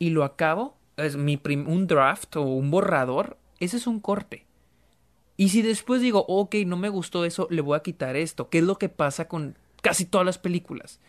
y 0.00 0.10
lo 0.10 0.24
acabo, 0.24 0.76
es 0.96 1.16
mi 1.16 1.36
prim- 1.36 1.68
un 1.68 1.86
draft 1.86 2.34
o 2.36 2.42
un 2.42 2.70
borrador, 2.72 3.36
ese 3.60 3.76
es 3.76 3.86
un 3.86 4.00
corte. 4.00 4.46
Y 5.36 5.48
si 5.48 5.62
después 5.62 6.00
digo, 6.00 6.24
ok, 6.28 6.54
no 6.66 6.76
me 6.76 6.88
gustó 6.88 7.24
eso, 7.24 7.48
le 7.50 7.60
voy 7.60 7.76
a 7.76 7.82
quitar 7.82 8.16
esto, 8.16 8.48
que 8.48 8.58
es 8.58 8.64
lo 8.64 8.78
que 8.78 8.88
pasa 8.88 9.26
con 9.26 9.56
casi 9.82 10.04
todas 10.04 10.24
las 10.24 10.38
películas. 10.38 11.00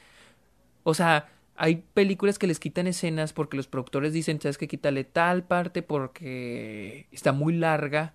O 0.83 0.93
sea, 0.93 1.29
hay 1.55 1.83
películas 1.93 2.37
que 2.37 2.47
les 2.47 2.59
quitan 2.59 2.87
escenas 2.87 3.33
porque 3.33 3.57
los 3.57 3.67
productores 3.67 4.13
dicen, 4.13 4.41
sabes 4.41 4.57
que 4.57 4.67
quítale 4.67 5.03
tal 5.03 5.43
parte 5.43 5.81
porque 5.81 7.07
está 7.11 7.31
muy 7.31 7.53
larga 7.53 8.13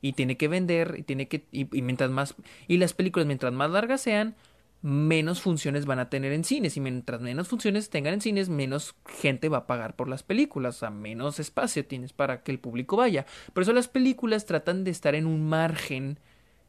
y 0.00 0.12
tiene 0.12 0.36
que 0.36 0.48
vender 0.48 0.94
y 0.98 1.02
tiene 1.02 1.28
que 1.28 1.44
y, 1.50 1.76
y 1.76 1.82
mientras 1.82 2.10
más 2.10 2.34
y 2.68 2.76
las 2.76 2.92
películas 2.92 3.26
mientras 3.26 3.52
más 3.52 3.70
largas 3.70 4.00
sean 4.00 4.36
menos 4.80 5.40
funciones 5.40 5.86
van 5.86 5.98
a 5.98 6.08
tener 6.08 6.32
en 6.32 6.44
cines 6.44 6.76
y 6.76 6.80
mientras 6.80 7.20
menos 7.20 7.48
funciones 7.48 7.90
tengan 7.90 8.14
en 8.14 8.20
cines 8.20 8.48
menos 8.48 8.94
gente 9.06 9.48
va 9.48 9.58
a 9.58 9.66
pagar 9.66 9.96
por 9.96 10.08
las 10.08 10.22
películas, 10.22 10.76
o 10.76 10.78
sea, 10.78 10.90
menos 10.90 11.40
espacio 11.40 11.84
tienes 11.84 12.12
para 12.12 12.42
que 12.42 12.52
el 12.52 12.60
público 12.60 12.96
vaya. 12.96 13.26
Por 13.52 13.62
eso 13.62 13.72
las 13.72 13.88
películas 13.88 14.46
tratan 14.46 14.84
de 14.84 14.92
estar 14.92 15.14
en 15.14 15.26
un 15.26 15.48
margen 15.48 16.18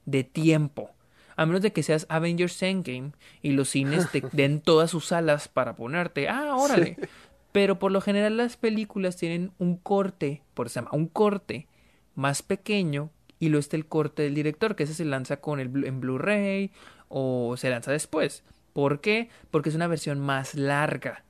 de 0.06 0.24
tiempo. 0.24 0.92
A 1.36 1.46
menos 1.46 1.62
de 1.62 1.72
que 1.72 1.84
seas 1.84 2.06
Avengers 2.10 2.62
Endgame 2.64 3.12
y 3.42 3.52
los 3.52 3.70
cines 3.70 4.12
te 4.12 4.22
den 4.34 4.60
todas 4.60 4.90
sus 4.90 5.06
salas 5.06 5.48
para 5.48 5.76
ponerte, 5.76 6.28
ah, 6.28 6.56
órale. 6.56 6.98
Pero 7.52 7.80
por 7.80 7.92
lo 7.92 8.02
general 8.02 8.38
las 8.38 8.58
películas 8.58 9.18
tienen 9.18 9.52
un 9.58 9.78
corte, 9.78 10.44
por 10.54 10.68
eso 10.68 10.74
se 10.74 10.80
llama 10.82 10.96
un 10.98 11.08
corte 11.08 11.68
más 12.16 12.42
pequeño 12.42 13.12
y 13.40 13.48
luego 13.50 13.62
está 13.62 13.78
el 13.78 13.86
corte 13.86 14.24
del 14.24 14.36
director, 14.36 14.76
que 14.76 14.84
ese 14.84 14.94
se 14.94 15.06
lanza 15.06 15.38
con 15.38 15.60
el 15.60 15.86
en 15.86 16.02
Blu-ray 16.02 16.72
o 17.10 17.56
se 17.58 17.70
lanza 17.70 17.92
después. 17.92 18.44
¿Por 18.74 19.02
qué? 19.02 19.30
Porque 19.52 19.70
es 19.70 19.76
una 19.76 19.88
versión 19.88 20.20
más 20.20 20.56
larga. 20.56 21.24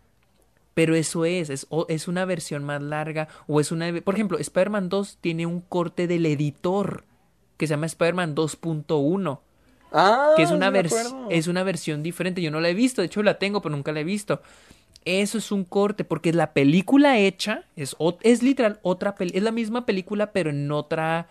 Pero 0.73 0.95
eso 0.95 1.25
es, 1.25 1.49
es, 1.49 1.67
es 1.89 2.07
una 2.07 2.25
versión 2.25 2.63
más 2.63 2.81
larga 2.81 3.27
o 3.47 3.59
es 3.59 3.71
una... 3.71 3.91
Por 4.01 4.13
ejemplo, 4.15 4.37
Spider-Man 4.37 4.87
2 4.89 5.17
tiene 5.19 5.45
un 5.45 5.61
corte 5.61 6.07
del 6.07 6.25
editor 6.25 7.03
que 7.57 7.67
se 7.67 7.71
llama 7.71 7.87
Spider-Man 7.87 8.35
2.1 8.35 9.39
Ah, 9.91 10.33
que 10.37 10.43
es 10.43 10.51
una, 10.51 10.69
es 11.29 11.47
una 11.47 11.63
versión 11.63 12.03
diferente. 12.03 12.41
Yo 12.41 12.51
no 12.51 12.61
la 12.61 12.69
he 12.69 12.73
visto, 12.75 13.01
de 13.01 13.07
hecho 13.07 13.23
la 13.23 13.39
tengo, 13.39 13.61
pero 13.61 13.75
nunca 13.75 13.91
la 13.91 14.01
he 14.01 14.03
visto. 14.03 14.41
Eso 15.05 15.37
es 15.39 15.51
un 15.51 15.63
corte, 15.63 16.03
porque 16.03 16.31
la 16.31 16.53
película 16.53 17.17
hecha 17.17 17.63
es, 17.75 17.95
es 18.21 18.43
literal 18.43 18.79
otra 18.83 19.15
pel- 19.15 19.31
es 19.33 19.41
la 19.41 19.51
misma 19.51 19.85
película, 19.85 20.31
pero 20.31 20.49
en 20.51 20.71
otra. 20.71 21.27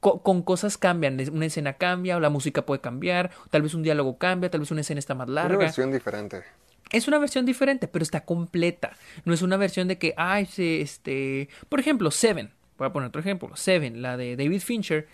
Co- 0.00 0.22
con 0.22 0.42
cosas 0.42 0.76
cambian. 0.78 1.18
Una 1.32 1.46
escena 1.46 1.74
cambia, 1.74 2.16
o 2.16 2.20
la 2.20 2.30
música 2.30 2.66
puede 2.66 2.80
cambiar, 2.80 3.30
tal 3.50 3.62
vez 3.62 3.74
un 3.74 3.82
diálogo 3.82 4.18
cambia, 4.18 4.50
tal 4.50 4.60
vez 4.60 4.70
una 4.70 4.80
escena 4.80 4.98
está 4.98 5.14
más 5.14 5.28
Una 5.28 5.42
larga. 5.42 5.58
versión 5.58 5.92
diferente. 5.92 6.42
Es 6.90 7.06
una 7.06 7.18
versión 7.18 7.46
diferente, 7.46 7.86
pero 7.86 8.02
está 8.02 8.24
completa. 8.24 8.96
No 9.24 9.32
es 9.32 9.42
una 9.42 9.56
versión 9.56 9.86
de 9.86 9.98
que, 9.98 10.12
ay, 10.16 10.46
se, 10.46 10.80
este. 10.80 11.48
Por 11.68 11.78
ejemplo, 11.78 12.10
Seven. 12.10 12.50
Voy 12.78 12.86
a 12.88 12.92
poner 12.92 13.08
otro 13.08 13.20
ejemplo. 13.20 13.54
Seven, 13.56 14.02
la 14.02 14.16
de 14.16 14.36
David 14.36 14.60
Fincher, 14.60 15.06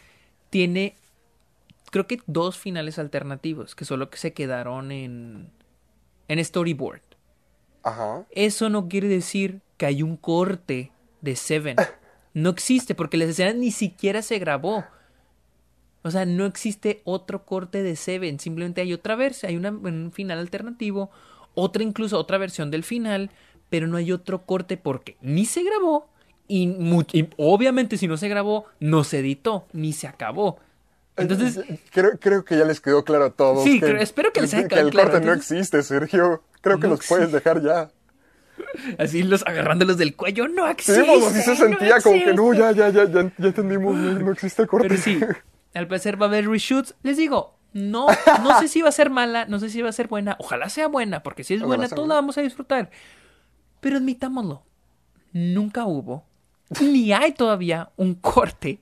tiene. 0.50 0.96
creo 1.90 2.06
que 2.06 2.20
dos 2.26 2.56
finales 2.58 2.98
alternativos, 2.98 3.74
que 3.74 3.84
solo 3.84 4.08
que 4.08 4.16
se 4.18 4.32
quedaron 4.32 4.90
en, 4.92 5.50
en 6.28 6.44
storyboard. 6.44 7.02
Ajá. 7.82 8.24
Eso 8.30 8.68
no 8.70 8.88
quiere 8.88 9.08
decir 9.08 9.60
que 9.76 9.86
hay 9.86 10.02
un 10.02 10.16
corte 10.16 10.92
de 11.20 11.36
Seven. 11.36 11.76
No 12.36 12.50
existe, 12.50 12.94
porque 12.94 13.16
la 13.16 13.24
escena 13.24 13.54
ni 13.54 13.70
siquiera 13.70 14.20
se 14.20 14.38
grabó. 14.38 14.84
O 16.02 16.10
sea, 16.10 16.26
no 16.26 16.44
existe 16.44 17.00
otro 17.04 17.46
corte 17.46 17.82
de 17.82 17.96
Seven. 17.96 18.38
Simplemente 18.38 18.82
hay 18.82 18.92
otra 18.92 19.16
versión, 19.16 19.48
hay 19.50 19.56
una, 19.56 19.70
un 19.70 20.12
final 20.12 20.38
alternativo, 20.38 21.10
otra 21.54 21.82
incluso 21.82 22.18
otra 22.18 22.36
versión 22.36 22.70
del 22.70 22.84
final, 22.84 23.30
pero 23.70 23.86
no 23.86 23.96
hay 23.96 24.12
otro 24.12 24.44
corte 24.44 24.76
porque 24.76 25.16
ni 25.22 25.46
se 25.46 25.62
grabó 25.62 26.10
y, 26.46 26.76
obviamente 27.38 27.96
si 27.96 28.06
no 28.06 28.18
se 28.18 28.28
grabó, 28.28 28.66
no 28.80 29.02
se 29.02 29.20
editó, 29.20 29.66
ni 29.72 29.94
se 29.94 30.06
acabó. 30.06 30.60
Entonces, 31.16 31.58
Creo, 31.90 32.18
creo 32.20 32.44
que 32.44 32.58
ya 32.58 32.66
les 32.66 32.82
quedó 32.82 33.02
claro 33.02 33.24
a 33.24 33.30
todos. 33.30 33.64
Sí, 33.64 33.80
creo- 33.80 33.96
espero 33.96 34.30
que 34.30 34.42
les 34.42 34.52
haya 34.52 34.64
que 34.64 34.68
quedado 34.68 34.88
el 34.88 34.92
claro. 34.92 35.10
corte 35.10 35.24
no 35.26 35.32
existe, 35.32 35.82
Sergio. 35.82 36.42
Creo 36.60 36.76
que 36.78 36.86
No 36.86 36.94
los 36.96 37.06
puedes 37.06 37.32
dejar 37.32 37.62
ya. 37.62 37.88
Así 38.98 39.22
los 39.22 39.46
agarrándolos 39.46 39.96
del 39.98 40.14
cuello, 40.16 40.48
no 40.48 40.64
Sí, 40.66 40.70
existe. 40.72 41.04
pues 41.04 41.26
así 41.26 41.42
se 41.42 41.50
no 41.50 41.56
sentía 41.56 42.00
como 42.00 42.16
que 42.24 42.32
no, 42.34 42.52
existe". 42.52 42.74
ya, 42.76 42.90
ya, 42.90 43.04
ya, 43.04 43.10
ya, 43.10 43.32
ya 43.38 43.46
entendimos, 43.48 43.94
no, 43.96 44.12
no 44.18 44.32
existe 44.32 44.66
corte. 44.66 44.88
Pero 44.88 45.00
sí, 45.00 45.20
al 45.74 45.86
parecer 45.88 46.20
va 46.20 46.26
a 46.26 46.28
haber 46.28 46.48
reshoots. 46.48 46.94
Les 47.02 47.16
digo, 47.16 47.56
no, 47.72 48.06
no 48.42 48.58
sé 48.60 48.68
si 48.68 48.82
va 48.82 48.88
a 48.88 48.92
ser 48.92 49.10
mala, 49.10 49.44
no 49.46 49.58
sé 49.58 49.68
si 49.70 49.82
va 49.82 49.88
a 49.90 49.92
ser 49.92 50.08
buena. 50.08 50.36
Ojalá 50.38 50.68
sea 50.70 50.88
buena, 50.88 51.22
porque 51.22 51.44
si 51.44 51.54
es 51.54 51.60
Ojalá 51.60 51.76
buena, 51.76 51.88
todos 51.88 52.00
buena. 52.00 52.14
la 52.14 52.20
vamos 52.20 52.38
a 52.38 52.42
disfrutar. 52.42 52.90
Pero 53.80 53.96
admitámoslo, 53.98 54.62
nunca 55.32 55.84
hubo, 55.84 56.24
ni 56.80 57.12
hay 57.12 57.32
todavía 57.32 57.90
un 57.96 58.14
corte 58.14 58.80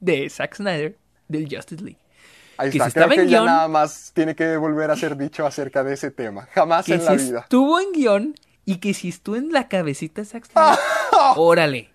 de 0.00 0.28
Zack 0.28 0.56
Snyder 0.56 0.98
del 1.28 1.48
Justice 1.54 1.82
League. 1.82 1.98
Ahí 2.56 2.70
que 2.70 2.78
está, 2.78 2.84
si 2.84 2.88
estaba 2.90 3.06
creo 3.08 3.20
en 3.22 3.26
que 3.26 3.32
ya 3.32 3.38
guión- 3.40 3.46
nada 3.46 3.68
más 3.68 4.12
tiene 4.14 4.34
que 4.36 4.56
volver 4.56 4.90
a 4.90 4.96
ser 4.96 5.16
dicho 5.16 5.44
acerca 5.46 5.82
de 5.82 5.94
ese 5.94 6.10
tema. 6.10 6.46
Jamás 6.52 6.86
Que 6.86 6.94
en 6.94 7.00
si 7.00 7.06
la 7.06 7.12
vida. 7.14 7.40
estuvo 7.40 7.80
en 7.80 7.92
guion 7.92 8.34
y 8.64 8.76
que 8.76 8.94
si 8.94 9.08
estuvo 9.08 9.36
en 9.36 9.52
la 9.52 9.68
cabecita 9.68 10.24
Snyder, 10.24 10.78
órale. 11.36 11.90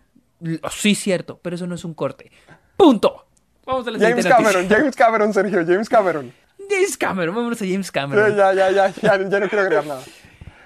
Sí, 0.71 0.95
cierto, 0.95 1.39
pero 1.41 1.55
eso 1.55 1.67
no 1.67 1.75
es 1.75 1.83
un 1.83 1.93
corte. 1.93 2.31
Punto. 2.77 3.25
Vamos 3.65 3.85
a 3.87 3.91
la 3.91 3.99
James 3.99 4.25
Cameron, 4.25 4.53
noticia. 4.63 4.77
James 4.77 4.95
Cameron, 4.95 5.33
Sergio, 5.33 5.65
James 5.65 5.89
Cameron. 5.89 6.33
James 6.69 6.97
Cameron, 6.97 7.35
vámonos 7.35 7.61
a 7.61 7.65
James 7.65 7.91
Cameron. 7.91 8.35
ya, 8.35 8.53
ya, 8.53 8.71
ya, 8.71 8.87
ya, 8.89 9.17
ya 9.17 9.39
no 9.39 9.47
quiero 9.49 9.61
agregar 9.61 9.85
nada. 9.85 10.01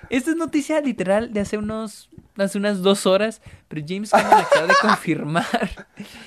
Esta 0.10 0.30
es 0.32 0.36
noticia 0.38 0.80
literal 0.82 1.34
de 1.34 1.40
hace 1.40 1.58
unos 1.58 2.10
hace 2.38 2.58
unas 2.58 2.82
dos 2.82 3.06
horas, 3.06 3.42
pero 3.68 3.84
James 3.88 4.12
Cameron 4.12 4.40
acaba 4.52 4.68
de 4.68 4.74
confirmar. 4.82 5.70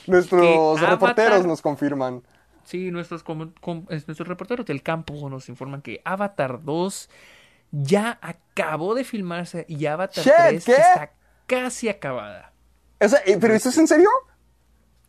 Nuestros 0.06 0.80
reporteros 0.80 1.46
nos 1.46 1.60
confirman. 1.62 2.22
Sí, 2.64 2.90
nuestros, 2.90 3.22
com- 3.22 3.52
com- 3.60 3.86
es- 3.90 4.08
nuestros 4.08 4.26
reporteros 4.28 4.66
del 4.66 4.82
campo 4.82 5.28
nos 5.30 5.48
informan 5.48 5.82
que 5.82 6.00
Avatar 6.04 6.62
2 6.64 7.08
ya 7.82 8.18
acabó 8.22 8.94
de 8.94 9.04
filmarse 9.04 9.66
y 9.68 9.86
Avatar 9.86 10.24
Shit, 10.24 10.32
3 10.34 10.64
¿qué? 10.64 10.72
está 10.72 11.12
casi 11.46 11.88
acabada. 11.88 12.52
O 13.00 13.08
sea, 13.08 13.20
¿pero 13.40 13.54
esto 13.54 13.68
es 13.68 13.78
en 13.78 13.86
serio? 13.86 14.08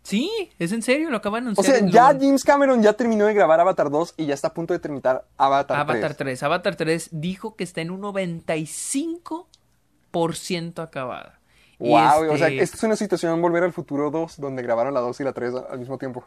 Sí, 0.03 0.51
es 0.59 0.71
en 0.71 0.81
serio, 0.81 1.09
lo 1.09 1.17
acaban 1.17 1.43
de 1.43 1.49
O 1.49 1.53
anunciar. 1.53 1.77
sea, 1.77 1.85
en 1.85 1.91
ya 1.91 2.13
lo- 2.13 2.19
James 2.19 2.43
Cameron 2.43 2.81
ya 2.81 2.93
terminó 2.93 3.25
de 3.25 3.33
grabar 3.33 3.59
Avatar 3.59 3.89
2 3.89 4.13
y 4.17 4.25
ya 4.25 4.33
está 4.33 4.49
a 4.49 4.53
punto 4.53 4.73
de 4.73 4.79
terminar 4.79 5.25
Avatar, 5.37 5.79
Avatar 5.79 6.13
3. 6.15 6.17
3. 6.17 6.43
Avatar 6.43 6.75
3 6.75 7.09
dijo 7.11 7.55
que 7.55 7.63
está 7.63 7.81
en 7.81 7.91
un 7.91 8.01
95% 8.01 10.81
acabada. 10.81 11.39
Wow, 11.79 12.31
o 12.33 12.37
sea, 12.37 12.47
este- 12.47 12.63
esto 12.63 12.77
es 12.77 12.83
una 12.83 12.95
situación 12.95 13.41
Volver 13.41 13.63
al 13.63 13.73
Futuro 13.73 14.09
2, 14.09 14.39
donde 14.39 14.63
grabaron 14.63 14.93
la 14.93 14.99
2 14.99 15.19
y 15.19 15.23
la 15.23 15.33
3 15.33 15.53
al 15.69 15.79
mismo 15.79 15.97
tiempo. 15.97 16.25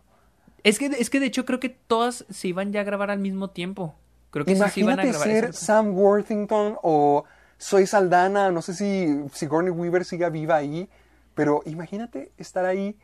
Es 0.62 0.78
que, 0.78 0.86
es 0.86 1.10
que 1.10 1.20
de 1.20 1.26
hecho 1.26 1.44
creo 1.46 1.58
que 1.58 1.70
todas 1.70 2.24
se 2.30 2.48
iban 2.48 2.72
ya 2.72 2.80
a 2.80 2.84
grabar 2.84 3.10
al 3.10 3.18
mismo 3.18 3.50
tiempo. 3.50 3.94
Creo 4.30 4.44
que 4.44 4.54
sí 4.54 4.62
se 4.70 4.80
iban 4.80 4.98
a 5.00 5.02
Imagínate 5.04 5.08
grabar. 5.08 5.28
ser 5.28 5.52
Sam 5.54 5.96
Worthington 5.96 6.76
o 6.82 7.24
Soy 7.58 7.86
Saldana, 7.86 8.50
no 8.50 8.62
sé 8.62 8.74
si 8.74 9.06
Sigourney 9.32 9.70
Weaver 9.70 10.04
siga 10.04 10.28
viva 10.30 10.56
ahí, 10.56 10.88
pero 11.34 11.62
imagínate 11.66 12.30
estar 12.38 12.64
ahí 12.64 12.96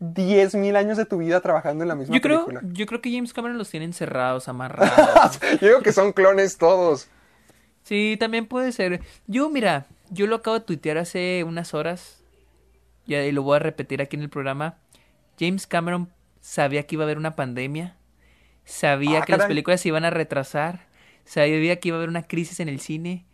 10.000 0.00 0.76
años 0.76 0.96
de 0.96 1.06
tu 1.06 1.18
vida 1.18 1.40
trabajando 1.40 1.84
en 1.84 1.88
la 1.88 1.94
misma 1.94 2.14
Yo 2.14 2.20
creo, 2.20 2.46
película. 2.46 2.72
yo 2.74 2.86
creo 2.86 3.00
que 3.00 3.12
James 3.12 3.32
Cameron 3.32 3.58
los 3.58 3.70
tiene 3.70 3.86
encerrados, 3.86 4.48
amarrados. 4.48 5.40
Yo 5.60 5.68
digo 5.68 5.80
que 5.82 5.92
son 5.92 6.12
clones 6.12 6.58
todos. 6.58 7.08
sí, 7.82 8.16
también 8.18 8.46
puede 8.46 8.72
ser. 8.72 9.00
Yo, 9.26 9.48
mira, 9.50 9.86
yo 10.10 10.26
lo 10.26 10.36
acabo 10.36 10.58
de 10.58 10.64
tuitear 10.64 10.98
hace 10.98 11.44
unas 11.46 11.74
horas. 11.74 12.20
Y 13.06 13.32
lo 13.32 13.42
voy 13.42 13.56
a 13.56 13.58
repetir 13.58 14.00
aquí 14.00 14.16
en 14.16 14.22
el 14.22 14.30
programa. 14.30 14.76
James 15.38 15.66
Cameron 15.66 16.10
sabía 16.40 16.86
que 16.86 16.94
iba 16.96 17.04
a 17.04 17.06
haber 17.06 17.18
una 17.18 17.36
pandemia. 17.36 17.96
Sabía 18.64 19.20
Ah, 19.20 19.24
que 19.24 19.36
las 19.36 19.46
películas 19.46 19.80
se 19.80 19.88
iban 19.88 20.04
a 20.04 20.10
retrasar. 20.10 20.86
Sabía 21.24 21.78
que 21.80 21.88
iba 21.88 21.96
a 21.96 21.98
haber 21.98 22.08
una 22.08 22.22
crisis 22.22 22.60
en 22.60 22.68
el 22.68 22.80
cine. 22.80 23.26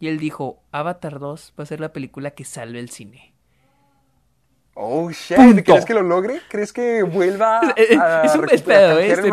Y 0.00 0.08
él 0.08 0.18
dijo, 0.18 0.62
Avatar 0.70 1.18
2 1.18 1.54
va 1.58 1.64
a 1.64 1.66
ser 1.66 1.80
la 1.80 1.92
película 1.92 2.30
que 2.30 2.44
salve 2.44 2.78
el 2.78 2.88
cine. 2.88 3.34
Oh, 4.74 5.10
shit. 5.10 5.36
Punto. 5.36 5.72
¿Crees 5.72 5.84
que 5.84 5.94
lo 5.94 6.02
logre? 6.02 6.40
¿Crees 6.48 6.72
que 6.72 7.02
vuelva 7.02 7.58
a, 8.00 8.22
es 8.24 8.34
un 8.36 8.48
espero, 8.48 8.98
eh, 9.00 9.10
estoy 9.10 9.30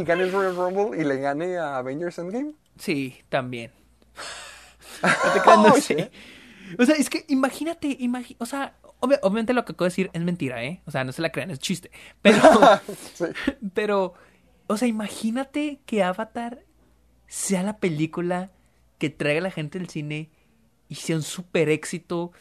y 0.00 0.04
gane 0.04 0.22
el 0.22 0.32
Royal 0.32 0.56
Rumble 0.56 0.98
y 0.98 1.04
le 1.04 1.18
gane 1.18 1.58
a 1.58 1.76
Avengers 1.76 2.18
Endgame? 2.18 2.52
Sí, 2.78 3.18
también. 3.28 3.70
No 5.46 5.72
Oh, 5.74 5.76
sé. 5.80 5.94
shit. 5.94 6.10
O 6.80 6.84
sea, 6.84 6.96
es 6.96 7.08
que 7.10 7.24
imagínate, 7.28 7.88
imagi- 7.98 8.36
o 8.38 8.46
sea, 8.46 8.74
obvia- 9.00 9.20
obviamente 9.22 9.52
lo 9.52 9.64
que 9.64 9.72
acabo 9.72 9.84
de 9.84 9.90
decir 9.90 10.10
es 10.12 10.22
mentira, 10.22 10.62
¿eh? 10.64 10.80
O 10.86 10.90
sea, 10.90 11.04
no 11.04 11.12
se 11.12 11.22
la 11.22 11.30
crean, 11.30 11.50
es 11.50 11.58
chiste. 11.60 11.90
Pero, 12.22 12.40
Sí. 13.14 13.24
pero, 13.74 14.14
o 14.68 14.76
sea, 14.76 14.88
imagínate 14.88 15.80
que 15.86 16.02
Avatar 16.04 16.64
sea 17.26 17.62
la 17.62 17.78
película 17.78 18.50
que 18.98 19.10
traiga 19.10 19.40
a 19.40 19.42
la 19.44 19.50
gente 19.50 19.78
del 19.78 19.88
cine 19.88 20.30
y 20.88 20.96
sea 20.96 21.16
un 21.16 21.22
super 21.22 21.68
éxito. 21.68 22.32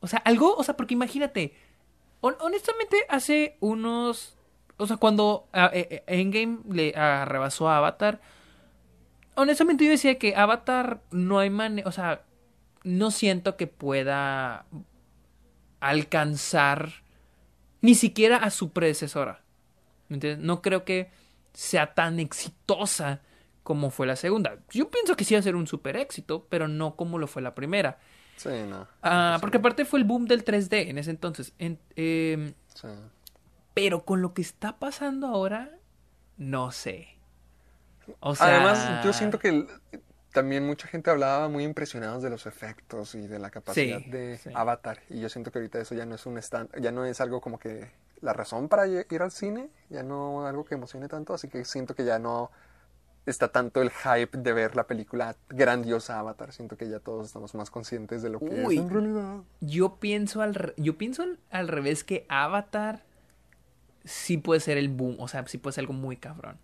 O 0.00 0.06
sea, 0.08 0.20
algo, 0.20 0.54
o 0.56 0.64
sea, 0.64 0.76
porque 0.76 0.94
imagínate, 0.94 1.54
hon- 2.22 2.36
honestamente, 2.40 2.98
hace 3.08 3.56
unos, 3.60 4.36
o 4.78 4.86
sea, 4.86 4.96
cuando 4.98 5.48
ah, 5.52 5.70
eh, 5.74 5.88
eh, 5.90 6.04
Endgame 6.20 6.60
le 6.70 6.92
rebasó 7.26 7.68
a 7.68 7.78
Avatar, 7.78 8.20
honestamente 9.34 9.84
yo 9.84 9.90
decía 9.90 10.18
que 10.18 10.36
Avatar 10.36 11.02
no 11.10 11.38
hay 11.38 11.50
manera, 11.50 11.88
o 11.88 11.92
sea, 11.92 12.24
no 12.84 13.10
siento 13.10 13.56
que 13.56 13.66
pueda 13.66 14.66
alcanzar 15.80 16.90
ni 17.80 17.94
siquiera 17.94 18.36
a 18.36 18.50
su 18.50 18.70
predecesora. 18.70 19.42
¿Me 20.08 20.16
entiendes? 20.16 20.44
No 20.44 20.60
creo 20.62 20.84
que 20.84 21.10
sea 21.52 21.94
tan 21.94 22.18
exitosa 22.20 23.20
como 23.62 23.90
fue 23.90 24.06
la 24.06 24.16
segunda. 24.16 24.56
Yo 24.70 24.90
pienso 24.90 25.16
que 25.16 25.24
sí 25.24 25.34
va 25.34 25.40
a 25.40 25.42
ser 25.42 25.54
un 25.56 25.66
super 25.66 25.96
éxito, 25.96 26.46
pero 26.48 26.66
no 26.68 26.96
como 26.96 27.18
lo 27.18 27.26
fue 27.26 27.42
la 27.42 27.54
primera. 27.54 27.98
Sí, 28.36 28.48
no. 28.68 28.88
Ah, 29.02 29.36
porque 29.40 29.58
aparte 29.58 29.84
fue 29.84 29.98
el 29.98 30.04
boom 30.06 30.26
del 30.26 30.44
3D 30.44 30.88
en 30.88 30.98
ese 30.98 31.10
entonces. 31.10 31.52
En- 31.58 31.78
em, 31.94 32.54
Sí. 32.74 32.88
pero 33.74 34.04
con 34.04 34.22
lo 34.22 34.32
que 34.32 34.42
está 34.42 34.78
pasando 34.78 35.26
ahora, 35.26 35.70
no 36.38 36.72
sé. 36.72 37.08
O 38.20 38.34
sea, 38.34 38.46
Además, 38.46 39.04
yo 39.04 39.12
siento 39.12 39.38
que 39.38 39.66
también 40.32 40.66
mucha 40.66 40.88
gente 40.88 41.10
hablaba 41.10 41.48
muy 41.48 41.64
impresionados 41.64 42.22
de 42.22 42.30
los 42.30 42.46
efectos 42.46 43.14
y 43.14 43.26
de 43.26 43.38
la 43.38 43.50
capacidad 43.50 43.98
Sí, 44.00 44.10
de 44.10 44.38
sí. 44.38 44.50
Avatar. 44.54 45.00
Y 45.10 45.20
yo 45.20 45.28
siento 45.28 45.50
que 45.52 45.58
ahorita 45.58 45.80
eso 45.80 45.94
ya 45.94 46.06
no 46.06 46.14
es 46.14 46.24
un 46.26 46.38
stand, 46.38 46.70
ya 46.80 46.92
no 46.92 47.04
es 47.04 47.20
algo 47.20 47.40
como 47.40 47.58
que 47.58 47.90
la 48.20 48.32
razón 48.32 48.68
para 48.68 48.86
ir 48.86 49.22
al 49.22 49.30
cine, 49.30 49.70
ya 49.88 50.02
no 50.02 50.46
algo 50.46 50.64
que 50.64 50.74
emocione 50.74 51.08
tanto, 51.08 51.34
así 51.34 51.48
que 51.48 51.64
siento 51.64 51.94
que 51.94 52.04
ya 52.04 52.18
no 52.18 52.50
está 53.26 53.48
tanto 53.48 53.82
el 53.82 53.90
hype 53.90 54.38
de 54.38 54.52
ver 54.52 54.76
la 54.76 54.86
película 54.86 55.36
grandiosa 55.48 56.18
Avatar. 56.18 56.52
Siento 56.52 56.76
que 56.76 56.88
ya 56.88 57.00
todos 57.00 57.26
estamos 57.26 57.54
más 57.54 57.70
conscientes 57.70 58.22
de 58.22 58.30
lo 58.30 58.38
que 58.38 58.46
Uy. 58.46 58.76
es 58.76 58.82
en 58.82 58.90
realidad. 58.90 59.36
Yo 59.60 59.96
pienso 59.96 60.42
al, 60.42 60.54
re- 60.54 60.74
yo 60.76 60.96
pienso 60.96 61.24
al, 61.50 61.68
revés 61.68 62.04
que 62.04 62.26
Avatar 62.28 63.04
sí 64.04 64.38
puede 64.38 64.60
ser 64.60 64.78
el 64.78 64.88
boom, 64.88 65.16
o 65.18 65.28
sea, 65.28 65.46
sí 65.46 65.58
puede 65.58 65.74
ser 65.74 65.82
algo 65.82 65.92
muy 65.92 66.16
cabrón. 66.16 66.58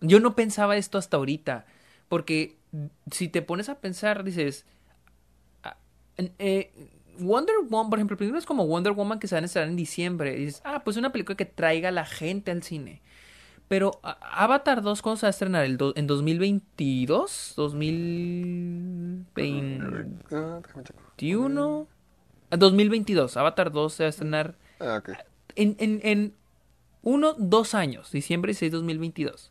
Yo 0.00 0.20
no 0.20 0.34
pensaba 0.34 0.76
esto 0.76 0.98
hasta 0.98 1.16
ahorita, 1.16 1.66
porque 2.08 2.56
si 3.10 3.28
te 3.28 3.42
pones 3.42 3.68
a 3.68 3.76
pensar, 3.76 4.24
dices, 4.24 4.64
ah, 5.62 5.76
eh, 6.16 6.72
Wonder 7.18 7.54
Woman, 7.68 7.90
por 7.90 7.98
ejemplo, 7.98 8.16
películas 8.16 8.46
como 8.46 8.66
Wonder 8.66 8.92
Woman 8.92 9.18
que 9.18 9.28
se 9.28 9.34
van 9.34 9.44
a 9.44 9.46
estrenar 9.46 9.68
en 9.70 9.76
diciembre, 9.76 10.36
y 10.36 10.46
dices, 10.46 10.62
ah, 10.64 10.82
pues 10.84 10.96
una 10.96 11.12
película 11.12 11.36
que 11.36 11.44
traiga 11.46 11.88
a 11.90 11.92
la 11.92 12.04
gente 12.06 12.50
al 12.50 12.62
cine. 12.62 13.00
Pero 13.68 13.98
Avatar 14.02 14.82
2, 14.82 15.00
¿cuándo 15.02 15.16
se 15.18 15.26
va 15.26 15.28
a 15.28 15.30
estrenar? 15.30 15.64
¿El 15.64 15.76
do- 15.78 15.94
¿En 15.96 16.06
2022? 16.06 17.54
¿2020? 17.56 19.24
Ah, 20.30 20.60
déjame 20.62 20.84
checar. 20.84 21.02
21 21.16 21.86
a 22.50 22.56
2022 22.56 23.36
Avatar 23.36 23.72
2 23.72 23.92
se 23.94 24.04
va 24.04 24.06
a 24.06 24.10
estrenar 24.10 24.54
Ah, 24.80 24.96
ok. 24.98 25.10
en, 25.56 25.76
en, 25.78 26.00
en 26.02 26.34
uno, 27.02 27.34
dos 27.38 27.74
años, 27.74 28.10
diciembre 28.12 28.54
6 28.54 28.72
2022. 28.72 29.50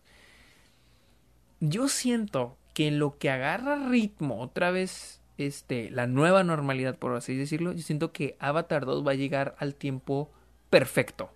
Yo 1.59 1.87
siento 1.87 2.57
que 2.73 2.87
en 2.87 2.99
lo 2.99 3.17
que 3.17 3.29
agarra 3.29 3.87
ritmo 3.89 4.41
otra 4.41 4.71
vez 4.71 5.21
este, 5.37 5.89
la 5.89 6.07
nueva 6.07 6.43
normalidad, 6.43 6.97
por 6.97 7.15
así 7.15 7.35
decirlo, 7.35 7.73
yo 7.73 7.81
siento 7.81 8.11
que 8.11 8.35
Avatar 8.39 8.85
2 8.85 9.05
va 9.05 9.11
a 9.11 9.15
llegar 9.15 9.55
al 9.57 9.75
tiempo 9.75 10.31
perfecto. 10.69 11.31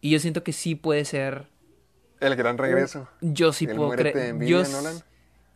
Y 0.00 0.10
yo 0.10 0.18
siento 0.18 0.42
que 0.42 0.52
sí 0.52 0.74
puede 0.74 1.04
ser 1.04 1.46
El 2.20 2.36
gran 2.36 2.58
regreso. 2.58 3.08
Yo 3.20 3.52
sí 3.52 3.66
El 3.66 3.76
puedo 3.76 3.90
creer. 3.90 4.36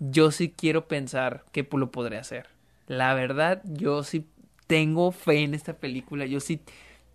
Yo, 0.01 0.31
sí 0.31 0.53
quiero 0.57 0.87
pensar 0.87 1.45
que 1.53 1.67
lo 1.73 1.91
podré 1.91 2.19
hacer. 2.19 2.49
La 2.87 3.15
verdad, 3.15 3.63
yo 3.65 4.03
sí 4.03 4.29
tengo 4.67 5.13
fe 5.13 5.45
en 5.45 5.55
esta 5.55 5.75
película. 5.75 6.27
Yo 6.27 6.41
sí 6.41 6.61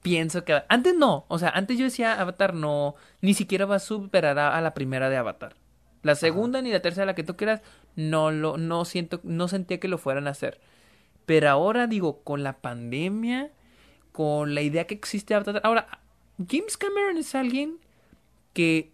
pienso 0.01 0.43
que. 0.43 0.63
Antes 0.69 0.95
no. 0.95 1.25
O 1.27 1.37
sea, 1.37 1.49
antes 1.49 1.77
yo 1.77 1.83
decía 1.83 2.19
Avatar 2.19 2.53
no. 2.53 2.95
Ni 3.21 3.33
siquiera 3.33 3.65
va 3.65 3.75
a 3.75 3.79
superar 3.79 4.39
a, 4.39 4.57
a 4.57 4.61
la 4.61 4.73
primera 4.73 5.09
de 5.09 5.17
Avatar. 5.17 5.55
La 6.01 6.15
segunda 6.15 6.61
ni 6.61 6.71
la 6.71 6.81
tercera, 6.81 7.05
la 7.05 7.15
que 7.15 7.23
tú 7.23 7.35
quieras, 7.35 7.61
no 7.99 8.31
lo, 8.31 8.57
no 8.57 8.85
siento, 8.85 9.19
no 9.23 9.47
sentía 9.47 9.79
que 9.79 9.87
lo 9.87 9.97
fueran 9.97 10.27
a 10.27 10.31
hacer. 10.31 10.59
Pero 11.25 11.49
ahora 11.49 11.85
digo, 11.85 12.21
con 12.23 12.43
la 12.43 12.53
pandemia, 12.57 13.51
con 14.11 14.55
la 14.55 14.61
idea 14.61 14.87
que 14.87 14.95
existe 14.95 15.35
Avatar. 15.35 15.61
Ahora, 15.63 15.99
James 16.49 16.77
Cameron 16.77 17.17
es 17.17 17.35
alguien 17.35 17.77
que 18.53 18.91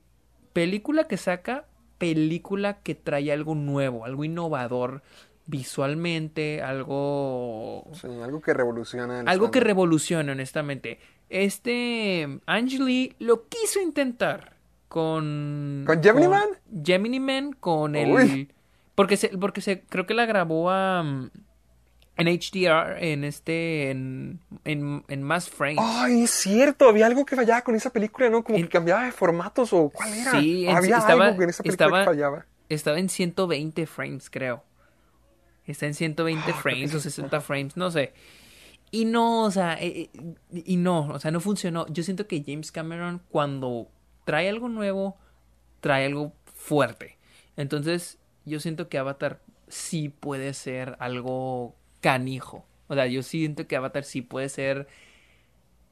película 0.53 1.07
que 1.07 1.18
saca, 1.18 1.65
película 1.98 2.80
que 2.82 2.95
trae 2.95 3.32
algo 3.32 3.56
nuevo, 3.56 4.06
algo 4.06 4.23
innovador 4.23 5.02
visualmente, 5.45 6.61
algo 6.61 7.88
Sí, 7.94 8.07
algo 8.22 8.41
que 8.41 8.53
revoluciona. 8.53 9.22
algo 9.22 9.52
que 9.52 9.60
revoluciona 9.60 10.32
honestamente. 10.32 10.99
Este 11.30 12.40
Angeli 12.45 13.15
lo 13.19 13.48
quiso 13.48 13.80
intentar 13.82 14.56
con 14.88 15.84
¿Con 15.86 16.02
Gemini 16.03 16.27
Man? 16.27 16.49
Gemini 16.84 17.19
Man 17.19 17.53
con 17.53 17.95
el 17.95 18.11
Uy. 18.11 18.52
Porque 18.95 19.17
se 19.17 19.30
porque 19.38 19.61
se 19.61 19.81
creo 19.84 20.05
que 20.05 20.13
la 20.13 20.26
grabó 20.26 20.69
a 20.72 21.01
en 22.17 22.27
HDR 22.27 22.97
en 23.03 23.23
este 23.26 23.91
en 23.91 24.39
en, 24.63 25.03
en 25.09 25.22
más 25.23 25.49
frames. 25.49 25.80
Ay, 25.81 26.23
es 26.23 26.31
cierto, 26.31 26.88
había 26.88 27.05
algo 27.05 27.26
que 27.26 27.35
fallaba 27.35 27.61
con 27.61 27.76
esa 27.76 27.89
película, 27.91 28.30
¿no? 28.30 28.43
Como 28.43 28.57
En- 28.57 28.63
que 28.65 28.69
cambiaba 28.69 29.03
de 29.03 29.11
formatos 29.11 29.73
o 29.73 29.89
cuál 29.89 30.13
era. 30.13 30.31
Sí, 30.31 30.67
había 30.67 30.97
estaba- 30.97 31.26
algo 31.26 31.38
que 31.38 31.43
en 31.43 31.49
esa 31.49 31.63
película 31.63 31.85
estaba- 31.88 31.99
que 32.03 32.05
fallaba. 32.05 32.45
Estaba 32.69 32.99
en 32.99 33.09
120 33.09 33.85
frames, 33.85 34.30
creo. 34.30 34.63
Está 35.65 35.85
en 35.88 35.93
120 35.93 36.51
Ah, 36.51 36.53
frames 36.61 36.91
o 36.91 36.97
que- 36.97 37.01
60 37.03 37.41
frames, 37.41 37.76
no 37.77 37.91
sé. 37.91 38.13
Y 38.91 39.05
no, 39.05 39.43
o 39.43 39.51
sea, 39.51 39.73
eh, 39.81 40.09
eh, 40.13 40.34
y 40.65 40.77
no, 40.77 41.07
o 41.09 41.19
sea, 41.19 41.31
no 41.31 41.41
funcionó. 41.41 41.85
Yo 41.89 42.01
siento 42.03 42.27
que 42.27 42.43
James 42.45 42.72
Cameron 42.72 43.22
cuando 43.30 43.89
trae 44.23 44.47
algo 44.47 44.69
nuevo, 44.69 45.17
trae 45.81 46.05
algo 46.05 46.34
fuerte. 46.53 47.17
Entonces, 47.57 48.19
yo 48.45 48.59
siento 48.59 48.89
que 48.89 48.97
Avatar 48.97 49.41
sí 49.67 50.09
puede 50.09 50.53
ser 50.53 50.95
algo 50.99 51.76
canijo. 52.01 52.65
O 52.88 52.95
sea, 52.95 53.07
yo 53.07 53.23
siento 53.23 53.67
que 53.67 53.76
Avatar 53.76 54.03
sí 54.03 54.22
puede 54.22 54.49
ser 54.49 54.88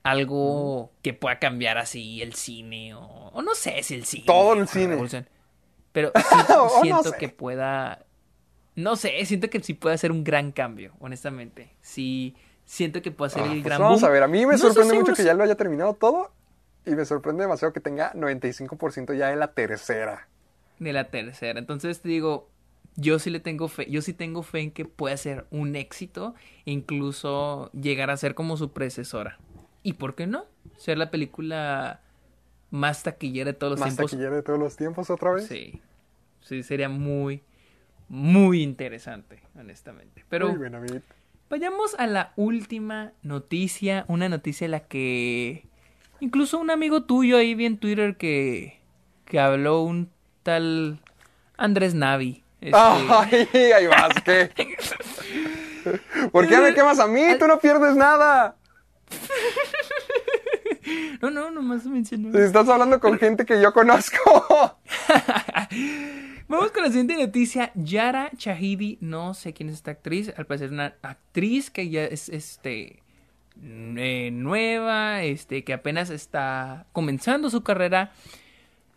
algo 0.03 0.91
que 1.01 1.13
pueda 1.13 1.39
cambiar 1.39 1.77
así 1.77 2.21
el 2.21 2.33
cine 2.33 2.93
o, 2.93 3.01
o 3.01 3.41
no 3.41 3.55
sé 3.55 3.81
si 3.83 3.95
el 3.95 4.05
cine. 4.05 4.25
Todo 4.25 4.53
el 4.53 4.67
o 4.67 4.67
la 4.67 4.67
cine. 4.67 4.87
revolución. 4.87 5.29
Pero 5.91 6.11
sí 6.21 6.45
O 6.73 6.85
no 6.85 7.01
siento 7.01 7.03
sé. 7.03 7.17
que 7.17 7.29
pueda. 7.29 8.05
No 8.75 8.95
sé, 8.97 9.25
siento 9.25 9.49
que 9.49 9.61
sí 9.61 9.73
puede 9.75 9.95
hacer 9.95 10.11
un 10.11 10.23
gran 10.23 10.51
cambio, 10.51 10.95
honestamente. 10.99 11.75
Sí, 11.81 12.35
siento 12.65 13.01
que 13.01 13.11
puede 13.11 13.27
hacer 13.29 13.43
Ah, 13.43 13.47
el 13.47 13.61
pues 13.61 13.63
gran 13.63 13.79
vamos 13.79 14.01
boom. 14.01 14.03
a 14.03 14.09
ver, 14.09 14.23
a 14.23 14.27
mí 14.27 14.45
me 14.45 14.57
No 14.57 14.57
sorprende 14.57 14.93
mucho 14.93 15.13
que 15.15 15.23
ya 15.23 15.33
lo 15.33 15.43
haya 15.43 15.55
terminado 15.55 15.95
todo 15.95 16.31
y 16.85 16.91
me 16.95 17.05
sorprende 17.05 17.43
demasiado 17.43 17.73
que 17.73 17.79
tenga 17.79 18.13
95% 18.13 19.13
ya 19.13 19.31
en 19.33 19.39
la 19.39 19.53
tercera. 19.53 20.27
De 20.83 20.93
la 20.93 21.09
tercera. 21.09 21.59
Entonces 21.59 22.03
digo, 22.03 22.49
yo 22.95 23.19
sí 23.19 23.29
le 23.29 23.39
tengo 23.39 23.67
fe, 23.67 23.89
yo 23.89 24.01
sí 24.01 24.13
tengo 24.13 24.43
fe 24.43 24.59
en 24.59 24.71
que 24.71 24.85
puede 24.85 25.17
ser 25.17 25.45
un 25.51 25.75
éxito, 25.75 26.35
incluso 26.65 27.71
llegar 27.73 28.09
a 28.09 28.17
ser 28.17 28.35
como 28.35 28.57
su 28.57 28.71
predecesora. 28.71 29.39
¿Y 29.81 29.93
por 29.93 30.15
qué 30.15 30.27
no? 30.27 30.45
Ser 30.77 30.97
la 30.97 31.11
película 31.11 32.01
más 32.69 33.03
taquillera 33.03 33.51
de 33.51 33.57
todos 33.57 33.71
los 33.71 33.79
Más 33.79 33.89
tiempos. 33.95 34.11
taquillera 34.11 34.35
de 34.35 34.43
todos 34.43 34.59
los 34.59 34.75
tiempos 34.75 35.09
otra 35.09 35.31
vez. 35.33 35.47
Sí. 35.47 35.81
Sí, 36.41 36.61
sería 36.63 36.89
muy, 36.89 37.41
muy 38.09 38.61
interesante, 38.63 39.41
honestamente. 39.57 40.25
Pero 40.29 40.49
Muy 40.49 40.57
buena, 40.57 40.79
David. 40.79 41.01
vayamos 41.49 41.95
a 41.97 42.07
la 42.07 42.33
última 42.35 43.13
noticia, 43.21 44.05
una 44.07 44.27
noticia 44.29 44.65
en 44.65 44.71
la 44.71 44.81
que 44.81 45.65
incluso 46.19 46.59
un 46.59 46.69
amigo 46.69 47.03
tuyo 47.03 47.37
ahí 47.37 47.55
vi 47.55 47.65
en 47.65 47.77
Twitter 47.77 48.17
que, 48.17 48.79
que 49.25 49.39
habló 49.39 49.81
un 49.83 50.09
tal 50.43 50.99
Andrés 51.57 51.93
Navi. 51.93 52.43
Este, 52.61 52.77
Ay, 52.77 53.47
ahí 53.71 53.87
vas, 53.87 54.13
¿qué? 54.23 54.51
¿Por 56.31 56.47
qué 56.47 56.57
me 56.57 56.73
quemas 56.73 56.99
a 56.99 57.07
mí? 57.07 57.21
Tú 57.39 57.47
no 57.47 57.59
pierdes 57.59 57.95
nada. 57.95 58.55
No, 61.21 61.29
no, 61.31 61.49
nomás 61.51 61.85
mencionó. 61.85 62.37
Estás 62.37 62.67
hablando 62.67 62.99
con 62.99 63.17
gente 63.17 63.45
que 63.45 63.61
yo 63.61 63.71
conozco. 63.71 64.17
Vamos 66.49 66.71
con 66.71 66.83
la 66.83 66.89
siguiente 66.89 67.15
noticia. 67.15 67.71
Yara 67.73 68.29
Chahidi, 68.35 68.97
no 68.99 69.33
sé 69.33 69.53
quién 69.53 69.69
es 69.69 69.75
esta 69.75 69.91
actriz, 69.91 70.33
al 70.35 70.45
parecer 70.45 70.71
una 70.71 70.95
actriz 71.01 71.71
que 71.71 71.89
ya 71.89 72.03
es 72.03 72.27
este 72.27 73.01
eh, 73.63 74.29
nueva, 74.33 75.23
este 75.23 75.63
que 75.63 75.73
apenas 75.73 76.09
está 76.09 76.85
comenzando 76.91 77.49
su 77.49 77.63
carrera, 77.63 78.11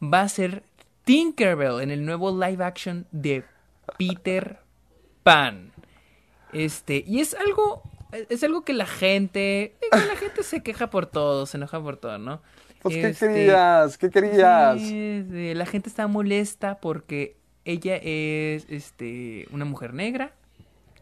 va 0.02 0.22
a 0.22 0.28
ser 0.28 0.64
Tinkerbell 1.06 1.80
en 1.82 1.92
el 1.92 2.04
nuevo 2.04 2.32
live 2.32 2.64
action 2.64 3.06
de 3.12 3.44
Peter 3.96 4.60
Pan. 5.22 5.72
Este, 6.52 7.04
y 7.06 7.20
es 7.20 7.34
algo 7.34 7.82
es 8.30 8.44
algo 8.44 8.64
que 8.64 8.74
la 8.74 8.86
gente, 8.86 9.78
la 9.92 10.16
gente 10.16 10.42
se 10.42 10.62
queja 10.62 10.90
por 10.90 11.06
todo, 11.06 11.46
se 11.46 11.58
enoja 11.58 11.80
por 11.82 11.98
todo, 11.98 12.18
¿no? 12.18 12.42
Pues, 12.82 12.98
¿qué 12.98 13.08
Este, 13.08 13.26
querías? 13.28 13.98
¿Qué 13.98 14.10
querías? 14.10 14.82
Sí, 14.82 15.24
sí, 15.30 15.54
la 15.54 15.66
gente 15.66 15.88
está 15.88 16.06
molesta 16.08 16.80
porque 16.80 17.36
ella 17.64 17.96
es 17.96 18.66
este 18.70 19.46
una 19.52 19.64
mujer 19.64 19.94
negra. 19.94 20.32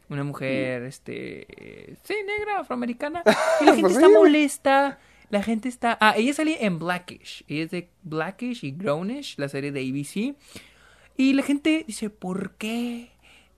Una 0.08 0.24
mujer, 0.24 0.82
este. 0.84 1.46
eh, 1.90 1.96
Sí, 2.04 2.14
negra, 2.26 2.60
afroamericana. 2.60 3.26
Y 3.60 3.64
la 3.66 3.72
gente 3.74 3.80
Pues 3.80 3.94
está 3.94 4.08
sí. 4.08 4.12
molesta. 4.12 4.98
La 5.30 5.42
gente 5.42 5.68
está. 5.68 5.96
Ah, 6.00 6.14
ella 6.16 6.32
sale 6.34 6.64
en 6.64 6.78
Blackish. 6.78 7.44
Ella 7.48 7.64
es 7.64 7.70
de 7.70 7.88
Blackish 8.02 8.64
y 8.64 8.72
Grownish, 8.72 9.36
la 9.38 9.48
serie 9.48 9.72
de 9.72 9.80
ABC. 9.80 10.36
Y 11.16 11.32
la 11.32 11.42
gente 11.42 11.84
dice: 11.86 12.10
¿Por 12.10 12.52
qué 12.52 13.10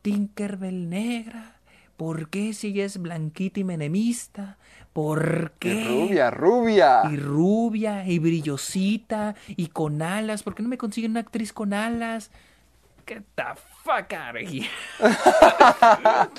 Tinkerbell 0.02 0.88
negra? 0.88 1.52
¿Por 1.96 2.28
qué 2.28 2.52
si 2.52 2.68
ella 2.68 2.84
es 2.84 2.98
blanquita 2.98 3.60
y 3.60 3.64
menemista? 3.64 4.58
¿Por 4.92 5.52
qué? 5.58 5.74
Y 5.74 6.08
rubia, 6.08 6.30
rubia. 6.30 7.02
y 7.10 7.16
rubia 7.16 8.06
y 8.06 8.18
brillosita 8.18 9.34
y 9.48 9.68
con 9.68 10.02
alas. 10.02 10.42
¿Por 10.42 10.54
qué 10.54 10.62
no 10.62 10.68
me 10.68 10.78
consiguen 10.78 11.12
una 11.12 11.20
actriz 11.20 11.52
con 11.52 11.72
alas? 11.72 12.30
Get 13.06 13.22
the 13.34 13.44
fuck 13.84 14.12
out 14.12 14.36
of 14.36 14.42
here. 14.50 14.68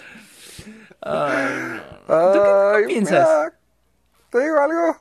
Ay, 1.02 1.80
no. 2.08 2.32
¿Tú 2.32 2.40
qué, 2.40 2.74
Ay, 2.76 2.86
piensas? 2.88 3.28
mira, 3.28 3.54
¿Te 4.30 4.40
digo 4.44 4.58
algo? 4.60 4.98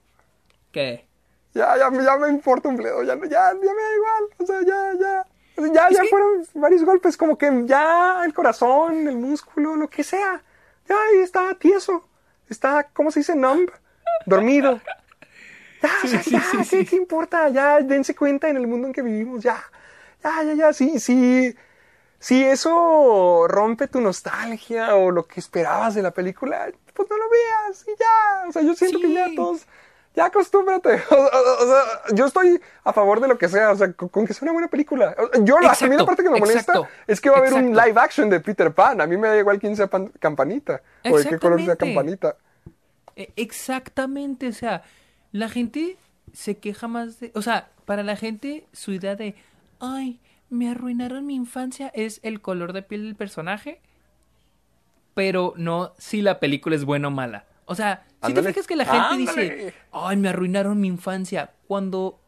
¿Qué? 0.77 1.07
Ya, 1.55 1.75
ya, 1.79 1.91
ya 1.91 2.17
me 2.19 2.29
importa 2.29 2.69
un 2.69 2.77
bledo, 2.77 3.03
ya, 3.03 3.15
ya, 3.15 3.29
ya 3.29 3.55
me 3.55 3.83
da 3.83 3.95
igual, 3.97 4.25
o 4.37 4.45
sea, 4.47 4.61
ya, 4.61 4.93
ya, 5.01 5.27
ya, 5.73 5.89
ya 5.91 6.03
que- 6.03 6.09
fueron 6.09 6.47
varios 6.53 6.85
golpes, 6.85 7.17
como 7.17 7.39
que 7.39 7.51
ya 7.65 8.23
el 8.27 8.35
corazón, 8.35 9.09
el 9.09 9.17
músculo, 9.17 9.75
lo 9.75 9.89
que 9.89 10.05
sea, 10.05 10.43
ya 10.87 10.95
ahí 10.95 11.21
está 11.21 11.55
tieso, 11.55 12.07
está, 12.51 12.89
¿cómo 12.93 13.11
se 13.11 13.21
dice? 13.21 13.35
Numb, 13.35 13.71
dormido. 14.27 14.79
Ya, 15.83 15.93
o 16.05 16.07
sea, 16.09 16.23
Sí, 16.23 16.31
ya, 16.33 16.43
sí, 16.43 16.69
¿qué, 16.69 16.85
qué 16.85 16.97
importa? 16.97 17.49
Ya, 17.49 17.81
dense 17.81 18.15
cuenta 18.15 18.51
en 18.51 18.59
el 18.59 18.67
mundo 18.67 18.89
en 18.89 18.93
que 18.93 19.01
vivimos, 19.01 19.43
ya, 19.43 19.63
ya, 20.23 20.43
ya, 20.43 20.53
ya, 20.55 20.73
sí, 20.75 21.01
sí, 21.01 21.57
si 22.19 22.45
eso 22.45 23.47
rompe 23.49 23.89
tu 23.89 24.03
nostalgia 24.03 24.95
o 24.97 25.11
lo 25.11 25.27
que 25.27 25.41
esperabas 25.41 25.95
de 25.95 26.03
la 26.03 26.11
película, 26.11 26.71
pues 26.93 27.09
no 27.09 27.17
lo 27.17 27.25
veas 27.31 27.83
y 27.89 27.93
ya. 27.99 28.49
O 28.49 28.53
sea, 28.53 28.61
yo 28.63 28.75
siento 28.75 28.99
que 29.01 29.13
ya 29.13 29.29
todos, 29.35 29.67
ya 30.17 30.27
acostúmbrate. 30.27 31.01
O, 31.11 31.15
o- 31.15 31.65
o 31.65 31.67
sea, 31.67 32.15
yo 32.15 32.27
estoy 32.27 32.61
a 32.85 32.93
favor 32.93 33.21
de 33.21 33.29
lo 33.29 33.39
que 33.39 33.49
sea, 33.49 33.71
o 33.71 33.77
sea, 33.77 33.93
con, 33.93 34.09
con 34.09 34.27
que 34.27 34.35
sea 34.35 34.45
una 34.47 34.53
buena 34.53 34.69
película. 34.69 35.15
Yo, 35.43 35.59
la, 35.61 35.71
a 35.73 35.89
mí 35.89 35.97
la 35.97 36.05
Exacto, 36.05 36.07
parte 36.07 36.23
que 36.25 36.31
me 36.31 36.39
molesta 36.41 36.73
exacto, 36.73 36.89
es 37.07 37.21
que 37.21 37.31
va 37.31 37.37
a 37.37 37.39
haber 37.41 37.55
un 37.55 37.77
live 37.77 38.01
action 38.01 38.29
de 38.31 38.41
Peter 38.41 38.73
Pan. 38.73 39.01
A 39.01 39.07
mí 39.07 39.17
me 39.17 39.29
da 39.29 39.37
igual 39.39 39.59
quién 39.61 39.77
sea 39.77 39.87
pan- 39.87 40.11
campanita 40.19 40.83
o 41.09 41.19
de 41.19 41.27
qué 41.29 41.39
color 41.39 41.63
sea 41.65 41.77
campanita. 41.77 42.37
E- 43.15 43.33
Exactamente, 43.37 44.49
o 44.49 44.53
sea, 44.53 44.83
la 45.33 45.49
gente 45.49 45.97
se 46.33 46.59
queja 46.59 46.89
más 46.89 47.21
de, 47.21 47.31
o 47.35 47.43
sea, 47.43 47.69
para 47.85 48.03
la 48.03 48.17
gente 48.17 48.67
su 48.73 48.93
idea 48.93 49.17
de, 49.17 49.35
ay, 49.81 50.19
me 50.51 50.71
arruinaron 50.71 51.27
mi 51.27 51.35
infancia 51.35 51.91
es 51.95 52.21
el 52.23 52.41
color 52.41 52.73
de 52.73 52.83
piel 52.83 53.05
del 53.05 53.17
personaje, 53.17 53.81
pero 55.15 55.55
no 55.57 55.93
si 55.99 56.21
la 56.23 56.41
película 56.41 56.77
es 56.77 56.85
buena 56.85 57.09
o 57.09 57.11
mala. 57.11 57.45
O 57.67 57.75
sea, 57.75 58.07
si 58.25 58.33
te 58.33 58.43
fijas 58.43 58.67
que 58.67 58.77
la 58.77 58.87
gente 58.87 59.17
dice, 59.19 59.75
ay, 59.93 60.17
me 60.17 60.29
arruinaron 60.29 60.81
mi 60.81 60.89
infancia, 60.89 61.53
cuando 61.67 62.21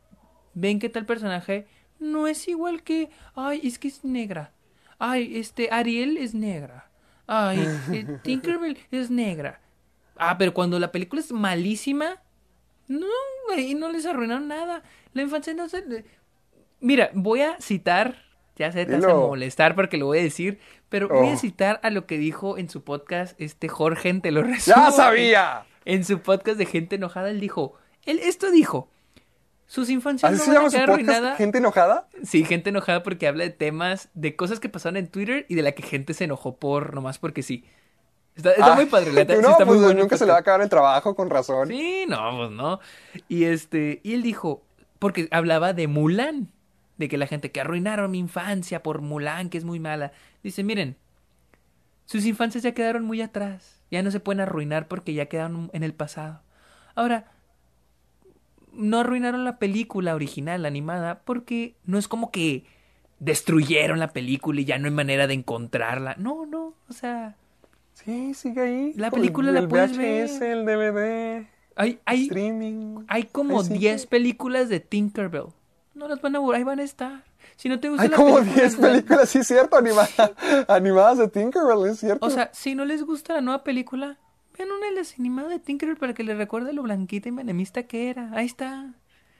ven 0.54 0.78
que 0.78 0.88
tal 0.88 1.06
personaje 1.06 1.66
no 1.98 2.26
es 2.26 2.46
igual 2.48 2.82
que, 2.82 3.10
ay, 3.34 3.60
es 3.64 3.78
que 3.78 3.88
es 3.88 4.04
negra. 4.04 4.52
Ay, 4.98 5.38
este, 5.38 5.70
Ariel 5.70 6.16
es 6.16 6.34
negra. 6.34 6.90
Ay, 7.26 7.60
eh, 7.92 8.18
Tinkerbell 8.22 8.78
es 8.90 9.10
negra. 9.10 9.60
Ah, 10.16 10.36
pero 10.36 10.52
cuando 10.52 10.78
la 10.80 10.90
película 10.90 11.20
es 11.20 11.30
malísima, 11.30 12.20
no, 12.88 13.06
güey, 13.46 13.74
no 13.74 13.92
les 13.92 14.06
arruinaron 14.06 14.48
nada. 14.48 14.82
La 15.12 15.22
infancia 15.22 15.54
no 15.54 15.68
se... 15.68 16.04
Mira, 16.80 17.10
voy 17.14 17.42
a 17.42 17.60
citar, 17.60 18.16
ya 18.58 18.72
sé, 18.72 18.84
te 18.86 18.96
hace 18.96 19.06
Dilo. 19.06 19.28
molestar 19.28 19.74
porque 19.74 19.96
lo 19.96 20.06
voy 20.06 20.18
a 20.18 20.22
decir, 20.22 20.58
pero 20.88 21.08
voy 21.08 21.28
a 21.28 21.32
Oh. 21.34 21.36
citar 21.36 21.80
a 21.82 21.90
lo 21.90 22.06
que 22.06 22.18
dijo 22.18 22.58
en 22.58 22.68
su 22.68 22.82
podcast 22.84 23.40
este 23.40 23.68
Jorge, 23.68 24.12
te 24.20 24.30
lo 24.30 24.42
resumo. 24.44 24.76
¡Ya 24.76 24.90
sabía! 24.90 25.62
En 25.84 26.04
su 26.04 26.20
podcast 26.20 26.58
de 26.58 26.66
Gente 26.66 26.96
Enojada, 26.96 27.30
él 27.30 27.40
dijo, 27.40 27.74
él 28.04 28.20
esto 28.22 28.50
dijo, 28.50 28.90
sus 29.66 29.90
infancias 29.90 30.32
¿Así 30.32 30.38
no 30.40 30.44
se 30.44 30.58
van 30.58 30.66
a 30.66 30.70
quedar 30.70 30.86
podcast? 30.88 31.08
arruinadas. 31.08 31.38
¿Gente 31.38 31.58
enojada? 31.58 32.08
Sí, 32.24 32.44
Gente 32.44 32.70
Enojada 32.70 33.02
porque 33.02 33.26
habla 33.28 33.44
de 33.44 33.50
temas, 33.50 34.08
de 34.14 34.34
cosas 34.34 34.60
que 34.60 34.68
pasaron 34.68 34.96
en 34.96 35.08
Twitter 35.08 35.44
y 35.48 35.54
de 35.56 35.62
la 35.62 35.72
que 35.72 35.82
gente 35.82 36.14
se 36.14 36.24
enojó 36.24 36.56
por, 36.56 36.94
nomás 36.94 37.18
porque 37.18 37.42
sí. 37.42 37.64
Está, 38.34 38.52
está 38.52 38.72
Ah, 38.72 38.74
muy 38.76 38.86
padre, 38.86 39.12
la 39.12 39.22
sí 39.26 39.42
no, 39.42 39.48
muy 39.56 39.64
pues 39.66 39.80
bueno 39.80 40.00
nunca 40.00 40.16
se 40.16 40.24
le 40.24 40.30
va 40.30 40.38
a 40.38 40.40
acabar 40.40 40.62
el 40.62 40.68
trabajo, 40.68 41.14
con 41.14 41.28
razón. 41.28 41.68
Sí, 41.68 42.06
no, 42.08 42.36
pues 42.38 42.50
no. 42.50 42.80
Y 43.28 43.44
este, 43.44 44.00
y 44.04 44.14
él 44.14 44.22
dijo, 44.22 44.62
porque 44.98 45.28
hablaba 45.32 45.72
de 45.74 45.86
Mulan, 45.88 46.48
de 46.98 47.08
que 47.08 47.16
la 47.16 47.26
gente 47.26 47.50
que 47.50 47.60
arruinaron 47.60 48.10
mi 48.10 48.18
infancia 48.18 48.82
por 48.82 49.00
Mulan, 49.00 49.48
que 49.48 49.58
es 49.58 49.64
muy 49.64 49.80
mala. 49.80 50.12
Dice, 50.42 50.62
miren, 50.62 50.96
sus 52.04 52.26
infancias 52.26 52.62
ya 52.64 52.74
quedaron 52.74 53.04
muy 53.04 53.22
atrás, 53.22 53.80
ya 53.90 54.02
no 54.02 54.10
se 54.10 54.20
pueden 54.20 54.40
arruinar 54.40 54.88
porque 54.88 55.14
ya 55.14 55.26
quedaron 55.26 55.70
en 55.72 55.82
el 55.82 55.94
pasado. 55.94 56.42
Ahora, 56.94 57.32
no 58.72 59.00
arruinaron 59.00 59.44
la 59.44 59.58
película 59.58 60.14
original, 60.14 60.62
la 60.62 60.68
animada, 60.68 61.20
porque 61.24 61.74
no 61.84 61.98
es 61.98 62.08
como 62.08 62.30
que 62.30 62.64
destruyeron 63.18 63.98
la 63.98 64.12
película 64.12 64.60
y 64.60 64.64
ya 64.64 64.78
no 64.78 64.86
hay 64.86 64.92
manera 64.94 65.26
de 65.26 65.34
encontrarla. 65.34 66.14
No, 66.18 66.46
no, 66.46 66.74
o 66.88 66.92
sea, 66.92 67.36
Sí, 68.04 68.32
sigue 68.34 68.60
ahí. 68.60 68.92
La 68.94 69.10
película 69.10 69.50
la 69.50 69.58
el 69.60 69.68
puedes 69.68 69.90
VHS, 69.96 70.40
ver. 70.40 70.58
el 70.58 70.64
DVD, 70.64 71.46
hay, 71.74 71.98
hay, 72.04 72.22
streaming. 72.22 73.04
Hay 73.08 73.24
como 73.24 73.58
Ahí 73.58 73.66
sigue. 73.66 73.78
10 73.80 74.06
películas 74.06 74.68
de 74.68 74.78
Tinkerbell. 74.80 75.48
No 75.98 76.08
las 76.08 76.20
van 76.22 76.36
a 76.36 76.38
borrar, 76.38 76.58
ahí 76.58 76.64
van 76.64 76.78
a 76.80 76.84
estar. 76.84 77.24
Si 77.56 77.68
no 77.68 77.80
te 77.80 77.88
gusta 77.88 78.04
Hay 78.04 78.08
la 78.10 78.16
como 78.16 78.36
película, 78.36 78.62
10 78.62 78.78
la- 78.78 78.88
películas, 78.88 79.28
sí, 79.28 79.42
cierto, 79.44 79.76
animada- 79.76 80.32
animadas 80.68 81.18
de 81.18 81.28
Tinkerbell, 81.28 81.90
es 81.90 81.98
cierto. 81.98 82.24
O 82.24 82.30
sea, 82.30 82.50
si 82.52 82.74
no 82.74 82.84
les 82.84 83.02
gusta 83.02 83.34
la 83.34 83.40
nueva 83.40 83.64
película, 83.64 84.16
vean 84.56 84.70
una 84.70 84.86
de 84.86 84.92
las 84.92 85.18
animadas 85.18 85.50
de 85.50 85.58
Tinkerbell 85.58 85.96
para 85.96 86.14
que 86.14 86.22
les 86.22 86.36
recuerde 86.38 86.72
lo 86.72 86.82
blanquita 86.84 87.28
y 87.28 87.32
menemista 87.32 87.82
que 87.84 88.10
era. 88.10 88.30
Ahí 88.32 88.46
está. 88.46 88.94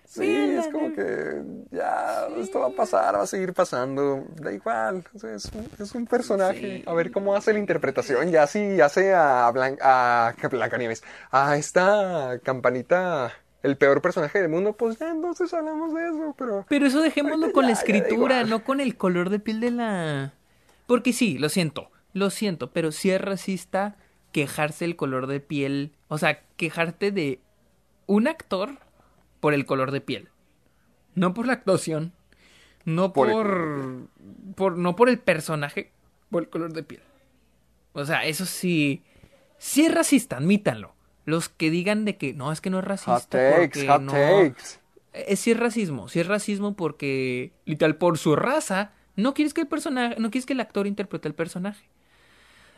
sí, 0.05 0.21
véanla, 0.21 0.61
es 0.63 0.69
como 0.69 0.93
que 0.95 1.43
ya, 1.71 2.27
esto 2.39 2.61
va 2.61 2.69
a 2.69 2.71
pasar, 2.71 3.15
va 3.17 3.23
a 3.23 3.27
seguir 3.27 3.53
pasando, 3.53 4.25
da 4.37 4.51
igual, 4.53 5.05
o 5.15 5.19
sea, 5.19 5.35
es, 5.35 5.45
un, 5.55 5.69
es 5.79 5.95
un 5.95 6.07
personaje, 6.07 6.79
Sí. 6.79 6.85
a 6.87 6.95
ver 6.95 7.13
cómo 7.13 7.37
hace 7.37 7.53
la 7.53 7.59
interpretación, 7.59 8.31
ya 8.31 8.47
si 8.47 8.81
hace 8.81 9.13
a, 9.15 9.51
Blan 9.53 9.77
a 9.83 10.33
Blancanieves, 10.51 11.03
a 11.31 11.57
esta 11.59 12.39
campanita, 12.43 13.33
el 13.63 13.77
peor 13.77 14.01
personaje 14.01 14.41
del 14.41 14.49
mundo, 14.49 14.75
pues 14.75 14.99
ya 14.99 15.11
entonces 15.11 15.53
hablamos 15.53 15.93
de 15.93 16.07
eso, 16.07 16.35
pero... 16.39 16.65
Pero 16.69 16.87
eso 16.87 17.01
dejémoslo 17.01 17.53
con 17.53 17.65
la 17.65 17.73
Ya, 17.73 17.79
escritura, 17.81 18.45
no 18.45 18.65
con 18.65 18.81
el 18.81 18.97
color 18.97 19.31
de 19.31 19.41
piel 19.41 19.61
de 19.61 19.71
la... 19.71 20.35
Porque 20.87 21.13
sí, 21.13 21.39
lo 21.39 21.49
siento, 21.49 21.91
lo 22.13 22.31
siento, 22.31 22.73
pero 22.73 22.93
sí 22.93 23.11
es 23.11 23.21
racista 23.21 23.97
quejarse 24.33 24.85
el 24.85 24.97
color 24.97 25.27
de 25.27 25.41
piel, 25.41 25.93
o 26.09 26.19
sea, 26.19 26.43
quejarte 26.57 27.11
de 27.11 27.41
un 28.07 28.29
actor 28.29 28.79
por 29.41 29.55
el 29.55 29.67
color 29.67 29.91
de 29.91 30.01
piel. 30.01 30.29
No 31.15 31.35
por 31.35 31.47
la 31.47 31.55
actuación, 31.55 32.13
no 32.85 33.13
Por 33.13 33.31
por, 33.31 34.09
por, 34.55 34.79
no 34.79 34.97
por 34.97 35.09
el 35.09 35.19
personaje, 35.19 35.93
por 36.31 36.45
el 36.45 36.49
color 36.49 36.73
de 36.73 36.83
piel. 36.85 37.03
O 37.93 38.05
sea, 38.05 38.25
eso 38.25 38.47
sí, 38.47 39.03
sí 39.59 39.85
es 39.85 39.95
racista, 39.95 40.37
admítanlo. 40.37 40.95
Los 41.29 41.49
que 41.49 41.71
digan 41.71 42.05
de 42.05 42.17
que 42.17 42.33
no, 42.33 42.51
es 42.53 42.61
que 42.61 42.71
no 42.71 42.79
es 42.79 42.85
racista. 42.85 43.13
Hot 43.13 43.29
takes, 43.29 43.69
porque 43.69 43.89
hot 43.89 44.01
no- 44.03 44.13
takes. 44.13 44.63
eh, 45.13 45.37
sí 45.37 45.51
es 45.51 45.61
racismo, 45.61 46.09
sí 46.09 46.21
es 46.21 46.27
racismo 46.27 46.75
porque, 46.75 47.53
literal, 47.67 47.97
por 47.97 48.17
su 48.19 48.35
raza, 48.37 48.93
no 49.17 49.35
quieres 49.35 49.53
que 49.53 49.61
el 49.61 49.67
personaje, 49.67 50.17
no 50.19 50.31
quieres 50.31 50.47
que 50.47 50.53
el 50.55 50.61
actor 50.61 50.87
interprete 50.87 51.29
el 51.29 51.35
personaje. 51.35 51.85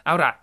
Ahora, 0.05 0.41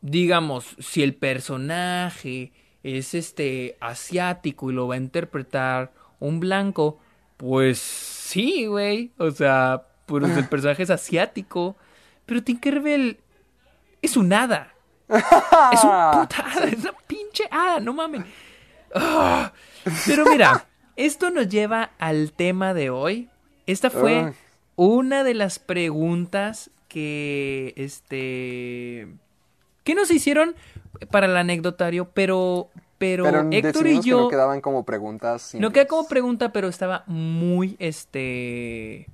digamos, 0.00 0.74
si 0.78 1.02
el 1.02 1.14
personaje 1.14 2.52
es 2.82 3.14
este 3.14 3.76
asiático 3.80 4.70
y 4.70 4.74
lo 4.74 4.88
va 4.88 4.94
a 4.94 4.98
interpretar 4.98 5.92
un 6.18 6.40
blanco, 6.40 6.98
pues 7.36 7.78
sí, 7.78 8.66
güey. 8.66 9.12
O 9.18 9.30
sea, 9.30 9.82
pues 10.06 10.24
el 10.36 10.48
personaje 10.48 10.82
es 10.82 10.90
asiático. 10.90 11.76
Pero 12.26 12.42
Tinkerbell 12.42 13.18
es 14.02 14.16
un 14.16 14.32
hada. 14.32 14.72
Es 15.08 15.84
un 15.84 15.90
puta 16.12 16.44
hada, 16.46 16.66
es 16.66 16.80
una 16.80 16.92
pinche 17.30 17.48
hada, 17.50 17.80
no 17.80 17.92
mames. 17.92 18.24
Ah, 18.94 19.52
Pero 20.06 20.24
mira, 20.26 20.66
esto 20.96 21.30
nos 21.30 21.48
lleva 21.48 21.90
al 21.98 22.32
tema 22.32 22.74
de 22.74 22.90
hoy. 22.90 23.30
Esta 23.66 23.90
fue 23.90 24.32
una 24.76 25.22
de 25.22 25.34
las 25.34 25.58
preguntas 25.58 26.70
que 26.88 27.72
este 27.76 29.08
que 29.84 29.94
nos 29.94 30.10
hicieron 30.10 30.56
para 31.10 31.26
el 31.26 31.36
anecdotario, 31.36 32.10
pero 32.12 32.70
pero, 32.98 33.24
Pero 33.24 33.48
Héctor 33.50 33.86
y 33.86 34.00
que 34.00 34.08
yo 34.08 34.20
no 34.22 34.28
quedaban 34.28 34.60
como 34.60 34.84
preguntas. 34.84 35.54
no 35.54 35.70
queda 35.70 35.86
como 35.86 36.06
pregunta, 36.06 36.52
pero 36.52 36.68
estaba 36.68 37.04
muy 37.06 37.76
este 37.78 39.06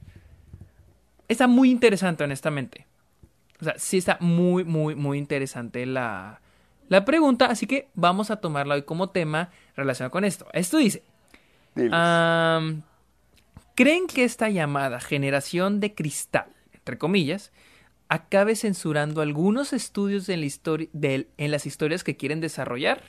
está 1.28 1.46
muy 1.46 1.70
interesante 1.70 2.24
honestamente. 2.24 2.86
O 3.60 3.64
sea, 3.64 3.74
sí 3.76 3.98
está 3.98 4.16
muy 4.20 4.64
muy 4.64 4.94
muy 4.94 5.18
interesante 5.18 5.84
la 5.86 6.40
la 6.88 7.04
pregunta, 7.04 7.46
así 7.46 7.66
que 7.66 7.88
vamos 7.94 8.30
a 8.30 8.36
tomarla 8.36 8.74
hoy 8.74 8.82
como 8.82 9.10
tema 9.10 9.50
relacionado 9.76 10.10
con 10.10 10.24
esto. 10.24 10.46
Esto 10.52 10.78
dice, 10.78 11.02
¿Creen 13.74 14.06
que 14.06 14.24
esta 14.24 14.48
llamada 14.48 15.00
generación 15.00 15.80
de 15.80 15.94
cristal, 15.94 16.46
entre 16.72 16.96
comillas, 16.96 17.52
acabe 18.08 18.56
censurando 18.56 19.20
algunos 19.20 19.72
estudios 19.72 20.28
en, 20.28 20.40
la 20.40 20.46
en 21.36 21.50
las 21.50 21.66
historias 21.66 22.02
que 22.04 22.16
quieren 22.16 22.40
desarrollar? 22.40 23.02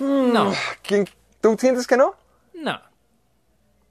No, 0.00 0.52
¿Quién- 0.82 1.08
¿Tú 1.40 1.56
sientes 1.58 1.86
que 1.86 1.96
no? 1.96 2.14
no. 2.54 2.80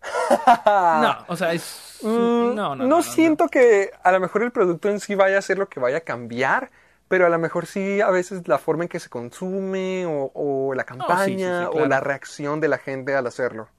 No, 0.65 1.17
o 1.27 1.35
sea, 1.37 1.53
es... 1.53 1.99
Mm, 2.01 2.07
No, 2.07 2.53
no, 2.55 2.75
no, 2.75 2.85
no, 2.87 3.01
siento 3.03 3.47
que 3.47 3.91
a 4.03 4.11
lo 4.11 4.19
mejor 4.19 4.43
el 4.43 4.51
producto 4.51 4.89
en 4.89 4.99
sí 4.99 5.15
vaya 5.15 5.37
a 5.37 5.41
ser 5.41 5.57
lo 5.57 5.69
que 5.69 5.79
vaya 5.79 5.97
a 5.97 6.01
cambiar, 6.01 6.71
pero 7.13 7.27
a 7.27 7.29
lo 7.29 7.37
mejor 7.37 7.67
sí 7.67 8.01
a 8.01 8.09
veces 8.09 8.47
la 8.47 8.57
forma 8.57 8.85
en 8.85 8.89
que 8.89 8.99
se 8.99 9.07
consume 9.07 10.07
o, 10.07 10.31
o 10.33 10.73
la 10.73 10.83
campaña 10.83 11.25
sí, 11.27 11.35
sí, 11.35 11.65
o 11.67 11.71
claro. 11.73 11.87
la 11.87 11.99
reacción 11.99 12.59
de 12.59 12.67
la 12.67 12.79
gente 12.79 13.13
al 13.13 13.27
hacerlo. 13.27 13.69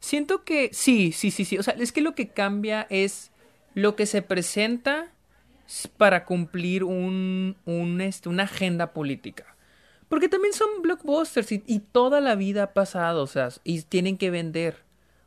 Siento 0.00 0.44
que 0.44 0.70
sí, 0.72 1.12
sí, 1.12 1.30
sí, 1.30 1.44
sí. 1.44 1.58
O 1.58 1.62
sea, 1.62 1.74
es 1.74 1.92
que 1.92 2.00
lo 2.00 2.14
que 2.14 2.30
cambia 2.30 2.86
es 2.88 3.32
lo 3.74 3.96
que 3.96 4.06
se 4.06 4.22
presenta 4.22 5.10
para 5.98 6.24
cumplir 6.24 6.84
un, 6.84 7.58
un, 7.66 8.00
este, 8.00 8.30
una 8.30 8.44
agenda 8.44 8.94
política. 8.94 9.54
Porque 10.08 10.30
también 10.30 10.54
son 10.54 10.80
blockbusters 10.80 11.52
y, 11.52 11.62
y 11.66 11.80
toda 11.80 12.22
la 12.22 12.34
vida 12.34 12.62
ha 12.62 12.72
pasado, 12.72 13.24
o 13.24 13.26
sea, 13.26 13.50
y 13.62 13.82
tienen 13.82 14.16
que 14.16 14.30
vender. 14.30 14.84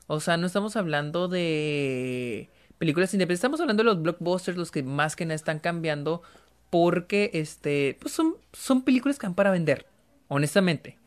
O 0.08 0.22
sea, 0.22 0.38
no 0.38 0.48
estamos 0.48 0.76
hablando 0.76 1.28
de 1.28 2.50
películas 2.80 3.14
independientes, 3.14 3.42
estamos 3.42 3.62
hablando 3.62 3.84
de 3.84 3.90
los 3.90 4.02
blockbusters, 4.02 4.58
los 4.58 4.72
que 4.72 4.82
más 4.82 5.16
que 5.16 5.26
nada 5.26 5.36
están 5.36 5.60
cambiando 5.60 6.24
porque, 6.70 7.32
este, 7.34 7.98
pues 8.00 8.14
son, 8.14 8.36
son 8.54 8.82
películas 8.84 9.18
que 9.20 9.28
van 9.28 9.36
para 9.36 9.52
vender, 9.52 9.86
honestamente. 10.28 10.98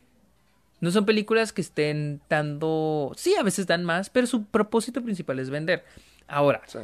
No 0.81 0.91
son 0.91 1.05
películas 1.05 1.53
que 1.53 1.61
estén 1.61 2.23
dando. 2.31 3.13
Sí, 3.17 3.35
a 3.39 3.43
veces 3.43 3.67
dan 3.67 3.85
más, 3.85 4.09
pero 4.09 4.27
su 4.27 4.45
propósito 4.45 5.03
principal 5.03 5.39
es 5.39 5.51
vender. 5.51 5.85
Ahora, 6.27 6.63
Sí. 6.67 6.79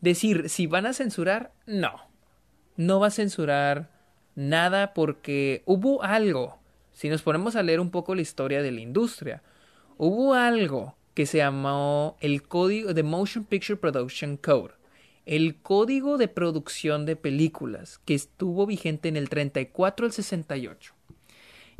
decir 0.00 0.48
si 0.48 0.66
van 0.66 0.86
a 0.86 0.94
censurar, 0.94 1.52
no. 1.66 1.92
No 2.76 2.98
va 3.00 3.08
a 3.08 3.10
censurar 3.10 3.90
nada 4.34 4.94
porque 4.94 5.62
hubo 5.66 6.02
algo. 6.02 6.58
Si 6.92 7.08
nos 7.10 7.20
ponemos 7.22 7.54
a 7.56 7.62
leer 7.62 7.80
un 7.80 7.90
poco 7.90 8.14
la 8.14 8.22
historia 8.22 8.62
de 8.62 8.72
la 8.72 8.80
industria, 8.80 9.42
hubo 9.98 10.32
algo 10.34 10.96
que 11.14 11.26
se 11.26 11.38
llamó 11.38 12.16
el 12.20 12.42
código 12.42 12.94
de 12.94 13.02
Motion 13.02 13.44
Picture 13.44 13.76
Production 13.76 14.38
Code. 14.38 14.72
El 15.26 15.56
código 15.56 16.18
de 16.18 16.28
producción 16.28 17.06
de 17.06 17.16
películas 17.16 18.00
que 18.04 18.14
estuvo 18.14 18.66
vigente 18.66 19.08
en 19.08 19.16
el 19.16 19.28
34 19.28 20.06
al 20.06 20.12
68. 20.12 20.94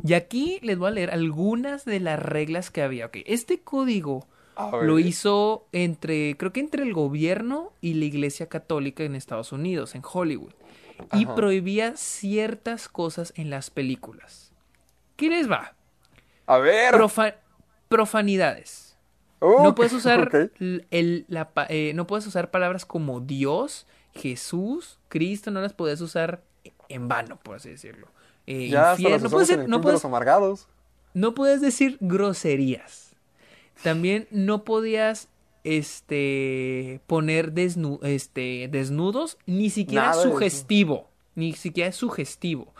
Y 0.05 0.13
aquí 0.13 0.59
les 0.61 0.77
voy 0.77 0.87
a 0.89 0.91
leer 0.91 1.11
algunas 1.11 1.85
de 1.85 1.99
las 1.99 2.19
reglas 2.21 2.71
que 2.71 2.81
había. 2.81 3.07
Ok, 3.07 3.17
este 3.25 3.59
código 3.61 4.27
lo 4.83 4.99
hizo 4.99 5.67
entre, 5.71 6.37
creo 6.37 6.53
que 6.53 6.59
entre 6.59 6.83
el 6.83 6.93
gobierno 6.93 7.73
y 7.81 7.95
la 7.95 8.05
iglesia 8.05 8.47
católica 8.47 9.03
en 9.03 9.15
Estados 9.15 9.51
Unidos, 9.51 9.95
en 9.95 10.03
Hollywood. 10.09 10.53
Y 11.11 11.23
Ajá. 11.25 11.35
prohibía 11.35 11.97
ciertas 11.97 12.87
cosas 12.87 13.33
en 13.35 13.49
las 13.49 13.69
películas. 13.71 14.53
¿Qué 15.15 15.29
les 15.29 15.49
va? 15.49 15.75
A 16.45 16.57
ver. 16.59 16.93
Profa- 16.93 17.35
profanidades. 17.89 18.92
No 19.63 19.75
puedes 19.75 19.93
usar 19.93 20.29
el, 20.91 21.25
la 21.27 21.51
eh, 21.69 21.91
no 21.95 22.07
puedes 22.07 22.25
usar 22.27 22.49
palabras 22.51 22.85
como 22.85 23.19
Dios, 23.19 23.85
Jesús, 24.13 24.99
Cristo, 25.09 25.51
no 25.51 25.61
las 25.61 25.73
puedes 25.73 25.99
usar 26.01 26.43
en 26.89 27.07
vano, 27.07 27.39
por 27.43 27.55
así 27.57 27.69
decirlo. 27.69 28.07
Eh, 28.47 28.69
Ya 28.69 28.91
hasta 28.93 29.17
no 29.19 29.29
puedes, 29.29 29.49
en 29.49 29.55
ser- 29.55 29.63
el 29.65 29.69
no 29.69 29.77
de 29.77 29.83
puedes- 29.83 29.95
los 29.97 30.05
amargados. 30.05 30.67
no 31.13 31.33
puedes 31.33 31.61
decir 31.61 31.97
groserías. 32.01 33.15
También 33.83 34.27
no 34.31 34.63
podías 34.63 35.29
este 35.63 37.01
poner 37.07 37.53
desnu- 37.53 37.99
este 38.03 38.67
desnudos 38.71 39.37
ni 39.45 39.69
siquiera 39.69 40.09
Nada 40.11 40.23
sugestivo, 40.23 41.09
ni 41.35 41.53
siquiera 41.53 41.89
es 41.89 41.95
sugestivo. 41.95 42.73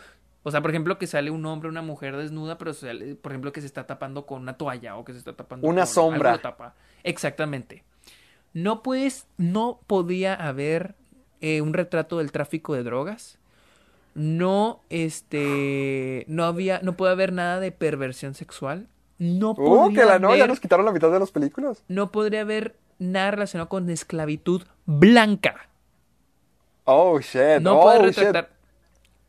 O 0.43 0.51
sea, 0.51 0.61
por 0.61 0.71
ejemplo, 0.71 0.97
que 0.97 1.07
sale 1.07 1.31
un 1.31 1.45
hombre, 1.45 1.69
una 1.69 1.81
mujer 1.81 2.17
desnuda, 2.17 2.57
pero 2.57 2.73
sale, 2.73 3.15
por 3.15 3.31
ejemplo, 3.31 3.51
que 3.53 3.61
se 3.61 3.67
está 3.67 3.87
tapando 3.87 4.25
con 4.25 4.41
una 4.41 4.57
toalla 4.57 4.97
o 4.97 5.05
que 5.05 5.13
se 5.13 5.19
está 5.19 5.33
tapando 5.33 5.65
Una 5.67 5.81
con 5.83 5.87
sombra. 5.87 6.31
algo 6.31 6.41
tapa. 6.41 6.75
Exactamente. 7.03 7.83
No 8.53 8.83
puedes, 8.83 9.25
no 9.37 9.79
podía 9.87 10.33
haber 10.35 10.95
eh, 11.41 11.61
un 11.61 11.73
retrato 11.73 12.17
del 12.17 12.31
tráfico 12.31 12.73
de 12.75 12.83
drogas. 12.83 13.39
No, 14.15 14.81
este, 14.89 16.25
no 16.27 16.43
había, 16.43 16.79
no 16.83 16.93
puede 16.97 17.13
haber 17.13 17.33
nada 17.33 17.59
de 17.59 17.71
perversión 17.71 18.35
sexual. 18.35 18.87
No 19.17 19.51
Uh, 19.51 19.93
que 19.93 20.03
la 20.05 20.19
no, 20.19 20.35
ya 20.35 20.45
nos 20.47 20.59
quitaron 20.59 20.85
la 20.85 20.91
mitad 20.91 21.09
de 21.11 21.19
las 21.19 21.31
películas. 21.31 21.83
no 21.87 22.11
podría 22.11 22.41
haber 22.41 22.75
nada 22.99 23.31
relacionado 23.31 23.69
con 23.69 23.89
esclavitud 23.89 24.63
blanca. 24.85 25.69
Oh, 26.83 27.19
shit. 27.21 27.61
No 27.61 27.79
oh, 27.79 27.83
puedes 27.83 28.15
shit. 28.15 28.25
retratar. 28.25 28.52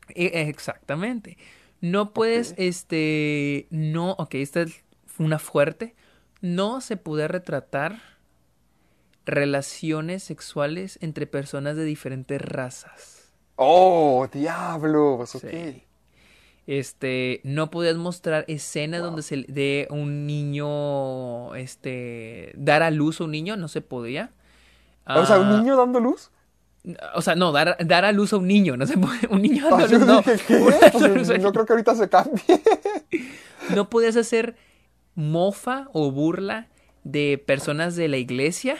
E- 0.09 0.47
Exactamente. 0.49 1.37
No 1.81 2.13
puedes, 2.13 2.53
este, 2.57 3.67
no, 3.69 4.11
ok, 4.13 4.35
esta 4.35 4.61
es 4.61 4.83
una 5.19 5.39
fuerte. 5.39 5.95
No 6.41 6.81
se 6.81 6.97
puede 6.97 7.27
retratar 7.27 7.99
relaciones 9.25 10.23
sexuales 10.23 10.99
entre 11.01 11.27
personas 11.27 11.75
de 11.75 11.83
diferentes 11.83 12.41
razas. 12.41 13.33
Oh, 13.55 14.27
diablos. 14.31 15.35
Ok. 15.35 15.45
Sí. 15.49 15.83
Este, 16.67 17.41
no 17.43 17.69
podías 17.69 17.95
mostrar 17.95 18.43
escenas 18.47 19.01
donde 19.01 19.21
se 19.21 19.45
dé 19.47 19.87
un 19.91 20.25
niño, 20.25 21.53
este, 21.55 22.53
dar 22.55 22.81
a 22.81 22.89
luz 22.89 23.21
a 23.21 23.25
un 23.25 23.31
niño, 23.31 23.55
no 23.55 23.67
se 23.67 23.81
podía. 23.81 24.31
O 25.05 25.25
sea, 25.25 25.37
un 25.39 25.47
Ah, 25.47 25.57
niño 25.57 25.75
dando 25.77 25.99
luz. 25.99 26.31
O 27.15 27.21
sea, 27.21 27.35
no, 27.35 27.51
dar, 27.51 27.77
dar 27.85 28.05
a 28.05 28.11
luz 28.11 28.33
a 28.33 28.37
un 28.37 28.47
niño, 28.47 28.77
no 28.77 28.85
se 28.85 28.97
puede, 28.97 29.27
un 29.29 29.41
niño 29.41 29.69
dando 29.69 29.87
yo 29.87 29.97
luz, 29.99 30.07
no. 30.07 30.21
Pues, 30.23 31.29
a- 31.29 31.37
no 31.37 31.51
creo 31.51 31.65
que 31.65 31.73
ahorita 31.73 31.95
se 31.95 32.09
cambie. 32.09 32.43
No 33.73 33.89
podías 33.89 34.15
hacer 34.15 34.55
mofa 35.15 35.87
o 35.93 36.11
burla 36.11 36.67
de 37.03 37.41
personas 37.43 37.95
de 37.95 38.07
la 38.07 38.17
iglesia. 38.17 38.77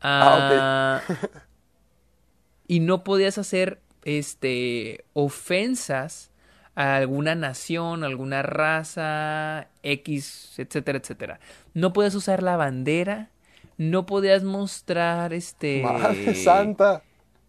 Ah, 0.00 1.00
Ah, 1.00 1.02
y 2.68 2.80
no 2.80 3.04
podías 3.04 3.38
hacer 3.38 3.80
este 4.04 5.04
ofensas 5.14 6.30
a 6.74 6.96
alguna 6.96 7.34
nación, 7.34 8.04
alguna 8.04 8.42
raza, 8.42 9.68
X, 9.82 10.54
etcétera, 10.58 10.98
etcétera. 10.98 11.40
No 11.74 11.92
podías 11.92 12.14
usar 12.14 12.42
la 12.42 12.56
bandera, 12.56 13.30
no 13.78 14.06
podías 14.06 14.42
mostrar 14.44 15.32
este 15.32 15.82
Madre 15.82 16.34
santa. 16.34 17.02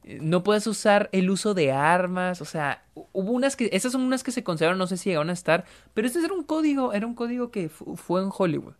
no 0.04 0.44
puedes 0.44 0.68
usar 0.68 1.10
el 1.12 1.30
uso 1.30 1.54
de 1.54 1.72
armas, 1.72 2.41
o 2.41 2.45
sea, 2.45 2.84
hu- 2.95 3.08
hubo 3.14 3.32
unas 3.32 3.56
que, 3.56 3.70
esas 3.74 3.91
son 3.91 4.02
unas 4.02 4.24
que 4.24 4.32
se 4.32 4.44
consideraron, 4.44 4.78
no 4.78 4.88
sé 4.88 4.98
si 4.98 5.10
llegaron 5.10 5.30
a 5.30 5.34
estar, 5.34 5.66
pero 5.94 6.08
este 6.08 6.20
era 6.20 6.34
un 6.34 6.44
código, 6.44 6.94
era 6.94 7.06
un 7.08 7.16
código 7.16 7.52
que 7.52 7.70
fu- 7.70 7.95
fue 7.98 8.22
en 8.22 8.30
Hollywood. 8.36 8.74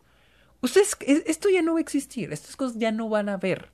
Ustedes, 0.62 0.98
e- 1.02 1.24
esto 1.28 1.50
ya 1.50 1.62
no 1.62 1.74
va 1.74 1.80
a 1.80 1.82
existir, 1.82 2.32
estas 2.34 2.56
cosas 2.56 2.78
ya 2.80 2.92
no 2.92 3.10
van 3.10 3.30
a 3.30 3.38
ver. 3.38 3.70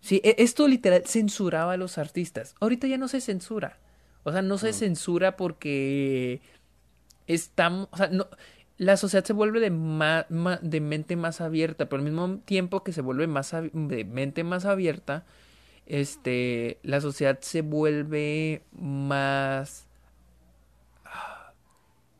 Sí, 0.00 0.20
e- 0.24 0.36
esto 0.38 0.66
literal 0.66 1.02
censuraba 1.06 1.74
a 1.74 1.76
los 1.76 1.98
artistas. 1.98 2.54
Ahorita 2.60 2.86
ya 2.86 2.96
no 2.98 3.06
se 3.08 3.20
censura. 3.20 3.78
O 4.24 4.32
sea, 4.32 4.42
no 4.42 4.58
se 4.58 4.72
censura 4.72 5.36
porque 5.36 6.40
estamos, 7.26 7.88
o 7.90 7.96
sea, 7.96 8.08
no, 8.08 8.26
la 8.80 8.96
sociedad 8.96 9.22
se 9.26 9.34
vuelve 9.34 9.60
de, 9.60 9.68
ma- 9.68 10.24
ma- 10.30 10.58
de 10.62 10.80
mente 10.80 11.14
más 11.14 11.42
abierta, 11.42 11.84
pero 11.90 12.00
al 12.00 12.04
mismo 12.10 12.38
tiempo 12.46 12.82
que 12.82 12.94
se 12.94 13.02
vuelve 13.02 13.26
más 13.26 13.54
de 13.74 14.04
mente 14.06 14.42
más 14.42 14.64
abierta, 14.64 15.26
este, 15.84 16.78
la 16.82 17.02
sociedad 17.02 17.38
se 17.42 17.60
vuelve 17.60 18.62
más 18.72 19.86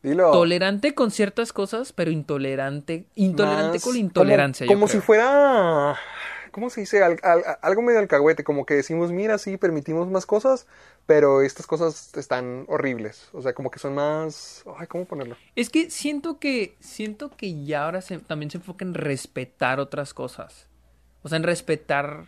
Dilo. 0.03 0.29
tolerante 0.31 0.93
con 0.93 1.09
ciertas 1.09 1.51
cosas, 1.51 1.93
pero 1.93 2.11
intolerante, 2.11 3.07
intolerante 3.15 3.77
Más 3.77 3.83
con 3.83 3.93
la 3.93 3.99
intolerancia. 3.99 4.67
Como, 4.67 4.81
yo 4.81 4.87
si 4.87 4.91
creo. 4.97 5.01
fuera. 5.03 5.95
¿Cómo 6.51 6.69
se 6.69 6.81
dice? 6.81 7.03
Al- 7.03 7.19
al- 7.23 7.43
algo 7.61 7.81
medio 7.81 7.99
alcahuete, 7.99 8.43
como 8.43 8.65
que 8.65 8.73
decimos, 8.75 9.11
mira, 9.11 9.37
sí, 9.37 9.57
permitimos 9.57 10.07
más 10.09 10.25
cosas, 10.25 10.67
pero 11.05 11.41
estas 11.41 11.65
cosas 11.67 12.11
están 12.17 12.65
horribles. 12.67 13.29
O 13.33 13.41
sea, 13.41 13.53
como 13.53 13.71
que 13.71 13.79
son 13.79 13.95
más. 13.95 14.63
Ay, 14.77 14.87
¿cómo 14.87 15.05
ponerlo? 15.05 15.35
Es 15.55 15.69
que 15.69 15.89
siento 15.89 16.39
que 16.39 16.75
siento 16.79 17.29
que 17.31 17.63
ya 17.65 17.85
ahora 17.85 18.01
se, 18.01 18.19
también 18.19 18.51
se 18.51 18.57
enfoca 18.57 18.85
en 18.85 18.93
respetar 18.93 19.79
otras 19.79 20.13
cosas. 20.13 20.67
O 21.23 21.29
sea, 21.29 21.37
en 21.37 21.43
respetar 21.43 22.27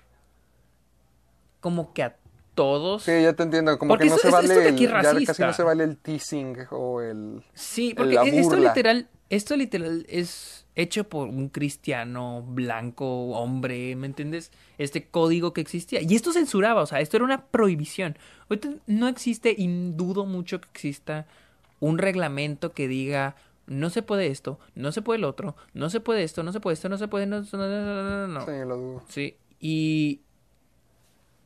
como 1.59 1.93
que 1.93 2.03
a 2.03 2.15
todos. 2.55 3.03
Sí, 3.03 3.11
ya 3.23 3.33
te 3.33 3.43
entiendo. 3.43 3.77
Como 3.79 3.89
Porque 3.89 4.05
que 4.05 4.09
no 4.09 4.15
esto- 4.15 4.27
se 4.27 4.31
vale. 4.31 4.47
esto 4.47 4.59
de 4.59 4.67
el- 4.69 4.73
aquí 4.75 4.85
es 4.85 4.91
ya 4.91 5.25
casi 5.25 5.41
no 5.41 5.53
se 5.53 5.63
vale 5.63 5.83
el 5.83 5.97
teasing 5.97 6.57
o 6.71 7.01
el. 7.01 7.43
Sí, 7.53 7.93
porque 7.95 8.15
la 8.15 8.23
e- 8.25 8.39
esto 8.39 8.55
literal, 8.55 9.09
esto 9.29 9.55
literal 9.55 10.05
es 10.09 10.62
hecho 10.75 11.03
por 11.03 11.27
un 11.27 11.49
cristiano 11.49 12.43
blanco, 12.47 13.31
hombre, 13.31 13.95
¿me 13.95 14.07
entiendes? 14.07 14.51
Este 14.77 15.05
código 15.07 15.53
que 15.53 15.61
existía. 15.61 16.01
Y 16.01 16.15
esto 16.15 16.31
censuraba, 16.33 16.81
o 16.81 16.85
sea, 16.85 16.99
esto 16.99 17.17
era 17.17 17.25
una 17.25 17.45
prohibición. 17.45 18.17
Ahorita 18.49 18.69
no 18.87 19.07
existe 19.07 19.53
y 19.57 19.67
dudo 19.91 20.25
mucho 20.25 20.61
que 20.61 20.69
exista 20.69 21.27
un 21.79 21.97
reglamento 21.97 22.73
que 22.73 22.87
diga 22.87 23.35
no 23.65 23.89
se 23.89 24.01
puede 24.01 24.27
esto, 24.27 24.59
no 24.75 24.91
se 24.91 25.01
puede 25.01 25.19
el 25.19 25.23
otro, 25.23 25.55
no 25.73 25.89
se 25.89 25.99
puede 25.99 26.23
esto, 26.23 26.43
no 26.43 26.51
se 26.51 26.59
puede 26.59 26.73
esto, 26.73 26.89
no 26.89 26.97
se 26.97 27.07
puede, 27.07 27.27
no, 27.27 27.41
no, 27.41 27.57
no, 27.57 28.27
no, 28.27 28.27
no. 28.27 28.45
Sí, 28.45 28.51
lo 28.67 28.77
dudo. 28.77 29.03
Sí, 29.07 29.37
y, 29.59 30.19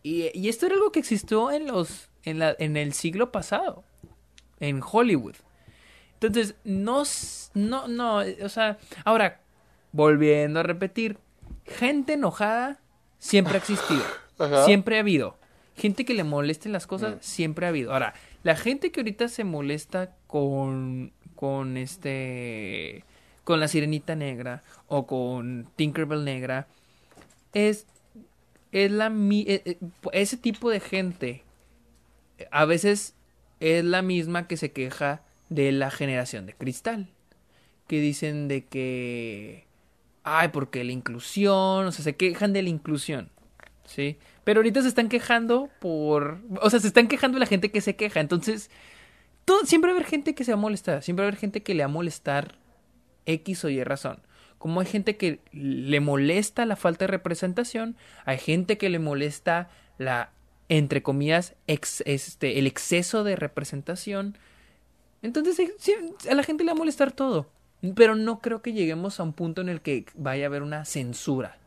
y, 0.04 0.32
y 0.34 0.50
esto 0.50 0.66
era 0.66 0.76
algo 0.76 0.92
que 0.92 1.00
existió 1.00 1.52
en 1.52 1.68
los 1.68 2.10
en, 2.24 2.40
la, 2.40 2.56
en 2.60 2.76
el 2.76 2.94
siglo 2.94 3.32
pasado, 3.32 3.84
en 4.60 4.82
Hollywood. 4.84 5.36
Entonces, 6.20 6.56
no, 6.64 7.04
no, 7.54 7.88
no, 7.88 8.18
o 8.44 8.50
sea, 8.50 8.78
ahora, 9.06 9.40
volviendo 9.92 10.60
a 10.60 10.64
repetir, 10.64 11.20
gente 11.66 12.14
enojada 12.14 12.80
siempre 13.20 13.56
ha 13.56 13.58
existido, 13.58 14.04
Ajá. 14.40 14.66
siempre 14.66 14.98
ha 14.98 15.02
habido. 15.02 15.38
Gente 15.76 16.06
que 16.06 16.16
le 16.16 16.24
molesten 16.24 16.72
las 16.72 16.88
cosas, 16.88 17.18
siempre 17.20 17.68
ha 17.68 17.70
habido. 17.70 17.94
Ahora, 17.94 18.16
la 18.42 18.56
gente 18.56 18.92
que 18.92 19.02
ahorita 19.02 19.28
se 19.28 19.44
molesta 19.44 20.16
con, 20.26 21.14
con 21.36 21.78
este, 21.78 23.04
con 23.44 23.60
la 23.60 23.68
sirenita 23.68 24.16
negra 24.16 24.64
o 24.88 25.06
con 25.06 25.70
Tinkerbell 25.76 26.24
negra, 26.24 26.68
es, 27.54 27.86
es 28.72 28.90
la, 28.90 29.08
eh, 29.08 29.62
eh, 29.66 29.78
ese 30.14 30.38
tipo 30.38 30.72
de 30.72 30.80
gente 30.80 31.44
a 32.52 32.66
veces 32.66 33.14
es 33.60 33.84
la 33.84 34.02
misma 34.02 34.48
que 34.48 34.58
se 34.58 34.72
queja 34.72 35.22
de 35.50 35.72
la 35.72 35.92
generación 35.92 36.46
de 36.46 36.54
cristal. 36.54 37.10
Que 37.88 38.00
dicen 38.02 38.48
de 38.48 38.66
que. 38.66 39.66
Ay, 40.24 40.50
porque 40.50 40.84
la 40.84 40.92
inclusión. 40.92 41.86
O 41.86 41.92
sea, 41.92 42.04
se 42.04 42.16
quejan 42.16 42.54
de 42.54 42.64
la 42.64 42.70
inclusión. 42.70 43.30
¿Sí? 43.86 44.18
Pero 44.44 44.60
ahorita 44.60 44.82
se 44.82 44.90
están 44.90 45.10
quejando 45.10 45.70
por. 45.80 46.42
O 46.62 46.70
sea, 46.70 46.80
se 46.80 46.88
están 46.88 47.08
quejando 47.08 47.40
la 47.40 47.46
gente 47.46 47.72
que 47.72 47.82
se 47.82 47.96
queja. 47.96 48.20
Entonces. 48.20 48.70
Todo, 49.46 49.66
siempre 49.66 49.92
va 49.92 49.96
a 49.96 50.00
haber 50.00 50.10
gente 50.10 50.36
que 50.36 50.44
se 50.44 50.52
va 50.52 50.58
a 50.58 50.62
molestar. 50.62 51.02
Siempre 51.04 51.24
va 51.24 51.28
a 51.28 51.30
haber 51.30 51.40
gente 51.40 51.64
que 51.64 51.74
le 51.74 51.84
va 51.84 51.86
a 51.86 51.94
molestar 51.94 52.56
X 53.26 53.64
o 53.64 53.70
Y 53.70 53.84
razón. 53.84 54.20
Como 54.58 54.82
hay 54.82 54.88
gente 54.88 55.18
que 55.18 55.40
le 55.52 56.00
molesta 56.00 56.66
la 56.66 56.76
falta 56.76 57.06
de 57.06 57.12
representación, 57.12 57.96
hay 58.26 58.40
gente 58.40 58.78
que 58.78 58.90
le 58.90 59.00
molesta 59.00 59.70
la, 59.98 60.32
entre 60.68 61.04
comillas, 61.04 61.56
este, 61.68 62.60
el 62.60 62.66
exceso 62.66 63.24
de 63.24 63.36
representación. 63.36 64.38
Entonces 65.22 65.56
sí, 65.78 65.96
a 66.30 66.36
la 66.36 66.44
gente 66.44 66.64
le 66.64 66.72
va 66.72 66.76
a 66.76 66.80
molestar 66.80 67.12
todo. 67.12 67.48
Pero 67.96 68.16
no 68.16 68.40
creo 68.40 68.62
que 68.62 68.74
lleguemos 68.74 69.20
a 69.20 69.24
un 69.24 69.34
punto 69.34 69.62
en 69.62 69.70
el 69.70 69.82
que 69.82 70.06
vaya 70.16 70.46
a 70.46 70.48
haber 70.48 70.64
una 70.64 70.84
censura. 70.86 71.58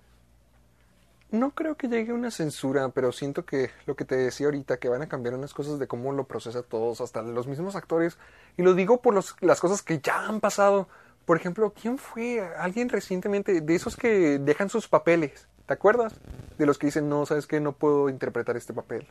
No 1.30 1.52
creo 1.52 1.76
que 1.76 1.86
llegue 1.86 2.12
una 2.12 2.32
censura, 2.32 2.88
pero 2.88 3.12
siento 3.12 3.44
que 3.44 3.70
lo 3.86 3.94
que 3.94 4.04
te 4.04 4.16
decía 4.16 4.46
ahorita, 4.46 4.78
que 4.78 4.88
van 4.88 5.02
a 5.02 5.08
cambiar 5.08 5.34
unas 5.34 5.54
cosas 5.54 5.78
de 5.78 5.86
cómo 5.86 6.10
lo 6.10 6.24
procesa 6.24 6.62
todos, 6.62 7.00
hasta 7.00 7.22
los 7.22 7.46
mismos 7.46 7.76
actores. 7.76 8.18
Y 8.56 8.62
lo 8.62 8.74
digo 8.74 9.00
por 9.00 9.14
los- 9.14 9.36
las 9.40 9.60
cosas 9.60 9.82
que 9.82 10.00
ya 10.00 10.26
han 10.26 10.40
pasado. 10.40 10.88
Por 11.26 11.36
ejemplo, 11.36 11.72
¿quién 11.80 11.98
fue? 11.98 12.40
Alguien 12.58 12.88
recientemente, 12.88 13.60
de 13.60 13.74
esos 13.76 13.94
que 13.94 14.40
dejan 14.40 14.68
sus 14.68 14.88
papeles. 14.88 15.46
¿Te 15.66 15.74
acuerdas? 15.74 16.14
De 16.58 16.66
los 16.66 16.78
que 16.78 16.88
dicen, 16.88 17.08
no, 17.08 17.24
sabes 17.26 17.46
que 17.46 17.60
no 17.60 17.72
puedo 17.72 18.08
interpretar 18.08 18.56
este 18.56 18.72
papel. 18.72 19.06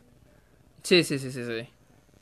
Sí, 0.82 1.02
sí, 1.04 1.18
sí, 1.18 1.32
sí, 1.32 1.42
sí. 1.46 1.70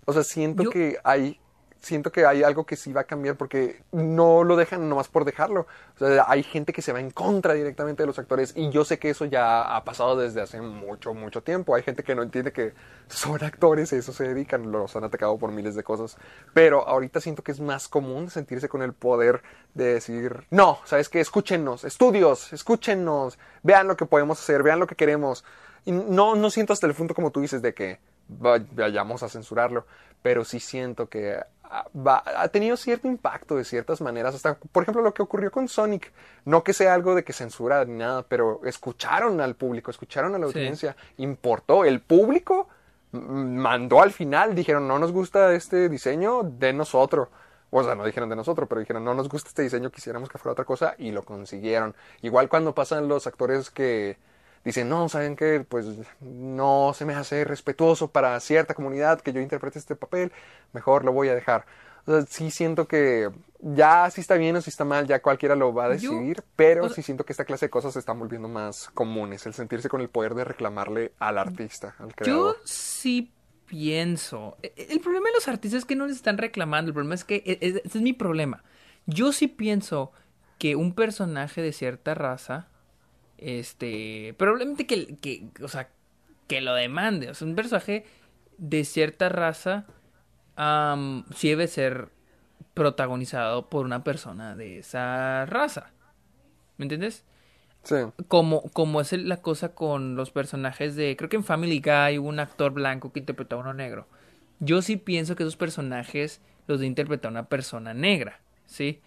O 0.05 0.13
sea, 0.13 0.23
siento 0.23 0.63
Yo- 0.63 0.71
que 0.71 0.99
hay 1.03 1.41
siento 1.81 2.11
que 2.11 2.27
hay 2.27 2.43
algo 2.43 2.67
que 2.67 2.77
sí 2.77 2.93
va 2.93 3.03
a 3.03 3.05
cambiar 3.05 3.37
porque 3.37 3.83
no 3.93 4.45
lo 4.45 4.57
dejan 4.57 4.89
nomás 4.89 5.09
por 5.09 5.25
dejarlo. 5.25 5.67
Hay 6.27 6.43
gente 6.43 6.73
que 6.73 6.83
se 6.83 6.93
va 6.93 7.01
en 7.01 7.11
contra 7.11 7.55
directamente 7.55 8.03
de 8.03 8.07
los 8.07 8.19
actores 8.19 8.53
y 8.57 8.71
yo 8.71 8.85
sé 8.85 8.99
que 8.99 9.11
eso 9.11 9.25
ya 9.25 9.77
ha 9.77 9.85
pasado 9.85 10.17
desde 10.17 10.41
hace 10.41 10.61
mucho, 10.61 11.15
mucho 11.15 11.43
tiempo. 11.43 11.75
Hay 11.75 11.83
gente 11.83 12.03
que 12.03 12.15
no 12.15 12.23
entiende 12.23 12.53
que 12.53 12.75
son 13.09 13.43
actores, 13.43 13.93
a 13.93 13.97
eso 13.97 14.13
se 14.13 14.29
dedican, 14.29 14.71
los 14.71 14.97
han 14.97 15.05
atacado 15.05 15.39
por 15.39 15.53
miles 15.53 15.75
de 15.75 15.83
cosas. 15.83 16.17
Pero 16.53 16.87
ahorita 16.87 17.21
siento 17.21 17.43
que 17.43 17.53
es 17.53 17.61
más 17.61 17.89
común 17.89 18.31
sentirse 18.31 18.69
con 18.69 18.83
el 18.83 18.93
poder 18.93 19.43
de 19.75 19.95
decir, 19.95 20.47
no, 20.51 20.79
¿sabes 20.85 21.09
qué? 21.09 21.21
Escúchenos, 21.21 21.85
estudios, 21.85 22.53
escúchenos, 22.53 23.39
vean 23.63 23.89
lo 23.89 23.97
que 23.97 24.07
podemos 24.07 24.41
hacer, 24.41 24.63
vean 24.63 24.81
lo 24.81 24.87
que 24.87 24.97
queremos. 24.97 25.45
Y 25.85 25.93
no, 25.93 26.35
no 26.35 26.51
siento 26.51 26.73
hasta 26.73 26.87
el 26.87 26.95
punto 26.95 27.15
como 27.15 27.31
tú 27.31 27.41
dices 27.41 27.63
de 27.63 27.73
que 27.73 27.99
vayamos 28.29 29.23
a 29.23 29.29
censurarlo, 29.29 29.87
pero 30.23 30.45
sí 30.45 30.61
siento 30.61 31.09
que 31.09 31.41
ha, 31.71 32.43
ha 32.43 32.49
tenido 32.49 32.77
cierto 32.77 33.09
impacto 33.09 33.57
de 33.57 33.65
ciertas 33.65 34.01
maneras, 34.01 34.35
hasta 34.35 34.55
por 34.57 34.83
ejemplo 34.83 35.03
lo 35.03 35.13
que 35.15 35.23
ocurrió 35.23 35.51
con 35.51 35.69
Sonic, 35.69 36.13
no 36.45 36.63
que 36.65 36.73
sea 36.73 36.95
algo 36.95 37.15
de 37.15 37.25
que 37.25 37.33
censura 37.33 37.85
ni 37.85 37.95
nada, 37.95 38.25
pero 38.29 38.61
escucharon 38.65 39.41
al 39.41 39.55
público, 39.55 39.91
escucharon 39.91 40.35
a 40.35 40.39
la 40.39 40.47
Sí. 40.49 40.59
audiencia, 40.59 40.97
importó, 41.19 41.85
el 41.85 42.01
público 42.01 42.69
mandó 43.13 44.03
al 44.03 44.13
final, 44.13 44.55
dijeron 44.55 44.87
no 44.87 44.99
nos 44.99 45.13
gusta 45.13 45.53
este 45.55 45.89
diseño, 45.89 46.43
de 46.43 46.73
nosotros. 46.73 47.29
O 47.71 47.83
sea, 47.85 47.95
no 47.95 48.05
dijeron 48.05 48.31
de 48.31 48.37
nosotros, 48.37 48.67
pero 48.67 48.81
dijeron, 48.81 49.05
no 49.05 49.13
nos 49.13 49.29
gusta 49.29 49.49
este 49.51 49.61
diseño, 49.63 49.91
quisiéramos 49.91 50.31
que 50.31 50.39
fuera 50.39 50.53
otra 50.53 50.65
cosa, 50.65 50.95
y 50.97 51.11
lo 51.13 51.23
consiguieron. 51.23 51.95
Igual 52.23 52.49
cuando 52.49 52.75
pasan 52.75 53.09
los 53.09 53.27
actores 53.27 53.69
que 53.71 54.17
dicen, 54.65 54.89
no, 54.89 55.09
¿saben 55.09 55.37
qué? 55.37 55.65
Pues 55.69 55.87
no 56.21 56.93
se 56.95 57.05
me 57.05 57.15
hace 57.15 57.45
respetuoso 57.45 58.11
para 58.11 58.39
cierta 58.41 58.75
comunidad 58.75 59.21
que 59.21 59.33
yo 59.33 59.41
interprete 59.41 59.79
este 59.79 59.97
papel, 59.97 60.33
mejor 60.73 61.05
lo 61.05 61.13
voy 61.13 61.29
a 61.29 61.35
dejar. 61.35 61.65
O 62.07 62.11
sea, 62.13 62.23
sí 62.27 62.51
siento 62.51 62.89
que 62.89 63.29
ya 63.61 64.09
si 64.11 64.21
está 64.23 64.35
bien 64.37 64.57
o 64.57 64.63
si 64.63 64.71
está 64.71 64.85
mal, 64.85 65.07
ya 65.07 65.21
cualquiera 65.21 65.55
lo 65.55 65.75
va 65.75 65.87
a 65.87 65.95
Yo- 65.97 66.13
decidir, 66.13 66.43
pero 66.57 66.85
o 66.85 66.89
sea- 66.89 66.97
sí 66.97 67.03
siento 67.03 67.25
que 67.25 67.33
esta 67.35 67.45
clase 67.45 67.67
de 67.67 67.71
cosas 67.71 67.93
se 67.93 67.99
están 67.99 68.19
volviendo 68.19 68.49
más 68.49 68.89
comunes, 68.95 69.45
el 69.47 69.53
sentirse 69.55 69.89
con 69.91 70.01
el 70.01 70.09
poder 70.09 70.35
de 70.35 70.45
reclamarle 70.45 71.13
al 71.19 71.37
artista, 71.39 71.95
al 71.99 72.09
Yo 72.09 72.15
creador. 72.17 72.57
sí 72.65 73.31
pienso. 73.67 74.57
e- 74.63 74.73
e- 74.77 74.87
El 74.93 75.01
problema 75.01 75.27
de 75.29 75.35
los 75.35 75.49
artistas 75.49 75.79
es 75.81 75.85
que 75.85 75.97
no 75.97 76.07
les 76.07 76.17
están 76.17 76.39
reclamando. 76.39 76.89
El 76.89 76.95
problema 76.95 77.15
es 77.15 77.25
que. 77.25 77.43
e- 77.45 77.59
Ese 77.61 77.83
es 77.85 78.03
mi 78.03 78.15
problema. 78.15 78.65
Yo 79.07 79.33
sí 79.33 79.47
pienso 79.47 80.13
que 80.59 80.75
un 80.77 80.95
personaje 80.95 81.61
de 81.63 81.73
cierta 81.73 82.15
raza. 82.15 82.69
Este. 83.39 84.35
Probablemente 84.37 84.87
que. 84.87 85.17
que 85.17 85.49
o 85.63 85.69
sea. 85.69 85.89
Que 86.47 86.61
lo 86.61 86.75
demande. 86.75 87.31
O 87.31 87.35
sea, 87.35 87.47
un 87.47 87.55
personaje 87.55 88.05
de 88.59 88.85
cierta 88.85 89.29
raza. 89.29 89.87
am, 90.57 91.25
sí 91.35 91.49
debe 91.49 91.67
ser 91.69 92.09
protagonizado 92.75 93.69
por 93.69 93.85
una 93.85 94.05
persona 94.05 94.55
de 94.57 94.79
esa 94.79 95.47
raza. 95.47 95.91
¿Me 96.77 96.85
entiendes? 96.85 97.25
Sí, 97.83 97.97
como, 98.27 98.63
como 98.71 99.01
es 99.01 99.13
la 99.13 99.39
cosa 99.39 99.75
con 99.75 100.17
los 100.17 100.31
personajes 100.31 100.95
de. 100.97 101.17
Creo 101.17 101.29
que 101.29 101.37
en 101.37 101.45
Family 101.45 101.81
Guy 101.81 102.19
hubo 102.19 102.29
un 102.29 102.41
actor 102.41 102.73
blanco 102.73 103.13
que 103.13 103.21
interpretaba 103.21 103.63
a 103.63 103.65
uno 103.65 103.75
negro. 103.75 104.07
Yo 104.61 104.83
sí 104.83 104.97
pienso 104.97 105.37
que 105.37 105.45
esos 105.45 105.57
personajes 105.57 106.41
los 106.67 106.81
de 106.81 106.87
interpretar 106.87 107.31
a 107.31 107.33
una 107.33 107.49
persona 107.49 107.95
negra, 107.95 108.41
¿sí? 108.67 109.01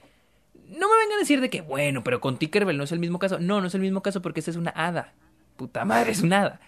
No 0.72 0.90
me 0.90 0.98
vengan 0.98 1.18
a 1.18 1.20
decir 1.20 1.42
de 1.42 1.50
que, 1.50 1.62
bueno, 1.62 2.04
pero 2.04 2.22
con 2.22 2.38
Tinkerbell 2.38 2.78
no 2.78 2.86
es 2.86 2.92
el 2.92 3.00
mismo 3.00 3.20
caso. 3.20 3.40
No, 3.40 3.60
no 3.60 3.68
es 3.68 3.76
el 3.76 3.82
mismo 3.82 4.02
caso 4.02 4.22
porque 4.22 4.40
esta 4.40 4.52
es 4.52 4.58
una 4.58 4.72
hada. 4.72 5.14
Puta 5.58 5.84
madre, 5.86 6.12
es 6.12 6.22
una 6.22 6.42
hada. 6.42 6.62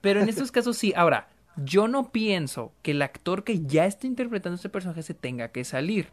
Pero 0.00 0.20
en 0.20 0.28
estos 0.28 0.52
casos 0.52 0.78
sí. 0.78 0.92
Ahora, 0.96 1.28
yo 1.56 1.88
no 1.88 2.12
pienso 2.12 2.72
que 2.82 2.92
el 2.92 3.02
actor 3.02 3.44
que 3.44 3.60
ya 3.66 3.86
está 3.86 4.06
interpretando 4.06 4.54
a 4.54 4.56
este 4.56 4.68
personaje 4.68 5.02
se 5.02 5.14
tenga 5.14 5.48
que 5.48 5.64
salir. 5.64 6.08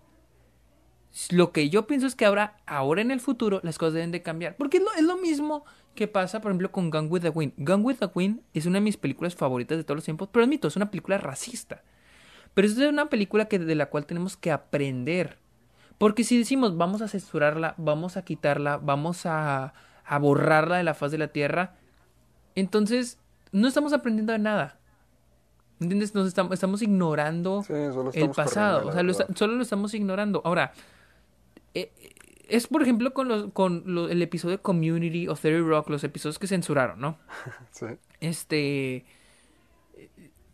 Lo 1.32 1.52
que 1.52 1.70
yo 1.70 1.88
pienso 1.88 2.08
es 2.08 2.16
que 2.16 2.26
ahora, 2.26 2.58
ahora 2.66 3.02
en 3.02 3.12
el 3.12 3.20
futuro, 3.20 3.60
las 3.64 3.78
cosas 3.78 3.94
deben 3.94 4.12
de 4.12 4.22
cambiar. 4.22 4.56
Porque 4.56 4.78
es 4.98 5.04
lo, 5.04 5.18
mismo 5.18 5.64
que 5.96 6.08
pasa, 6.08 6.42
por 6.42 6.52
ejemplo, 6.52 6.72
con 6.72 6.90
Gone 6.90 7.08
with 7.08 7.22
the 7.22 7.30
Wind. 7.30 7.54
Gone 7.58 7.84
with 7.84 7.98
the 7.98 8.10
Wind 8.14 8.42
es 8.54 8.66
una 8.66 8.76
de 8.76 8.82
mis 8.82 8.98
películas 8.98 9.36
favoritas 9.36 9.78
de 9.78 9.84
todos 9.84 9.98
los 9.98 10.06
tiempos, 10.06 10.30
pero 10.32 10.44
admito, 10.44 10.68
es 10.68 10.76
una 10.76 10.92
película 10.92 11.18
racista. 11.18 11.84
Pero 12.54 12.68
es 12.68 12.78
una 12.78 13.10
película 13.10 13.46
que, 13.46 13.60
de 13.60 13.76
la 13.76 13.88
cual 13.88 14.06
tenemos 14.06 14.38
que 14.38 14.52
aprender. 14.52 15.38
Porque 15.98 16.24
si 16.24 16.38
decimos 16.38 16.78
vamos 16.78 17.02
a 17.02 17.08
censurarla, 17.08 17.74
vamos 17.78 18.18
a 18.18 18.24
quitarla, 18.24 18.78
vamos 18.78 19.26
a, 19.26 19.74
a 20.06 20.20
borrarla 20.20 20.78
de 20.78 20.84
la 20.84 20.94
faz 20.94 21.12
de 21.12 21.18
la 21.18 21.30
tierra, 21.30 21.76
entonces 22.56 23.20
no 23.52 23.68
estamos 23.68 23.94
aprendiendo 23.94 24.34
de 24.34 24.40
nada. 24.40 24.80
¿Entiendes? 25.80 26.16
Nos 26.16 26.28
estamos, 26.28 26.54
estamos 26.54 26.82
ignorando 26.82 27.64
Sí, 27.64 27.74
el 28.14 28.32
pasado. 28.32 28.88
O 28.88 28.92
sea, 28.92 29.04
lo 29.04 29.14
solo 29.14 29.54
lo 29.54 29.62
estamos 29.62 29.94
ignorando. 29.94 30.42
Ahora, 30.44 30.74
eh, 31.76 31.92
eh, 32.02 32.16
es 32.50 32.68
por 32.68 32.82
ejemplo 32.82 33.14
con, 33.14 33.28
los, 33.28 33.52
con 33.54 33.84
el 34.10 34.22
episodio 34.22 34.58
de 34.58 34.62
Community 34.62 35.28
o 35.28 35.36
Theory 35.36 35.62
Rock, 35.62 35.90
los 35.90 36.04
episodios 36.04 36.40
que 36.40 36.48
censuraron, 36.48 37.00
¿no? 37.00 37.18
sí. 37.72 37.86
Este. 38.20 39.06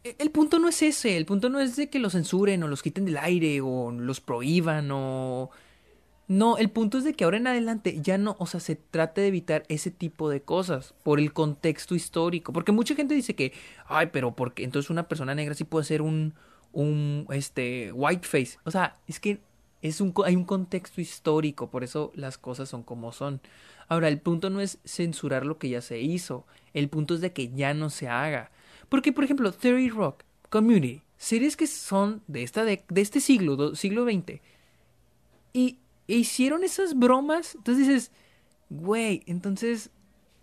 Eh, 0.04 0.16
El 0.20 0.32
punto 0.32 0.60
no 0.60 0.68
es 0.70 0.82
ese, 0.82 1.18
el 1.18 1.26
punto 1.26 1.50
no 1.50 1.60
es 1.60 1.76
de 1.76 1.90
que 1.90 2.00
los 2.00 2.14
censuren 2.14 2.64
o 2.64 2.68
los 2.68 2.84
quiten 2.84 3.06
del 3.06 3.18
aire 3.18 3.62
o 3.62 3.92
los 3.92 4.22
prohíban 4.22 4.90
o... 4.92 5.50
No, 6.30 6.58
el 6.58 6.70
punto 6.70 6.98
es 6.98 7.04
de 7.04 7.14
que 7.14 7.26
ahora 7.26 7.38
en 7.38 7.48
adelante 7.48 8.00
ya 8.02 8.18
no, 8.18 8.38
o 8.40 8.46
sea, 8.48 8.62
se 8.62 8.78
trate 8.78 9.22
de 9.22 9.28
evitar 9.28 9.66
ese 9.68 9.92
tipo 9.92 10.30
de 10.30 10.42
cosas 10.42 10.94
por 11.04 11.20
el 11.20 11.34
contexto 11.34 11.96
histórico. 11.96 12.54
Porque 12.54 12.72
mucha 12.72 12.96
gente 12.96 13.14
dice 13.14 13.36
que, 13.36 13.52
ay, 13.88 14.08
pero 14.12 14.34
porque 14.34 14.64
entonces 14.64 14.90
una 14.90 15.08
persona 15.10 15.36
negra 15.36 15.54
sí 15.54 15.66
puede 15.66 15.84
ser 15.84 16.02
un, 16.02 16.34
un, 16.72 17.28
este, 17.30 17.92
whiteface. 17.92 18.58
O 18.64 18.72
sea, 18.72 18.98
es 19.06 19.20
que 19.20 19.42
es 19.82 20.00
un, 20.02 20.14
hay 20.26 20.36
un 20.36 20.46
contexto 20.46 21.02
histórico, 21.02 21.70
por 21.70 21.84
eso 21.84 22.12
las 22.16 22.38
cosas 22.38 22.70
son 22.70 22.84
como 22.84 23.12
son. 23.12 23.42
Ahora, 23.90 24.08
el 24.08 24.20
punto 24.20 24.50
no 24.50 24.62
es 24.62 24.80
censurar 24.86 25.46
lo 25.46 25.58
que 25.58 25.70
ya 25.70 25.82
se 25.82 26.00
hizo, 26.00 26.46
el 26.74 26.88
punto 26.90 27.16
es 27.16 27.22
de 27.22 27.34
que 27.34 27.50
ya 27.50 27.74
no 27.74 27.90
se 27.90 28.08
haga. 28.08 28.50
Porque, 28.90 29.12
por 29.14 29.24
ejemplo, 29.24 29.52
Theory 29.52 29.90
Rock, 29.90 30.24
Community, 30.50 31.02
series 31.18 31.56
que 31.58 31.68
son 31.68 32.22
de, 32.28 32.44
esta 32.44 32.64
de, 32.66 32.84
de 32.90 33.02
este 33.02 33.20
siglo, 33.20 33.56
do- 33.56 33.76
siglo 33.76 34.04
XX, 34.06 34.40
y 35.54 35.78
e 36.08 36.16
hicieron 36.16 36.64
esas 36.64 36.96
bromas, 36.98 37.56
entonces 37.56 37.88
dices, 37.88 38.12
güey, 38.70 39.24
entonces 39.26 39.90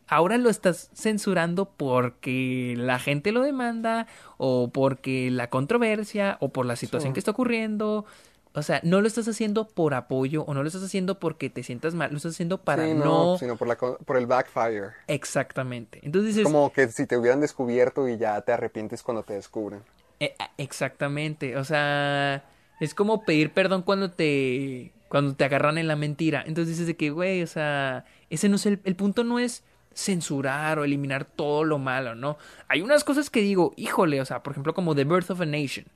ahora 0.09 0.39
lo 0.39 0.49
estás 0.49 0.91
censurando 0.95 1.67
porque 1.71 2.75
la 2.79 2.99
gente 2.99 3.31
lo 3.31 3.43
demanda 3.43 4.07
o 4.39 4.71
porque 4.73 5.31
la 5.31 5.51
controversia 5.51 6.39
o 6.41 6.49
por 6.49 6.65
la 6.67 6.77
situación 6.77 7.11
Sí. 7.11 7.15
que 7.15 7.19
está 7.21 7.31
ocurriendo. 7.33 8.07
O 8.53 8.63
sea, 8.63 8.81
no 8.83 9.01
lo 9.01 9.07
estás 9.07 9.29
haciendo 9.29 9.69
por 9.69 9.95
apoyo 9.95 10.43
o 10.43 10.55
no 10.55 10.63
lo 10.63 10.67
estás 10.67 10.83
haciendo 10.83 11.21
porque 11.21 11.51
te 11.51 11.63
sientas 11.63 11.95
mal, 11.95 12.11
lo 12.11 12.17
estás 12.17 12.33
haciendo 12.33 12.59
para 12.59 12.85
Sí, 12.85 12.95
no... 12.95 13.39
sino 13.39 13.57
por, 13.57 13.69
la, 13.69 13.77
por 13.77 14.17
el 14.17 14.27
backfire. 14.27 14.89
Exactamente. 15.07 16.01
Entonces 16.03 16.35
dices, 16.35 16.45
Como 16.45 16.73
que 16.73 16.89
si 16.89 17.07
te 17.07 17.17
hubieran 17.17 17.41
descubierto 17.41 18.09
y 18.09 18.19
ya 18.19 18.41
te 18.41 18.53
arrepientes 18.53 19.03
cuando 19.03 19.23
te 19.23 19.35
descubren. 19.35 19.83
Eh, 20.19 20.35
ah, 20.39 20.51
exactamente, 20.59 21.57
o 21.57 21.65
sea, 21.65 22.45
es 22.81 22.95
como 22.95 23.25
pedir 23.25 23.53
perdón 23.53 23.83
cuando 23.83 24.11
te 24.11 24.93
cuando 25.09 25.35
te 25.35 25.45
agarran 25.45 25.79
en 25.79 25.89
la 25.89 25.97
mentira. 25.97 26.45
Entonces 26.47 26.69
dices 26.69 26.87
de 26.87 26.97
que, 26.97 27.11
güey, 27.11 27.43
o 27.43 27.47
sea, 27.47 28.05
ese 28.31 28.49
no 28.49 28.57
es 28.57 28.67
el, 28.67 28.81
el 28.85 28.95
punto 28.97 29.25
no 29.25 29.39
es 29.39 29.65
censurar 29.95 30.79
o 30.79 30.85
eliminar 30.85 31.25
todo 31.25 31.65
lo 31.65 31.79
malo, 31.79 32.15
¿no? 32.15 32.39
Hay 32.69 32.81
unas 32.81 33.03
cosas 33.03 33.29
que 33.31 33.41
digo, 33.41 33.73
híjole, 33.77 34.21
o 34.21 34.25
sea, 34.25 34.43
por 34.43 34.53
ejemplo, 34.53 34.73
como 34.75 34.95
The 34.95 35.05
Birth 35.05 35.31
of 35.31 35.41
a 35.41 35.47
Nation. 35.47 35.87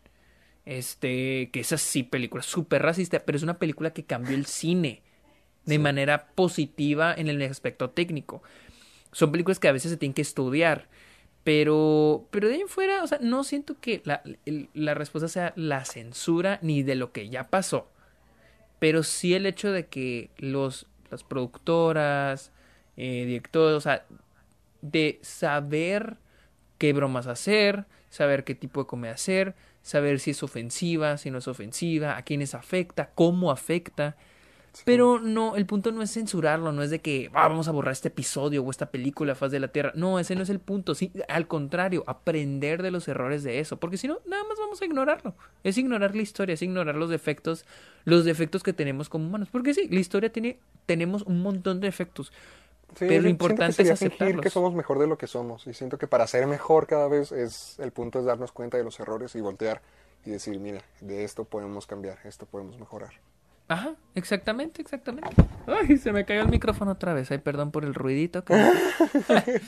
Este, 0.67 1.51
que 1.53 1.61
es 1.61 1.73
así, 1.73 2.03
película 2.03 2.43
súper 2.43 2.83
racista, 2.83 3.21
pero 3.21 3.37
es 3.37 3.43
una 3.43 3.59
película 3.59 3.93
que 3.93 4.05
cambió 4.05 4.35
el 4.35 4.47
cine 4.47 5.03
de 5.67 5.79
manera 5.79 6.29
positiva 6.35 7.15
en 7.15 7.29
el 7.29 7.43
aspecto 7.43 7.91
técnico. 7.91 8.43
Son 9.13 9.31
películas 9.31 9.59
que 9.59 9.69
a 9.69 9.73
veces 9.73 9.91
se 9.91 9.97
tienen 9.97 10.15
que 10.15 10.23
estudiar. 10.23 10.89
Pero, 11.45 12.27
pero 12.31 12.49
de 12.49 12.55
ahí 12.55 12.61
en 12.63 12.69
fuera, 12.69 13.03
o 13.03 13.07
sea, 13.07 13.19
no 13.21 13.45
siento 13.45 13.79
que 13.79 14.01
la, 14.05 14.23
la 14.73 14.95
respuesta 14.95 15.29
sea 15.29 15.53
la 15.57 15.85
censura 15.85 16.59
ni 16.63 16.83
de 16.83 16.95
lo 16.95 17.13
que 17.13 17.29
ya 17.29 17.45
pasó. 17.51 17.91
Pero 18.79 19.03
sí 19.03 19.35
el 19.35 19.45
hecho 19.45 19.71
de 19.71 19.87
que 19.87 20.31
los, 20.39 20.87
las 21.11 21.23
productoras, 21.23 22.51
eh, 22.97 23.25
directores, 23.27 23.77
o 23.77 23.81
sea, 23.81 24.07
de 24.81 25.19
saber 25.23 26.17
qué 26.79 26.93
bromas 26.95 27.27
hacer, 27.27 27.85
saber 28.09 28.45
qué 28.45 28.55
tipo 28.55 28.83
de 28.83 28.87
comedia 28.87 29.15
hacer, 29.15 29.55
saber 29.85 30.19
si 30.19 30.31
es 30.33 30.43
ofensiva, 30.43 31.17
si 31.19 31.31
no 31.31 31.39
es 31.39 31.47
ofensiva, 31.47 32.17
a 32.17 32.23
quiénes 32.23 32.55
afecta, 32.55 33.11
cómo 33.15 33.53
afecta. 33.53 34.17
Pero 34.85 35.21
no, 35.21 35.55
el 35.55 35.67
punto 35.67 35.93
no 35.93 36.03
es 36.03 36.13
censurarlo, 36.13 36.73
no 36.73 36.83
es 36.83 36.91
de 36.91 36.99
que 37.01 37.31
"Ah, 37.33 37.47
vamos 37.47 37.69
a 37.69 37.71
borrar 37.71 37.93
este 37.93 38.09
episodio 38.09 38.65
o 38.65 38.71
esta 38.73 38.91
película, 38.91 39.37
Faz 39.37 39.53
de 39.53 39.61
la 39.61 39.69
Tierra. 39.69 39.93
No, 39.95 40.19
ese 40.19 40.35
no 40.35 40.43
es 40.43 40.51
el 40.51 40.59
punto. 40.59 40.97
Sí, 40.97 41.13
al 41.29 41.47
contrario, 41.47 42.03
aprender 42.09 42.83
de 42.83 42.91
los 42.91 43.07
errores 43.07 43.45
de 43.45 43.61
eso. 43.61 43.77
Porque 43.77 43.99
si 43.99 44.09
no, 44.09 44.19
nada 44.27 44.43
más 44.49 44.59
vamos 44.59 44.83
a 44.83 44.85
ignorarlo. 44.85 45.37
Es 45.63 45.79
ignorar 45.79 46.17
la 46.17 46.23
historia, 46.23 46.55
es 46.55 46.63
ignorar 46.63 46.97
los 46.97 47.09
defectos, 47.09 47.65
los 48.05 48.25
defectos 48.25 48.65
que 48.65 48.73
tenemos 48.73 49.09
como 49.09 49.27
humanos. 49.27 49.49
Porque 49.53 49.75
sí, 49.75 49.87
la 49.89 50.01
historia 50.01 50.33
tiene, 50.33 50.59
tenemos 50.87 51.23
un 51.23 51.41
montón 51.41 51.79
de 51.79 51.87
defectos. 51.87 52.33
Sí, 52.97 53.07
pero 53.09 53.23
lo 53.23 53.29
importante 53.29 53.71
es 53.83 53.89
fingir 53.89 53.99
que 53.99 54.07
aceptarlos. 54.25 54.53
somos 54.53 54.75
mejor 54.75 54.99
de 54.99 55.07
lo 55.07 55.19
que 55.19 55.27
somos. 55.27 55.67
Y 55.67 55.75
siento 55.75 55.99
que 55.99 56.07
para 56.07 56.27
ser 56.27 56.47
mejor 56.47 56.87
cada 56.87 57.09
vez 57.09 57.33
es 57.33 57.79
el 57.81 57.91
punto 57.93 58.19
es 58.21 58.25
darnos 58.25 58.53
cuenta 58.53 58.77
de 58.77 58.85
los 58.85 58.99
errores 59.01 59.35
y 59.35 59.41
voltear 59.41 59.81
y 60.25 60.31
decir, 60.31 60.59
mira, 60.61 60.81
de 61.01 61.25
esto 61.25 61.45
podemos 61.45 61.87
cambiar, 61.87 62.19
esto 62.25 62.47
podemos 62.47 62.79
mejorar. 62.79 63.11
Ajá, 63.69 63.95
exactamente, 64.15 64.83
exactamente. 64.83 65.31
Ay, 65.67 65.97
se 65.97 66.13
me 66.13 66.25
cayó 66.25 66.43
el 66.43 66.49
micrófono 66.49 66.93
otra 66.93 67.15
vez. 67.15 67.31
Ay, 67.31 67.39
perdón 67.39 67.71
por 67.71 67.85
el 67.85 67.95
ruidito. 67.95 68.45
que- 68.45 68.55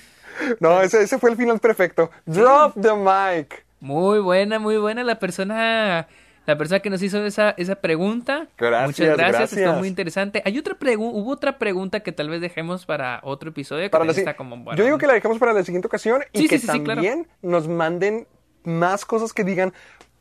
No, 0.61 0.81
ese, 0.83 1.03
ese 1.03 1.19
fue 1.19 1.31
el 1.31 1.37
final 1.37 1.59
perfecto. 1.61 2.11
Drop 2.27 2.75
the 2.81 2.93
mic. 2.95 3.65
Muy 3.81 4.19
buena, 4.21 4.59
muy 4.59 4.77
buena 4.77 5.03
la 5.03 5.19
persona, 5.19 6.09
la 6.47 6.57
persona 6.57 6.81
que 6.81 6.91
nos 6.91 7.03
hizo 7.03 7.25
esa, 7.25 7.51
esa 7.57 7.77
pregunta. 7.77 8.47
Gracias, 8.57 8.87
Muchas 8.89 9.07
gracias, 9.17 9.39
gracias. 9.39 9.53
estuvo 9.61 9.79
muy 9.79 9.89
interesante. 9.89 10.43
Hay 10.45 10.59
otra 10.59 10.79
pregu- 10.79 11.11
hubo 11.13 11.31
otra 11.33 11.59
pregunta 11.59 12.01
que 12.01 12.13
tal 12.13 12.29
vez 12.29 12.41
dejemos 12.41 12.87
para 12.87 13.21
otro 13.23 13.51
episodio. 13.51 13.83
Que 13.85 13.91
Para 13.91 14.05
la 14.05 14.13
está 14.13 14.37
como 14.37 14.57
buena 14.57 14.79
Yo 14.79 14.85
digo 14.85 14.99
que 14.99 15.07
la 15.07 15.15
dejamos 15.15 15.39
para 15.39 15.53
la 15.53 15.63
siguiente 15.65 15.87
ocasión 15.87 16.23
y 16.33 16.43
Sí, 16.43 16.49
que 16.49 16.59
sí, 16.59 16.67
sí, 16.67 16.81
claro. 16.81 17.01
también 17.03 17.27
nos 17.43 17.69
manden 17.69 18.27
más 18.65 19.05
cosas 19.05 19.33
que 19.33 19.45
digan, 19.45 19.73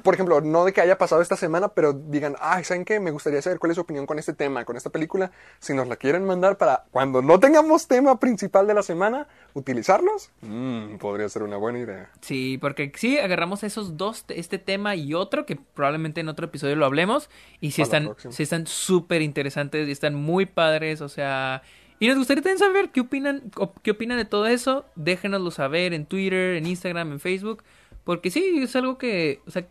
por 0.05 0.13
ejemplo, 0.13 0.39
no 0.39 0.65
de 0.65 0.71
que 0.71 0.81
haya 0.81 0.99
pasado 0.99 1.23
esta 1.23 1.35
semana, 1.35 1.69
pero 1.69 1.91
digan, 1.91 2.35
ay, 2.39 2.63
¿saben 2.63 2.85
qué? 2.85 2.99
Me 2.99 3.09
gustaría 3.09 3.41
saber 3.41 3.57
cuál 3.57 3.71
es 3.71 3.75
su 3.75 3.81
opinión 3.81 4.05
con 4.05 4.19
este 4.19 4.33
tema, 4.33 4.63
con 4.63 4.77
esta 4.77 4.91
película. 4.91 5.31
Si 5.57 5.73
nos 5.73 5.87
la 5.87 5.95
quieren 5.95 6.23
mandar 6.25 6.59
para 6.59 6.85
cuando 6.91 7.23
no 7.23 7.39
tengamos 7.39 7.87
tema 7.87 8.19
principal 8.19 8.67
de 8.67 8.75
la 8.75 8.83
semana, 8.83 9.27
utilizarlos, 9.55 10.29
mm, 10.41 10.97
podría 10.97 11.27
ser 11.27 11.41
una 11.41 11.57
buena 11.57 11.79
idea. 11.79 12.11
Sí, 12.21 12.59
porque 12.61 12.91
sí, 12.95 13.17
agarramos 13.17 13.63
esos 13.63 13.97
dos, 13.97 14.25
este 14.29 14.59
tema 14.59 14.95
y 14.95 15.15
otro, 15.15 15.47
que 15.47 15.55
probablemente 15.55 16.21
en 16.21 16.29
otro 16.29 16.45
episodio 16.45 16.75
lo 16.75 16.85
hablemos, 16.85 17.31
y 17.59 17.71
sí 17.71 17.81
la 17.81 17.85
están 17.85 18.15
sí 18.29 18.43
están 18.43 18.67
súper 18.67 19.23
interesantes 19.23 19.87
y 19.87 19.91
están 19.91 20.13
muy 20.13 20.45
padres, 20.45 21.01
o 21.01 21.09
sea... 21.09 21.63
Y 21.97 22.07
nos 22.09 22.17
gustaría 22.17 22.43
también 22.43 22.59
saber 22.59 22.89
qué 22.89 22.99
opinan, 22.99 23.49
qué 23.81 23.91
opinan 23.91 24.17
de 24.19 24.25
todo 24.25 24.45
eso, 24.45 24.85
déjenoslo 24.95 25.49
saber 25.49 25.93
en 25.93 26.05
Twitter, 26.05 26.57
en 26.57 26.67
Instagram, 26.67 27.13
en 27.13 27.19
Facebook, 27.19 27.63
porque 28.03 28.29
sí, 28.29 28.59
es 28.61 28.75
algo 28.75 28.99
que, 28.99 29.39
o 29.47 29.51
sea, 29.51 29.65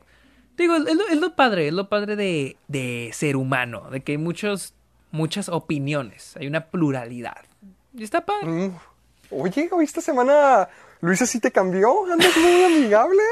digo, 0.57 0.77
es 0.77 0.95
lo, 0.95 1.09
es 1.09 1.19
lo 1.21 1.35
padre, 1.37 1.69
es 1.69 1.75
lo 1.75 1.89
padre 1.89 2.17
de, 2.17 2.57
de 2.69 3.11
ser 3.13 3.37
humano, 3.37 3.89
de 3.91 4.01
que 4.03 4.13
hay 4.13 4.19
muchos, 4.19 4.75
muchas 5.11 5.49
opiniones, 5.49 6.37
hay 6.37 6.47
una 6.47 6.67
pluralidad. 6.67 7.39
Y 7.97 8.03
está 8.05 8.25
padre. 8.25 8.47
Mm. 8.47 8.77
Oye, 9.31 9.69
hoy 9.73 9.85
esta 9.85 10.01
semana 10.01 10.69
Luisa 11.01 11.27
sí 11.27 11.41
te 11.41 11.51
cambió, 11.51 12.05
andas 12.13 12.37
muy 12.37 12.65
amigable, 12.65 13.23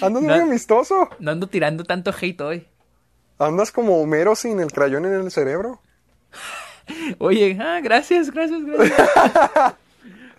andas 0.00 0.22
muy 0.22 0.32
amistoso, 0.34 1.08
No 1.18 1.30
ando 1.30 1.46
tirando 1.46 1.84
tanto 1.84 2.12
hate 2.18 2.40
hoy. 2.40 2.66
andas 3.38 3.70
como 3.72 4.00
Homero 4.00 4.34
sin 4.34 4.60
el 4.60 4.72
crayón 4.72 5.04
en 5.06 5.14
el 5.14 5.30
cerebro. 5.30 5.80
Oye, 7.18 7.56
ah, 7.60 7.80
gracias, 7.82 8.30
gracias, 8.30 8.64
gracias. 8.64 9.74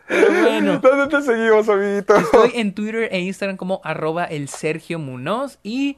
Pero 0.07 0.44
bueno, 0.44 0.80
¿Dónde 0.84 1.07
te 1.18 1.24
seguimos, 1.24 1.70
amiguito? 1.70 2.15
estoy 2.15 2.52
en 2.56 2.74
Twitter 2.74 3.07
e 3.11 3.20
Instagram 3.22 3.56
como 3.57 3.80
arroba 3.84 4.26
el 4.26 4.49
Sergio 4.49 4.99
Munoz 4.99 5.60
y 5.64 5.98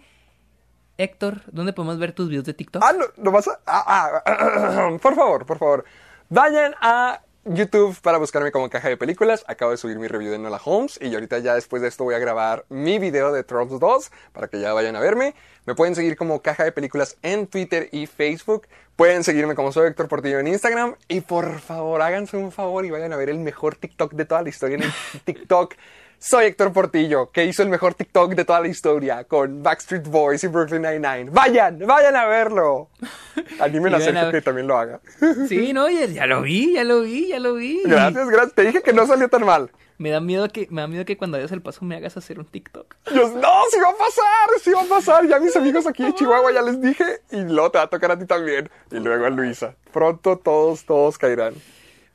Héctor, 0.98 1.42
¿dónde 1.52 1.74
podemos 1.74 2.00
ver 2.00 2.14
tus 2.14 2.30
videos 2.30 2.46
de 2.46 2.54
TikTok? 2.54 2.84
Ah, 2.84 2.94
no, 2.94 3.06
no 3.18 3.32
vas 3.32 3.48
a. 3.48 3.60
ah, 3.66 4.24
ah, 4.26 4.98
por 5.02 5.16
favor, 5.16 5.46
por 5.46 5.58
favor. 5.58 5.86
Vayan 6.30 6.74
a 6.82 7.22
YouTube 7.46 8.00
para 8.02 8.18
buscarme 8.18 8.52
como 8.52 8.70
caja 8.70 8.90
de 8.90 8.98
películas. 8.98 9.46
Acabo 9.48 9.72
de 9.72 9.78
subir 9.78 10.00
mi 10.00 10.08
review 10.08 10.32
de 10.32 10.40
Nola 10.40 10.60
Holmes 10.64 10.98
y 11.00 11.14
ahorita 11.14 11.38
ya 11.40 11.54
después 11.54 11.82
de 11.82 11.90
esto 11.90 12.04
voy 12.04 12.16
a 12.16 12.20
grabar 12.20 12.66
mi 12.70 12.98
video 12.98 13.32
de 13.32 13.44
Trolls 13.44 13.80
2 13.80 14.12
para 14.34 14.48
que 14.48 14.60
ya 14.60 14.74
vayan 14.74 14.96
a 14.96 15.00
verme. 15.00 15.36
Me 15.66 15.76
pueden 15.76 15.94
seguir 15.94 16.16
como 16.16 16.42
caja 16.42 16.64
de 16.64 16.72
películas 16.72 17.18
en 17.22 17.46
Twitter 17.46 17.88
y 17.92 18.08
Facebook. 18.08 18.68
Pueden 18.96 19.24
seguirme 19.24 19.54
como 19.54 19.72
soy 19.72 19.90
Héctor 19.90 20.08
Portillo 20.08 20.40
en 20.40 20.48
Instagram. 20.48 20.96
Y 21.08 21.22
por 21.22 21.60
favor, 21.60 22.02
háganse 22.02 22.36
un 22.36 22.52
favor 22.52 22.84
y 22.86 22.90
vayan 22.90 23.14
a 23.14 23.18
ver 23.18 23.30
el 23.30 23.38
mejor 23.38 23.76
TikTok 23.76 24.14
de 24.14 24.26
toda 24.26 24.42
la 24.42 24.50
historia 24.50 24.78
en 24.78 24.84
el 24.84 24.92
TikTok. 25.26 25.76
Soy 26.20 26.46
Héctor 26.46 26.74
Portillo, 26.74 27.30
que 27.32 27.46
hizo 27.46 27.62
el 27.62 27.70
mejor 27.70 27.94
TikTok 27.94 28.34
de 28.34 28.46
toda 28.46 28.60
la 28.62 28.68
historia 28.68 29.26
con 29.26 29.62
Backstreet 29.62 30.08
Boys 30.08 30.44
y 30.44 30.48
Brooklyn 30.48 30.82
Nine-Nine. 30.82 31.30
Vayan, 31.30 31.80
vayan 31.86 32.16
a 32.16 32.26
verlo. 32.26 32.90
Animen 33.60 33.94
a 33.94 33.98
a 33.98 34.00
Sergio 34.02 34.22
ver- 34.24 34.32
que 34.32 34.42
también 34.42 34.66
lo 34.68 34.78
haga. 34.78 35.00
Sí, 35.48 35.72
no, 35.74 35.88
ya, 35.90 36.06
ya 36.08 36.26
lo 36.26 36.42
vi, 36.42 36.74
ya 36.74 36.84
lo 36.84 37.02
vi, 37.02 37.28
ya 37.28 37.40
lo 37.40 37.54
vi. 37.56 37.82
Gracias, 37.86 38.28
gracias. 38.30 38.54
Te 38.56 38.64
dije 38.64 38.82
que 38.82 38.94
no 38.94 39.06
salió 39.06 39.30
tan 39.30 39.46
mal. 39.46 39.70
Me 39.98 40.10
da 40.10 40.20
miedo 40.20 40.50
que, 40.50 40.68
me 40.72 40.82
da 40.82 40.88
miedo 40.88 41.06
que 41.06 41.16
cuando 41.16 41.38
hayas 41.38 41.52
el 41.54 41.62
paso 41.62 41.86
me 41.86 41.96
hagas 41.96 42.18
hacer 42.18 42.38
un 42.40 42.46
TikTok. 42.46 42.96
Dios, 43.14 43.32
no, 43.34 43.50
sí 43.72 43.78
va 43.80 43.90
a 43.92 43.96
pasar, 43.96 44.50
sí 44.62 44.72
va 44.72 44.82
a 44.82 44.86
pasar. 44.86 45.28
Ya 45.28 45.40
mis 45.40 45.56
amigos 45.56 45.86
aquí 45.88 46.04
de 46.04 46.14
Chihuahua 46.16 46.52
ya 46.52 46.62
les 46.64 46.82
dije 46.82 47.22
y 47.32 47.38
luego 47.42 47.72
te 47.72 47.78
va 47.78 47.86
a 47.86 47.88
tocar 47.90 48.12
a 48.12 48.18
ti 48.20 48.26
también. 48.26 48.70
Y 48.92 48.96
luego 49.00 49.26
a 49.26 49.30
Luisa. 49.30 49.76
Pronto 49.94 50.38
todos, 50.38 50.86
todos 50.86 51.18
caerán. 51.18 51.54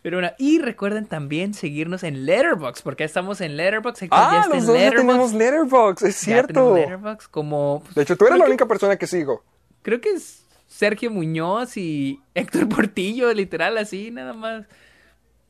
Pero 0.02 0.16
bueno, 0.18 0.32
y 0.38 0.58
recuerden 0.60 1.06
también 1.06 1.52
seguirnos 1.54 2.02
en 2.04 2.24
Letterboxd, 2.24 2.82
porque 2.82 3.02
ya 3.02 3.06
estamos 3.06 3.40
en. 3.42 3.56
Héctor 4.02 4.16
ya 4.16 4.38
Ah, 4.38 4.40
está 4.44 4.56
los 4.56 4.66
dos 4.66 4.74
ya 4.76 4.82
Letterboxd. 4.84 5.06
tenemos 5.06 5.32
Letterboxd, 5.34 6.06
es 6.06 6.20
Ya 6.20 6.24
cierto. 6.24 6.52
tenemos 6.52 6.74
Letterboxd 6.78 7.30
como... 7.30 7.82
De 7.94 8.02
hecho, 8.02 8.16
tú 8.16 8.26
eres 8.26 8.38
la 8.38 8.44
que- 8.46 8.50
única 8.50 8.66
persona 8.66 8.96
que 8.96 9.06
sigo. 9.06 9.44
Creo 9.82 10.00
que 10.00 10.10
es 10.10 10.44
Sergio 10.66 11.10
Muñoz 11.10 11.76
y 11.76 12.20
Héctor 12.34 12.68
Portillo, 12.68 13.32
literal, 13.34 13.76
así, 13.78 14.10
nada 14.10 14.32
más. 14.32 14.64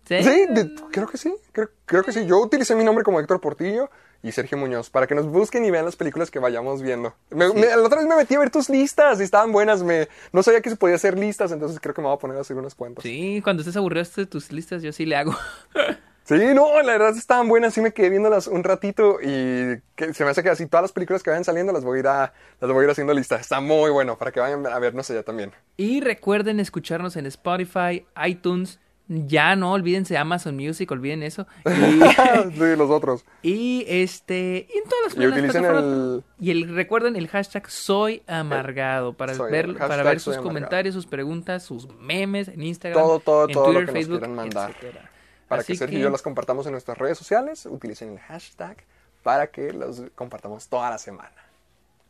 Sí, 0.09 0.23
Sí, 0.25 0.47
de- 0.51 0.75
creo 0.91 1.07
que 1.07 1.17
sí, 1.19 1.33
creo, 1.53 1.71
creo 1.87 2.03
que 2.03 2.11
sí. 2.13 2.27
Yo 2.27 2.41
utilicé 2.41 2.75
mi 2.75 2.83
nombre 2.83 3.05
como 3.05 3.21
Héctor 3.21 3.41
Portillo 3.41 3.91
y 4.23 4.33
Sergio 4.33 4.59
Muñoz 4.59 4.91
para 4.91 5.07
que 5.07 5.15
nos 5.15 5.27
busquen 5.27 5.65
y 5.65 5.71
vean 5.71 5.85
las 5.85 5.97
películas 5.97 6.31
que 6.31 6.39
vayamos 6.39 6.83
viendo. 6.83 7.15
Me- 7.31 7.53
me- 7.53 7.67
la 7.67 7.83
otra 7.83 7.99
vez 7.99 8.07
me 8.09 8.17
metí 8.17 8.35
a 8.35 8.39
ver 8.41 8.51
tus 8.51 8.69
listas 8.69 9.21
y 9.21 9.23
estaban 9.23 9.53
buenas. 9.53 9.83
Me, 9.83 10.09
no 10.33 10.43
sabía 10.43 10.61
que 10.61 10.71
se 10.71 10.77
podía 10.77 10.97
hacer 10.97 11.19
listas, 11.19 11.53
entonces 11.53 11.79
creo 11.81 11.95
que 11.95 12.01
me 12.03 12.09
voy 12.09 12.17
a 12.17 12.19
poner 12.19 12.37
a 12.37 12.41
hacer 12.41 12.57
unas 12.57 12.75
cuantas. 12.75 13.03
Sí, 13.03 13.11
Sí, 13.21 13.43
cuando 13.43 13.61
estés 13.63 13.77
aburrido 13.77 14.05
de 14.17 14.27
tus 14.27 14.51
listas, 14.53 14.83
yo 14.83 14.93
sí 14.93 15.05
le 15.07 15.17
hago. 15.17 15.35
no, 16.55 16.81
la 16.83 16.93
verdad 16.93 17.17
estaban 17.17 17.49
buenas. 17.49 17.75
Sí 17.75 17.81
me 17.81 17.93
quedé 17.93 18.09
viéndolas 18.09 18.47
un 18.47 18.63
ratito 18.63 19.19
y 19.21 19.81
que 19.97 20.15
se 20.15 20.25
me 20.25 20.31
hace 20.31 20.43
que 20.43 20.51
así 20.51 20.67
todas 20.67 20.83
las 20.83 20.93
películas 20.93 21.23
que 21.23 21.31
vayan 21.31 21.45
saliendo 21.45 21.73
las 21.73 21.85
voy 21.85 21.97
a 21.99 22.01
ir, 22.01 22.07
a, 22.07 22.33
las 22.61 22.71
voy 22.71 22.83
a 22.83 22.85
ir 22.85 22.91
haciendo 22.91 23.13
listas. 23.15 23.41
Está 23.41 23.61
muy 23.61 23.91
bueno 23.91 24.17
para 24.17 24.31
que 24.31 24.39
vayan 24.41 24.67
a 24.67 24.79
vernos 24.79 25.11
allá 25.11 25.23
también. 25.23 25.53
Y 25.77 26.01
recuerden 26.01 26.61
escucharnos 26.61 27.17
en 27.17 27.27
Spotify, 27.27 28.07
iTunes. 28.27 28.79
Ya 29.13 29.57
no 29.57 29.73
olvídense 29.73 30.17
Amazon 30.17 30.55
Music, 30.55 30.89
olviden 30.93 31.25
eso. 31.25 31.45
Y, 31.67 32.53
sí, 32.53 32.77
los 32.77 32.91
otros. 32.91 33.25
y 33.43 33.85
este, 33.89 34.69
y 34.73 34.79
en 34.79 34.85
todas 34.85 35.17
las, 35.17 35.25
Y 35.25 35.27
utilicen 35.27 35.65
el- 35.65 36.23
Y 36.39 36.51
el, 36.53 36.73
recuerden 36.77 37.17
el 37.17 37.27
hashtag 37.27 37.69
soy 37.69 38.23
amargado 38.29 39.13
para 39.15 39.35
Soy- 39.35 39.51
ver, 39.51 39.77
para 39.77 40.05
ver 40.05 40.21
sus 40.21 40.37
comentarios, 40.37 40.95
sus 40.95 41.07
preguntas, 41.07 41.65
sus 41.65 41.89
memes 41.99 42.47
en 42.47 42.63
Instagram, 42.63 43.03
Todo, 43.03 43.19
todo, 43.19 43.49
en 43.49 43.53
todo 43.53 43.65
Twitter, 43.65 43.81
lo 43.83 43.87
que 43.87 43.93
Facebook, 43.93 44.21
nos 44.21 44.29
quieran 44.29 44.37
mandar. 44.37 44.71
etcétera. 44.71 45.11
Para 45.49 45.63
Así 45.63 45.73
que 45.73 45.79
Sergio 45.79 45.99
y 45.99 46.03
yo 46.03 46.11
las 46.11 46.23
compartamos 46.23 46.67
en 46.67 46.73
nuestras 46.73 46.97
redes 46.97 47.19
sociales, 47.19 47.67
utilicen 47.67 48.13
el 48.13 48.21
hashtag 48.21 48.77
para 49.25 49.49
que 49.49 49.73
los 49.73 50.03
compartamos 50.15 50.69
toda 50.69 50.89
la 50.91 50.99
semana. 50.99 51.33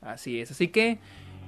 Así 0.03 0.39
es, 0.41 0.51
así 0.51 0.69
que 0.69 0.99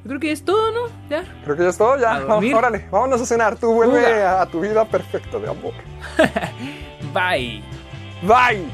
yo 0.05 0.09
creo 0.09 0.21
que 0.21 0.33
es 0.33 0.45
todo, 0.45 0.71
¿no? 0.73 0.81
Ya. 1.09 1.25
Creo 1.45 1.57
que 1.57 1.63
ya 1.63 1.69
es 1.69 1.79
todo, 1.79 1.99
ya. 1.99 2.17
A. 2.17 2.37
Órale, 2.37 2.89
vámonos 2.91 3.21
a 3.21 3.27
cenar. 3.27 3.57
Tú 3.57 3.73
vuelve 3.73 4.01
Uga. 4.01 4.43
a 4.43 4.47
tu 4.47 4.61
vida 4.61 4.85
perfecta 4.85 5.39
de 5.39 5.49
amor. 5.51 5.75
Bye. 7.15 7.63
Bye. 8.23 8.67